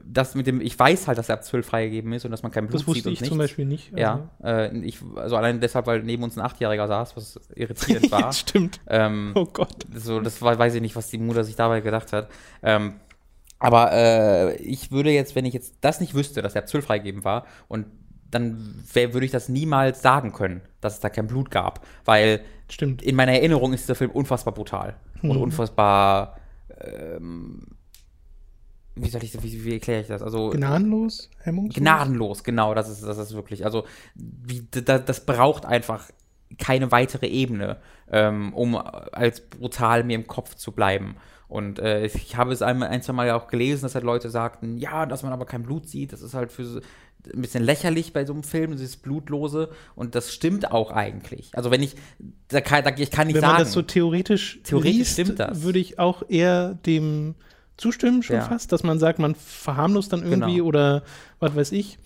das 0.04 0.34
mit 0.34 0.46
dem, 0.46 0.60
ich 0.60 0.78
weiß 0.78 1.08
halt, 1.08 1.18
dass 1.18 1.28
er 1.28 1.34
ab 1.36 1.44
12 1.44 1.66
freigegeben 1.66 2.12
ist 2.12 2.24
und 2.24 2.30
dass 2.30 2.42
man 2.42 2.52
kein 2.52 2.66
Blut 2.66 2.80
Das 2.80 2.86
wusste 2.86 3.02
sieht 3.10 3.18
und 3.18 3.22
ich 3.22 3.28
zum 3.28 3.38
Beispiel 3.38 3.64
nicht. 3.64 3.88
Also- 3.92 4.00
Ja, 4.00 4.30
äh, 4.42 4.76
ich, 4.78 4.98
also 5.16 5.36
allein 5.36 5.60
deshalb, 5.60 5.86
weil 5.86 6.02
neben 6.02 6.22
uns 6.22 6.36
ein 6.36 6.42
Achtjähriger 6.44 6.86
saß, 6.86 7.16
was 7.16 7.40
irritierend 7.54 8.10
war. 8.12 8.32
stimmt. 8.32 8.80
ähm, 8.86 9.32
Oh 9.34 9.46
Gott. 9.46 9.74
so, 9.94 10.20
das 10.20 10.40
war, 10.42 10.58
weiß 10.58 10.74
ich 10.74 10.80
nicht, 10.80 10.94
was 10.96 11.08
die 11.10 11.18
Mutter 11.18 11.42
sich 11.44 11.56
dabei 11.56 11.80
gedacht 11.80 12.12
hat. 12.12 12.28
Ähm, 12.62 12.94
aber 13.58 13.92
äh, 13.92 14.56
ich 14.56 14.90
würde 14.92 15.10
jetzt, 15.10 15.34
wenn 15.34 15.44
ich 15.44 15.54
jetzt 15.54 15.74
das 15.80 16.00
nicht 16.00 16.14
wüsste, 16.14 16.42
dass 16.42 16.54
er 16.54 16.62
ab 16.62 16.68
12 16.68 16.84
freigegeben 16.84 17.24
war, 17.24 17.46
und 17.68 17.86
dann 18.30 18.82
wär, 18.92 19.12
würde 19.14 19.26
ich 19.26 19.32
das 19.32 19.48
niemals 19.48 20.02
sagen 20.02 20.32
können, 20.32 20.60
dass 20.80 20.94
es 20.94 21.00
da 21.00 21.08
kein 21.08 21.26
Blut 21.28 21.50
gab. 21.50 21.86
Weil 22.04 22.40
Stimmt. 22.68 23.00
in 23.02 23.14
meiner 23.16 23.32
Erinnerung 23.32 23.72
ist 23.72 23.82
dieser 23.84 23.94
Film 23.94 24.10
unfassbar 24.10 24.52
brutal 24.54 24.96
und 25.22 25.30
Mhm. 25.36 25.42
unfassbar. 25.42 26.36
Ähm, 26.80 27.68
wie 28.96 29.08
soll 29.08 29.24
ich, 29.24 29.42
wie, 29.42 29.64
wie 29.64 29.72
erkläre 29.74 30.02
ich 30.02 30.06
das? 30.06 30.22
Also 30.22 30.50
Gnadenlos, 30.50 31.30
hemmungslos. 31.42 31.82
gnadenlos, 31.82 32.44
genau, 32.44 32.74
das 32.74 32.88
ist, 32.88 33.02
das 33.02 33.18
ist 33.18 33.34
wirklich. 33.34 33.64
Also 33.64 33.84
wie, 34.14 34.66
da, 34.70 34.98
das 34.98 35.26
braucht 35.26 35.66
einfach 35.66 36.10
keine 36.58 36.92
weitere 36.92 37.26
Ebene, 37.26 37.78
ähm, 38.10 38.52
um 38.54 38.76
als 38.76 39.40
brutal 39.40 40.04
mir 40.04 40.14
im 40.14 40.26
Kopf 40.26 40.54
zu 40.54 40.72
bleiben. 40.72 41.16
Und 41.48 41.78
äh, 41.78 42.06
ich 42.06 42.36
habe 42.36 42.52
es 42.52 42.62
einmal, 42.62 42.88
ein, 42.88 43.02
zwei 43.02 43.12
Mal 43.12 43.30
auch 43.32 43.48
gelesen, 43.48 43.82
dass 43.82 43.94
halt 43.94 44.04
Leute 44.04 44.30
sagten, 44.30 44.78
ja, 44.78 45.06
dass 45.06 45.22
man 45.22 45.32
aber 45.32 45.44
kein 45.44 45.62
Blut 45.62 45.88
sieht, 45.88 46.12
das 46.12 46.22
ist 46.22 46.34
halt 46.34 46.52
für 46.52 46.64
so, 46.64 46.80
ein 47.32 47.40
bisschen 47.40 47.64
lächerlich 47.64 48.12
bei 48.12 48.24
so 48.24 48.32
einem 48.32 48.42
Film, 48.42 48.72
dieses 48.72 48.96
Blutlose. 48.96 49.70
Und 49.94 50.14
das 50.14 50.32
stimmt 50.32 50.70
auch 50.70 50.90
eigentlich. 50.90 51.50
Also 51.54 51.70
wenn 51.70 51.82
ich, 51.82 51.96
da 52.48 52.60
kann, 52.60 52.84
da, 52.84 52.90
ich 52.96 53.10
kann 53.10 53.26
nicht 53.26 53.34
Wenn 53.36 53.42
sagen. 53.42 53.52
man 53.54 53.62
das 53.62 53.72
so 53.72 53.82
theoretisch, 53.82 54.60
Theoretisch 54.62 54.96
liest, 54.96 55.12
stimmt 55.12 55.40
das. 55.40 55.62
würde 55.62 55.78
ich 55.78 55.98
auch 55.98 56.22
eher 56.28 56.74
dem 56.74 57.34
zustimmen 57.76 58.22
schon 58.22 58.36
Ja. 58.36 58.42
fast, 58.42 58.72
dass 58.72 58.82
man 58.82 58.98
sagt, 58.98 59.18
man 59.18 59.34
verharmlost 59.34 60.12
dann 60.12 60.22
irgendwie 60.22 60.56
Genau. 60.56 60.66
oder 60.68 61.02
was 61.40 61.54
weiß 61.56 61.72
ich. 61.72 61.98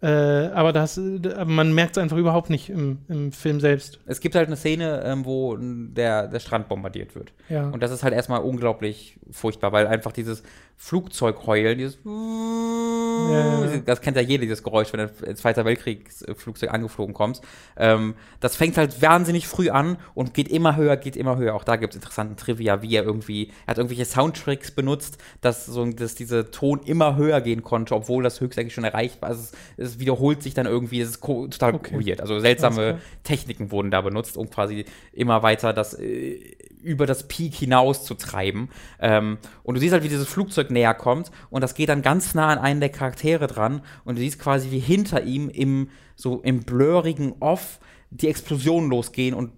Äh, 0.00 0.06
aber 0.06 0.72
das, 0.72 0.96
äh, 0.96 1.44
man 1.44 1.72
merkt 1.74 1.96
es 1.96 2.02
einfach 2.02 2.16
überhaupt 2.18 2.50
nicht 2.50 2.70
im, 2.70 2.98
im 3.08 3.32
Film 3.32 3.58
selbst. 3.58 3.98
es 4.06 4.20
gibt 4.20 4.36
halt 4.36 4.46
eine 4.46 4.54
Szene, 4.56 5.02
ähm, 5.04 5.24
wo 5.24 5.56
der, 5.58 6.28
der 6.28 6.38
Strand 6.38 6.68
bombardiert 6.68 7.16
wird. 7.16 7.32
Ja. 7.48 7.68
Und 7.68 7.82
das 7.82 7.90
ist 7.90 8.04
halt 8.04 8.14
erstmal 8.14 8.42
unglaublich 8.42 9.18
furchtbar, 9.32 9.72
weil 9.72 9.88
einfach 9.88 10.12
dieses 10.12 10.44
Flugzeugheulen, 10.80 11.76
dieses 11.76 11.98
ja. 12.04 13.78
das 13.84 14.00
kennt 14.00 14.16
ja 14.16 14.22
jeder, 14.22 14.42
dieses 14.42 14.62
Geräusch, 14.62 14.92
wenn 14.92 15.00
ein 15.00 15.36
Zweiter 15.36 15.64
Weltkriegsflugzeug 15.64 16.72
angeflogen 16.72 17.14
kommt. 17.14 17.40
Ähm, 17.76 18.14
das 18.38 18.54
fängt 18.54 18.76
halt 18.76 19.02
wahnsinnig 19.02 19.48
früh 19.48 19.70
an 19.70 19.98
und 20.14 20.34
geht 20.34 20.46
immer 20.46 20.76
höher, 20.76 20.96
geht 20.96 21.16
immer 21.16 21.36
höher. 21.36 21.56
Auch 21.56 21.64
da 21.64 21.74
gibt 21.74 21.94
es 21.94 21.96
interessanten 21.96 22.36
Trivia, 22.36 22.80
wie 22.80 22.94
er 22.94 23.02
irgendwie, 23.02 23.50
er 23.66 23.72
hat 23.72 23.78
irgendwelche 23.78 24.04
Soundtracks 24.04 24.70
benutzt, 24.70 25.18
dass 25.40 25.66
so 25.66 25.84
dass 25.84 26.14
dieser 26.14 26.52
Ton 26.52 26.80
immer 26.84 27.16
höher 27.16 27.40
gehen 27.40 27.64
konnte, 27.64 27.96
obwohl 27.96 28.22
das 28.22 28.40
höchst 28.40 28.56
eigentlich 28.56 28.74
schon 28.74 28.84
erreicht 28.84 29.20
war. 29.20 29.30
Also 29.30 29.42
es, 29.76 29.88
es 29.94 29.98
wiederholt 29.98 30.44
sich 30.44 30.54
dann 30.54 30.66
irgendwie, 30.66 31.00
es 31.00 31.10
ist 31.10 31.20
total 31.20 31.74
Okay. 31.74 32.06
weird. 32.06 32.20
Also 32.20 32.38
seltsame. 32.38 32.98
Techniken 33.24 33.70
wurden 33.72 33.90
da 33.90 34.00
benutzt, 34.00 34.36
um 34.36 34.48
quasi 34.48 34.84
immer 35.12 35.42
weiter 35.42 35.72
das 35.72 35.94
äh, 35.94 36.56
über 36.82 37.06
das 37.06 37.26
Peak 37.28 37.54
hinaus 37.54 38.04
zu 38.04 38.14
treiben. 38.14 38.70
Ähm, 39.00 39.38
und 39.62 39.74
du 39.74 39.80
siehst 39.80 39.92
halt, 39.92 40.04
wie 40.04 40.08
dieses 40.08 40.28
Flugzeug 40.28 40.67
näher 40.70 40.94
kommt 40.94 41.30
und 41.50 41.62
das 41.62 41.74
geht 41.74 41.88
dann 41.88 42.02
ganz 42.02 42.34
nah 42.34 42.48
an 42.48 42.58
einen 42.58 42.80
der 42.80 42.88
Charaktere 42.90 43.46
dran 43.46 43.82
und 44.04 44.16
du 44.16 44.20
siehst 44.20 44.38
quasi, 44.38 44.70
wie 44.70 44.78
hinter 44.78 45.22
ihm 45.22 45.48
im 45.48 45.88
so 46.16 46.40
im 46.42 46.60
blurrigen 46.60 47.34
Off 47.40 47.78
die 48.10 48.28
Explosionen 48.28 48.90
losgehen 48.90 49.34
und 49.34 49.52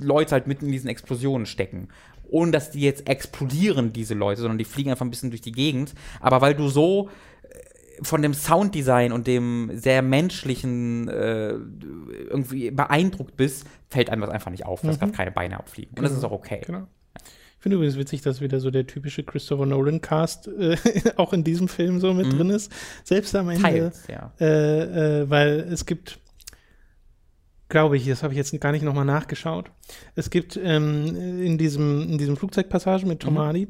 Leute 0.00 0.32
halt 0.32 0.46
mitten 0.46 0.66
in 0.66 0.72
diesen 0.72 0.88
Explosionen 0.88 1.46
stecken. 1.46 1.88
ohne 2.32 2.52
dass 2.52 2.70
die 2.70 2.80
jetzt 2.80 3.08
explodieren, 3.08 3.92
diese 3.92 4.14
Leute, 4.14 4.40
sondern 4.40 4.56
die 4.58 4.64
fliegen 4.64 4.90
einfach 4.90 5.04
ein 5.04 5.10
bisschen 5.10 5.30
durch 5.30 5.40
die 5.40 5.50
Gegend. 5.50 5.94
Aber 6.20 6.40
weil 6.40 6.54
du 6.54 6.68
so 6.68 7.08
äh, 7.42 8.04
von 8.04 8.22
dem 8.22 8.34
Sounddesign 8.34 9.10
und 9.10 9.26
dem 9.26 9.72
sehr 9.74 10.00
menschlichen 10.00 11.08
äh, 11.08 11.54
irgendwie 12.28 12.70
beeindruckt 12.70 13.36
bist, 13.36 13.66
fällt 13.88 14.10
einem 14.10 14.22
das 14.22 14.30
einfach 14.30 14.52
nicht 14.52 14.64
auf, 14.64 14.80
dass 14.82 14.96
Mhm. 14.96 15.00
gerade 15.00 15.12
keine 15.12 15.30
Beine 15.32 15.58
abfliegen. 15.58 15.96
Und 15.96 16.04
das 16.04 16.12
ist 16.12 16.22
auch 16.24 16.30
okay. 16.30 16.62
Genau. 16.64 16.86
Ich 17.60 17.62
finde 17.62 17.76
übrigens 17.76 17.98
witzig, 17.98 18.22
dass 18.22 18.40
wieder 18.40 18.58
so 18.58 18.70
der 18.70 18.86
typische 18.86 19.22
Christopher 19.22 19.66
Nolan-Cast 19.66 20.48
äh, 20.48 20.76
auch 21.16 21.34
in 21.34 21.44
diesem 21.44 21.68
Film 21.68 22.00
so 22.00 22.14
mit 22.14 22.26
Mhm. 22.28 22.30
drin 22.38 22.50
ist. 22.50 22.72
Selbst 23.04 23.36
am 23.36 23.50
Ende. 23.50 23.60
Teils, 23.62 24.06
ja. 24.08 24.32
äh, 24.40 25.20
äh, 25.20 25.28
weil 25.28 25.60
es 25.70 25.84
gibt, 25.84 26.18
glaube 27.68 27.98
ich, 27.98 28.06
das 28.08 28.22
habe 28.22 28.32
ich 28.32 28.38
jetzt 28.38 28.58
gar 28.60 28.72
nicht 28.72 28.82
nochmal 28.82 29.04
nachgeschaut. 29.04 29.70
Es 30.14 30.30
gibt 30.30 30.58
ähm, 30.62 31.14
in 31.42 31.58
diesem 31.58 32.08
in 32.08 32.16
diesem 32.16 32.38
Flugzeugpassage 32.38 33.04
mit 33.04 33.20
Tom 33.20 33.34
Mhm. 33.34 33.38
Hardy 33.38 33.68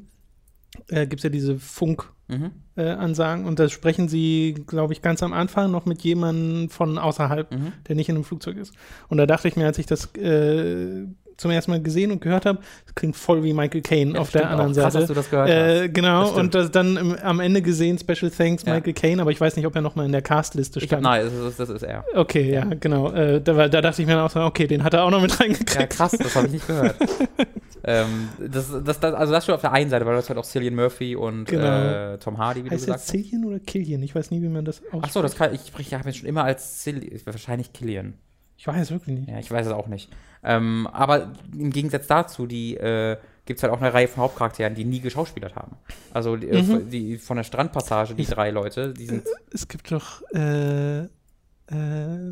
äh, 0.88 1.08
gibt 1.08 1.18
es 1.18 1.24
ja 1.24 1.30
diese 1.30 1.58
Funk 1.58 2.12
Mhm. 2.28 2.52
äh, 2.76 2.82
Ansagen 2.90 3.44
und 3.44 3.58
da 3.58 3.68
sprechen 3.68 4.08
sie, 4.08 4.54
glaube 4.68 4.92
ich, 4.92 5.02
ganz 5.02 5.20
am 5.24 5.32
Anfang 5.32 5.72
noch 5.72 5.84
mit 5.84 6.02
jemandem 6.02 6.70
von 6.70 6.96
außerhalb, 6.96 7.50
Mhm. 7.52 7.72
der 7.88 7.96
nicht 7.96 8.08
in 8.08 8.14
einem 8.14 8.22
Flugzeug 8.24 8.56
ist. 8.56 8.72
Und 9.08 9.18
da 9.18 9.26
dachte 9.26 9.48
ich 9.48 9.56
mir, 9.56 9.66
als 9.66 9.78
ich 9.78 9.86
das 9.86 10.14
äh, 10.14 11.06
zum 11.40 11.50
ersten 11.50 11.70
Mal 11.72 11.82
gesehen 11.82 12.10
und 12.12 12.20
gehört 12.20 12.46
habe, 12.46 12.58
das 12.84 12.94
klingt 12.94 13.16
voll 13.16 13.42
wie 13.42 13.52
Michael 13.52 13.80
Caine 13.82 14.14
Ja, 14.14 14.20
auf 14.20 14.30
der 14.30 14.48
anderen 14.50 14.72
auch. 14.72 14.76
Krass, 14.76 14.92
Seite. 14.92 14.98
dass 14.98 15.08
du 15.08 15.14
das 15.14 15.30
gehört 15.30 15.48
Äh, 15.48 15.88
genau, 15.88 16.22
Das 16.28 16.32
und 16.38 16.54
das 16.54 16.70
dann 16.70 16.96
im, 16.96 17.16
am 17.22 17.40
Ende 17.40 17.62
gesehen, 17.62 17.98
Special 17.98 18.30
Thanks, 18.30 18.64
Ja. 18.64 18.74
Michael 18.74 18.92
Caine, 18.92 19.22
aber 19.22 19.30
ich 19.30 19.40
weiß 19.40 19.56
nicht, 19.56 19.66
ob 19.66 19.74
er 19.74 19.82
nochmal 19.82 20.06
in 20.06 20.12
der 20.12 20.22
Castliste 20.22 20.80
stand. 20.80 21.02
nein, 21.02 21.24
das 21.24 21.32
ist, 21.32 21.58
das 21.60 21.68
ist 21.70 21.82
er. 21.82 22.04
Okay, 22.14 22.52
ja, 22.52 22.64
genau. 22.78 23.10
Äh, 23.12 23.40
da, 23.40 23.68
da 23.68 23.80
dachte 23.80 24.02
ich 24.02 24.06
mir 24.06 24.22
auch 24.22 24.30
so, 24.30 24.40
okay, 24.40 24.66
den 24.66 24.84
hat 24.84 24.94
er 24.94 25.02
auch 25.04 25.10
noch 25.10 25.20
mit 25.22 25.30
Ja, 25.32 25.36
reingekriegt. 25.38 25.90
krass, 25.90 26.12
das 26.12 26.34
habe 26.36 26.46
ich 26.46 26.52
nicht 26.52 26.66
gehört. 26.66 26.96
ähm, 27.84 28.28
das, 28.38 28.70
das, 28.84 29.00
das, 29.00 29.14
also 29.14 29.32
das 29.32 29.46
schon 29.46 29.54
auf 29.54 29.60
der 29.62 29.72
einen 29.72 29.90
Seite, 29.90 30.04
weil 30.06 30.12
du 30.12 30.18
hast 30.18 30.28
halt 30.28 30.38
auch 30.38 30.44
Cillian 30.44 30.74
Murphy 30.74 31.16
und 31.16 31.46
Genau. 31.46 32.12
äh, 32.12 32.18
Tom 32.18 32.38
Hardy, 32.38 32.64
wie 32.64 32.70
heißt 32.70 32.82
du 32.82 32.86
gesagt 32.86 33.00
hast. 33.00 33.08
Cillian 33.08 33.44
oder 33.44 33.58
Killian? 33.60 34.02
Ich 34.02 34.14
weiß 34.14 34.30
nie, 34.30 34.42
wie 34.42 34.48
man 34.48 34.64
das 34.64 34.82
ausspricht. 34.84 35.04
Achso, 35.04 35.22
das 35.22 35.34
kann, 35.36 35.54
ich 35.54 35.62
spreche 35.66 35.96
habe 35.98 36.08
jetzt 36.08 36.18
schon 36.18 36.28
immer 36.28 36.44
als 36.44 36.82
Cillian, 36.82 37.20
wahrscheinlich 37.24 37.72
Killian. 37.72 38.14
Ich 38.60 38.66
weiß 38.66 38.90
wirklich 38.90 39.18
nicht. 39.20 39.30
Ja, 39.30 39.38
ich 39.38 39.50
weiß 39.50 39.68
es 39.68 39.72
auch 39.72 39.86
nicht. 39.86 40.10
Ähm, 40.44 40.86
aber 40.92 41.32
im 41.50 41.70
Gegensatz 41.70 42.06
dazu, 42.06 42.46
die 42.46 42.76
äh, 42.76 43.16
gibt 43.46 43.56
es 43.58 43.62
halt 43.62 43.72
auch 43.72 43.80
eine 43.80 43.94
Reihe 43.94 44.06
von 44.06 44.22
Hauptcharakteren, 44.22 44.74
die 44.74 44.84
nie 44.84 45.00
geschauspielert 45.00 45.56
haben. 45.56 45.76
Also 46.12 46.36
die, 46.36 46.46
äh, 46.48 46.62
Mhm. 46.62 46.90
die 46.90 47.16
von 47.16 47.38
der 47.38 47.44
Strandpassage, 47.44 48.14
die 48.14 48.26
drei 48.26 48.50
Leute, 48.50 48.92
die 48.92 49.06
sind 49.06 49.24
Es 49.50 49.66
gibt 49.66 49.90
doch 49.90 50.20
äh, 50.34 51.04
äh, 51.04 51.08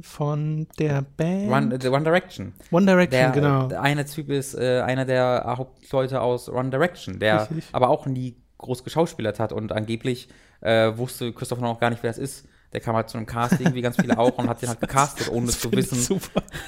von 0.02 0.66
der 0.78 1.00
Band 1.16 1.50
One, 1.50 1.78
äh, 1.82 1.88
One 1.88 2.04
Direction. 2.04 2.52
One 2.72 2.84
Direction, 2.84 3.20
Der, 3.22 3.30
genau. 3.30 3.66
der 3.68 3.80
eine 3.80 4.04
Typ 4.04 4.28
ist 4.28 4.54
äh, 4.54 4.80
einer 4.82 5.06
der 5.06 5.44
Hauptleute 5.56 6.20
aus 6.20 6.50
One 6.50 6.68
Direction, 6.68 7.18
der 7.20 7.40
Richtig. 7.48 7.64
aber 7.72 7.88
auch 7.88 8.04
nie 8.04 8.36
groß 8.58 8.84
geschauspielert 8.84 9.40
hat 9.40 9.52
und 9.54 9.72
angeblich 9.72 10.28
äh, 10.60 10.92
wusste 10.98 11.32
Christopher 11.32 11.62
noch 11.62 11.80
gar 11.80 11.88
nicht, 11.88 12.02
wer 12.02 12.10
das 12.10 12.18
ist. 12.18 12.46
Der 12.72 12.80
kam 12.80 12.94
halt 12.96 13.08
zu 13.08 13.16
einem 13.16 13.26
Casting, 13.26 13.72
wie 13.74 13.80
ganz 13.80 13.96
viele 13.96 14.18
auch, 14.18 14.36
und 14.36 14.48
hat 14.48 14.60
den 14.60 14.68
halt 14.68 14.80
gecastet, 14.80 15.28
ohne 15.32 15.46
zu 15.48 15.72
wissen, 15.72 16.20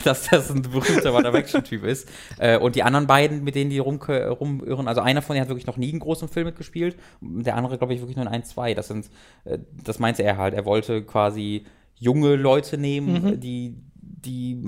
dass 0.05 0.28
das 0.30 0.51
ein 0.51 0.62
berühmter 0.62 1.12
One 1.14 1.24
Direction-Typ 1.24 1.84
ist. 1.84 2.09
Äh, 2.38 2.57
und 2.59 2.74
die 2.74 2.82
anderen 2.82 3.07
beiden, 3.07 3.44
mit 3.44 3.55
denen 3.55 3.68
die 3.70 3.78
rum, 3.78 4.01
rumirren, 4.01 4.88
also 4.88 5.03
einer 5.03 5.20
von 5.20 5.34
denen 5.34 5.42
hat 5.42 5.48
wirklich 5.51 5.66
noch 5.66 5.76
nie 5.76 5.90
einen 5.90 6.01
großen 6.01 6.28
Film 6.28 6.46
mitgespielt, 6.46 6.96
der 7.20 7.57
andere, 7.57 7.76
glaube 7.76 7.92
ich, 7.92 8.01
wirklich 8.01 8.16
nur 8.16 8.24
in 8.26 8.32
ein, 8.32 8.44
zwei. 8.44 8.72
Das 8.72 8.88
sind, 8.88 9.11
äh, 9.44 9.59
das 9.84 9.98
meinte 9.98 10.22
er 10.22 10.38
halt. 10.38 10.55
Er 10.55 10.64
wollte 10.64 11.03
quasi 11.05 11.64
junge 11.96 12.36
Leute 12.36 12.78
nehmen, 12.78 13.22
Mhm. 13.22 13.40
die, 13.40 13.76
die, 13.94 14.59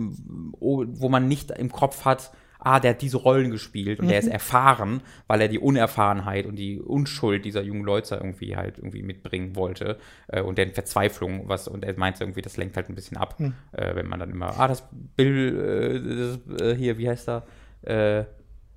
wo 0.60 1.08
man 1.08 1.28
nicht 1.28 1.50
im 1.50 1.72
Kopf 1.72 2.04
hat, 2.04 2.32
ah, 2.64 2.80
der 2.80 2.90
hat 2.92 3.02
diese 3.02 3.16
Rollen 3.18 3.50
gespielt 3.50 4.00
und 4.00 4.08
der 4.08 4.18
ist 4.18 4.28
erfahren, 4.28 5.02
weil 5.26 5.40
er 5.40 5.48
die 5.48 5.58
Unerfahrenheit 5.58 6.46
und 6.46 6.56
die 6.56 6.80
Unschuld 6.80 7.44
dieser 7.44 7.62
jungen 7.62 7.84
Leute 7.84 8.14
irgendwie 8.16 8.56
halt 8.56 8.78
irgendwie 8.78 9.02
mitbringen 9.02 9.56
wollte 9.56 9.98
äh, 10.28 10.40
und 10.40 10.58
deren 10.58 10.72
Verzweiflung, 10.72 11.48
was, 11.48 11.68
und 11.68 11.84
er 11.84 11.98
meinte 11.98 12.22
irgendwie, 12.24 12.42
das 12.42 12.56
lenkt 12.56 12.76
halt 12.76 12.88
ein 12.88 12.94
bisschen 12.94 13.16
ab, 13.16 13.38
Hm. 13.38 13.54
äh, 13.72 13.94
wenn 13.94 14.06
man 14.06 14.20
dann 14.20 14.30
immer, 14.30 14.58
ah, 14.58 14.68
das 14.68 14.84
Bill, 15.16 16.38
äh, 16.48 16.56
das, 16.56 16.60
äh, 16.60 16.76
hier, 16.76 16.98
wie 16.98 17.08
heißt 17.08 17.28
er, 17.28 17.44
äh, 17.82 18.24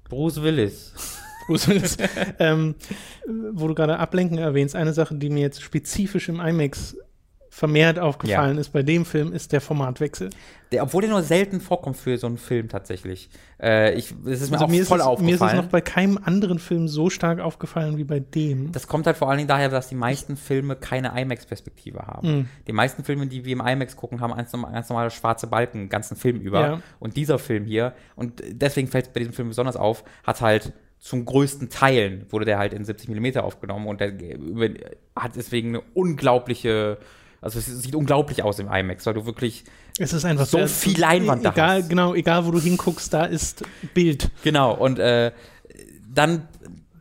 Bruce 0.09 0.41
Willis. 0.41 0.93
Bruce 1.47 1.67
Willis. 1.67 1.97
ähm, 2.39 2.75
wo 3.53 3.67
du 3.67 3.75
gerade 3.75 3.99
Ablenken 3.99 4.37
erwähnst, 4.37 4.75
eine 4.75 4.93
Sache, 4.93 5.15
die 5.15 5.29
mir 5.29 5.41
jetzt 5.41 5.61
spezifisch 5.61 6.27
im 6.29 6.39
IMAX 6.39 6.97
vermehrt 7.55 7.99
aufgefallen 7.99 8.57
ist 8.57 8.73
bei 8.73 8.83
dem 8.83 9.05
Film, 9.05 9.31
ist 9.31 9.53
der 9.53 9.61
Formatwechsel. 9.61 10.29
Der, 10.73 10.83
obwohl 10.83 11.03
der 11.03 11.11
nur 11.11 11.23
selten 11.23 11.61
vorkommt 11.61 11.95
für 11.95 12.17
so 12.17 12.27
einen 12.27 12.37
Film 12.37 12.67
tatsächlich. 12.67 13.29
Äh, 13.61 13.93
ich, 13.93 14.13
es 14.25 14.41
ist 14.41 14.49
mir 14.51 14.57
Also 14.57 14.65
auch 14.65 14.69
mir, 14.69 14.81
ist 14.81 14.89
voll 14.89 14.99
es, 14.99 15.05
mir 15.05 15.29
ist 15.29 15.35
es 15.35 15.41
aufgefallen. 15.41 15.57
noch 15.63 15.71
bei 15.71 15.79
keinem 15.79 16.19
anderen 16.21 16.59
Film 16.59 16.89
so 16.89 17.09
stark 17.09 17.39
aufgefallen 17.39 17.97
wie 17.97 18.03
bei 18.03 18.19
dem. 18.19 18.73
Das 18.73 18.89
kommt 18.89 19.07
halt 19.07 19.15
vor 19.15 19.29
allen 19.29 19.37
Dingen 19.37 19.47
daher, 19.47 19.69
dass 19.69 19.87
die 19.87 19.95
meisten 19.95 20.35
Filme 20.35 20.75
keine 20.75 21.17
IMAX-Perspektive 21.17 21.99
haben. 21.99 22.39
Mhm. 22.39 22.49
Die 22.67 22.73
meisten 22.73 23.05
Filme, 23.05 23.27
die 23.27 23.45
wir 23.45 23.53
im 23.53 23.61
IMAX 23.65 23.95
gucken, 23.95 24.19
haben 24.19 24.35
ganz, 24.35 24.51
ganz 24.51 24.89
normale 24.89 25.09
schwarze 25.09 25.47
Balken, 25.47 25.83
den 25.83 25.89
ganzen 25.89 26.17
Film 26.17 26.41
über. 26.41 26.59
Ja. 26.59 26.81
Und 26.99 27.15
dieser 27.15 27.39
Film 27.39 27.63
hier, 27.63 27.93
und 28.17 28.43
deswegen 28.49 28.89
fällt 28.89 29.05
es 29.07 29.13
bei 29.13 29.21
diesem 29.21 29.33
Film 29.33 29.47
besonders 29.47 29.77
auf, 29.77 30.03
hat 30.25 30.41
halt 30.41 30.73
zum 30.99 31.23
größten 31.23 31.69
Teilen, 31.69 32.25
wurde 32.31 32.43
der 32.43 32.57
halt 32.57 32.73
in 32.73 32.83
70 32.83 33.07
mm 33.09 33.37
aufgenommen 33.37 33.87
und 33.87 34.01
der 34.01 34.11
über, 34.11 34.69
hat 35.15 35.37
deswegen 35.37 35.69
eine 35.69 35.81
unglaubliche, 35.93 36.97
also 37.45 37.59
es 37.59 37.65
sieht 37.67 37.95
unglaublich 37.95 38.43
aus 38.43 38.59
im 38.59 38.67
IMAX, 38.71 39.05
weil 39.05 39.13
du 39.13 39.25
wirklich 39.25 39.63
Es 39.99 40.11
ist 40.11 40.25
einfach 40.25 40.45
So 40.45 40.57
sehr- 40.57 40.67
viel 40.67 40.99
Leinwand 40.99 41.45
da 41.45 41.51
egal, 41.51 41.81
hast. 41.83 41.89
Genau, 41.89 42.13
egal 42.13 42.45
wo 42.45 42.51
du 42.51 42.59
hinguckst, 42.59 43.13
da 43.13 43.23
ist 43.25 43.63
Bild. 43.93 44.29
Genau, 44.43 44.73
und 44.73 44.99
äh, 44.99 45.31
dann, 46.13 46.47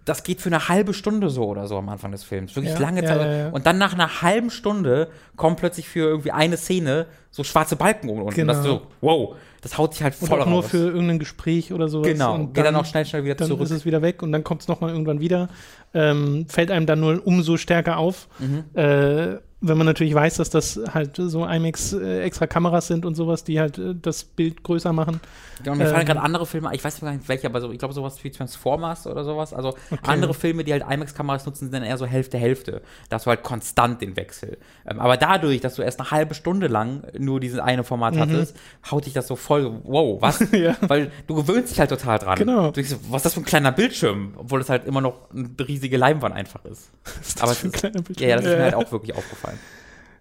das 0.05 0.23
geht 0.23 0.41
für 0.41 0.51
eine 0.51 0.69
halbe 0.69 0.93
Stunde 0.95 1.31
so 1.31 1.45
oder 1.47 1.67
so 1.67 1.77
am 1.79 1.89
Anfang 1.89 2.13
des 2.13 2.25
Films. 2.25 2.55
Wirklich 2.55 2.75
Ja, 2.75 2.79
lange 2.81 3.03
Zeit. 3.05 3.21
ja, 3.21 3.33
ja. 3.33 3.49
Und 3.51 3.67
dann 3.67 3.79
nach 3.79 3.95
einer 3.95 4.23
halben 4.23 4.51
Stunde 4.51 5.09
kommt 5.37 5.57
plötzlich 5.59 5.89
für 5.89 6.01
irgendwie 6.01 6.31
eine 6.33 6.57
Szene 6.57 7.07
so 7.31 7.43
schwarze 7.43 7.75
Balken 7.77 8.09
um 8.11 8.23
und 8.23 8.35
Genau. 8.35 8.53
das 8.53 8.61
ist 8.61 8.67
so, 8.67 8.83
wow, 9.01 9.35
das 9.63 9.79
haut 9.79 9.95
sich 9.95 10.03
halt 10.03 10.15
Und 10.21 10.29
voll 10.29 10.41
auch 10.43 10.47
nur 10.47 10.63
raus. 10.63 10.71
für 10.71 10.77
irgendein 10.91 11.19
Gespräch 11.19 11.73
oder 11.73 11.89
sowas. 11.89 12.07
Genau, 12.09 12.35
und 12.35 12.53
geht 12.55 12.65
dann 12.67 12.77
auch 12.77 12.85
schnell, 12.85 13.07
schnell 13.07 13.25
wieder 13.25 13.35
dann 13.35 13.49
zurück. 13.49 13.63
ist 13.63 13.71
es 13.71 13.85
wieder 13.87 14.03
weg 14.03 14.23
und 14.23 14.31
dann 14.31 14.45
kommt 14.45 14.61
es 14.61 14.69
nochmal 14.69 14.91
irgendwann 14.91 15.21
wieder. 15.21 15.49
Ähm, 15.95 16.47
fällt 16.49 16.71
einem 16.71 16.87
dann 16.87 17.01
nur 17.01 17.27
umso 17.27 17.57
stärker 17.57 17.97
auf. 17.97 18.29
Mhm. 18.39 18.65
Äh, 18.79 19.37
wenn 19.69 19.77
man 19.79 19.87
natürlich 19.87 20.15
weiß, 20.15 20.37
dass 20.37 20.51
das 20.51 20.79
halt 20.93 21.17
so 21.17 21.45
IMAX 21.47 21.93
äh, 21.93 22.21
extra 22.23 22.47
Kameras 22.47 22.87
sind 22.87 23.05
und 23.07 23.15
sowas, 23.15 23.45
die 23.45 23.61
halt 23.61 23.79
äh, 23.79 23.95
das 24.01 24.25
Bild 24.25 24.63
größer 24.63 24.93
machen. 24.93 25.21
Genau, 25.63 25.77
mir 25.77 25.87
fallen 25.87 26.01
Ähm, 26.01 26.07
gerade 26.07 26.21
andere 26.21 26.47
Filme, 26.47 26.71
ich 26.75 26.83
weiß 26.85 27.01
gar 27.01 27.13
nicht 27.13 27.29
welche, 27.29 27.47
aber 27.47 27.61
so, 27.61 27.71
ich 27.71 27.79
glaube 27.79 27.95
sowas 27.95 28.23
wie 28.25 28.31
Transformers 28.31 29.07
oder 29.07 29.25
sowas. 29.25 29.53
Also 29.55 29.71
Okay. 29.91 29.99
andere 30.03 30.35
Filme, 30.35 30.65
die 30.65 30.73
halt 30.73 30.83
IMAX-Kameras 30.89 31.47
nutzen, 31.47 31.67
sind 31.67 31.75
dann 31.75 31.83
eher 31.85 31.97
so 31.97 32.07
Hälfte, 32.07 32.39
Hälfte. 32.39 32.83
Da 33.09 33.17
hast 33.17 33.27
du 33.27 33.31
halt 33.31 33.43
konstant 33.43 34.01
den 34.03 34.17
Wechsel. 34.17 34.59
Ähm, 34.87 35.01
aber 35.01 35.17
dadurch, 35.17 35.61
dass 35.61 35.75
du 35.77 35.83
erst 35.83 36.01
eine 36.01 36.11
halbe 36.11 36.35
Stunde 36.35 36.67
lang 36.67 37.03
nur 37.19 37.41
dieses 37.41 37.59
eine 37.61 37.85
Format 37.85 38.15
Mhm. 38.17 38.21
hattest, 38.21 38.57
haut 38.91 39.07
dich 39.07 39.13
das 39.13 39.27
so 39.29 39.37
voll, 39.37 39.81
wow, 39.85 40.21
was? 40.21 40.41
Ja. 40.53 40.77
Weil 40.83 41.11
du 41.27 41.35
gewöhnst 41.37 41.71
dich 41.73 41.81
halt 41.81 41.91
total 41.91 42.19
dran. 42.19 42.39
Genau. 42.39 42.67
Du 42.67 42.73
denkst, 42.73 42.97
was 43.09 43.21
ist 43.21 43.25
das 43.27 43.35
für 43.35 43.41
ein 43.41 43.45
kleiner 43.45 43.73
Bildschirm? 43.73 44.35
Obwohl 44.37 44.61
es 44.61 44.69
halt 44.69 44.87
immer 44.87 45.01
noch 45.01 45.31
eine 45.33 45.49
riesige 45.67 45.97
Leinwand 45.97 46.35
einfach 46.35 46.65
ist. 46.65 46.91
ist 47.21 47.43
Aber 47.43 47.53
für 47.55 47.69
ein 47.69 47.73
kleiner 47.73 48.03
Bildschirm? 48.03 48.29
Ja, 48.29 48.37
ja, 48.37 48.37
das 48.37 48.45
ist 48.47 48.57
mir 48.57 48.63
halt 48.65 48.75
auch 48.75 48.91
wirklich 48.93 49.15
aufgefallen. 49.17 49.54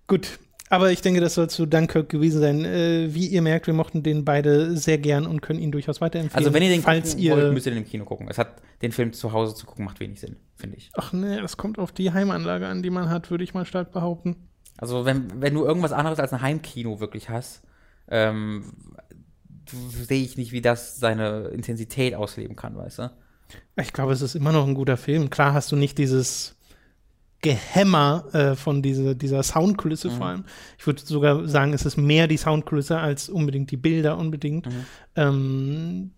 Gut. 0.08 0.40
Aber 0.70 0.92
ich 0.92 1.02
denke, 1.02 1.22
das 1.22 1.36
soll 1.36 1.50
zu 1.50 1.68
Dunkirk 1.68 2.10
gewesen 2.10 2.42
sein. 2.42 2.66
Äh, 2.66 3.14
wie 3.14 3.28
ihr 3.28 3.44
merkt, 3.44 3.68
wir 3.68 3.76
mochten 3.76 4.02
den 4.02 4.26
beide 4.26 4.76
sehr 4.76 4.98
gern 4.98 5.28
und 5.28 5.42
können 5.42 5.60
ihn 5.60 5.72
durchaus 5.72 6.02
weiterempfehlen. 6.02 6.44
Also 6.44 6.54
wenn 6.54 6.64
ihr 6.64 6.70
den 6.70 6.82
falls 6.82 7.16
ihr 7.16 7.36
wollt, 7.36 7.54
müsst 7.54 7.68
ihr 7.68 7.74
den 7.74 7.84
im 7.84 7.88
Kino 7.88 8.06
gucken. 8.06 8.28
Es 8.28 8.40
hat 8.40 8.62
den 8.82 8.92
Film 8.92 9.14
zu 9.14 9.34
Hause 9.34 9.54
zu 9.54 9.68
gucken, 9.68 9.86
macht 9.86 10.00
wenig 10.00 10.20
Sinn, 10.20 10.38
finde 10.56 10.78
ich. 10.78 10.90
Ach 10.96 11.14
nee, 11.14 11.40
das 11.40 11.58
kommt 11.58 11.78
auf 11.78 11.92
die 11.92 12.12
Heimanlage 12.12 12.68
an, 12.68 12.82
die 12.82 12.90
man 12.90 13.10
hat, 13.10 13.30
würde 13.30 13.44
ich 13.44 13.54
mal 13.54 13.66
stark 13.66 13.92
behaupten. 13.92 14.36
Also 14.78 15.06
wenn, 15.06 15.42
wenn 15.42 15.54
du 15.54 15.64
irgendwas 15.64 15.92
anderes 15.92 16.20
als 16.20 16.34
ein 16.34 16.42
Heimkino 16.42 17.00
wirklich 17.00 17.30
hast, 17.30 17.62
ähm, 18.10 18.74
sehe 19.70 20.24
ich 20.24 20.38
nicht, 20.38 20.52
wie 20.52 20.62
das 20.62 20.98
seine 20.98 21.50
Intensität 21.50 22.16
ausleben 22.16 22.56
kann, 22.56 22.76
weißt 22.76 23.00
du? 23.00 23.12
Ich 23.76 23.94
glaube, 23.94 24.14
es 24.14 24.22
ist 24.22 24.36
immer 24.36 24.52
noch 24.52 24.68
ein 24.68 24.74
guter 24.74 24.98
Film. 24.98 25.30
Klar 25.30 25.54
hast 25.54 25.72
du 25.72 25.76
nicht 25.76 25.98
dieses 25.98 26.56
Gehämmer 27.44 28.24
äh, 28.34 28.56
von 28.56 28.82
diese, 28.82 29.16
dieser 29.16 29.44
Soundkulisse 29.44 30.08
Mhm. 30.08 30.12
vor 30.14 30.26
allem. 30.26 30.46
Ich 30.80 30.88
würde 30.88 31.02
sogar 31.06 31.48
sagen, 31.48 31.74
es 31.74 31.86
ist 31.86 31.98
mehr 31.98 32.28
die 32.28 32.38
Soundkulisse 32.38 32.98
als 32.98 33.30
unbedingt 33.30 33.70
die 33.70 33.78
Bilder 33.78 34.18
unbedingt. 34.18 34.66
Mhm. 34.66 34.86
Ähm, 35.16 36.12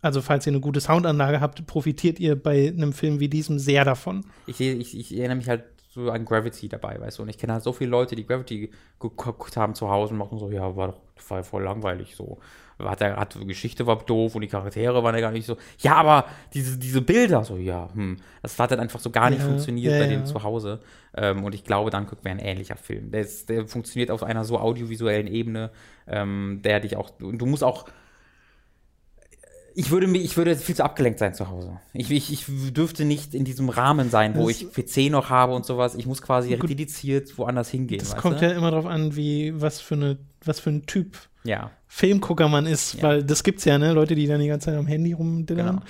also 0.00 0.20
falls 0.20 0.46
ihr 0.46 0.50
eine 0.50 0.60
gute 0.60 0.80
Soundanlage 0.80 1.40
habt, 1.40 1.64
profitiert 1.66 2.18
ihr 2.18 2.34
bei 2.34 2.68
einem 2.68 2.92
Film 2.92 3.20
wie 3.20 3.28
diesem 3.28 3.60
sehr 3.60 3.84
davon. 3.84 4.24
Ich, 4.46 4.60
ich, 4.60 4.98
ich 4.98 5.16
erinnere 5.16 5.36
mich 5.36 5.48
halt 5.48 5.62
so 5.90 6.10
an 6.10 6.24
Gravity 6.24 6.68
dabei, 6.68 6.98
weißt 6.98 7.18
du? 7.18 7.22
Und 7.22 7.28
ich 7.28 7.38
kenne 7.38 7.52
halt 7.52 7.62
so 7.62 7.72
viele 7.72 7.90
Leute, 7.90 8.16
die 8.16 8.26
Gravity 8.26 8.70
geguckt 8.98 9.56
haben 9.56 9.74
zu 9.74 9.90
Hause 9.90 10.14
und 10.14 10.18
machen 10.18 10.38
so, 10.38 10.50
ja, 10.50 10.74
war 10.74 10.88
doch 10.88 11.00
war 11.28 11.44
voll 11.44 11.62
langweilig 11.62 12.16
so. 12.16 12.38
Hat 12.78 13.00
der, 13.00 13.16
hat, 13.16 13.38
Geschichte 13.46 13.86
war 13.86 13.96
doof 14.04 14.34
und 14.34 14.40
die 14.42 14.48
Charaktere 14.48 15.02
waren 15.04 15.14
ja 15.14 15.20
gar 15.20 15.30
nicht 15.30 15.46
so. 15.46 15.56
Ja, 15.78 15.94
aber 15.96 16.24
diese, 16.52 16.78
diese 16.78 17.00
Bilder, 17.02 17.44
so, 17.44 17.56
ja, 17.56 17.88
hm, 17.92 18.16
das 18.42 18.58
hat 18.58 18.70
dann 18.72 18.80
einfach 18.80 18.98
so 19.00 19.10
gar 19.10 19.30
nicht 19.30 19.40
Ja, 19.40 19.46
funktioniert 19.46 19.92
ja, 19.94 19.98
bei 20.00 20.06
denen 20.06 20.26
zu 20.26 20.42
Hause. 20.42 20.80
Ähm, 21.16 21.44
und 21.44 21.54
ich 21.54 21.64
glaube, 21.64 21.90
Dunkirk 21.90 22.24
wäre 22.24 22.36
ein 22.36 22.44
ähnlicher 22.44 22.76
Film. 22.76 23.10
Der, 23.12 23.20
ist, 23.20 23.48
der 23.48 23.66
funktioniert 23.66 24.10
auf 24.10 24.22
einer 24.22 24.44
so 24.44 24.58
audiovisuellen 24.58 25.26
Ebene, 25.26 25.70
ähm, 26.06 26.60
der 26.64 26.80
dich 26.80 26.96
auch, 26.96 27.12
und 27.20 27.38
du 27.38 27.46
musst 27.46 27.62
auch 27.62 27.86
Ich 29.74 29.90
würde, 29.90 30.06
ich 30.18 30.36
würde 30.36 30.54
viel 30.56 30.74
zu 30.74 30.84
abgelenkt 30.84 31.18
sein 31.18 31.34
zu 31.34 31.48
Hause. 31.48 31.78
Ich, 31.94 32.10
ich, 32.10 32.30
ich 32.32 32.44
dürfte 32.74 33.04
nicht 33.06 33.34
in 33.34 33.44
diesem 33.44 33.68
Rahmen 33.70 34.10
sein, 34.10 34.34
wo 34.34 34.48
Das- 34.48 34.60
ich 34.60 34.70
PC 34.72 35.10
noch 35.10 35.30
habe 35.30 35.54
und 35.54 35.64
sowas. 35.64 35.94
Ich 35.94 36.06
muss 36.06 36.20
quasi 36.20 36.54
Gut. 36.56 36.68
dediziert 36.68 37.38
woanders 37.38 37.70
hingehen. 37.70 37.98
Das 37.98 38.16
kommt 38.16 38.40
du? 38.42 38.46
ja 38.46 38.52
immer 38.52 38.70
darauf 38.70 38.86
an, 38.86 39.16
wie, 39.16 39.58
was 39.60 39.80
für 39.80 39.94
eine, 39.94 40.18
was 40.44 40.60
für 40.60 40.70
ein 40.70 40.84
Typ 40.86 41.16
ja. 41.44 41.70
Filmgucker 41.88 42.48
man 42.48 42.66
ist, 42.66 42.94
Ja. 42.94 43.02
weil 43.02 43.22
das 43.24 43.42
gibt's 43.44 43.64
ja, 43.64 43.78
ne? 43.78 43.92
Leute, 43.92 44.14
die 44.14 44.26
dann 44.26 44.40
die 44.40 44.48
ganze 44.48 44.66
Zeit 44.66 44.76
am 44.78 44.86
Handy 44.86 45.12
rumdillern. 45.12 45.82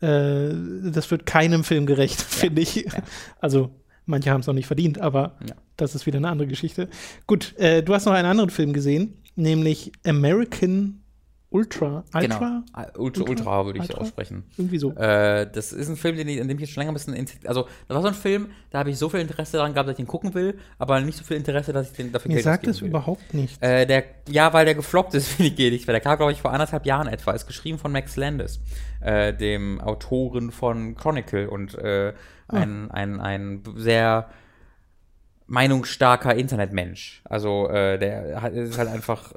Genau. 0.00 0.12
Äh, 0.12 0.90
das 0.90 1.10
wird 1.10 1.26
keinem 1.26 1.62
Film 1.64 1.86
gerecht, 1.86 2.20
finde 2.20 2.62
ich. 2.62 2.86
Also, 3.40 3.70
manche 4.06 4.30
haben 4.30 4.40
es 4.40 4.46
noch 4.46 4.54
nicht 4.54 4.66
verdient, 4.66 5.00
aber 5.00 5.36
Ja. 5.48 5.54
das 5.76 5.94
ist 5.94 6.06
wieder 6.06 6.18
eine 6.18 6.28
andere 6.28 6.48
Geschichte. 6.48 6.88
Gut, 7.26 7.54
äh, 7.58 7.82
du 7.82 7.94
hast 7.94 8.04
noch 8.06 8.12
einen 8.12 8.28
anderen 8.28 8.50
Film 8.50 8.72
gesehen, 8.72 9.16
nämlich 9.36 9.92
American 10.06 11.00
Ultra. 11.54 12.02
Ultra? 12.12 12.20
Genau. 12.20 12.62
Ultra, 12.98 12.98
Ultra? 12.98 13.30
Ultra 13.30 13.66
würde 13.66 13.78
ich 13.78 13.84
Ultra? 13.88 14.00
aussprechen. 14.00 14.42
Irgendwie 14.56 14.78
so. 14.78 14.90
Äh, 14.96 15.48
das 15.52 15.72
ist 15.72 15.88
ein 15.88 15.96
Film, 15.96 16.16
den 16.16 16.26
ich, 16.26 16.40
an 16.40 16.48
dem 16.48 16.56
ich 16.56 16.62
jetzt 16.62 16.72
schon 16.72 16.80
länger 16.80 16.90
ein 16.90 16.94
bisschen. 16.94 17.14
Also, 17.46 17.68
das 17.86 17.94
war 17.94 18.02
so 18.02 18.08
ein 18.08 18.14
Film, 18.14 18.48
da 18.70 18.80
habe 18.80 18.90
ich 18.90 18.98
so 18.98 19.08
viel 19.08 19.20
Interesse 19.20 19.58
daran 19.58 19.72
gehabt, 19.72 19.88
dass 19.88 19.92
ich 19.92 20.04
den 20.04 20.08
gucken 20.08 20.34
will, 20.34 20.58
aber 20.78 21.00
nicht 21.00 21.16
so 21.16 21.22
viel 21.22 21.36
Interesse, 21.36 21.72
dass 21.72 21.90
ich 21.90 21.96
den 21.96 22.10
dafür 22.10 22.28
Mir 22.28 22.34
Geld 22.34 22.44
sagt 22.44 22.66
das 22.66 22.80
will. 22.82 22.88
überhaupt 22.88 23.34
nicht. 23.34 23.62
Äh, 23.62 23.86
der, 23.86 24.02
ja, 24.28 24.52
weil 24.52 24.64
der 24.64 24.74
gefloppt 24.74 25.14
ist, 25.14 25.28
finde 25.36 25.50
ich, 25.50 25.56
geht 25.56 25.72
nicht. 25.72 25.86
Weil 25.86 25.92
der 25.92 26.00
kam, 26.00 26.16
glaube 26.16 26.32
ich, 26.32 26.40
vor 26.40 26.52
anderthalb 26.52 26.86
Jahren 26.86 27.06
etwa. 27.06 27.30
Ist 27.30 27.46
geschrieben 27.46 27.78
von 27.78 27.92
Max 27.92 28.16
Landis, 28.16 28.58
äh, 29.00 29.32
dem 29.32 29.80
Autoren 29.80 30.50
von 30.50 30.96
Chronicle 30.96 31.48
und 31.48 31.76
äh, 31.76 32.14
ein, 32.48 32.90
ein, 32.90 33.20
ein 33.20 33.62
sehr 33.76 34.28
meinungsstarker 35.46 36.34
Internetmensch. 36.34 37.22
Also, 37.24 37.68
äh, 37.68 37.98
der 37.98 38.40
hat, 38.40 38.52
ist 38.54 38.78
halt 38.78 38.88
einfach. 38.88 39.32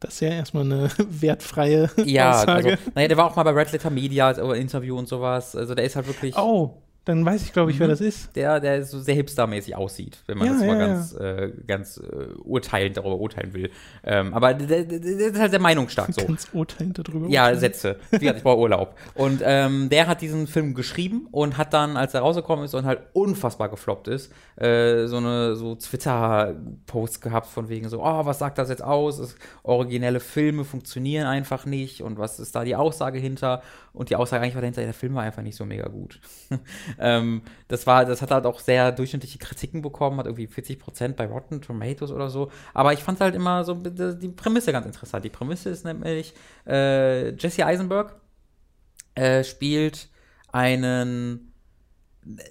Das 0.00 0.14
ist 0.14 0.20
ja 0.20 0.28
erstmal 0.30 0.64
eine 0.64 0.88
wertfreie 0.98 1.90
Ja, 2.04 2.30
also, 2.32 2.52
Aussage. 2.52 2.78
naja, 2.94 3.08
der 3.08 3.16
war 3.16 3.26
auch 3.26 3.36
mal 3.36 3.42
bei 3.44 3.50
Red 3.52 3.72
Letter 3.72 3.90
Media 3.90 4.26
als 4.28 4.38
Interview 4.38 4.98
und 4.98 5.08
sowas. 5.08 5.54
Also, 5.54 5.74
der 5.74 5.84
ist 5.84 5.96
halt 5.96 6.06
wirklich. 6.06 6.36
oh, 6.36 6.82
dann 7.04 7.24
weiß 7.24 7.42
ich, 7.44 7.52
glaube 7.52 7.70
ich, 7.70 7.76
Mhm. 7.76 7.80
wer 7.80 7.88
das 7.88 8.00
ist. 8.00 8.34
der, 8.34 8.60
der 8.60 8.82
so 8.84 8.98
sehr 8.98 9.14
hipstermäßig 9.14 9.76
aussieht, 9.76 10.18
wenn 10.26 10.38
man 10.38 10.46
Ja, 10.46 10.52
das 10.54 10.62
mal 10.62 10.78
ja, 10.78 10.86
ganz, 10.86 11.12
äh, 11.14 11.52
ganz 11.66 11.96
äh, 11.98 12.32
urteilend 12.42 12.96
darüber 12.96 13.18
urteilen 13.18 13.52
will. 13.52 13.70
Ähm, 14.04 14.32
aber 14.32 14.54
der, 14.54 14.84
der, 14.84 14.98
der 15.00 15.28
ist 15.32 15.38
halt 15.38 15.50
sehr 15.50 15.60
meinungsstark 15.60 16.12
so. 16.14 16.24
Ganz 16.26 16.48
urteilend 16.52 16.98
darüber. 16.98 17.28
Ja, 17.28 17.42
urteilen. 17.42 17.60
Sätze. 17.60 17.96
Wie 18.10 18.18
gesagt, 18.18 18.38
ich 18.38 18.42
brauche 18.42 18.60
Urlaub. 18.60 18.96
Und 19.14 19.42
ähm, 19.44 19.88
der 19.90 20.06
hat 20.06 20.20
diesen 20.22 20.46
Film 20.46 20.74
geschrieben 20.74 21.28
und 21.30 21.58
hat 21.58 21.72
dann, 21.74 21.96
als 21.96 22.14
er 22.14 22.20
rausgekommen 22.20 22.64
ist 22.64 22.74
und 22.74 22.84
halt 22.86 23.00
unfassbar 23.12 23.68
gefloppt 23.68 24.08
ist, 24.08 24.32
äh, 24.56 25.06
so 25.06 25.18
eine 25.18 25.56
so 25.56 25.74
Twitter-Post 25.74 27.20
gehabt 27.20 27.46
von 27.46 27.68
wegen 27.68 27.88
so, 27.88 28.02
oh, 28.02 28.24
was 28.26 28.38
sagt 28.38 28.58
das 28.58 28.68
jetzt 28.68 28.82
aus? 28.82 29.18
Es, 29.18 29.36
originelle 29.62 30.20
Filme 30.20 30.64
funktionieren 30.64 31.26
einfach 31.26 31.66
nicht 31.66 32.02
und 32.02 32.18
was 32.18 32.40
ist 32.40 32.54
da 32.54 32.64
die 32.64 32.76
Aussage 32.76 33.18
hinter? 33.18 33.62
Und 33.92 34.10
die 34.10 34.16
Aussage 34.16 34.42
eigentlich 34.42 34.54
war 34.54 34.62
dahinter, 34.62 34.82
der 34.82 34.92
Film 34.94 35.14
war 35.14 35.22
einfach 35.22 35.42
nicht 35.42 35.56
so 35.56 35.64
mega 35.64 35.88
gut. 35.88 36.18
Ähm, 36.98 37.42
das 37.68 37.86
war, 37.86 38.04
das 38.04 38.22
hat 38.22 38.30
halt 38.30 38.46
auch 38.46 38.60
sehr 38.60 38.92
durchschnittliche 38.92 39.38
Kritiken 39.38 39.82
bekommen, 39.82 40.18
hat 40.18 40.26
irgendwie 40.26 40.46
40% 40.46 41.14
bei 41.14 41.26
Rotten 41.26 41.60
Tomatoes 41.60 42.10
oder 42.10 42.28
so. 42.30 42.50
Aber 42.72 42.92
ich 42.92 43.00
fand 43.00 43.20
halt 43.20 43.34
immer 43.34 43.64
so 43.64 43.74
die 43.74 44.28
Prämisse 44.28 44.72
ganz 44.72 44.86
interessant. 44.86 45.24
Die 45.24 45.30
Prämisse 45.30 45.70
ist 45.70 45.84
nämlich, 45.84 46.34
äh, 46.66 47.34
Jesse 47.34 47.64
Eisenberg 47.66 48.16
äh, 49.14 49.44
spielt 49.44 50.08
einen 50.52 51.53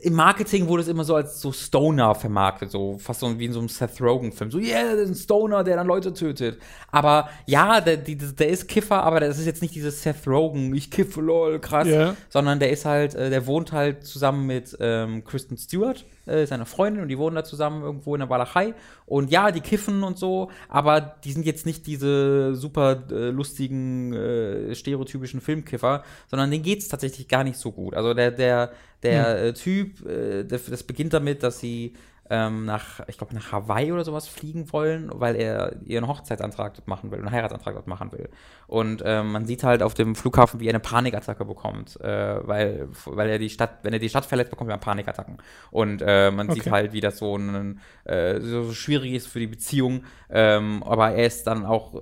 im 0.04 0.14
Marketing 0.14 0.68
wurde 0.68 0.84
es 0.84 0.88
immer 0.88 1.04
so 1.04 1.16
als 1.16 1.42
so 1.42 1.52
Stoner 1.52 2.14
vermarktet, 2.14 2.70
so 2.70 2.98
fast 3.00 3.22
so 3.22 3.40
wie 3.40 3.46
in 3.46 3.54
so 3.54 3.60
einem 3.60 3.70
Seth 3.70 4.00
Rogen-Film. 4.00 4.52
So, 4.52 4.60
yeah, 4.60 4.92
das 4.92 5.06
ist 5.06 5.10
ein 5.10 5.16
Stoner, 5.16 5.64
der 5.64 5.78
dann 5.78 5.88
Leute 5.88 6.14
tötet. 6.14 6.60
Aber 6.92 7.30
ja, 7.48 7.82
der, 7.82 7.98
der 7.98 8.50
ist 8.50 8.68
Kiffer, 8.68 9.04
aber 9.04 9.20
das 9.20 9.40
ist 9.40 9.48
jetzt 9.48 9.64
nicht 9.64 9.74
dieses 9.74 10.04
Seth 10.04 10.28
Rogen, 10.28 10.76
ich 10.76 10.92
kiffe, 10.92 11.22
lol, 11.22 11.60
krass. 11.60 11.88
Ja. 11.88 12.16
Sondern 12.30 12.60
der 12.60 12.70
ist 12.70 12.86
halt, 12.86 13.16
äh, 13.16 13.32
der 13.32 13.48
wohnt 13.48 13.72
halt 13.72 14.06
zusammen 14.06 14.46
mit 14.46 14.78
ähm, 14.80 15.24
Kristen 15.24 15.58
Stewart, 15.58 16.06
äh, 16.26 16.46
seiner 16.46 16.66
Freundin, 16.66 17.04
und 17.04 17.10
die 17.10 17.18
wohnen 17.18 17.36
da 17.36 17.44
zusammen 17.44 17.84
irgendwo 17.84 18.16
in 18.16 18.20
der 18.20 18.30
Walachei. 18.30 18.74
Und 19.06 19.32
ja, 19.32 19.52
die 19.52 19.62
kiffen 19.62 20.04
und 20.04 20.18
so, 20.18 20.50
aber 20.70 21.02
die 21.24 21.32
sind 21.32 21.46
jetzt 21.46 21.66
nicht 21.66 21.86
diese 21.88 22.56
super 22.56 23.04
äh, 23.12 23.30
lustigen, 23.30 24.14
äh, 24.14 24.76
stereotypischen 24.76 25.42
Filmkiffer, 25.42 26.04
sondern 26.28 26.52
denen 26.52 26.64
geht's 26.64 26.88
tatsächlich 26.88 27.28
gar 27.28 27.44
nicht 27.44 27.58
so 27.58 27.72
gut. 27.72 27.94
Also 27.94 28.14
der, 28.14 28.32
der, 28.32 28.72
der 29.04 29.44
äh, 29.44 29.54
Typ, 29.54 30.06
äh, 30.06 30.44
das, 30.44 30.66
das 30.66 30.84
beginnt 30.84 31.14
damit, 31.14 31.44
dass 31.44 31.60
sie 31.60 31.94
ähm, 32.30 32.66
nach, 32.66 33.02
ich 33.08 33.18
glaube, 33.18 33.36
nach 33.36 33.52
Hawaii 33.52 33.92
oder 33.92 34.06
sowas 34.06 34.28
fliegen 34.28 34.72
wollen, 34.72 35.10
weil 35.14 35.36
er 35.36 35.76
ihren 35.84 36.08
Hochzeitsantrag 36.08 36.74
dort 36.74 36.88
machen 36.88 37.12
will, 37.12 37.20
einen 37.20 37.32
Heiratsantrag 37.32 37.76
dort 37.76 37.88
machen 37.88 38.12
will. 38.14 38.30
Und 38.68 39.04
ähm, 39.06 39.32
man 39.34 39.46
sieht 39.46 39.64
halt 39.64 39.84
auf 39.84 39.94
dem 39.94 40.16
Flughafen, 40.16 40.60
wie 40.60 40.68
er 40.68 40.72
eine 40.72 40.80
Panikattacke 40.80 41.46
bekommt, 41.46 42.00
äh, 42.02 42.48
weil, 42.48 42.88
weil 43.06 43.30
er 43.30 43.40
die 43.40 43.50
Stadt, 43.50 43.80
wenn 43.84 43.94
er 43.94 44.00
die 44.00 44.10
Stadt 44.10 44.26
verlässt, 44.26 44.50
bekommt 44.52 44.70
er 44.72 44.78
Panikattacken. 44.78 45.38
Und 45.72 46.02
äh, 46.06 46.32
man 46.32 46.50
sieht 46.50 46.70
Okay. 46.70 46.72
halt, 46.72 46.94
wie 46.94 47.02
das 47.02 47.18
so, 47.18 47.38
ein, 47.38 47.80
äh, 48.06 48.40
so 48.40 48.72
schwierig 48.72 49.14
ist 49.14 49.28
für 49.28 49.40
die 49.40 49.48
Beziehung. 49.48 50.06
Ähm, 50.30 50.82
aber 50.84 51.12
er 51.12 51.26
ist 51.28 51.46
dann 51.46 51.66
auch 51.66 52.02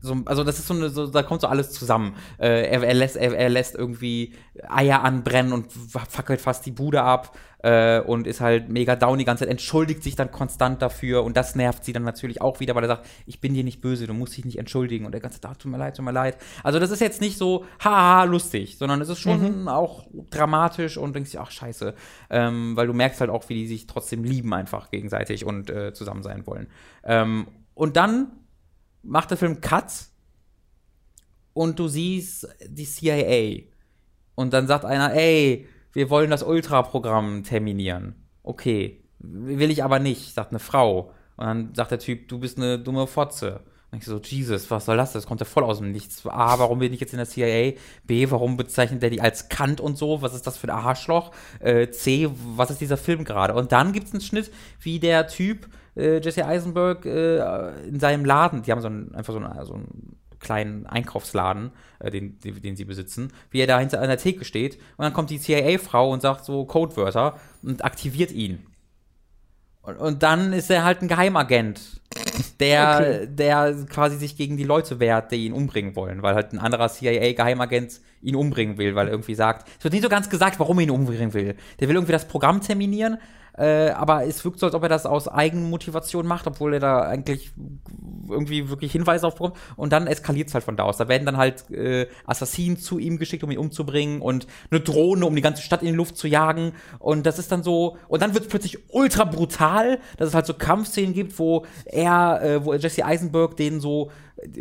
so, 0.00 0.16
also 0.24 0.44
das 0.44 0.58
ist 0.58 0.66
so 0.66 0.74
eine, 0.74 0.88
so, 0.88 1.06
da 1.06 1.22
kommt 1.22 1.42
so 1.42 1.46
alles 1.46 1.72
zusammen. 1.72 2.14
Äh, 2.38 2.70
er, 2.70 2.82
er, 2.82 2.94
lässt, 2.94 3.16
er, 3.16 3.36
er 3.36 3.48
lässt 3.48 3.74
irgendwie 3.74 4.34
Eier 4.68 5.02
anbrennen 5.02 5.52
und 5.52 5.72
fackelt 5.72 6.40
fast 6.40 6.64
die 6.64 6.70
Bude 6.70 7.02
ab 7.02 7.36
äh, 7.62 8.00
und 8.00 8.26
ist 8.26 8.40
halt 8.40 8.68
mega 8.68 8.96
down 8.96 9.18
die 9.18 9.24
ganze 9.24 9.44
Zeit, 9.44 9.50
entschuldigt 9.50 10.02
sich 10.02 10.16
dann 10.16 10.30
konstant 10.30 10.80
dafür 10.80 11.24
und 11.24 11.36
das 11.36 11.54
nervt 11.54 11.84
sie 11.84 11.92
dann 11.92 12.02
natürlich 12.02 12.40
auch 12.40 12.60
wieder, 12.60 12.74
weil 12.74 12.84
er 12.84 12.88
sagt, 12.88 13.06
ich 13.26 13.40
bin 13.40 13.54
dir 13.54 13.64
nicht 13.64 13.80
böse, 13.80 14.06
du 14.06 14.14
musst 14.14 14.36
dich 14.36 14.44
nicht 14.44 14.58
entschuldigen 14.58 15.04
und 15.04 15.12
der 15.12 15.20
ganze 15.20 15.40
Tag, 15.40 15.58
tut 15.58 15.70
mir 15.70 15.78
leid, 15.78 15.96
tut 15.96 16.04
mir 16.04 16.12
leid. 16.12 16.38
Also 16.62 16.78
das 16.78 16.90
ist 16.90 17.00
jetzt 17.00 17.20
nicht 17.20 17.36
so 17.36 17.64
haha 17.82 18.24
lustig, 18.24 18.78
sondern 18.78 19.00
es 19.00 19.08
ist 19.08 19.18
schon 19.18 19.68
auch 19.68 20.06
dramatisch 20.30 20.96
und 20.96 21.14
denkst 21.14 21.32
dir, 21.32 21.40
ach 21.40 21.50
scheiße, 21.50 21.94
ähm, 22.30 22.76
weil 22.76 22.86
du 22.86 22.94
merkst 22.94 23.20
halt 23.20 23.30
auch, 23.30 23.48
wie 23.48 23.54
die 23.54 23.66
sich 23.66 23.86
trotzdem 23.86 24.24
lieben 24.24 24.54
einfach 24.54 24.90
gegenseitig 24.90 25.44
und 25.44 25.68
äh, 25.70 25.92
zusammen 25.92 26.22
sein 26.22 26.46
wollen. 26.46 26.68
Ähm, 27.04 27.46
und 27.74 27.96
dann 27.96 28.32
macht 29.02 29.30
der 29.30 29.38
Film 29.38 29.60
Cuts 29.60 30.12
und 31.52 31.78
du 31.78 31.88
siehst 31.88 32.48
die 32.66 32.84
CIA. 32.84 33.66
Und 34.34 34.52
dann 34.52 34.66
sagt 34.66 34.84
einer, 34.84 35.12
ey, 35.14 35.66
wir 35.92 36.10
wollen 36.10 36.30
das 36.30 36.42
Ultra-Programm 36.42 37.42
terminieren. 37.42 38.14
Okay, 38.42 39.04
will 39.18 39.70
ich 39.70 39.84
aber 39.84 39.98
nicht, 39.98 40.34
sagt 40.34 40.50
eine 40.50 40.58
Frau. 40.58 41.12
Und 41.36 41.46
dann 41.46 41.74
sagt 41.74 41.90
der 41.90 41.98
Typ, 41.98 42.28
du 42.28 42.38
bist 42.38 42.58
eine 42.58 42.78
dumme 42.78 43.06
Fotze. 43.06 43.64
Und 43.90 43.98
ich 43.98 44.04
so, 44.04 44.18
Jesus, 44.18 44.70
was 44.70 44.84
soll 44.84 44.96
das? 44.96 45.12
Das 45.12 45.26
kommt 45.26 45.40
ja 45.40 45.46
voll 45.46 45.64
aus 45.64 45.78
dem 45.78 45.90
Nichts. 45.90 46.24
A, 46.24 46.58
warum 46.60 46.78
bin 46.78 46.92
ich 46.92 47.00
jetzt 47.00 47.12
in 47.12 47.16
der 47.16 47.26
CIA? 47.26 47.72
B, 48.04 48.30
warum 48.30 48.56
bezeichnet 48.56 49.02
der 49.02 49.10
die 49.10 49.20
als 49.20 49.48
Kant 49.48 49.80
und 49.80 49.98
so? 49.98 50.22
Was 50.22 50.32
ist 50.32 50.46
das 50.46 50.56
für 50.56 50.68
ein 50.68 50.84
Arschloch? 50.84 51.32
Äh, 51.58 51.90
C, 51.90 52.30
was 52.56 52.70
ist 52.70 52.80
dieser 52.80 52.96
Film 52.96 53.24
gerade? 53.24 53.54
Und 53.54 53.72
dann 53.72 53.92
gibt 53.92 54.06
es 54.06 54.12
einen 54.12 54.20
Schnitt, 54.20 54.52
wie 54.80 55.00
der 55.00 55.26
Typ, 55.26 55.68
äh, 55.96 56.18
Jesse 56.20 56.46
Eisenberg, 56.46 57.04
äh, 57.06 57.86
in 57.86 58.00
seinem 58.00 58.24
Laden, 58.24 58.62
die 58.62 58.72
haben 58.72 58.80
so 58.80 58.88
einen, 58.88 59.14
einfach 59.14 59.32
so 59.32 59.38
einen, 59.38 59.64
so 59.66 59.74
einen 59.74 60.16
kleinen 60.38 60.86
Einkaufsladen, 60.86 61.70
äh, 61.98 62.10
den, 62.10 62.38
den, 62.40 62.60
den 62.62 62.76
sie 62.76 62.84
besitzen, 62.84 63.32
wie 63.50 63.60
er 63.60 63.66
da 63.66 63.78
hinter 63.78 64.00
einer 64.00 64.16
Theke 64.16 64.44
steht 64.44 64.76
und 64.96 65.04
dann 65.04 65.12
kommt 65.12 65.30
die 65.30 65.38
CIA-Frau 65.38 66.10
und 66.10 66.22
sagt 66.22 66.44
so 66.44 66.64
Codewörter 66.64 67.38
und 67.62 67.84
aktiviert 67.84 68.32
ihn. 68.32 68.66
Und, 69.82 69.96
und 69.96 70.22
dann 70.22 70.52
ist 70.52 70.70
er 70.70 70.84
halt 70.84 71.00
ein 71.02 71.08
Geheimagent, 71.08 72.00
der, 72.58 72.96
Okay. 72.96 73.26
der 73.30 73.86
quasi 73.88 74.16
sich 74.18 74.36
gegen 74.36 74.56
die 74.56 74.64
Leute 74.64 75.00
wehrt, 75.00 75.32
die 75.32 75.46
ihn 75.46 75.52
umbringen 75.52 75.96
wollen, 75.96 76.22
weil 76.22 76.34
halt 76.34 76.52
ein 76.52 76.58
anderer 76.58 76.88
CIA-Geheimagent 76.88 78.00
ihn 78.20 78.36
umbringen 78.36 78.76
will, 78.76 78.94
weil 78.94 79.06
er 79.06 79.12
irgendwie 79.12 79.34
sagt, 79.34 79.66
es 79.78 79.84
wird 79.84 79.94
nicht 79.94 80.02
so 80.02 80.10
ganz 80.10 80.28
gesagt, 80.28 80.58
warum 80.58 80.78
er 80.78 80.84
ihn 80.84 80.90
umbringen 80.90 81.32
will. 81.32 81.54
Der 81.78 81.88
will 81.88 81.96
irgendwie 81.96 82.12
das 82.12 82.28
Programm 82.28 82.60
terminieren, 82.60 83.18
äh, 83.60 83.90
aber 83.90 84.24
es 84.24 84.42
wirkt 84.42 84.58
so, 84.58 84.66
als 84.66 84.74
ob 84.74 84.82
er 84.82 84.88
das 84.88 85.04
aus 85.04 85.28
Eigenmotivation 85.28 86.26
macht, 86.26 86.46
obwohl 86.46 86.72
er 86.72 86.80
da 86.80 87.02
eigentlich 87.02 87.52
irgendwie 88.30 88.70
wirklich 88.70 88.92
Hinweise 88.92 89.26
auf. 89.26 89.38
Und 89.76 89.92
dann 89.92 90.06
eskaliert 90.06 90.48
es 90.48 90.54
halt 90.54 90.64
von 90.64 90.76
da 90.76 90.84
aus. 90.84 90.96
Da 90.96 91.08
werden 91.08 91.26
dann 91.26 91.36
halt 91.36 91.70
äh, 91.70 92.06
Assassinen 92.24 92.78
zu 92.78 92.98
ihm 92.98 93.18
geschickt, 93.18 93.44
um 93.44 93.50
ihn 93.50 93.58
umzubringen 93.58 94.22
und 94.22 94.46
eine 94.70 94.80
Drohne, 94.80 95.26
um 95.26 95.36
die 95.36 95.42
ganze 95.42 95.62
Stadt 95.62 95.82
in 95.82 95.88
die 95.88 95.94
Luft 95.94 96.16
zu 96.16 96.26
jagen. 96.26 96.72
Und 96.98 97.26
das 97.26 97.38
ist 97.38 97.52
dann 97.52 97.62
so, 97.62 97.98
und 98.08 98.22
dann 98.22 98.32
wird 98.32 98.44
es 98.44 98.50
plötzlich 98.50 98.78
ultra 98.88 99.24
brutal, 99.24 99.98
dass 100.16 100.28
es 100.28 100.34
halt 100.34 100.46
so 100.46 100.54
Kampfszenen 100.54 101.12
gibt, 101.12 101.38
wo 101.38 101.66
er, 101.84 102.40
äh, 102.42 102.64
wo 102.64 102.72
Jesse 102.72 103.04
Eisenberg 103.04 103.56
den 103.56 103.80
so 103.80 104.10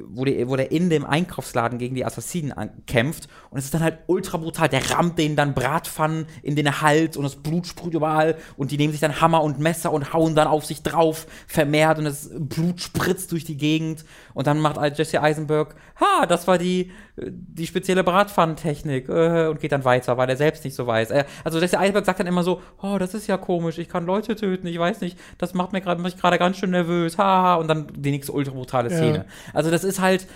wo 0.07 0.25
der, 0.25 0.47
wo 0.49 0.55
der 0.55 0.71
in 0.71 0.89
dem 0.89 1.05
Einkaufsladen 1.05 1.80
gegen 1.80 1.95
die 1.95 2.05
Assassinen 2.05 2.53
kämpft. 2.86 3.27
Und 3.49 3.59
es 3.59 3.65
ist 3.65 3.73
dann 3.73 3.84
halt 3.84 3.99
ultra 4.07 4.38
brutal. 4.38 4.69
Der 4.69 4.89
rammt 4.91 5.17
denen 5.17 5.36
dann 5.36 5.53
Bratpfannen 5.53 6.25
in 6.41 6.55
den 6.55 6.82
Hals 6.82 7.17
und 7.17 7.23
das 7.23 7.38
Blut 7.38 7.67
sprüht 7.67 7.93
überall. 7.93 8.36
Und 8.57 8.71
die 8.71 8.77
nehmen 8.77 8.91
sich 8.91 9.01
dann 9.01 9.21
Hammer 9.21 9.43
und 9.43 9.59
Messer 9.59 9.91
und 9.91 10.13
hauen 10.13 10.36
dann 10.36 10.47
auf 10.47 10.65
sich 10.65 10.84
drauf, 10.84 11.27
vermehrt. 11.47 11.97
Und 11.97 12.05
das 12.05 12.30
Blut 12.34 12.82
spritzt 12.82 13.32
durch 13.32 13.45
die 13.45 13.57
Gegend. 13.57 14.05
Und 14.34 14.47
dann 14.47 14.59
macht 14.59 14.77
Jesse 14.97 15.21
Eisenberg, 15.21 15.75
ha, 15.99 16.25
das 16.25 16.47
war 16.47 16.57
die, 16.57 16.91
die 17.28 17.67
spezielle 17.67 18.03
Bratpfannentechnik. 18.03 19.09
Äh, 19.09 19.47
und 19.47 19.59
geht 19.59 19.72
dann 19.72 19.86
weiter, 19.86 20.17
weil 20.17 20.30
er 20.30 20.38
selbst 20.38 20.63
nicht 20.63 20.76
so 20.76 20.88
weiß. 20.88 21.11
Äh, 21.11 21.26
also 21.43 21.59
Jesse 21.59 21.80
Eisenberg 21.80 22.05
sagt 22.05 22.20
dann 22.20 22.28
immer 22.28 22.43
so, 22.43 22.61
oh, 22.82 22.97
das 22.97 23.13
ist 23.13 23.28
ja 23.28 23.38
komisch, 23.38 23.78
ich 23.78 23.89
kann 23.89 24.05
Leute 24.05 24.36
töten, 24.36 24.67
ich 24.67 24.79
weiß 24.79 25.01
nicht, 25.01 25.17
das 25.37 25.54
macht 25.54 25.74
mir 25.74 25.82
gerade 25.82 26.01
mich 26.01 26.17
gerade 26.17 26.37
ganz 26.37 26.58
schön 26.58 26.71
nervös, 26.71 27.17
haha. 27.17 27.55
Und 27.55 27.67
dann 27.67 27.87
die 27.96 28.12
nächste 28.12 28.32
ultra 28.32 28.51
brutale 28.54 28.89
Ja. 28.89 28.97
Szene. 28.97 29.25
Also 29.54 29.71
das 29.71 29.83
ist 29.83 30.00
halt, 30.00 30.28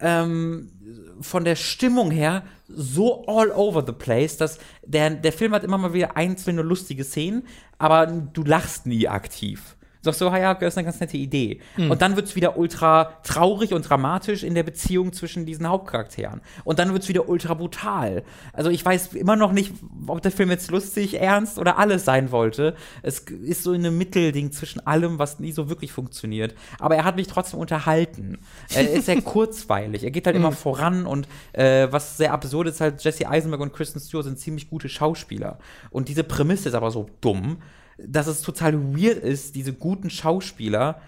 ähm, 0.00 0.70
von 1.20 1.44
der 1.44 1.56
Stimmung 1.56 2.10
her 2.10 2.42
so 2.68 3.24
all 3.26 3.50
over 3.52 3.84
the 3.86 3.92
place, 3.92 4.36
dass 4.36 4.58
der, 4.84 5.10
der 5.10 5.32
Film 5.32 5.52
hat 5.52 5.64
immer 5.64 5.78
mal 5.78 5.92
wieder 5.92 6.16
einzelne 6.16 6.62
lustige 6.62 7.04
Szenen, 7.04 7.44
aber 7.78 8.06
du 8.06 8.42
lachst 8.42 8.86
nie 8.86 9.08
aktiv. 9.08 9.76
Sagst 10.02 10.18
so, 10.18 10.28
ja, 10.34 10.52
das 10.54 10.74
ist 10.74 10.78
eine 10.78 10.84
ganz 10.84 10.98
nette 11.00 11.16
Idee. 11.16 11.60
Hm. 11.76 11.90
Und 11.90 12.02
dann 12.02 12.16
wird 12.16 12.26
es 12.26 12.34
wieder 12.36 12.58
ultra 12.58 13.04
traurig 13.22 13.72
und 13.72 13.88
dramatisch 13.88 14.42
in 14.42 14.54
der 14.54 14.64
Beziehung 14.64 15.12
zwischen 15.12 15.46
diesen 15.46 15.68
Hauptcharakteren. 15.68 16.40
Und 16.64 16.78
dann 16.80 16.92
wird 16.92 17.04
es 17.04 17.08
wieder 17.08 17.28
ultra 17.28 17.54
brutal. 17.54 18.24
Also 18.52 18.68
ich 18.70 18.84
weiß 18.84 19.14
immer 19.14 19.36
noch 19.36 19.52
nicht, 19.52 19.72
ob 20.08 20.20
der 20.20 20.32
Film 20.32 20.50
jetzt 20.50 20.70
lustig, 20.70 21.20
ernst 21.20 21.58
oder 21.58 21.78
alles 21.78 22.04
sein 22.04 22.32
wollte. 22.32 22.74
Es 23.02 23.20
ist 23.20 23.62
so 23.62 23.72
in 23.72 23.86
einem 23.86 23.96
Mittelding 23.96 24.50
zwischen 24.50 24.84
allem, 24.86 25.18
was 25.20 25.38
nie 25.38 25.52
so 25.52 25.68
wirklich 25.68 25.92
funktioniert. 25.92 26.54
Aber 26.80 26.96
er 26.96 27.04
hat 27.04 27.16
mich 27.16 27.28
trotzdem 27.28 27.60
unterhalten. 27.60 28.38
Er 28.74 28.90
ist 28.90 29.06
sehr 29.06 29.22
kurzweilig. 29.22 30.02
Er 30.02 30.10
geht 30.10 30.26
halt 30.26 30.36
immer 30.36 30.48
Hm. 30.48 30.56
voran 30.56 31.06
und 31.06 31.28
äh, 31.52 31.86
was 31.90 32.16
sehr 32.16 32.32
absurd 32.32 32.66
ist, 32.66 32.80
halt 32.80 33.02
Jesse 33.04 33.28
Eisenberg 33.28 33.60
und 33.60 33.72
Kristen 33.72 34.00
Stewart 34.00 34.24
sind 34.24 34.38
ziemlich 34.38 34.68
gute 34.68 34.88
Schauspieler. 34.88 35.58
Und 35.90 36.08
diese 36.08 36.24
Prämisse 36.24 36.68
ist 36.68 36.74
aber 36.74 36.90
so 36.90 37.08
dumm, 37.20 37.58
dass 37.98 38.26
es 38.26 38.42
total 38.42 38.94
weird 38.96 39.18
ist, 39.18 39.54
diese 39.54 39.72
guten 39.72 40.10
Schauspieler 40.10 41.00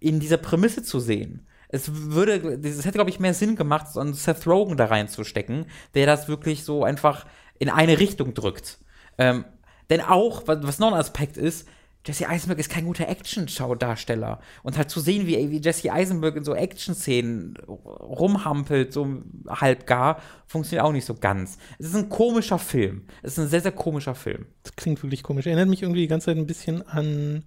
in 0.00 0.20
dieser 0.20 0.36
Prämisse 0.36 0.82
zu 0.82 1.00
sehen. 1.00 1.46
Es 1.68 1.90
würde, 1.92 2.60
es 2.62 2.84
hätte, 2.84 2.98
glaube 2.98 3.10
ich, 3.10 3.20
mehr 3.20 3.34
Sinn 3.34 3.56
gemacht, 3.56 3.88
so 3.88 4.00
einen 4.00 4.14
Seth 4.14 4.46
Rogen 4.46 4.76
da 4.76 4.86
reinzustecken, 4.86 5.66
der 5.94 6.06
das 6.06 6.28
wirklich 6.28 6.64
so 6.64 6.84
einfach 6.84 7.26
in 7.58 7.70
eine 7.70 7.98
Richtung 7.98 8.34
drückt. 8.34 8.78
Ähm, 9.16 9.44
denn 9.88 10.00
auch, 10.00 10.42
was, 10.46 10.78
noch 10.78 10.92
ein 10.92 10.98
Aspekt 10.98 11.36
ist, 11.36 11.66
Jesse 12.04 12.28
Eisenberg 12.28 12.58
ist 12.58 12.70
kein 12.70 12.84
guter 12.84 13.08
Action-Schaudarsteller. 13.08 14.40
Und 14.62 14.76
halt 14.76 14.90
zu 14.90 15.00
sehen, 15.00 15.26
wie, 15.26 15.50
wie 15.50 15.60
Jesse 15.60 15.92
Eisenberg 15.92 16.36
in 16.36 16.44
so 16.44 16.54
Action-Szenen 16.54 17.56
rumhampelt, 17.66 18.92
so 18.92 19.22
halb 19.48 19.86
gar, 19.86 20.20
funktioniert 20.46 20.84
auch 20.84 20.92
nicht 20.92 21.04
so 21.04 21.14
ganz. 21.14 21.58
Es 21.78 21.86
ist 21.86 21.96
ein 21.96 22.08
komischer 22.08 22.58
Film. 22.58 23.04
Es 23.22 23.32
ist 23.32 23.38
ein 23.38 23.48
sehr, 23.48 23.60
sehr 23.60 23.72
komischer 23.72 24.14
Film. 24.14 24.46
Das 24.64 24.74
klingt 24.74 25.02
wirklich 25.02 25.22
komisch. 25.22 25.46
Erinnert 25.46 25.68
mich 25.68 25.82
irgendwie 25.82 26.00
die 26.00 26.08
ganze 26.08 26.26
Zeit 26.26 26.36
ein 26.36 26.46
bisschen 26.46 26.86
an, 26.88 27.44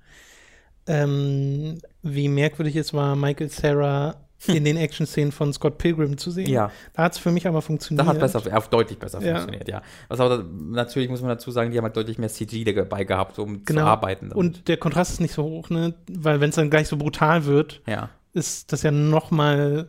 ähm, 0.88 1.80
wie 2.02 2.30
merkwürdig 2.30 2.76
es 2.76 2.94
war, 2.94 3.15
Michael 3.15 3.49
Sarah 3.49 4.24
in 4.47 4.63
den 4.65 4.77
Action-Szenen 4.77 5.31
von 5.31 5.53
Scott 5.53 5.77
Pilgrim 5.77 6.17
zu 6.17 6.29
sehen. 6.29 6.49
Ja. 6.49 6.71
Da 6.93 7.03
hat 7.03 7.13
es 7.13 7.17
für 7.17 7.31
mich 7.31 7.47
aber 7.47 7.61
funktioniert. 7.61 8.05
Da 8.05 8.11
hat 8.11 8.19
besser, 8.19 8.41
deutlich 8.69 8.99
besser 8.99 9.21
Ja. 9.21 9.35
funktioniert, 9.37 9.67
ja. 9.67 9.81
Was 10.07 10.19
aber 10.19 10.43
natürlich 10.43 11.09
muss 11.09 11.21
man 11.21 11.29
dazu 11.29 11.51
sagen, 11.51 11.71
die 11.71 11.77
haben 11.77 11.85
halt 11.85 11.95
deutlich 11.97 12.17
mehr 12.17 12.29
CG 12.29 12.63
dabei 12.63 13.03
gehabt, 13.05 13.39
um 13.39 13.63
Genau. 13.65 13.81
zu 13.81 13.87
arbeiten. 13.87 14.29
damit. 14.29 14.37
Und 14.37 14.67
der 14.67 14.77
Kontrast 14.77 15.11
ist 15.13 15.21
nicht 15.21 15.33
so 15.33 15.43
hoch, 15.43 15.69
ne? 15.69 15.93
Weil 16.11 16.41
wenn 16.41 16.49
es 16.49 16.55
dann 16.55 16.69
gleich 16.69 16.87
so 16.87 16.97
brutal 16.97 17.45
wird, 17.45 17.81
ja. 17.87 18.09
ist 18.33 18.71
das 18.71 18.83
ja 18.83 18.91
noch 18.91 19.31
mal 19.31 19.87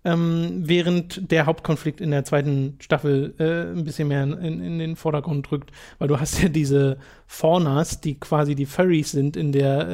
Ähm, 0.04 0.62
während 0.64 1.30
der 1.30 1.46
Hauptkonflikt 1.46 2.00
in 2.00 2.10
der 2.10 2.24
zweiten 2.24 2.76
Staffel 2.80 3.34
äh, 3.38 3.72
ein 3.72 3.84
bisschen 3.84 4.08
mehr 4.08 4.24
in, 4.24 4.60
in 4.60 4.80
den 4.80 4.96
Vordergrund 4.96 5.48
drückt, 5.48 5.70
weil 6.00 6.08
du 6.08 6.18
hast 6.18 6.42
ja 6.42 6.48
diese 6.48 6.96
Faunas, 7.28 8.00
die 8.00 8.18
quasi 8.18 8.56
die 8.56 8.66
Furries 8.66 9.12
sind 9.12 9.36
in 9.36 9.52
der 9.52 9.88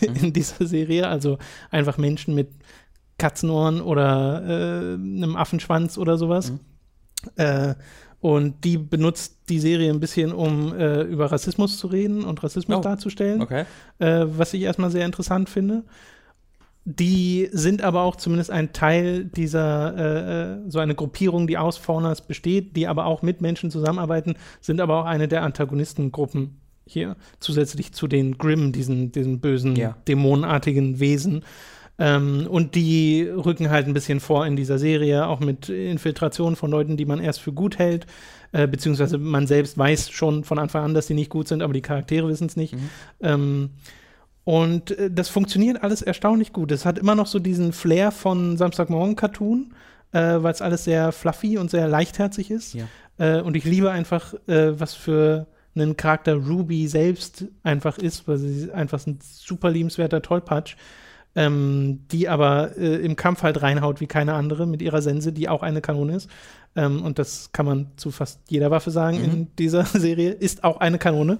äh, 0.00 0.06
in 0.06 0.32
dieser 0.32 0.66
Serie, 0.66 1.06
also 1.06 1.38
einfach 1.70 1.98
Menschen 1.98 2.34
mit 2.34 2.48
Katzenohren 3.22 3.80
oder 3.80 4.42
äh, 4.44 4.94
einem 4.94 5.36
Affenschwanz 5.36 5.96
oder 5.98 6.18
sowas. 6.18 6.52
Äh, 7.36 7.74
und 8.20 8.64
die 8.64 8.78
benutzt 8.78 9.36
die 9.48 9.58
Serie 9.58 9.90
ein 9.90 10.00
bisschen, 10.00 10.32
um 10.32 10.72
äh, 10.74 11.02
über 11.02 11.30
Rassismus 11.32 11.78
zu 11.78 11.86
reden 11.88 12.24
und 12.24 12.42
Rassismus 12.42 12.78
Oh. 12.78 12.80
darzustellen 12.80 13.40
Okay. 13.42 13.64
äh, 13.98 14.24
was 14.26 14.54
ich 14.54 14.62
erstmal 14.62 14.90
sehr 14.90 15.06
interessant 15.06 15.48
finde. 15.48 15.82
Die 16.84 17.48
sind 17.52 17.80
aber 17.82 18.02
auch 18.02 18.16
zumindest 18.16 18.50
ein 18.50 18.72
Teil 18.72 19.24
dieser, 19.24 19.94
äh, 19.96 20.52
äh, 20.54 20.70
so 20.70 20.80
eine 20.80 20.96
Gruppierung, 20.96 21.46
die 21.46 21.56
aus 21.56 21.76
Faunas 21.76 22.22
besteht, 22.26 22.74
die 22.76 22.88
aber 22.88 23.06
auch 23.06 23.22
mit 23.22 23.40
Menschen 23.40 23.70
zusammenarbeiten, 23.70 24.34
sind 24.60 24.80
aber 24.80 25.00
auch 25.00 25.04
eine 25.06 25.28
der 25.28 25.42
Antagonistengruppen 25.44 26.56
hier, 26.84 27.14
zusätzlich 27.38 27.92
zu 27.92 28.08
den 28.08 28.36
Grimm, 28.36 28.72
diesen, 28.72 29.12
diesen 29.12 29.38
bösen, 29.40 29.76
Ja. 29.76 29.96
dämonenartigen 30.08 30.98
Wesen. 30.98 31.44
Ähm, 32.02 32.48
und 32.50 32.74
die 32.74 33.22
rücken 33.22 33.70
halt 33.70 33.86
ein 33.86 33.94
bisschen 33.94 34.18
vor 34.18 34.44
in 34.44 34.56
dieser 34.56 34.80
Serie, 34.80 35.28
auch 35.28 35.38
mit 35.38 35.68
Infiltration 35.68 36.56
von 36.56 36.68
Leuten, 36.68 36.96
die 36.96 37.04
man 37.04 37.20
erst 37.20 37.40
für 37.40 37.52
gut 37.52 37.78
hält, 37.78 38.06
äh, 38.50 38.66
beziehungsweise 38.66 39.18
man 39.18 39.46
selbst 39.46 39.78
weiß 39.78 40.10
schon 40.10 40.42
von 40.42 40.58
Anfang 40.58 40.82
an, 40.82 40.94
dass 40.94 41.06
die 41.06 41.14
nicht 41.14 41.30
gut 41.30 41.46
sind, 41.46 41.62
aber 41.62 41.72
die 41.72 41.80
Charaktere 41.80 42.26
wissen 42.26 42.48
es 42.48 42.56
nicht. 42.56 42.74
Ähm, 43.20 43.70
und 44.42 44.98
äh, 44.98 45.12
das 45.12 45.28
funktioniert 45.28 45.84
alles 45.84 46.02
erstaunlich 46.02 46.52
gut. 46.52 46.72
Es 46.72 46.84
hat 46.84 46.98
immer 46.98 47.14
noch 47.14 47.28
so 47.28 47.38
diesen 47.38 47.72
Flair 47.72 48.10
von 48.10 48.56
Samstagmorgen-Cartoon, 48.56 49.72
äh, 50.10 50.18
weil 50.18 50.52
es 50.52 50.60
alles 50.60 50.82
sehr 50.82 51.12
fluffy 51.12 51.56
und 51.56 51.70
sehr 51.70 51.86
leichtherzig 51.86 52.50
ist. 52.50 52.74
Ja. 52.74 52.86
Äh, 53.18 53.42
und 53.42 53.56
ich 53.56 53.62
liebe 53.64 53.92
einfach, 53.92 54.34
äh, 54.48 54.80
was 54.80 54.94
für 54.94 55.46
einen 55.76 55.96
Charakter 55.96 56.34
Ruby 56.34 56.88
selbst 56.88 57.44
einfach 57.62 57.96
ist, 57.96 58.26
weil 58.26 58.38
sie 58.38 58.72
einfach 58.72 59.06
ein 59.06 59.20
super 59.22 59.70
liebenswerter 59.70 60.20
Tollpatsch, 60.20 60.74
ähm, 61.34 62.00
die 62.10 62.28
aber 62.28 62.76
äh, 62.76 62.96
im 62.96 63.16
Kampf 63.16 63.42
halt 63.42 63.62
reinhaut 63.62 64.00
wie 64.00 64.06
keine 64.06 64.34
andere 64.34 64.66
mit 64.66 64.82
ihrer 64.82 65.02
Sense, 65.02 65.32
die 65.32 65.48
auch 65.48 65.62
eine 65.62 65.80
Kanone 65.80 66.16
ist. 66.16 66.28
Ähm, 66.74 67.02
und 67.02 67.18
das 67.18 67.50
kann 67.52 67.66
man 67.66 67.86
zu 67.96 68.10
fast 68.10 68.40
jeder 68.50 68.70
Waffe 68.70 68.90
sagen 68.90 69.18
Mhm. 69.18 69.24
in 69.24 69.48
dieser 69.58 69.84
Serie, 69.92 70.30
ist 70.30 70.64
auch 70.64 70.78
eine 70.80 70.98
Kanone. 70.98 71.38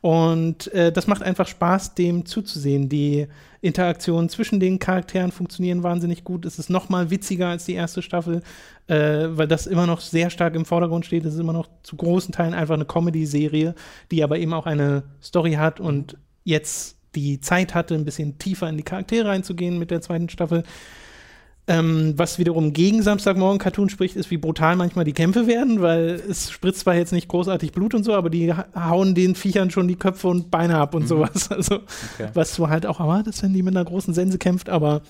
Und 0.00 0.72
äh, 0.74 0.92
das 0.92 1.08
macht 1.08 1.22
einfach 1.24 1.48
Spaß, 1.48 1.94
dem 1.96 2.24
zuzusehen. 2.24 2.88
Die 2.88 3.26
Interaktionen 3.60 4.28
zwischen 4.28 4.60
den 4.60 4.78
Charakteren 4.78 5.32
funktionieren 5.32 5.82
wahnsinnig 5.82 6.22
gut. 6.22 6.44
Es 6.46 6.60
ist 6.60 6.70
noch 6.70 6.88
mal 6.88 7.10
witziger 7.10 7.48
als 7.48 7.64
die 7.64 7.74
erste 7.74 8.02
Staffel, 8.02 8.42
äh, 8.86 9.26
weil 9.30 9.48
das 9.48 9.66
immer 9.66 9.88
noch 9.88 10.00
sehr 10.00 10.30
stark 10.30 10.54
im 10.54 10.64
Vordergrund 10.64 11.04
steht. 11.04 11.24
Es 11.24 11.34
ist 11.34 11.40
immer 11.40 11.52
noch 11.52 11.68
zu 11.82 11.96
großen 11.96 12.32
Teilen 12.32 12.54
einfach 12.54 12.74
eine 12.74 12.84
Comedy-Serie, 12.84 13.74
die 14.12 14.22
aber 14.22 14.38
eben 14.38 14.54
auch 14.54 14.66
eine 14.66 15.02
Story 15.20 15.54
hat 15.54 15.80
und 15.80 16.16
jetzt 16.44 16.97
die 17.14 17.40
Zeit 17.40 17.74
hatte, 17.74 17.94
ein 17.94 18.04
bisschen 18.04 18.38
tiefer 18.38 18.68
in 18.68 18.76
die 18.76 18.82
Charaktere 18.82 19.28
reinzugehen 19.28 19.78
mit 19.78 19.90
der 19.90 20.00
zweiten 20.00 20.28
Staffel. 20.28 20.64
Ähm, 21.70 22.14
was 22.16 22.38
wiederum 22.38 22.72
gegen 22.72 23.02
Samstagmorgen 23.02 23.58
Cartoon 23.58 23.90
spricht, 23.90 24.16
ist, 24.16 24.30
wie 24.30 24.38
brutal 24.38 24.74
manchmal 24.74 25.04
die 25.04 25.12
Kämpfe 25.12 25.46
werden, 25.46 25.82
weil 25.82 26.22
es 26.28 26.50
spritzt 26.50 26.80
zwar 26.80 26.94
jetzt 26.94 27.12
nicht 27.12 27.28
großartig 27.28 27.72
Blut 27.72 27.94
und 27.94 28.04
so, 28.04 28.14
aber 28.14 28.30
die 28.30 28.54
hauen 28.54 29.14
den 29.14 29.34
Viechern 29.34 29.70
schon 29.70 29.86
die 29.86 29.96
Köpfe 29.96 30.28
und 30.28 30.50
Beine 30.50 30.78
ab 30.78 30.94
und 30.94 31.02
mhm. 31.02 31.08
sowas. 31.08 31.50
Also, 31.58 31.76
okay. 32.14 32.30
was 32.32 32.56
du 32.56 32.68
halt 32.68 32.86
auch 32.86 33.00
erwartest, 33.00 33.42
wenn 33.42 33.52
die 33.52 33.62
mit 33.62 33.76
einer 33.76 33.84
großen 33.84 34.14
Sense 34.14 34.38
kämpft, 34.38 34.70
aber 34.70 35.02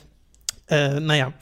äh, 0.69 0.99
naja. 0.99 1.33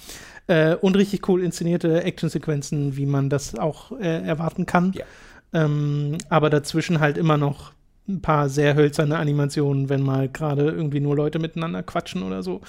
Äh, 0.49 0.74
und 0.74 0.97
richtig 0.97 1.27
cool 1.28 1.43
inszenierte 1.43 2.03
Actionsequenzen, 2.03 2.97
wie 2.97 3.07
man 3.07 3.31
das 3.31 3.59
auch 3.59 3.93
äh, 3.93 4.23
erwarten 4.23 4.66
kann. 4.66 4.93
Ja. 4.93 5.05
Ähm, 5.53 6.19
aber 6.28 6.51
dazwischen 6.51 7.01
halt 7.01 7.16
immer 7.16 7.37
noch 7.37 7.73
ein 8.09 8.20
paar 8.20 8.49
sehr 8.49 8.74
hölzerne 8.74 9.16
Animationen, 9.19 9.89
wenn 9.89 10.03
mal 10.03 10.28
gerade 10.28 10.70
irgendwie 10.70 11.01
nur 11.01 11.16
Leute 11.16 11.39
miteinander 11.39 11.83
quatschen 11.83 12.23
oder 12.23 12.43
so. 12.43 12.61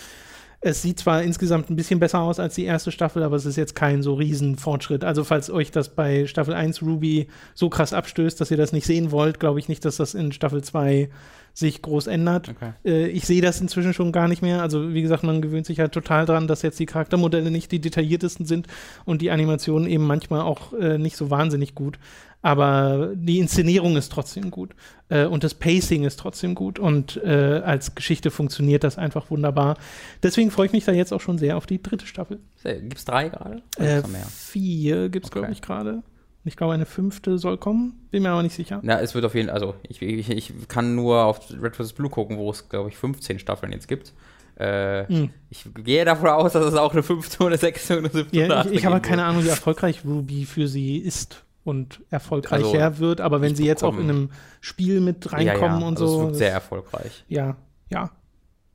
Es 0.59 0.81
sieht 0.81 0.99
zwar 0.99 1.21
insgesamt 1.21 1.69
ein 1.69 1.75
bisschen 1.75 1.99
besser 1.99 2.19
aus 2.19 2.39
als 2.39 2.55
die 2.55 2.65
erste 2.65 2.91
Staffel, 2.91 3.21
aber 3.21 3.35
es 3.35 3.45
ist 3.45 3.57
jetzt 3.57 3.75
kein 3.75 4.01
so 4.01 4.15
riesen 4.15 4.55
Fortschritt. 4.55 5.03
Also 5.03 5.23
falls 5.23 5.51
euch 5.51 5.69
das 5.69 5.89
bei 5.89 6.25
Staffel 6.25 6.55
1 6.55 6.81
Ruby 6.81 7.27
so 7.53 7.69
krass 7.69 7.93
abstößt, 7.93 8.41
dass 8.41 8.49
ihr 8.49 8.57
das 8.57 8.73
nicht 8.73 8.87
sehen 8.87 9.11
wollt, 9.11 9.39
glaube 9.39 9.59
ich 9.59 9.69
nicht, 9.69 9.85
dass 9.85 9.97
das 9.97 10.15
in 10.15 10.31
Staffel 10.31 10.63
2 10.63 11.09
sich 11.53 11.81
groß 11.81 12.07
ändert. 12.07 12.49
Okay. 12.49 12.73
Äh, 12.85 13.07
ich 13.07 13.25
sehe 13.25 13.41
das 13.41 13.61
inzwischen 13.61 13.93
schon 13.93 14.11
gar 14.11 14.27
nicht 14.27 14.43
mehr. 14.43 14.61
Also 14.61 14.93
wie 14.93 15.01
gesagt, 15.01 15.23
man 15.23 15.41
gewöhnt 15.41 15.65
sich 15.65 15.79
halt 15.79 15.91
total 15.91 16.25
dran, 16.25 16.47
dass 16.47 16.61
jetzt 16.61 16.79
die 16.79 16.85
Charaktermodelle 16.85 17.49
nicht 17.49 17.71
die 17.71 17.79
detailliertesten 17.79 18.45
sind 18.45 18.67
und 19.05 19.21
die 19.23 19.31
Animationen 19.31 19.87
eben 19.89 20.05
manchmal 20.05 20.41
auch 20.41 20.73
äh, 20.73 20.97
nicht 20.99 21.17
so 21.17 21.31
wahnsinnig 21.31 21.73
gut 21.73 21.97
aber 22.41 23.13
die 23.15 23.39
Inszenierung 23.39 23.97
ist 23.97 24.11
trotzdem 24.11 24.51
gut 24.51 24.75
äh, 25.09 25.25
und 25.25 25.43
das 25.43 25.53
Pacing 25.53 26.03
ist 26.03 26.19
trotzdem 26.19 26.55
gut 26.55 26.79
und 26.79 27.17
äh, 27.23 27.61
als 27.65 27.95
Geschichte 27.95 28.31
funktioniert 28.31 28.83
das 28.83 28.97
einfach 28.97 29.29
wunderbar. 29.31 29.77
Deswegen 30.23 30.51
freue 30.51 30.67
ich 30.67 30.71
mich 30.71 30.85
da 30.85 30.91
jetzt 30.91 31.13
auch 31.13 31.21
schon 31.21 31.37
sehr 31.37 31.57
auf 31.57 31.65
die 31.65 31.81
dritte 31.81 32.05
Staffel. 32.05 32.39
Gibt 32.63 32.97
es 32.97 33.05
drei 33.05 33.29
gerade? 33.29 33.61
Äh, 33.77 34.01
vier 34.29 35.09
gibt 35.09 35.25
es, 35.25 35.31
okay. 35.31 35.39
glaube 35.39 35.53
ich, 35.53 35.61
gerade. 35.61 36.03
Ich 36.45 36.55
glaube, 36.55 36.73
eine 36.73 36.85
fünfte 36.85 37.37
soll 37.37 37.57
kommen, 37.57 38.07
bin 38.09 38.23
mir 38.23 38.29
aber 38.29 38.43
nicht 38.43 38.55
sicher. 38.55 38.79
Na, 38.81 39.01
es 39.01 39.13
wird 39.13 39.25
auf 39.25 39.35
jeden 39.35 39.49
Fall, 39.49 39.55
also 39.55 39.75
ich, 39.87 40.01
ich, 40.01 40.29
ich 40.29 40.53
kann 40.69 40.95
nur 40.95 41.25
auf 41.25 41.41
Red 41.61 41.75
vs. 41.75 41.91
Blue 41.93 42.09
gucken, 42.09 42.37
wo 42.37 42.49
es, 42.49 42.69
glaube 42.69 42.89
ich, 42.89 42.97
15 42.97 43.39
Staffeln 43.39 43.73
jetzt 43.73 43.89
gibt. 43.89 44.13
Äh, 44.57 45.03
mm. 45.11 45.29
Ich 45.49 45.65
gehe 45.83 46.05
davon 46.05 46.29
aus, 46.29 46.53
dass 46.53 46.65
es 46.65 46.75
auch 46.75 46.93
eine 46.93 47.03
fünfte 47.03 47.43
oder 47.43 47.57
sechste 47.57 47.99
oder 47.99 48.09
siebte 48.09 48.37
ja, 48.37 48.65
Ich, 48.65 48.71
ich 48.71 48.85
habe 48.85 49.01
keine 49.01 49.25
Ahnung, 49.25 49.43
wie 49.43 49.49
erfolgreich 49.49 50.05
Ruby 50.05 50.45
für 50.45 50.67
sie 50.67 50.97
ist 50.97 51.43
und 51.67 52.01
erfolgreicher 52.09 52.85
also, 52.85 52.99
wird. 52.99 53.21
Aber 53.21 53.41
wenn 53.41 53.55
sie 53.55 53.65
jetzt 53.65 53.83
auch 53.83 53.97
in 53.97 54.09
einem 54.09 54.29
Spiel 54.61 55.01
mit 55.01 55.31
reinkommen 55.31 55.75
ja, 55.75 55.79
ja. 55.81 55.87
und 55.87 55.97
also 55.97 56.07
so. 56.07 56.19
Es 56.19 56.25
wird 56.27 56.35
sehr 56.35 56.51
erfolgreich. 56.51 57.25
Ja, 57.27 57.57
ja. 57.89 58.11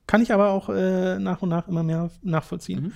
Kann 0.07 0.21
ich 0.21 0.31
aber 0.33 0.51
auch 0.51 0.69
äh, 0.69 1.17
nach 1.19 1.41
und 1.41 1.49
nach 1.49 1.67
immer 1.67 1.83
mehr 1.83 2.09
nachvollziehen. 2.21 2.81
Mhm. 2.81 2.91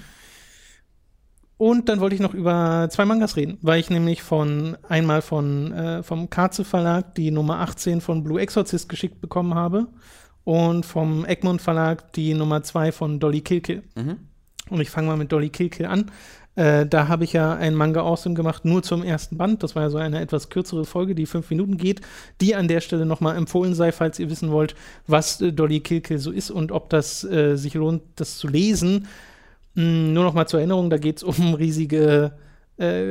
Und 1.58 1.90
dann 1.90 2.00
wollte 2.00 2.14
ich 2.14 2.22
noch 2.22 2.36
über 2.36 2.88
zwei 2.92 3.06
Mangas 3.06 3.36
reden, 3.36 3.58
weil 3.62 3.80
ich 3.80 3.90
nämlich 3.90 4.22
von 4.22 4.78
einmal 4.88 5.24
von 5.24 5.72
äh, 5.72 6.04
vom 6.04 6.30
Katze 6.30 6.64
Verlag 6.64 7.16
die 7.16 7.32
Nummer 7.32 7.60
18 7.62 8.00
von 8.00 8.24
Blue 8.24 8.40
Exorcist 8.40 8.90
geschickt 8.90 9.22
bekommen 9.22 9.56
habe 9.56 9.88
und 10.44 10.86
vom 10.86 11.26
Egmont 11.26 11.62
Verlag 11.62 12.14
die 12.14 12.36
Nummer 12.36 12.62
2 12.62 12.92
von 12.92 13.20
Dolly 13.20 13.42
Kilkill. 13.42 13.84
Mhm. 13.96 14.18
Und 14.70 14.82
ich 14.82 14.90
fange 14.90 15.08
mal 15.08 15.18
mit 15.18 15.32
Dolly 15.32 15.50
Kilkill 15.50 15.88
an. 15.88 16.12
Äh, 16.58 16.88
da 16.88 17.08
habe 17.08 17.24
ich 17.24 17.34
ja 17.34 17.54
ein 17.54 17.76
Manga 17.76 18.02
Awesome 18.02 18.34
gemacht, 18.34 18.66
nur 18.66 18.82
zum 18.82 19.04
ersten 19.04 19.38
Band. 19.38 19.62
Das 19.62 19.76
war 19.76 19.84
ja 19.84 19.90
so 19.92 20.00
eine 20.00 20.20
etwas 20.20 20.50
kürzere 20.50 20.86
Folge, 20.86 21.14
die 21.14 21.28
fünf 21.28 21.52
Minuten 21.52 21.78
geht, 21.78 22.02
die 22.42 22.56
an 22.56 22.68
der 22.68 22.82
Stelle 22.82 23.06
nochmal 23.06 23.38
empfohlen 23.38 23.76
sei, 23.76 23.92
falls 23.92 24.18
ihr 24.18 24.32
wissen 24.32 24.52
wollt, 24.52 24.74
was 25.06 25.40
äh, 25.40 25.54
Dolly 25.54 25.82
Kilkill 25.82 26.18
so 26.18 26.32
ist 26.32 26.50
und 26.50 26.72
ob 26.72 26.90
das 26.90 27.24
äh, 27.24 27.58
sich 27.58 27.76
lohnt, 27.76 28.02
das 28.16 28.40
zu 28.40 28.48
lesen. 28.48 29.08
Mm, 29.76 30.14
nur 30.14 30.24
nochmal 30.24 30.48
zur 30.48 30.60
Erinnerung, 30.60 30.90
da 30.90 30.98
geht 30.98 31.18
es 31.18 31.24
um 31.24 31.54
riesige 31.54 32.32
äh, 32.78 33.04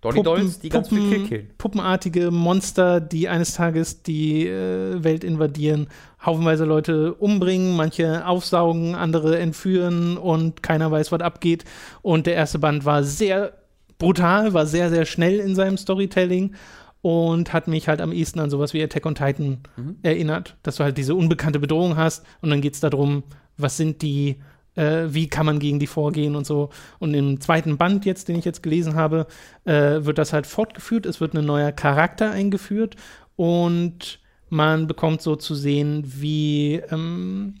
Dolly 0.00 0.16
Puppen, 0.16 0.24
Dolls, 0.24 0.58
die 0.58 0.68
ganz 0.68 0.88
Puppen, 0.88 1.08
viel 1.08 1.26
killen. 1.28 1.50
Puppenartige 1.58 2.32
Monster, 2.32 3.00
die 3.00 3.28
eines 3.28 3.54
Tages 3.54 4.02
die 4.02 4.48
äh, 4.48 5.04
Welt 5.04 5.22
invadieren, 5.22 5.86
haufenweise 6.24 6.64
Leute 6.64 7.14
umbringen, 7.14 7.76
manche 7.76 8.26
aufsaugen, 8.26 8.94
andere 8.94 9.38
entführen 9.38 10.16
und 10.16 10.62
keiner 10.62 10.90
weiß, 10.90 11.12
was 11.12 11.20
abgeht. 11.20 11.64
Und 12.02 12.26
der 12.26 12.34
erste 12.34 12.58
Band 12.58 12.84
war 12.84 13.02
sehr 13.04 13.54
brutal, 13.98 14.54
war 14.54 14.66
sehr, 14.66 14.90
sehr 14.90 15.04
schnell 15.04 15.38
in 15.40 15.54
seinem 15.54 15.76
Storytelling 15.76 16.54
und 17.02 17.52
hat 17.52 17.68
mich 17.68 17.88
halt 17.88 18.00
am 18.00 18.12
ehesten 18.12 18.40
an 18.40 18.50
sowas 18.50 18.72
wie 18.74 18.82
Attack 18.82 19.06
on 19.06 19.14
Titan 19.14 19.58
mhm. 19.76 19.96
erinnert, 20.02 20.56
dass 20.62 20.76
du 20.76 20.84
halt 20.84 20.96
diese 20.98 21.14
unbekannte 21.14 21.58
Bedrohung 21.58 21.96
hast 21.96 22.24
und 22.40 22.50
dann 22.50 22.60
geht 22.60 22.74
es 22.74 22.80
darum, 22.80 23.24
was 23.56 23.76
sind 23.76 24.02
die 24.02 24.36
äh, 24.74 25.04
wie 25.08 25.28
kann 25.28 25.46
man 25.46 25.58
gegen 25.58 25.78
die 25.78 25.86
vorgehen 25.86 26.34
und 26.34 26.46
so. 26.46 26.70
Und 26.98 27.14
im 27.14 27.40
zweiten 27.40 27.76
Band 27.76 28.06
jetzt, 28.06 28.28
den 28.28 28.38
ich 28.38 28.44
jetzt 28.44 28.62
gelesen 28.62 28.94
habe, 28.94 29.26
äh, 29.64 30.04
wird 30.04 30.18
das 30.18 30.32
halt 30.32 30.46
fortgeführt. 30.46 31.04
Es 31.04 31.20
wird 31.20 31.34
ein 31.34 31.44
neuer 31.44 31.72
Charakter 31.72 32.30
eingeführt 32.30 32.96
und 33.36 34.21
man 34.52 34.86
bekommt 34.86 35.22
so 35.22 35.34
zu 35.34 35.54
sehen, 35.54 36.04
wie, 36.06 36.74
ähm, 36.90 37.54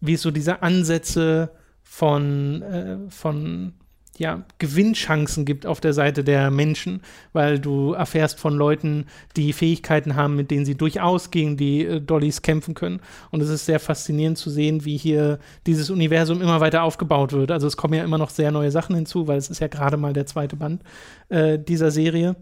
wie 0.00 0.14
so 0.14 0.30
diese 0.30 0.62
Ansätze 0.62 1.50
von, 1.82 2.62
äh, 2.62 2.98
von 3.10 3.72
ja, 4.18 4.44
Gewinnchancen 4.58 5.44
gibt 5.44 5.66
auf 5.66 5.80
der 5.80 5.92
Seite 5.92 6.22
der 6.22 6.52
Menschen, 6.52 7.02
weil 7.32 7.58
du 7.58 7.92
erfährst 7.92 8.38
von 8.38 8.54
Leuten, 8.54 9.06
die 9.36 9.52
Fähigkeiten 9.52 10.14
haben, 10.14 10.36
mit 10.36 10.52
denen 10.52 10.64
sie 10.64 10.76
durchaus 10.76 11.32
gegen 11.32 11.56
die 11.56 11.84
äh, 11.84 12.00
Dollys 12.00 12.42
kämpfen 12.42 12.74
können. 12.74 13.00
Und 13.32 13.40
es 13.40 13.48
ist 13.48 13.66
sehr 13.66 13.80
faszinierend 13.80 14.38
zu 14.38 14.48
sehen, 14.48 14.84
wie 14.84 14.96
hier 14.96 15.40
dieses 15.66 15.90
Universum 15.90 16.40
immer 16.40 16.60
weiter 16.60 16.84
aufgebaut 16.84 17.32
wird. 17.32 17.50
Also 17.50 17.66
es 17.66 17.76
kommen 17.76 17.94
ja 17.94 18.04
immer 18.04 18.18
noch 18.18 18.30
sehr 18.30 18.52
neue 18.52 18.70
Sachen 18.70 18.94
hinzu, 18.94 19.26
weil 19.26 19.38
es 19.38 19.50
ist 19.50 19.58
ja 19.58 19.66
gerade 19.66 19.96
mal 19.96 20.12
der 20.12 20.26
zweite 20.26 20.54
Band 20.54 20.84
äh, 21.30 21.58
dieser 21.58 21.90
Serie. 21.90 22.36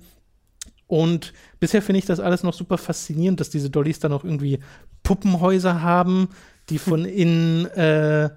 Und 0.86 1.32
bisher 1.60 1.82
finde 1.82 1.98
ich 1.98 2.06
das 2.06 2.20
alles 2.20 2.42
noch 2.42 2.54
super 2.54 2.78
faszinierend, 2.78 3.40
dass 3.40 3.50
diese 3.50 3.70
Dollys 3.70 3.98
dann 3.98 4.12
auch 4.12 4.24
irgendwie 4.24 4.60
Puppenhäuser 5.02 5.82
haben, 5.82 6.28
die 6.68 6.78
von 6.78 7.04
innen 7.04 7.66
äh, 7.66 8.30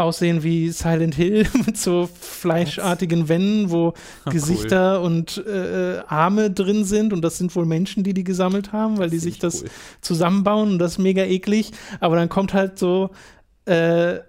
aussehen 0.00 0.42
wie 0.42 0.70
Silent 0.70 1.14
Hill 1.14 1.46
mit 1.66 1.76
so 1.76 2.08
fleischartigen 2.20 3.28
Wänden, 3.28 3.70
wo 3.70 3.94
Ach, 4.24 4.32
Gesichter 4.32 5.00
cool. 5.00 5.06
und 5.06 5.44
äh, 5.46 5.98
Arme 6.08 6.50
drin 6.50 6.84
sind. 6.84 7.12
Und 7.12 7.22
das 7.22 7.38
sind 7.38 7.54
wohl 7.54 7.66
Menschen, 7.66 8.02
die 8.02 8.14
die 8.14 8.24
gesammelt 8.24 8.72
haben, 8.72 8.98
weil 8.98 9.10
die 9.10 9.18
sich 9.18 9.38
das 9.38 9.62
cool. 9.62 9.70
zusammenbauen. 10.00 10.72
Und 10.72 10.78
das 10.78 10.92
ist 10.92 10.98
mega 10.98 11.22
eklig. 11.22 11.72
Aber 12.00 12.16
dann 12.16 12.28
kommt 12.28 12.54
halt 12.54 12.78
so 12.78 13.10
äh, 13.66 14.20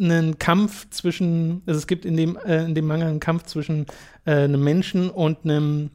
ein 0.00 0.38
Kampf 0.38 0.88
zwischen, 0.90 1.62
also 1.66 1.78
es 1.78 1.86
gibt 1.86 2.04
in 2.04 2.16
dem, 2.16 2.36
äh, 2.36 2.64
in 2.64 2.74
dem 2.74 2.86
Manga 2.86 3.06
einen 3.06 3.20
Kampf 3.20 3.44
zwischen 3.44 3.86
äh, 4.24 4.32
einem 4.44 4.62
Menschen 4.62 5.10
und 5.10 5.44
einem 5.44 5.90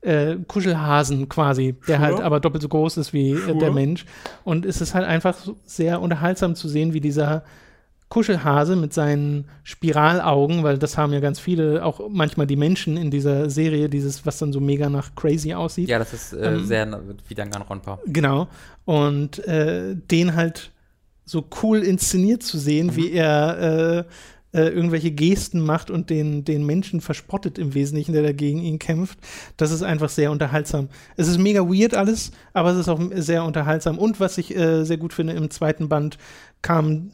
äh, 0.00 0.36
Kuschelhasen 0.46 1.28
quasi, 1.28 1.74
der 1.86 1.98
sure. 1.98 2.08
halt 2.08 2.20
aber 2.20 2.40
doppelt 2.40 2.62
so 2.62 2.68
groß 2.68 2.96
ist 2.98 3.12
wie 3.12 3.32
äh, 3.32 3.38
sure. 3.38 3.58
der 3.58 3.72
Mensch. 3.72 4.04
Und 4.44 4.64
es 4.64 4.80
ist 4.80 4.94
halt 4.94 5.06
einfach 5.06 5.36
sehr 5.64 6.00
unterhaltsam 6.00 6.54
zu 6.54 6.68
sehen, 6.68 6.92
wie 6.92 7.00
dieser 7.00 7.42
Kuschelhase 8.08 8.74
mit 8.74 8.94
seinen 8.94 9.46
Spiralaugen, 9.64 10.62
weil 10.62 10.78
das 10.78 10.96
haben 10.96 11.12
ja 11.12 11.20
ganz 11.20 11.38
viele, 11.38 11.84
auch 11.84 12.08
manchmal 12.08 12.46
die 12.46 12.56
Menschen 12.56 12.96
in 12.96 13.10
dieser 13.10 13.50
Serie, 13.50 13.90
dieses, 13.90 14.24
was 14.24 14.38
dann 14.38 14.52
so 14.52 14.60
mega 14.60 14.88
nach 14.88 15.14
crazy 15.14 15.52
aussieht. 15.52 15.88
Ja, 15.88 15.98
das 15.98 16.14
ist 16.14 16.32
äh, 16.32 16.54
ähm, 16.54 16.64
sehr 16.64 17.00
wie 17.28 17.34
Danganronpa. 17.34 17.98
Genau. 18.06 18.48
Und 18.86 19.46
äh, 19.46 19.94
den 19.94 20.34
halt 20.34 20.70
so 21.26 21.44
cool 21.62 21.82
inszeniert 21.82 22.42
zu 22.42 22.56
sehen, 22.56 22.86
mhm. 22.88 22.96
wie 22.96 23.12
er 23.12 23.58
äh, 23.98 24.04
äh, 24.52 24.68
irgendwelche 24.68 25.10
Gesten 25.10 25.60
macht 25.60 25.90
und 25.90 26.10
den, 26.10 26.44
den 26.44 26.64
Menschen 26.64 27.00
verspottet 27.00 27.58
im 27.58 27.74
Wesentlichen, 27.74 28.12
der 28.12 28.22
dagegen 28.22 28.60
ihn 28.60 28.78
kämpft. 28.78 29.18
Das 29.56 29.70
ist 29.70 29.82
einfach 29.82 30.08
sehr 30.08 30.30
unterhaltsam. 30.30 30.88
Es 31.16 31.28
ist 31.28 31.38
mega 31.38 31.60
weird 31.62 31.94
alles, 31.94 32.32
aber 32.52 32.70
es 32.70 32.78
ist 32.78 32.88
auch 32.88 33.00
sehr 33.14 33.44
unterhaltsam. 33.44 33.98
Und 33.98 34.20
was 34.20 34.38
ich 34.38 34.56
äh, 34.56 34.84
sehr 34.84 34.96
gut 34.96 35.12
finde, 35.12 35.34
im 35.34 35.50
zweiten 35.50 35.88
Band 35.88 36.18
kam 36.62 37.12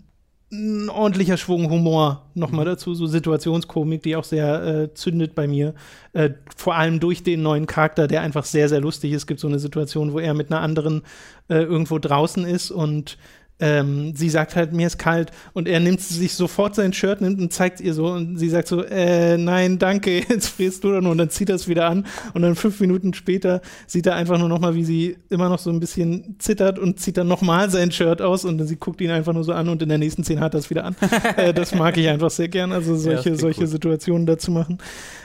ein 0.52 0.88
ordentlicher 0.88 1.36
Schwung 1.36 1.68
Humor 1.70 2.30
nochmal 2.34 2.64
dazu, 2.64 2.94
so 2.94 3.06
Situationskomik, 3.06 4.02
die 4.02 4.16
auch 4.16 4.24
sehr 4.24 4.64
äh, 4.64 4.94
zündet 4.94 5.34
bei 5.34 5.48
mir. 5.48 5.74
Äh, 6.12 6.30
vor 6.56 6.76
allem 6.76 7.00
durch 7.00 7.22
den 7.22 7.42
neuen 7.42 7.66
Charakter, 7.66 8.06
der 8.06 8.22
einfach 8.22 8.44
sehr, 8.44 8.68
sehr 8.68 8.80
lustig 8.80 9.12
ist. 9.12 9.22
Es 9.22 9.26
gibt 9.26 9.40
so 9.40 9.48
eine 9.48 9.58
Situation, 9.58 10.12
wo 10.12 10.18
er 10.20 10.34
mit 10.34 10.52
einer 10.52 10.60
anderen 10.60 11.02
äh, 11.48 11.56
irgendwo 11.56 11.98
draußen 11.98 12.44
ist 12.44 12.70
und 12.70 13.18
ähm, 13.64 14.14
sie 14.14 14.28
sagt 14.28 14.56
halt, 14.56 14.74
mir 14.74 14.86
ist 14.86 14.98
kalt. 14.98 15.30
Und 15.54 15.68
er 15.68 15.80
nimmt 15.80 16.02
sich 16.02 16.34
sofort 16.34 16.74
sein 16.74 16.92
Shirt, 16.92 17.22
nimmt 17.22 17.40
und 17.40 17.50
zeigt 17.50 17.80
ihr 17.80 17.94
so 17.94 18.08
und 18.08 18.36
sie 18.36 18.50
sagt 18.50 18.68
so, 18.68 18.84
äh, 18.84 19.38
nein, 19.38 19.78
danke, 19.78 20.18
jetzt 20.28 20.48
frierst 20.48 20.84
du 20.84 20.92
dann 20.92 21.06
und 21.06 21.16
dann 21.16 21.30
zieht 21.30 21.48
er 21.48 21.54
es 21.54 21.66
wieder 21.66 21.88
an. 21.88 22.06
Und 22.34 22.42
dann 22.42 22.56
fünf 22.56 22.78
Minuten 22.80 23.14
später 23.14 23.62
sieht 23.86 24.06
er 24.06 24.16
einfach 24.16 24.38
nur 24.38 24.50
nochmal, 24.50 24.74
wie 24.74 24.84
sie 24.84 25.16
immer 25.30 25.48
noch 25.48 25.58
so 25.58 25.70
ein 25.70 25.80
bisschen 25.80 26.36
zittert 26.38 26.78
und 26.78 27.00
zieht 27.00 27.16
dann 27.16 27.26
nochmal 27.26 27.70
sein 27.70 27.90
Shirt 27.90 28.20
aus. 28.20 28.44
Und 28.44 28.58
dann 28.58 28.66
sie 28.66 28.76
guckt 28.76 29.00
ihn 29.00 29.10
einfach 29.10 29.32
nur 29.32 29.44
so 29.44 29.54
an 29.54 29.70
und 29.70 29.80
in 29.80 29.88
der 29.88 29.98
nächsten 29.98 30.24
Szene 30.24 30.42
hat 30.42 30.52
er 30.52 30.60
es 30.60 30.68
wieder 30.68 30.84
an. 30.84 30.94
äh, 31.36 31.54
das 31.54 31.74
mag 31.74 31.96
ich 31.96 32.08
einfach 32.08 32.30
sehr 32.30 32.48
gern, 32.48 32.70
also 32.70 32.96
solche, 32.96 33.30
ja, 33.30 33.36
solche 33.36 33.66
Situationen 33.66 34.26
dazu 34.26 34.50
machen. 34.50 34.76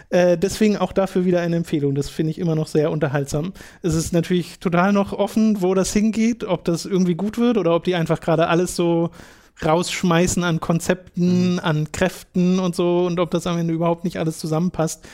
Äh, 0.10 0.38
deswegen 0.38 0.77
auch 0.77 0.91
dafür 0.91 1.26
wieder 1.26 1.41
eine 1.41 1.56
Empfehlung. 1.56 1.94
Das 1.94 2.10
finde 2.10 2.31
ich 2.31 2.40
immer 2.40 2.56
noch 2.56 2.68
sehr 2.68 2.91
unterhaltsam. 2.91 3.53
Es 3.84 3.94
ist 3.94 4.11
natürlich 4.11 4.60
total 4.60 4.91
noch 4.91 5.14
offen, 5.14 5.61
wo 5.61 5.73
das 5.76 5.94
hingeht, 5.94 6.44
ob 6.44 6.65
das 6.65 6.86
irgendwie 6.86 7.15
gut 7.15 7.38
wird 7.38 7.57
oder 7.57 7.76
ob 7.76 7.84
die 7.84 7.95
einfach 7.95 8.19
gerade 8.19 8.48
alles 8.48 8.76
so 8.76 9.11
rausschmeißen 9.64 10.44
an 10.44 10.60
Konzepten, 10.60 11.53
mhm. 11.53 11.60
an 11.60 11.91
Kräften 11.91 12.60
und 12.60 12.76
so 12.76 13.06
und 13.06 13.19
ob 13.19 13.30
das 13.31 13.45
am 13.45 13.57
Ende 13.57 13.73
überhaupt 13.73 14.03
nicht 14.03 14.18
alles 14.18 14.40
zusammenpasst. 14.40 15.07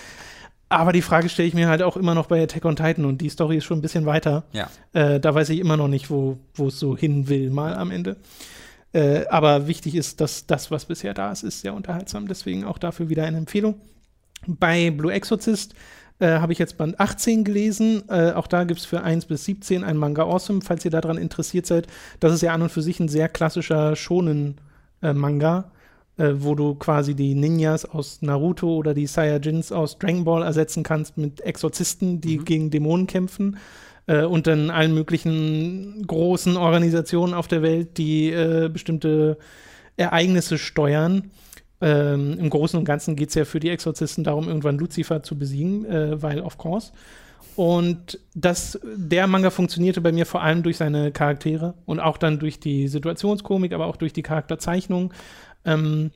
Aber 0.69 0.93
die 0.93 1.01
Frage 1.01 1.30
stelle 1.30 1.47
ich 1.47 1.53
mir 1.53 1.67
halt 1.67 1.81
auch 1.81 1.97
immer 1.97 2.15
noch 2.15 2.27
bei 2.27 2.41
Attack 2.41 2.65
on 2.65 2.76
Titan 2.76 3.05
und 3.05 3.19
die 3.22 3.30
Story 3.30 3.57
ist 3.57 3.65
schon 3.65 3.80
ein 3.80 3.81
bisschen 3.81 4.05
weiter. 4.05 4.45
Ja. 4.51 4.69
Äh, 4.93 5.19
da 5.19 5.34
weiß 5.35 5.49
ich 5.49 5.59
immer 5.59 5.77
noch 5.77 5.88
nicht, 5.88 6.09
wo 6.09 6.38
es 6.57 6.80
so 6.80 6.97
hin 6.97 7.27
will, 7.27 7.49
mal 7.49 7.76
am 7.76 7.91
Ende. 7.91 8.17
Äh, 8.93 9.26
aber 9.27 9.67
wichtig 9.67 9.95
ist, 9.95 10.22
dass 10.22 10.47
das, 10.47 10.72
was 10.72 10.85
bisher 10.85 11.13
da 11.13 11.31
ist, 11.31 11.43
ist 11.43 11.61
sehr 11.61 11.73
unterhaltsam. 11.73 12.27
Deswegen 12.27 12.63
auch 12.63 12.77
dafür 12.77 13.09
wieder 13.09 13.26
eine 13.26 13.38
Empfehlung. 13.38 13.76
Bei 14.47 14.91
Blue 14.91 15.11
Exorcist 15.11 15.73
äh, 16.19 16.39
habe 16.39 16.53
ich 16.53 16.59
jetzt 16.59 16.77
Band 16.77 16.99
18 16.99 17.43
gelesen. 17.43 18.03
Äh, 18.09 18.31
auch 18.31 18.47
da 18.47 18.63
gibt 18.63 18.80
es 18.80 18.85
für 18.85 19.01
1 19.01 19.26
bis 19.26 19.45
17 19.45 19.84
ein 19.84 19.97
Manga 19.97 20.23
Awesome, 20.23 20.61
falls 20.61 20.85
ihr 20.85 20.91
daran 20.91 21.17
interessiert 21.17 21.65
seid. 21.65 21.88
Das 22.19 22.34
ist 22.34 22.41
ja 22.41 22.53
an 22.53 22.61
und 22.61 22.72
für 22.72 22.81
sich 22.81 22.99
ein 22.99 23.09
sehr 23.09 23.30
klassischer 23.30 23.95
Shonen-Manga 23.95 25.72
äh, 26.17 26.31
wo 26.35 26.55
du 26.55 26.76
quasi 26.76 27.13
die 27.13 27.35
Ninjas 27.35 27.85
aus 27.85 28.22
Naruto 28.22 28.73
oder 28.76 28.93
die 28.93 29.07
Saiyajins 29.07 29.72
aus 29.72 29.99
Dragon 29.99 30.23
Ball 30.23 30.43
ersetzen 30.43 30.84
kannst 30.84 31.17
mit 31.17 31.41
Exorzisten, 31.41 32.22
die 32.22 32.39
mhm. 32.39 32.45
gegen 32.45 32.72
Dämonen 32.72 33.07
kämpfen. 33.07 33.57
Äh, 34.07 34.23
und 34.23 34.47
dann 34.47 34.69
allen 34.69 34.93
möglichen 34.93 36.05
großen 36.07 36.57
Organisationen 36.57 37.34
auf 37.34 37.47
der 37.47 37.61
Welt, 37.61 37.97
die 37.97 38.31
äh, 38.31 38.69
bestimmte 38.72 39.38
Ereignisse 39.97 40.57
steuern. 40.57 41.31
Ähm, 41.81 42.38
Im 42.39 42.49
Großen 42.49 42.77
und 42.80 42.85
Ganzen 42.85 43.15
geht 43.15 43.30
es 43.30 43.35
ja 43.35 43.45
für 43.45 43.60
die 43.60 43.69
Exorzisten 43.69 44.23
darum, 44.23 44.47
irgendwann 44.47 44.77
Lucifer 44.77 45.23
zu 45.23 45.38
besiegen, 45.38 45.85
äh, 45.85 46.22
weil 46.22 46.41
of 46.41 46.57
course. 46.57 46.91
Und 47.56 48.19
das, 48.34 48.80
der 48.84 49.27
Manga 49.27 49.49
funktionierte 49.49 50.02
bei 50.02 50.11
mir 50.11 50.26
vor 50.26 50.41
allem 50.41 50.61
durch 50.61 50.77
seine 50.77 51.11
Charaktere 51.11 51.73
und 51.85 51.99
auch 51.99 52.18
dann 52.18 52.39
durch 52.39 52.60
die 52.60 52.88
Situationskomik, 52.88 53.72
aber 53.73 53.85
auch 53.85 53.95
durch 53.95 54.11
die 54.11 54.23
Charakterzeichnung. 54.23 55.14
Ähm, 55.64 56.11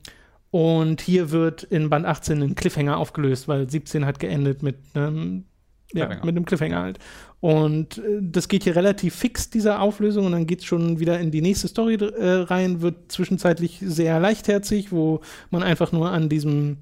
und 0.52 1.02
hier 1.02 1.32
wird 1.32 1.64
in 1.64 1.90
Band 1.90 2.06
18 2.06 2.42
ein 2.42 2.56
Cliffhanger 2.56 2.98
aufgelöst, 2.98 3.48
weil 3.48 3.70
17 3.70 4.06
hat 4.06 4.20
geendet 4.20 4.64
mit 4.64 4.78
einem, 4.94 5.46
ja, 5.94 6.08
mit 6.10 6.36
einem 6.36 6.46
Cliffhanger 6.46 6.82
halt. 6.82 7.00
Und 7.42 8.00
äh, 8.00 8.20
das 8.22 8.48
geht 8.48 8.64
hier 8.64 8.76
relativ 8.76 9.16
fix, 9.16 9.50
diese 9.50 9.80
Auflösung, 9.80 10.26
und 10.26 10.34
dann 10.34 10.46
geht 10.46 10.60
es 10.60 10.66
schon 10.66 11.00
wieder 11.00 11.20
in 11.20 11.32
die 11.32 11.42
nächste 11.42 11.68
Story 11.68 11.96
äh, 11.96 12.32
rein, 12.42 12.82
wird 12.82 13.12
zwischenzeitlich 13.12 13.80
sehr 13.82 14.20
leichtherzig, 14.20 14.92
wo 14.92 15.22
man 15.50 15.64
einfach 15.64 15.92
nur 15.92 16.10
an 16.12 16.30
diesem 16.30 16.78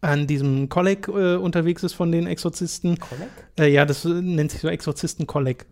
an 0.00 0.26
diesem 0.26 0.68
Kolleg 0.68 1.08
äh, 1.08 1.36
unterwegs 1.36 1.82
ist 1.84 1.92
von 1.92 2.10
den 2.10 2.26
Exorzisten. 2.26 2.98
Kolleg? 2.98 3.28
Äh, 3.58 3.68
ja, 3.68 3.84
das 3.84 4.04
nennt 4.04 4.50
sich 4.50 4.60
so 4.60 4.68
Exorzisten-Kolleg. 4.68 5.66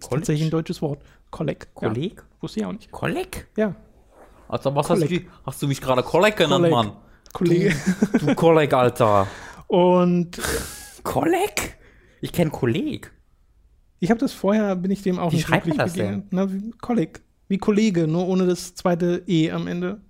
Tatsächlich 0.00 0.46
ein 0.46 0.50
deutsches 0.50 0.82
Wort. 0.82 1.02
Kolleg. 1.30 1.68
Kolleg? 1.74 2.16
Ja, 2.16 2.22
wusste 2.40 2.60
ich 2.60 2.66
auch 2.66 2.72
nicht. 2.72 2.90
Kolleg? 2.90 3.48
Ja. 3.56 3.74
Also 4.48 4.74
was 4.74 4.90
hast 4.90 5.02
du, 5.02 5.20
hast 5.46 5.62
du, 5.62 5.68
mich 5.68 5.80
gerade 5.80 6.02
Kolleg 6.02 6.36
genannt, 6.36 6.70
Mann? 6.70 6.92
Kollege. 7.32 7.74
Du, 8.12 8.26
du 8.26 8.34
Kolleg, 8.34 8.72
Alter. 8.74 9.26
Und 9.66 10.38
Kolleg? 11.02 11.78
Ich 12.20 12.32
kenne 12.32 12.50
Kolleg. 12.50 13.10
Ich 14.02 14.10
habe 14.10 14.18
das 14.18 14.32
vorher, 14.32 14.74
bin 14.74 14.90
ich 14.90 15.02
dem 15.02 15.20
auch 15.20 15.30
wie 15.30 15.36
nicht 15.36 15.48
wirklich 15.48 15.76
das 15.76 15.92
begegnet. 15.92 16.26
Na, 16.32 16.52
wie 16.52 16.72
Kolleg. 16.72 17.22
Wie 17.46 17.58
Kollege, 17.58 18.08
nur 18.08 18.26
ohne 18.26 18.46
das 18.46 18.74
zweite 18.74 19.22
E 19.28 19.52
am 19.52 19.68
Ende. 19.68 20.00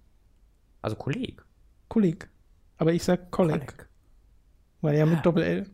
Also 0.81 0.97
Kolleg. 0.97 1.45
Kolleg. 1.89 2.27
Aber 2.79 2.95
ich 2.95 3.05
sag 3.05 3.31
Kolleg. 3.31 3.59
Kolleg. 3.61 3.89
Weil 4.81 4.97
ja 4.97 5.05
mit 5.05 5.17
ja. 5.17 5.21
Doppel-L. 5.21 5.67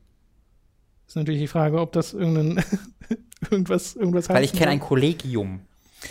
Ist 1.07 1.15
natürlich 1.15 1.43
die 1.43 1.47
Frage, 1.47 1.81
ob 1.81 1.93
das 1.93 2.13
irgendein 2.13 2.65
irgendwas, 3.53 3.95
irgendwas 3.95 4.29
heißt. 4.29 4.37
Weil 4.37 4.45
ich 4.45 4.53
kenne 4.53 4.73
ein 4.73 4.81
Kollegium. 4.81 5.61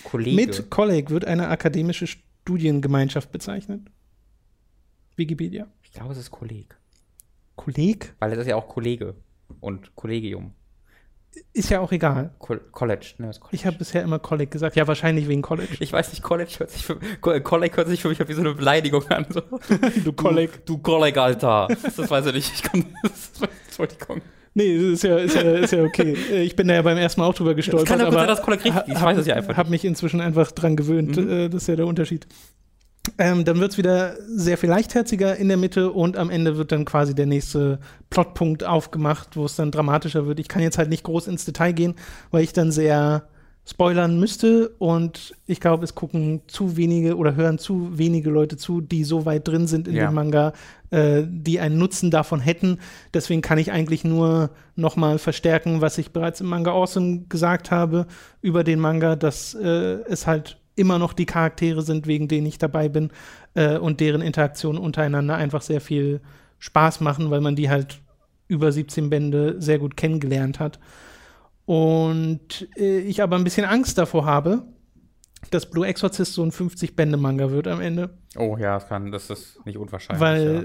Kollege. 0.06 0.36
Mit 0.38 0.70
Kolleg 0.70 1.10
wird 1.10 1.26
eine 1.26 1.50
akademische 1.50 2.08
Studiengemeinschaft 2.08 3.34
bezeichnet? 3.34 3.82
Wikipedia. 5.18 5.68
Ich 5.84 5.92
glaube, 5.92 6.14
es 6.14 6.20
ist 6.20 6.32
Kolleg. 6.32 6.74
Kolleg? 7.58 8.16
Weil 8.20 8.30
das 8.30 8.40
ist 8.40 8.48
ja 8.48 8.56
auch 8.56 8.70
Kollege 8.70 9.14
und 9.60 9.94
Kollegium. 9.98 10.54
Ist 11.54 11.70
ja 11.70 11.80
auch 11.80 11.92
egal. 11.92 12.32
Co 12.40 12.56
College, 12.72 13.14
ne? 13.18 13.28
College. 13.28 13.48
Ich 13.52 13.66
habe 13.66 13.78
bisher 13.78 14.04
immer 14.04 14.20
College 14.20 14.50
gesagt. 14.50 14.76
Ja, 14.76 14.88
wahrscheinlich 14.88 15.28
wegen 15.28 15.42
College. 15.42 15.78
Ich 15.80 15.92
weiß 15.92 16.12
nicht, 16.12 16.22
College 16.22 16.52
hört 16.58 16.72
sich 16.72 16.86
für, 16.86 16.98
College 17.20 17.78
hört 17.78 17.88
sich 17.88 18.02
für 18.02 18.10
mich 18.10 18.20
wie 18.28 18.34
so 18.34 18.42
eine 18.42 18.54
Beleidigung 18.54 19.04
an. 19.10 19.26
So. 19.30 19.42
du 20.04 20.14
College. 20.14 20.54
Du, 20.66 20.76
du 20.76 20.82
College, 20.82 21.22
Alter. 21.22 21.68
Das 21.70 22.10
weiß 22.10 22.28
ich 22.28 22.34
nicht. 22.34 22.54
Ich 22.54 22.64
kann, 22.64 22.86
das, 23.04 23.32
Entschuldigung. 23.66 24.22
Nee, 24.54 24.94
ist 24.94 25.04
ja, 25.04 25.18
ist, 25.18 25.36
ja, 25.36 25.42
ist 25.42 25.72
ja 25.72 25.84
okay. 25.84 26.14
Ich 26.14 26.56
bin 26.56 26.68
da 26.68 26.74
ja 26.74 26.82
beim 26.82 26.98
ersten 26.98 27.22
Mal 27.22 27.28
auch 27.28 27.34
drüber 27.36 27.54
gestolpert. 27.54 27.84
Es 27.84 27.90
kann 27.90 28.00
ja 28.00 28.08
aber 28.08 28.16
sein, 28.18 28.28
dass 28.28 28.42
Kolleg 28.42 28.66
richtig 28.66 28.84
Ich 28.88 29.02
weiß 29.02 29.20
es 29.20 29.28
ja 29.28 29.36
einfach. 29.36 29.52
Ich 29.52 29.58
habe 29.58 29.70
mich 29.70 29.86
inzwischen 29.86 30.20
einfach 30.20 30.52
dran 30.52 30.76
gewöhnt. 30.76 31.16
Mhm. 31.16 31.30
Äh, 31.30 31.50
das 31.50 31.62
ist 31.62 31.68
ja 31.68 31.76
der 31.76 31.86
Unterschied. 31.86 32.26
Ähm, 33.18 33.46
dann 33.46 33.60
wird 33.60 33.72
es 33.72 33.78
wieder 33.78 34.16
sehr 34.28 34.58
viel 34.58 34.70
leichtherziger 34.70 35.36
in 35.36 35.48
der 35.48 35.58
Mitte 35.58 35.92
und 35.92 36.18
am 36.18 36.30
Ende 36.30 36.58
wird 36.58 36.72
dann 36.72 36.86
quasi 36.86 37.16
der 37.16 37.26
nächste 37.26 37.80
Plotpunkt 38.10 38.64
aufgemacht, 38.64 39.36
wo 39.36 39.46
es 39.46 39.56
dann 39.56 39.72
dramatischer 39.72 40.28
wird. 40.28 40.40
Ich 40.40 40.48
kann 40.48 40.62
jetzt 40.62 40.78
halt 40.78 40.90
nicht 40.90 41.04
groß 41.04 41.28
ins 41.28 41.46
Detail 41.46 41.74
gehen, 41.74 41.96
weil 42.32 42.44
ich 42.44 42.54
dann 42.54 42.72
sehr 42.72 43.28
spoilern 43.70 44.18
müsste 44.18 44.70
und 44.80 45.36
ich 45.46 45.60
glaube, 45.60 45.84
es 45.84 45.94
gucken 45.94 46.42
zu 46.48 46.78
wenige 46.78 47.18
oder 47.18 47.36
hören 47.36 47.58
zu 47.58 47.98
wenige 47.98 48.30
Leute 48.30 48.56
zu, 48.56 48.80
die 48.80 49.04
so 49.04 49.26
weit 49.26 49.46
drin 49.46 49.68
sind 49.68 49.90
in 49.90 49.96
ja. 49.96 50.08
dem 50.08 50.14
Manga, 50.14 50.54
äh, 50.90 51.24
die 51.28 51.60
einen 51.60 51.78
Nutzen 51.78 52.10
davon 52.10 52.40
hätten. 52.40 52.80
Deswegen 53.14 53.42
kann 53.42 53.58
ich 53.58 53.74
eigentlich 53.74 54.06
nur 54.06 54.52
nochmal 54.78 55.18
verstärken, 55.20 55.82
was 55.82 55.98
ich 55.98 56.12
bereits 56.12 56.40
im 56.40 56.48
Manga 56.48 56.72
Awesome 56.72 57.26
gesagt 57.28 57.70
habe 57.70 58.08
über 58.42 58.64
den 58.64 58.80
Manga, 58.80 59.18
dass 59.18 59.54
äh, 59.54 60.00
es 60.08 60.28
halt 60.28 60.58
immer 60.78 61.00
noch 61.00 61.14
die 61.14 61.26
Charaktere 61.26 61.82
sind, 61.82 62.08
wegen 62.08 62.28
denen 62.28 62.48
ich 62.48 62.58
dabei 62.58 62.88
bin 62.88 63.12
äh, 63.56 63.78
und 63.78 64.00
deren 64.00 64.22
Interaktionen 64.22 64.82
untereinander 64.82 65.36
einfach 65.36 65.62
sehr 65.62 65.82
viel 65.82 66.22
Spaß 66.60 67.02
machen, 67.02 67.30
weil 67.30 67.42
man 67.42 67.56
die 67.56 67.70
halt 67.70 68.00
über 68.48 68.72
17 68.72 69.10
Bände 69.10 69.56
sehr 69.60 69.80
gut 69.80 69.98
kennengelernt 69.98 70.60
hat. 70.60 70.80
Und 71.66 72.70
äh, 72.78 73.00
ich 73.00 73.22
aber 73.22 73.36
ein 73.36 73.44
bisschen 73.44 73.66
Angst 73.66 73.98
davor 73.98 74.26
habe, 74.26 74.64
dass 75.52 75.70
Blue 75.70 75.86
Exorcist 75.86 76.34
so 76.34 76.44
ein 76.44 76.52
50-Bände-Manga 76.52 77.52
wird 77.52 77.68
am 77.68 77.82
Ende. 77.82 78.10
Oh 78.38 78.58
ja, 78.58 78.76
das, 78.76 78.88
kann, 78.88 79.12
das 79.12 79.30
ist 79.30 79.66
nicht 79.66 79.78
unwahrscheinlich. 79.78 80.22
Weil 80.22 80.56
ja. 80.56 80.64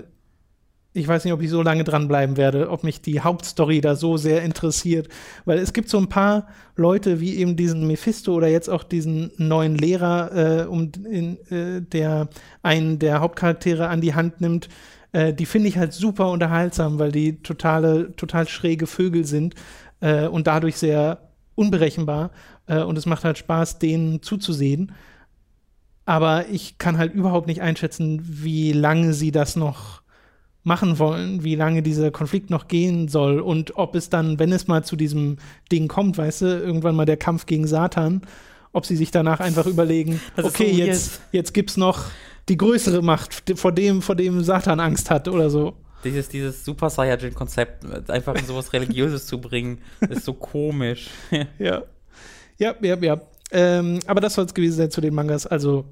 Ich 0.94 1.08
weiß 1.08 1.24
nicht, 1.24 1.32
ob 1.32 1.40
ich 1.40 1.48
so 1.48 1.62
lange 1.62 1.84
dranbleiben 1.84 2.36
werde, 2.36 2.70
ob 2.70 2.84
mich 2.84 3.00
die 3.00 3.20
Hauptstory 3.20 3.80
da 3.80 3.96
so 3.96 4.18
sehr 4.18 4.42
interessiert. 4.42 5.08
Weil 5.46 5.58
es 5.58 5.72
gibt 5.72 5.88
so 5.88 5.98
ein 5.98 6.08
paar 6.08 6.48
Leute, 6.76 7.20
wie 7.20 7.36
eben 7.36 7.56
diesen 7.56 7.86
Mephisto 7.86 8.34
oder 8.34 8.48
jetzt 8.48 8.68
auch 8.68 8.84
diesen 8.84 9.30
neuen 9.38 9.76
Lehrer, 9.76 10.62
äh, 10.62 10.66
um 10.66 10.92
in, 11.10 11.38
äh, 11.50 11.80
der 11.80 12.28
einen 12.62 12.98
der 12.98 13.20
Hauptcharaktere 13.20 13.88
an 13.88 14.02
die 14.02 14.14
Hand 14.14 14.42
nimmt. 14.42 14.68
Äh, 15.12 15.32
die 15.32 15.46
finde 15.46 15.68
ich 15.68 15.78
halt 15.78 15.94
super 15.94 16.30
unterhaltsam, 16.30 16.98
weil 16.98 17.10
die 17.10 17.42
totale, 17.42 18.14
total 18.16 18.46
schräge 18.46 18.86
Vögel 18.86 19.24
sind 19.24 19.54
äh, 20.00 20.26
und 20.26 20.46
dadurch 20.46 20.76
sehr 20.76 21.30
unberechenbar. 21.54 22.32
Äh, 22.66 22.82
und 22.82 22.98
es 22.98 23.06
macht 23.06 23.24
halt 23.24 23.38
Spaß, 23.38 23.78
denen 23.78 24.20
zuzusehen. 24.20 24.92
Aber 26.04 26.48
ich 26.48 26.76
kann 26.76 26.98
halt 26.98 27.14
überhaupt 27.14 27.46
nicht 27.46 27.62
einschätzen, 27.62 28.20
wie 28.24 28.72
lange 28.72 29.14
sie 29.14 29.30
das 29.30 29.56
noch 29.56 30.01
machen 30.64 30.98
wollen, 30.98 31.42
wie 31.42 31.56
lange 31.56 31.82
dieser 31.82 32.10
Konflikt 32.10 32.50
noch 32.50 32.68
gehen 32.68 33.08
soll 33.08 33.40
und 33.40 33.76
ob 33.76 33.94
es 33.94 34.10
dann, 34.10 34.38
wenn 34.38 34.52
es 34.52 34.68
mal 34.68 34.84
zu 34.84 34.94
diesem 34.96 35.38
Ding 35.70 35.88
kommt, 35.88 36.18
weißt 36.18 36.42
du, 36.42 36.46
irgendwann 36.46 36.94
mal 36.94 37.04
der 37.04 37.16
Kampf 37.16 37.46
gegen 37.46 37.66
Satan, 37.66 38.22
ob 38.72 38.86
sie 38.86 38.96
sich 38.96 39.10
danach 39.10 39.40
einfach 39.40 39.66
überlegen, 39.66 40.20
okay, 40.36 40.72
so 40.72 40.78
jetzt, 40.78 41.20
jetzt 41.32 41.52
gibt's 41.52 41.76
noch 41.76 42.04
die 42.48 42.56
größere 42.56 43.02
Macht, 43.02 43.58
vor 43.58 43.72
dem, 43.72 44.02
vor 44.02 44.14
dem 44.14 44.42
Satan 44.42 44.80
Angst 44.80 45.10
hat 45.10 45.28
oder 45.28 45.50
so. 45.50 45.74
Dieses, 46.04 46.28
dieses 46.28 46.64
Super 46.64 46.90
Saiyajin-Konzept, 46.90 48.10
einfach 48.10 48.34
in 48.34 48.44
sowas 48.44 48.72
Religiöses 48.72 49.26
zu 49.26 49.40
bringen, 49.40 49.78
ist 50.08 50.24
so 50.24 50.34
komisch. 50.34 51.10
ja. 51.58 51.82
Ja, 52.58 52.74
ja, 52.80 52.96
ja. 52.96 53.20
Ähm, 53.52 54.00
aber 54.06 54.20
das 54.20 54.34
soll 54.34 54.46
es 54.46 54.54
gewesen 54.54 54.76
sein 54.76 54.90
zu 54.90 55.00
den 55.00 55.14
Mangas. 55.14 55.46
Also, 55.46 55.84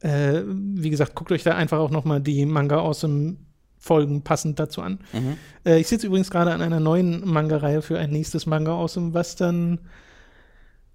äh, 0.00 0.42
wie 0.46 0.90
gesagt, 0.90 1.14
guckt 1.14 1.32
euch 1.32 1.42
da 1.42 1.54
einfach 1.54 1.78
auch 1.78 1.90
noch 1.90 2.04
mal 2.04 2.20
die 2.20 2.44
Manga 2.46 2.78
aus 2.78 3.00
dem 3.00 3.47
Folgen 3.78 4.22
passend 4.22 4.58
dazu 4.58 4.82
an. 4.82 5.00
Mhm. 5.12 5.36
Äh, 5.64 5.80
ich 5.80 5.88
sitze 5.88 6.06
übrigens 6.06 6.30
gerade 6.30 6.52
an 6.52 6.62
einer 6.62 6.80
neuen 6.80 7.26
Manga-Reihe 7.26 7.82
für 7.82 7.98
ein 7.98 8.10
nächstes 8.10 8.46
Manga 8.46 8.72
aus 8.72 8.94
dem, 8.94 9.14
was 9.14 9.36
dann 9.36 9.80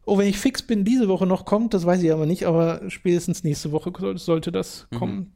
Oh, 0.05 0.17
wenn 0.17 0.27
ich 0.27 0.37
fix 0.37 0.61
bin, 0.61 0.83
diese 0.83 1.07
Woche 1.07 1.25
noch 1.25 1.45
kommt, 1.45 1.73
das 1.73 1.85
weiß 1.85 2.03
ich 2.03 2.11
aber 2.11 2.25
nicht, 2.25 2.45
aber 2.45 2.81
spätestens 2.89 3.43
nächste 3.43 3.71
Woche 3.71 3.91
sollte 4.17 4.51
das 4.51 4.87
mhm. 4.91 4.97
kommen. 4.97 5.33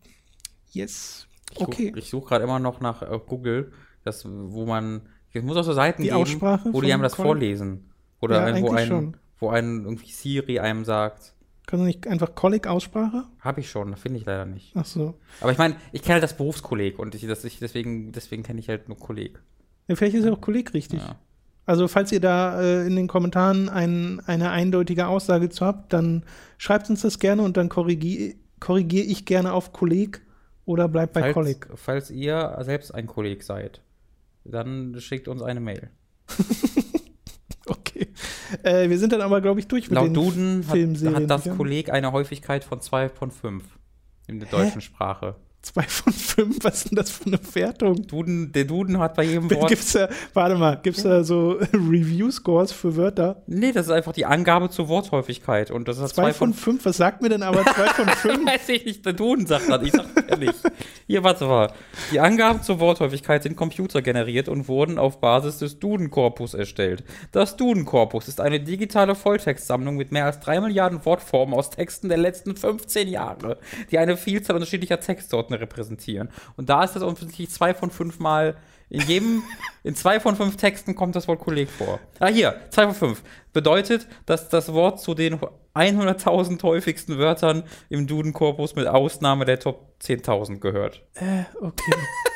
Yes. 0.71 1.27
Ich 1.51 1.61
okay. 1.61 1.89
Such, 1.89 1.97
ich 1.97 2.09
suche 2.09 2.27
gerade 2.27 2.43
immer 2.43 2.59
noch 2.59 2.81
nach 2.81 3.01
äh, 3.01 3.19
Google, 3.25 3.71
das, 4.03 4.25
wo 4.27 4.65
man. 4.65 5.03
Es 5.31 5.43
muss 5.43 5.55
auch 5.55 5.63
so 5.63 5.73
Seiten 5.73 6.01
die 6.01 6.09
geben, 6.09 6.21
Aussprache 6.21 6.73
wo 6.73 6.81
die 6.81 6.91
einem 6.91 7.03
das 7.03 7.13
Colin? 7.13 7.27
vorlesen. 7.27 7.89
Oder 8.19 8.39
ja, 8.39 8.55
ein, 8.55 8.63
wo, 8.63 8.71
ein, 8.71 9.17
wo 9.39 9.49
ein 9.49 9.83
irgendwie 9.85 10.11
Siri 10.11 10.59
einem 10.59 10.83
sagt. 10.83 11.33
Kannst 11.67 11.81
du 11.81 11.85
nicht 11.85 12.07
einfach 12.07 12.33
Kolleg-Aussprache? 12.33 13.25
Habe 13.41 13.59
ich 13.59 13.69
schon, 13.69 13.93
finde 13.97 14.19
ich 14.19 14.25
leider 14.25 14.45
nicht. 14.45 14.71
Ach 14.73 14.85
so. 14.85 15.15
Aber 15.41 15.51
ich 15.51 15.57
meine, 15.57 15.75
ich 15.91 16.01
kenne 16.01 16.13
halt 16.13 16.23
das 16.23 16.37
Berufskolleg 16.37 16.97
und 16.97 17.13
ich, 17.13 17.27
das, 17.27 17.43
ich, 17.43 17.59
deswegen, 17.59 18.13
deswegen 18.13 18.41
kenne 18.41 18.61
ich 18.61 18.69
halt 18.69 18.87
nur 18.87 18.97
Kolleg. 18.97 19.41
Ja, 19.89 19.95
vielleicht 19.95 20.15
ist 20.15 20.23
ja 20.23 20.31
auch 20.31 20.39
Kolleg 20.39 20.73
richtig. 20.73 21.01
Ja. 21.01 21.17
Also, 21.65 21.89
falls 21.89 22.13
ihr 22.13 22.21
da 22.21 22.61
äh, 22.61 22.87
in 22.87 22.95
den 22.95 23.07
Kommentaren 23.07 23.67
ein, 23.67 24.21
eine 24.25 24.51
eindeutige 24.51 25.07
Aussage 25.07 25.49
zu 25.49 25.65
habt, 25.65 25.91
dann 25.91 26.23
schreibt 26.57 26.89
uns 26.89 27.01
das 27.01 27.19
gerne 27.19 27.41
und 27.41 27.57
dann 27.57 27.67
korrigiere 27.67 28.35
korrigiere 28.61 29.05
ich 29.05 29.25
gerne 29.25 29.51
auf 29.51 29.73
Kolleg 29.73 30.21
oder 30.65 30.87
bleibt 30.87 31.13
bei 31.13 31.19
falls, 31.19 31.33
Kolleg? 31.33 31.67
falls 31.75 32.09
ihr 32.09 32.57
selbst 32.61 32.95
ein 32.95 33.05
Kolleg 33.07 33.43
seid, 33.43 33.81
dann 34.45 34.95
schickt 34.99 35.27
uns 35.27 35.41
eine 35.41 35.59
Mail. 35.59 35.89
Okay. 37.87 38.07
Äh, 38.63 38.89
wir 38.89 38.97
sind 38.99 39.11
dann 39.13 39.21
aber, 39.21 39.41
glaube 39.41 39.59
ich, 39.59 39.67
durch 39.67 39.89
mit 39.89 39.95
Laut 39.95 40.07
den 40.07 40.13
Duden 40.13 40.65
hat, 40.67 40.73
Filmserien. 40.73 41.15
hat 41.15 41.29
das 41.29 41.45
wir 41.45 41.51
haben. 41.51 41.57
Kolleg 41.57 41.89
eine 41.89 42.11
Häufigkeit 42.11 42.63
von 42.63 42.79
2 42.79 43.09
von 43.09 43.31
5 43.31 43.63
in 44.27 44.39
der 44.39 44.49
deutschen 44.49 44.81
Sprache. 44.81 45.35
Zwei 45.67 45.83
von 45.83 46.13
fünf, 46.13 46.63
was 46.63 46.75
ist 46.77 46.91
denn 46.91 46.95
das 46.95 47.11
für 47.11 47.25
eine 47.25 47.39
Wertung? 47.53 48.07
Duden, 48.07 48.53
der 48.53 48.63
Duden 48.63 48.99
hat 48.99 49.15
bei 49.15 49.23
jedem 49.23 49.51
Wort. 49.55 49.67
Gibt's 49.67 49.91
da, 49.91 50.07
warte 50.33 50.55
mal, 50.55 50.79
gibt's 50.81 51.03
da 51.03 51.25
so 51.25 51.59
Review-Scores 51.73 52.71
für 52.71 52.95
Wörter? 52.95 53.43
Nee, 53.47 53.73
das 53.73 53.87
ist 53.87 53.91
einfach 53.91 54.13
die 54.13 54.25
Angabe 54.25 54.69
zur 54.69 54.87
Worthäufigkeit. 54.87 55.69
Und 55.69 55.89
das 55.89 55.97
ist 55.97 56.15
Zwei 56.15 56.31
von 56.31 56.53
fünf, 56.53 56.85
was 56.85 56.95
sagt 56.95 57.21
mir 57.21 57.27
denn 57.27 57.43
aber 57.43 57.65
zwei 57.65 57.87
von 57.87 58.07
fünf? 58.15 58.45
Weiß 58.45 58.69
ich 58.69 58.85
nicht, 58.85 59.05
der 59.05 59.11
Duden 59.11 59.45
sagt 59.45 59.69
das, 59.69 59.83
ich 59.83 59.91
sag 59.91 60.05
ehrlich. 60.29 60.55
Hier, 61.05 61.23
warte 61.25 61.45
mal. 61.45 61.73
Die 62.13 62.21
Angaben 62.21 62.61
zur 62.61 62.79
Worthäufigkeit 62.79 63.43
sind 63.43 63.57
computergeneriert 63.57 64.47
und 64.47 64.69
wurden 64.69 64.97
auf 64.97 65.19
Basis 65.19 65.57
des 65.57 65.79
Duden-Korpus 65.79 66.53
erstellt. 66.53 67.03
Das 67.33 67.57
Duden-Korpus 67.57 68.29
ist 68.29 68.39
eine 68.39 68.61
digitale 68.61 69.15
Volltextsammlung 69.15 69.97
mit 69.97 70.13
mehr 70.13 70.25
als 70.25 70.39
drei 70.39 70.61
Milliarden 70.61 71.03
Wortformen 71.05 71.53
aus 71.53 71.71
Texten 71.71 72.07
der 72.07 72.17
letzten 72.17 72.55
15 72.55 73.09
Jahre, 73.09 73.57
die 73.91 73.97
eine 73.97 74.15
Vielzahl 74.15 74.55
unterschiedlicher 74.55 74.99
Textsorten 75.01 75.56
repräsentieren. 75.59 76.29
Und 76.55 76.69
da 76.69 76.83
ist 76.83 76.93
das 76.93 77.03
offensichtlich 77.03 77.49
zwei 77.49 77.73
von 77.73 77.91
fünf 77.91 78.19
Mal 78.19 78.55
in 78.89 79.01
jedem, 79.01 79.43
in 79.83 79.95
zwei 79.95 80.19
von 80.19 80.35
fünf 80.35 80.57
Texten 80.57 80.95
kommt 80.95 81.15
das 81.15 81.27
Wort 81.27 81.39
Kolleg 81.39 81.69
vor. 81.69 81.99
Ah, 82.19 82.27
hier, 82.27 82.59
zwei 82.69 82.85
von 82.85 82.95
fünf. 82.95 83.23
Bedeutet, 83.53 84.07
dass 84.25 84.49
das 84.49 84.73
Wort 84.73 85.01
zu 85.01 85.13
den 85.13 85.39
100.000 85.75 86.61
häufigsten 86.63 87.17
Wörtern 87.17 87.63
im 87.89 88.07
Duden-Korpus 88.07 88.75
mit 88.75 88.87
Ausnahme 88.87 89.45
der 89.45 89.59
Top 89.59 89.93
10.000 90.01 90.59
gehört. 90.59 91.03
Äh, 91.15 91.43
okay. 91.61 91.93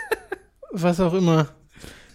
Was 0.71 0.99
auch 0.99 1.13
immer. 1.13 1.49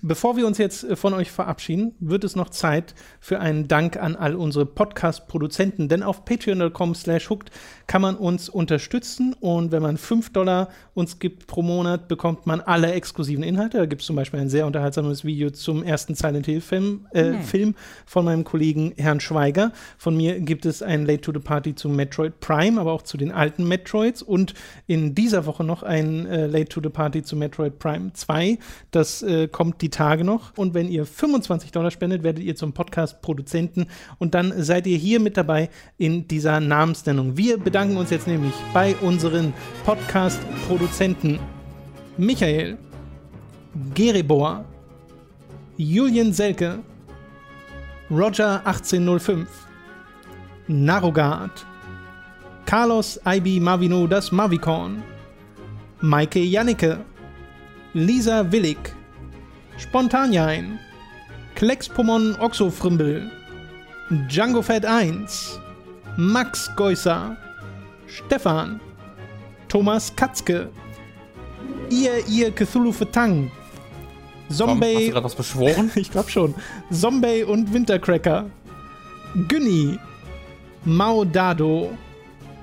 Bevor 0.03 0.37
wir 0.37 0.47
uns 0.47 0.59
jetzt 0.59 0.85
äh, 0.85 0.95
von 0.95 1.15
euch 1.15 1.31
verabschieden, 1.31 1.95
wird 1.99 2.23
es 2.23 2.37
noch 2.37 2.51
Zeit 2.51 2.95
für 3.19 3.41
einen 3.41 3.67
Dank 3.67 3.97
an 3.97 4.15
all 4.15 4.37
unsere 4.37 4.67
Podcast-Produzenten, 4.67 5.89
denn 5.89 6.03
auf 6.03 6.25
patreon.com 6.25 6.95
slash 6.95 7.29
hooked 7.29 7.51
kann 7.87 8.03
man 8.03 8.17
uns 8.17 8.49
unterstützen 8.49 9.35
und 9.39 9.71
wenn 9.71 9.83
man 9.83 9.97
5 9.97 10.33
Dollar 10.33 10.69
uns 10.95 11.19
gibt 11.19 11.47
pro 11.47 11.63
Monat, 11.63 12.09
bekommt 12.09 12.47
man 12.47 12.61
alle 12.61 12.93
exklusiven 12.93 13.45
Inhalte. 13.45 13.79
Da 13.79 13.87
gibt 13.87 14.03
es 14.03 14.07
zum 14.07 14.17
Beispiel 14.17 14.41
ein 14.41 14.49
sehr 14.49 14.67
unterhaltsames 14.67 15.25
Video 15.25 15.51
zum 15.51 15.83
ersten 15.83 16.15
Silent 16.15 16.47
Hill-Film 16.47 17.07
äh, 17.13 17.35
Film 17.43 17.75
von 18.05 18.25
meinem 18.25 18.45
Kollegen 18.45 18.93
Herrn 18.97 19.21
Schweiger. 19.21 19.73
Von 19.99 20.17
mir 20.17 20.41
gibt 20.41 20.67
es 20.67 20.83
ein 20.83 21.07
Late 21.07 21.21
to 21.21 21.33
the 21.33 21.39
Party 21.39 21.75
zu 21.75 21.89
Metroid 21.89 22.41
Prime, 22.41 22.81
aber 22.81 22.93
auch 22.93 23.03
zu 23.03 23.17
den 23.17 23.31
alten 23.31 23.69
Metroids 23.69 24.23
und 24.23 24.55
in 24.87 25.15
dieser 25.15 25.47
Woche 25.47 25.63
noch 25.63 25.83
ein 25.83 26.27
äh, 26.27 26.47
Late 26.47 26.69
to 26.69 26.81
the 26.83 26.89
Party 26.89 27.23
zu 27.23 27.37
Metroid 27.37 27.79
Prime 27.79 28.13
2. 28.13 28.59
Das 28.91 29.23
äh, 29.23 29.47
kommt 29.49 29.81
die 29.81 29.91
Tage 29.91 30.25
noch. 30.25 30.57
Und 30.57 30.75
wenn 30.75 30.89
ihr 30.89 31.07
25 31.07 31.71
Dollar 31.71 31.91
spendet, 31.91 32.23
werdet 32.25 32.43
ihr 32.43 32.57
zum 32.57 32.73
Podcast-Produzenten 32.73 33.87
und 34.19 34.35
dann 34.35 34.53
seid 34.57 34.87
ihr 34.87 34.97
hier 34.97 35.21
mit 35.21 35.37
dabei 35.37 35.71
in 35.99 36.27
dieser 36.27 36.59
Namensnennung. 36.61 37.37
Wir 37.37 37.59
bedanken 37.59 37.76
uns 37.85 38.09
jetzt 38.09 38.27
nämlich 38.27 38.55
bei 38.73 38.97
unseren 39.03 39.53
Podcast-Produzenten 39.85 41.39
Michael, 42.17 42.79
Geribor, 43.95 44.65
Julian 45.77 46.33
Selke, 46.33 46.79
Roger 48.11 48.67
1805, 48.67 49.47
Narogard, 50.69 51.67
Carlos 52.65 53.21
IB 53.27 53.61
Mavino 53.61 54.07
das 54.07 54.33
Mavicorn, 54.33 55.03
Maike 56.01 56.41
Jannike, 56.41 57.01
Lisa 57.93 58.51
Willig, 58.51 58.79
Spontanjain, 59.77 60.79
Klexpomon 61.55 62.37
Oxofrimbel, 62.41 63.31
Django 64.29 64.63
Fett 64.63 64.87
1, 64.87 65.61
Max 66.17 66.71
Geusser, 66.75 67.37
Stefan, 68.07 68.81
Thomas 69.69 70.15
Katzke, 70.15 70.71
Ihr 71.91 72.27
Ihr 72.27 72.53
Cthulhu 72.53 72.93
Fetang, 72.93 73.51
Tom, 74.49 74.49
hast 74.49 74.61
du 74.61 74.67
Zombie, 74.67 75.11
gerade 75.11 75.25
was 75.25 75.35
beschworen? 75.35 75.91
ich 75.97 76.11
glaube 76.11 76.31
schon, 76.31 76.55
Zombie 76.91 77.43
und 77.43 77.73
Wintercracker, 77.73 78.47
Günni, 79.49 79.99
Mao 80.85 81.25
Dado, 81.25 81.97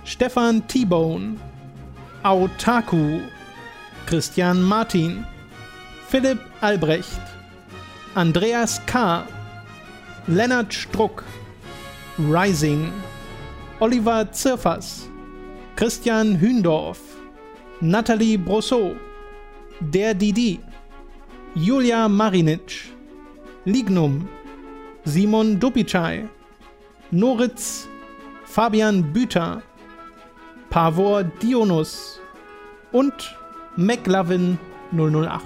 Stefan 0.06 0.66
T-Bone, 0.68 1.36
Autaku, 2.24 3.20
Christian 4.06 4.62
Martin, 4.62 5.26
Philipp 6.08 6.40
Albrecht, 6.62 7.20
Andreas 8.16 8.82
K., 8.86 9.28
Lennart 10.28 10.74
Struck, 10.74 11.24
Rising, 12.18 12.92
Oliver 13.80 14.32
Zirfers, 14.32 15.10
Christian 15.76 16.40
Hündorf, 16.40 17.00
Nathalie 17.82 18.38
Brosseau, 18.38 18.96
Der 19.80 20.14
Didi, 20.14 20.60
Julia 21.56 22.08
Marinic, 22.08 22.94
Lignum, 23.66 24.28
Simon 25.04 25.60
Dupicai, 25.60 26.30
Noritz, 27.12 27.88
Fabian 28.46 29.02
Büter, 29.12 29.64
Pavor 30.70 31.24
Dionus 31.24 32.20
und 32.92 33.36
McLovin 33.76 34.60
008. 34.92 35.42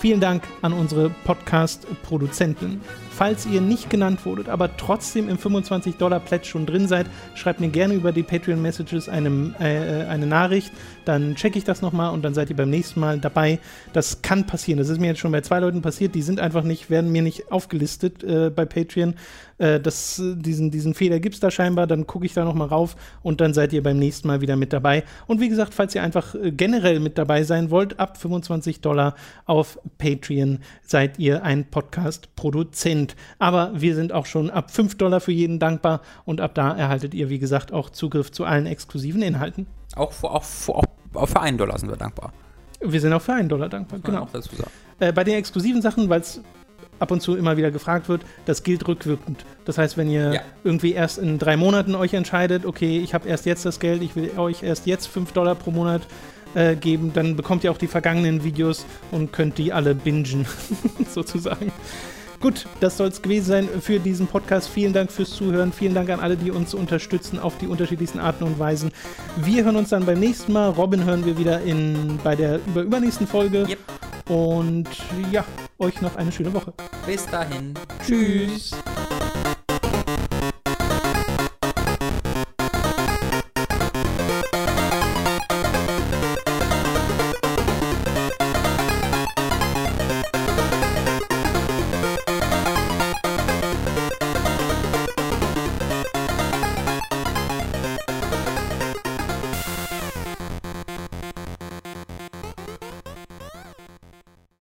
Vielen 0.00 0.20
Dank 0.20 0.42
an 0.62 0.72
unsere 0.72 1.10
Podcast-Produzenten. 1.24 2.80
Falls 3.20 3.44
ihr 3.44 3.60
nicht 3.60 3.90
genannt 3.90 4.24
wurdet, 4.24 4.48
aber 4.48 4.78
trotzdem 4.78 5.28
im 5.28 5.36
25-Dollar-Pledge 5.36 6.46
schon 6.46 6.64
drin 6.64 6.88
seid, 6.88 7.04
schreibt 7.34 7.60
mir 7.60 7.68
gerne 7.68 7.92
über 7.92 8.12
die 8.12 8.22
Patreon-Messages 8.22 9.10
eine, 9.10 9.54
äh, 9.60 10.06
eine 10.06 10.24
Nachricht. 10.24 10.72
Dann 11.10 11.34
checke 11.34 11.58
ich 11.58 11.64
das 11.64 11.82
nochmal 11.82 12.14
und 12.14 12.22
dann 12.22 12.34
seid 12.34 12.50
ihr 12.50 12.56
beim 12.56 12.70
nächsten 12.70 13.00
Mal 13.00 13.18
dabei. 13.18 13.58
Das 13.92 14.22
kann 14.22 14.46
passieren. 14.46 14.78
Das 14.78 14.88
ist 14.88 15.00
mir 15.00 15.08
jetzt 15.08 15.18
schon 15.18 15.32
bei 15.32 15.40
zwei 15.40 15.58
Leuten 15.58 15.82
passiert. 15.82 16.14
Die 16.14 16.22
sind 16.22 16.38
einfach 16.38 16.62
nicht, 16.62 16.88
werden 16.88 17.10
mir 17.10 17.20
nicht 17.20 17.50
aufgelistet 17.50 18.22
äh, 18.22 18.48
bei 18.48 18.64
Patreon. 18.64 19.16
Äh, 19.58 19.80
das, 19.80 20.22
diesen, 20.36 20.70
diesen 20.70 20.94
Fehler 20.94 21.18
gibt 21.18 21.34
es 21.34 21.40
da 21.40 21.50
scheinbar. 21.50 21.88
Dann 21.88 22.06
gucke 22.06 22.26
ich 22.26 22.32
da 22.32 22.44
nochmal 22.44 22.68
rauf 22.68 22.94
und 23.22 23.40
dann 23.40 23.54
seid 23.54 23.72
ihr 23.72 23.82
beim 23.82 23.98
nächsten 23.98 24.28
Mal 24.28 24.40
wieder 24.40 24.54
mit 24.54 24.72
dabei. 24.72 25.02
Und 25.26 25.40
wie 25.40 25.48
gesagt, 25.48 25.74
falls 25.74 25.96
ihr 25.96 26.02
einfach 26.04 26.36
äh, 26.36 26.52
generell 26.52 27.00
mit 27.00 27.18
dabei 27.18 27.42
sein 27.42 27.70
wollt, 27.70 27.98
ab 27.98 28.16
25 28.16 28.80
Dollar 28.80 29.16
auf 29.46 29.80
Patreon 29.98 30.60
seid 30.86 31.18
ihr 31.18 31.42
ein 31.42 31.64
Podcast-Produzent. 31.64 33.16
Aber 33.40 33.72
wir 33.74 33.96
sind 33.96 34.12
auch 34.12 34.26
schon 34.26 34.48
ab 34.48 34.70
5 34.70 34.96
Dollar 34.96 35.18
für 35.18 35.32
jeden 35.32 35.58
dankbar 35.58 36.02
und 36.24 36.40
ab 36.40 36.54
da 36.54 36.72
erhaltet 36.72 37.14
ihr, 37.14 37.30
wie 37.30 37.40
gesagt, 37.40 37.72
auch 37.72 37.90
Zugriff 37.90 38.30
zu 38.30 38.44
allen 38.44 38.66
exklusiven 38.66 39.22
Inhalten. 39.22 39.66
Auch, 39.96 40.22
auch, 40.22 40.44
auch 40.68 40.84
für 41.12 41.40
einen 41.40 41.58
Dollar 41.58 41.78
sind 41.78 41.88
wir 41.88 41.96
dankbar. 41.96 42.32
Wir 42.80 43.00
sind 43.00 43.12
auch 43.12 43.22
für 43.22 43.34
einen 43.34 43.48
Dollar 43.48 43.68
dankbar, 43.68 44.00
genau. 44.02 44.22
Auch. 44.22 44.28
Äh, 45.00 45.12
bei 45.12 45.24
den 45.24 45.34
exklusiven 45.34 45.82
Sachen, 45.82 46.08
weil 46.08 46.20
es 46.20 46.40
ab 46.98 47.10
und 47.10 47.20
zu 47.20 47.36
immer 47.36 47.56
wieder 47.56 47.70
gefragt 47.70 48.08
wird, 48.08 48.22
das 48.46 48.62
gilt 48.62 48.86
rückwirkend. 48.86 49.44
Das 49.64 49.78
heißt, 49.78 49.96
wenn 49.96 50.10
ihr 50.10 50.32
Ja. 50.34 50.40
irgendwie 50.64 50.92
erst 50.92 51.18
in 51.18 51.38
drei 51.38 51.56
Monaten 51.56 51.94
euch 51.94 52.12
entscheidet, 52.14 52.64
okay, 52.66 52.98
ich 53.00 53.14
habe 53.14 53.28
erst 53.28 53.46
jetzt 53.46 53.64
das 53.64 53.80
Geld, 53.80 54.02
ich 54.02 54.16
will 54.16 54.30
euch 54.38 54.62
erst 54.62 54.86
jetzt 54.86 55.06
5 55.06 55.32
Dollar 55.32 55.54
pro 55.54 55.70
Monat 55.70 56.02
äh, 56.54 56.74
geben, 56.76 57.12
dann 57.14 57.36
bekommt 57.36 57.64
ihr 57.64 57.70
auch 57.70 57.78
die 57.78 57.86
vergangenen 57.86 58.44
Videos 58.44 58.84
und 59.12 59.32
könnt 59.32 59.56
die 59.58 59.72
alle 59.72 59.94
bingen, 59.94 60.46
sozusagen. 61.08 61.72
Gut, 62.40 62.66
das 62.80 62.96
soll 62.96 63.08
es 63.08 63.20
gewesen 63.20 63.44
sein 63.44 63.68
für 63.82 63.98
diesen 63.98 64.26
Podcast. 64.26 64.70
Vielen 64.70 64.94
Dank 64.94 65.12
fürs 65.12 65.30
Zuhören. 65.30 65.74
Vielen 65.74 65.92
Dank 65.94 66.08
an 66.08 66.20
alle, 66.20 66.38
die 66.38 66.50
uns 66.50 66.72
unterstützen 66.72 67.38
auf 67.38 67.58
die 67.58 67.66
unterschiedlichsten 67.66 68.18
Arten 68.18 68.44
und 68.44 68.58
Weisen. 68.58 68.92
Wir 69.36 69.64
hören 69.64 69.76
uns 69.76 69.90
dann 69.90 70.06
beim 70.06 70.18
nächsten 70.18 70.54
Mal. 70.54 70.70
Robin 70.70 71.04
hören 71.04 71.26
wir 71.26 71.36
wieder 71.36 71.60
in, 71.60 72.18
bei 72.24 72.34
der 72.34 72.60
über, 72.66 72.80
übernächsten 72.80 73.26
Folge. 73.26 73.66
Yep. 73.68 73.78
Und 74.30 74.88
ja, 75.30 75.44
euch 75.78 76.00
noch 76.00 76.16
eine 76.16 76.32
schöne 76.32 76.54
Woche. 76.54 76.72
Bis 77.06 77.26
dahin. 77.26 77.74
Tschüss. 78.06 78.70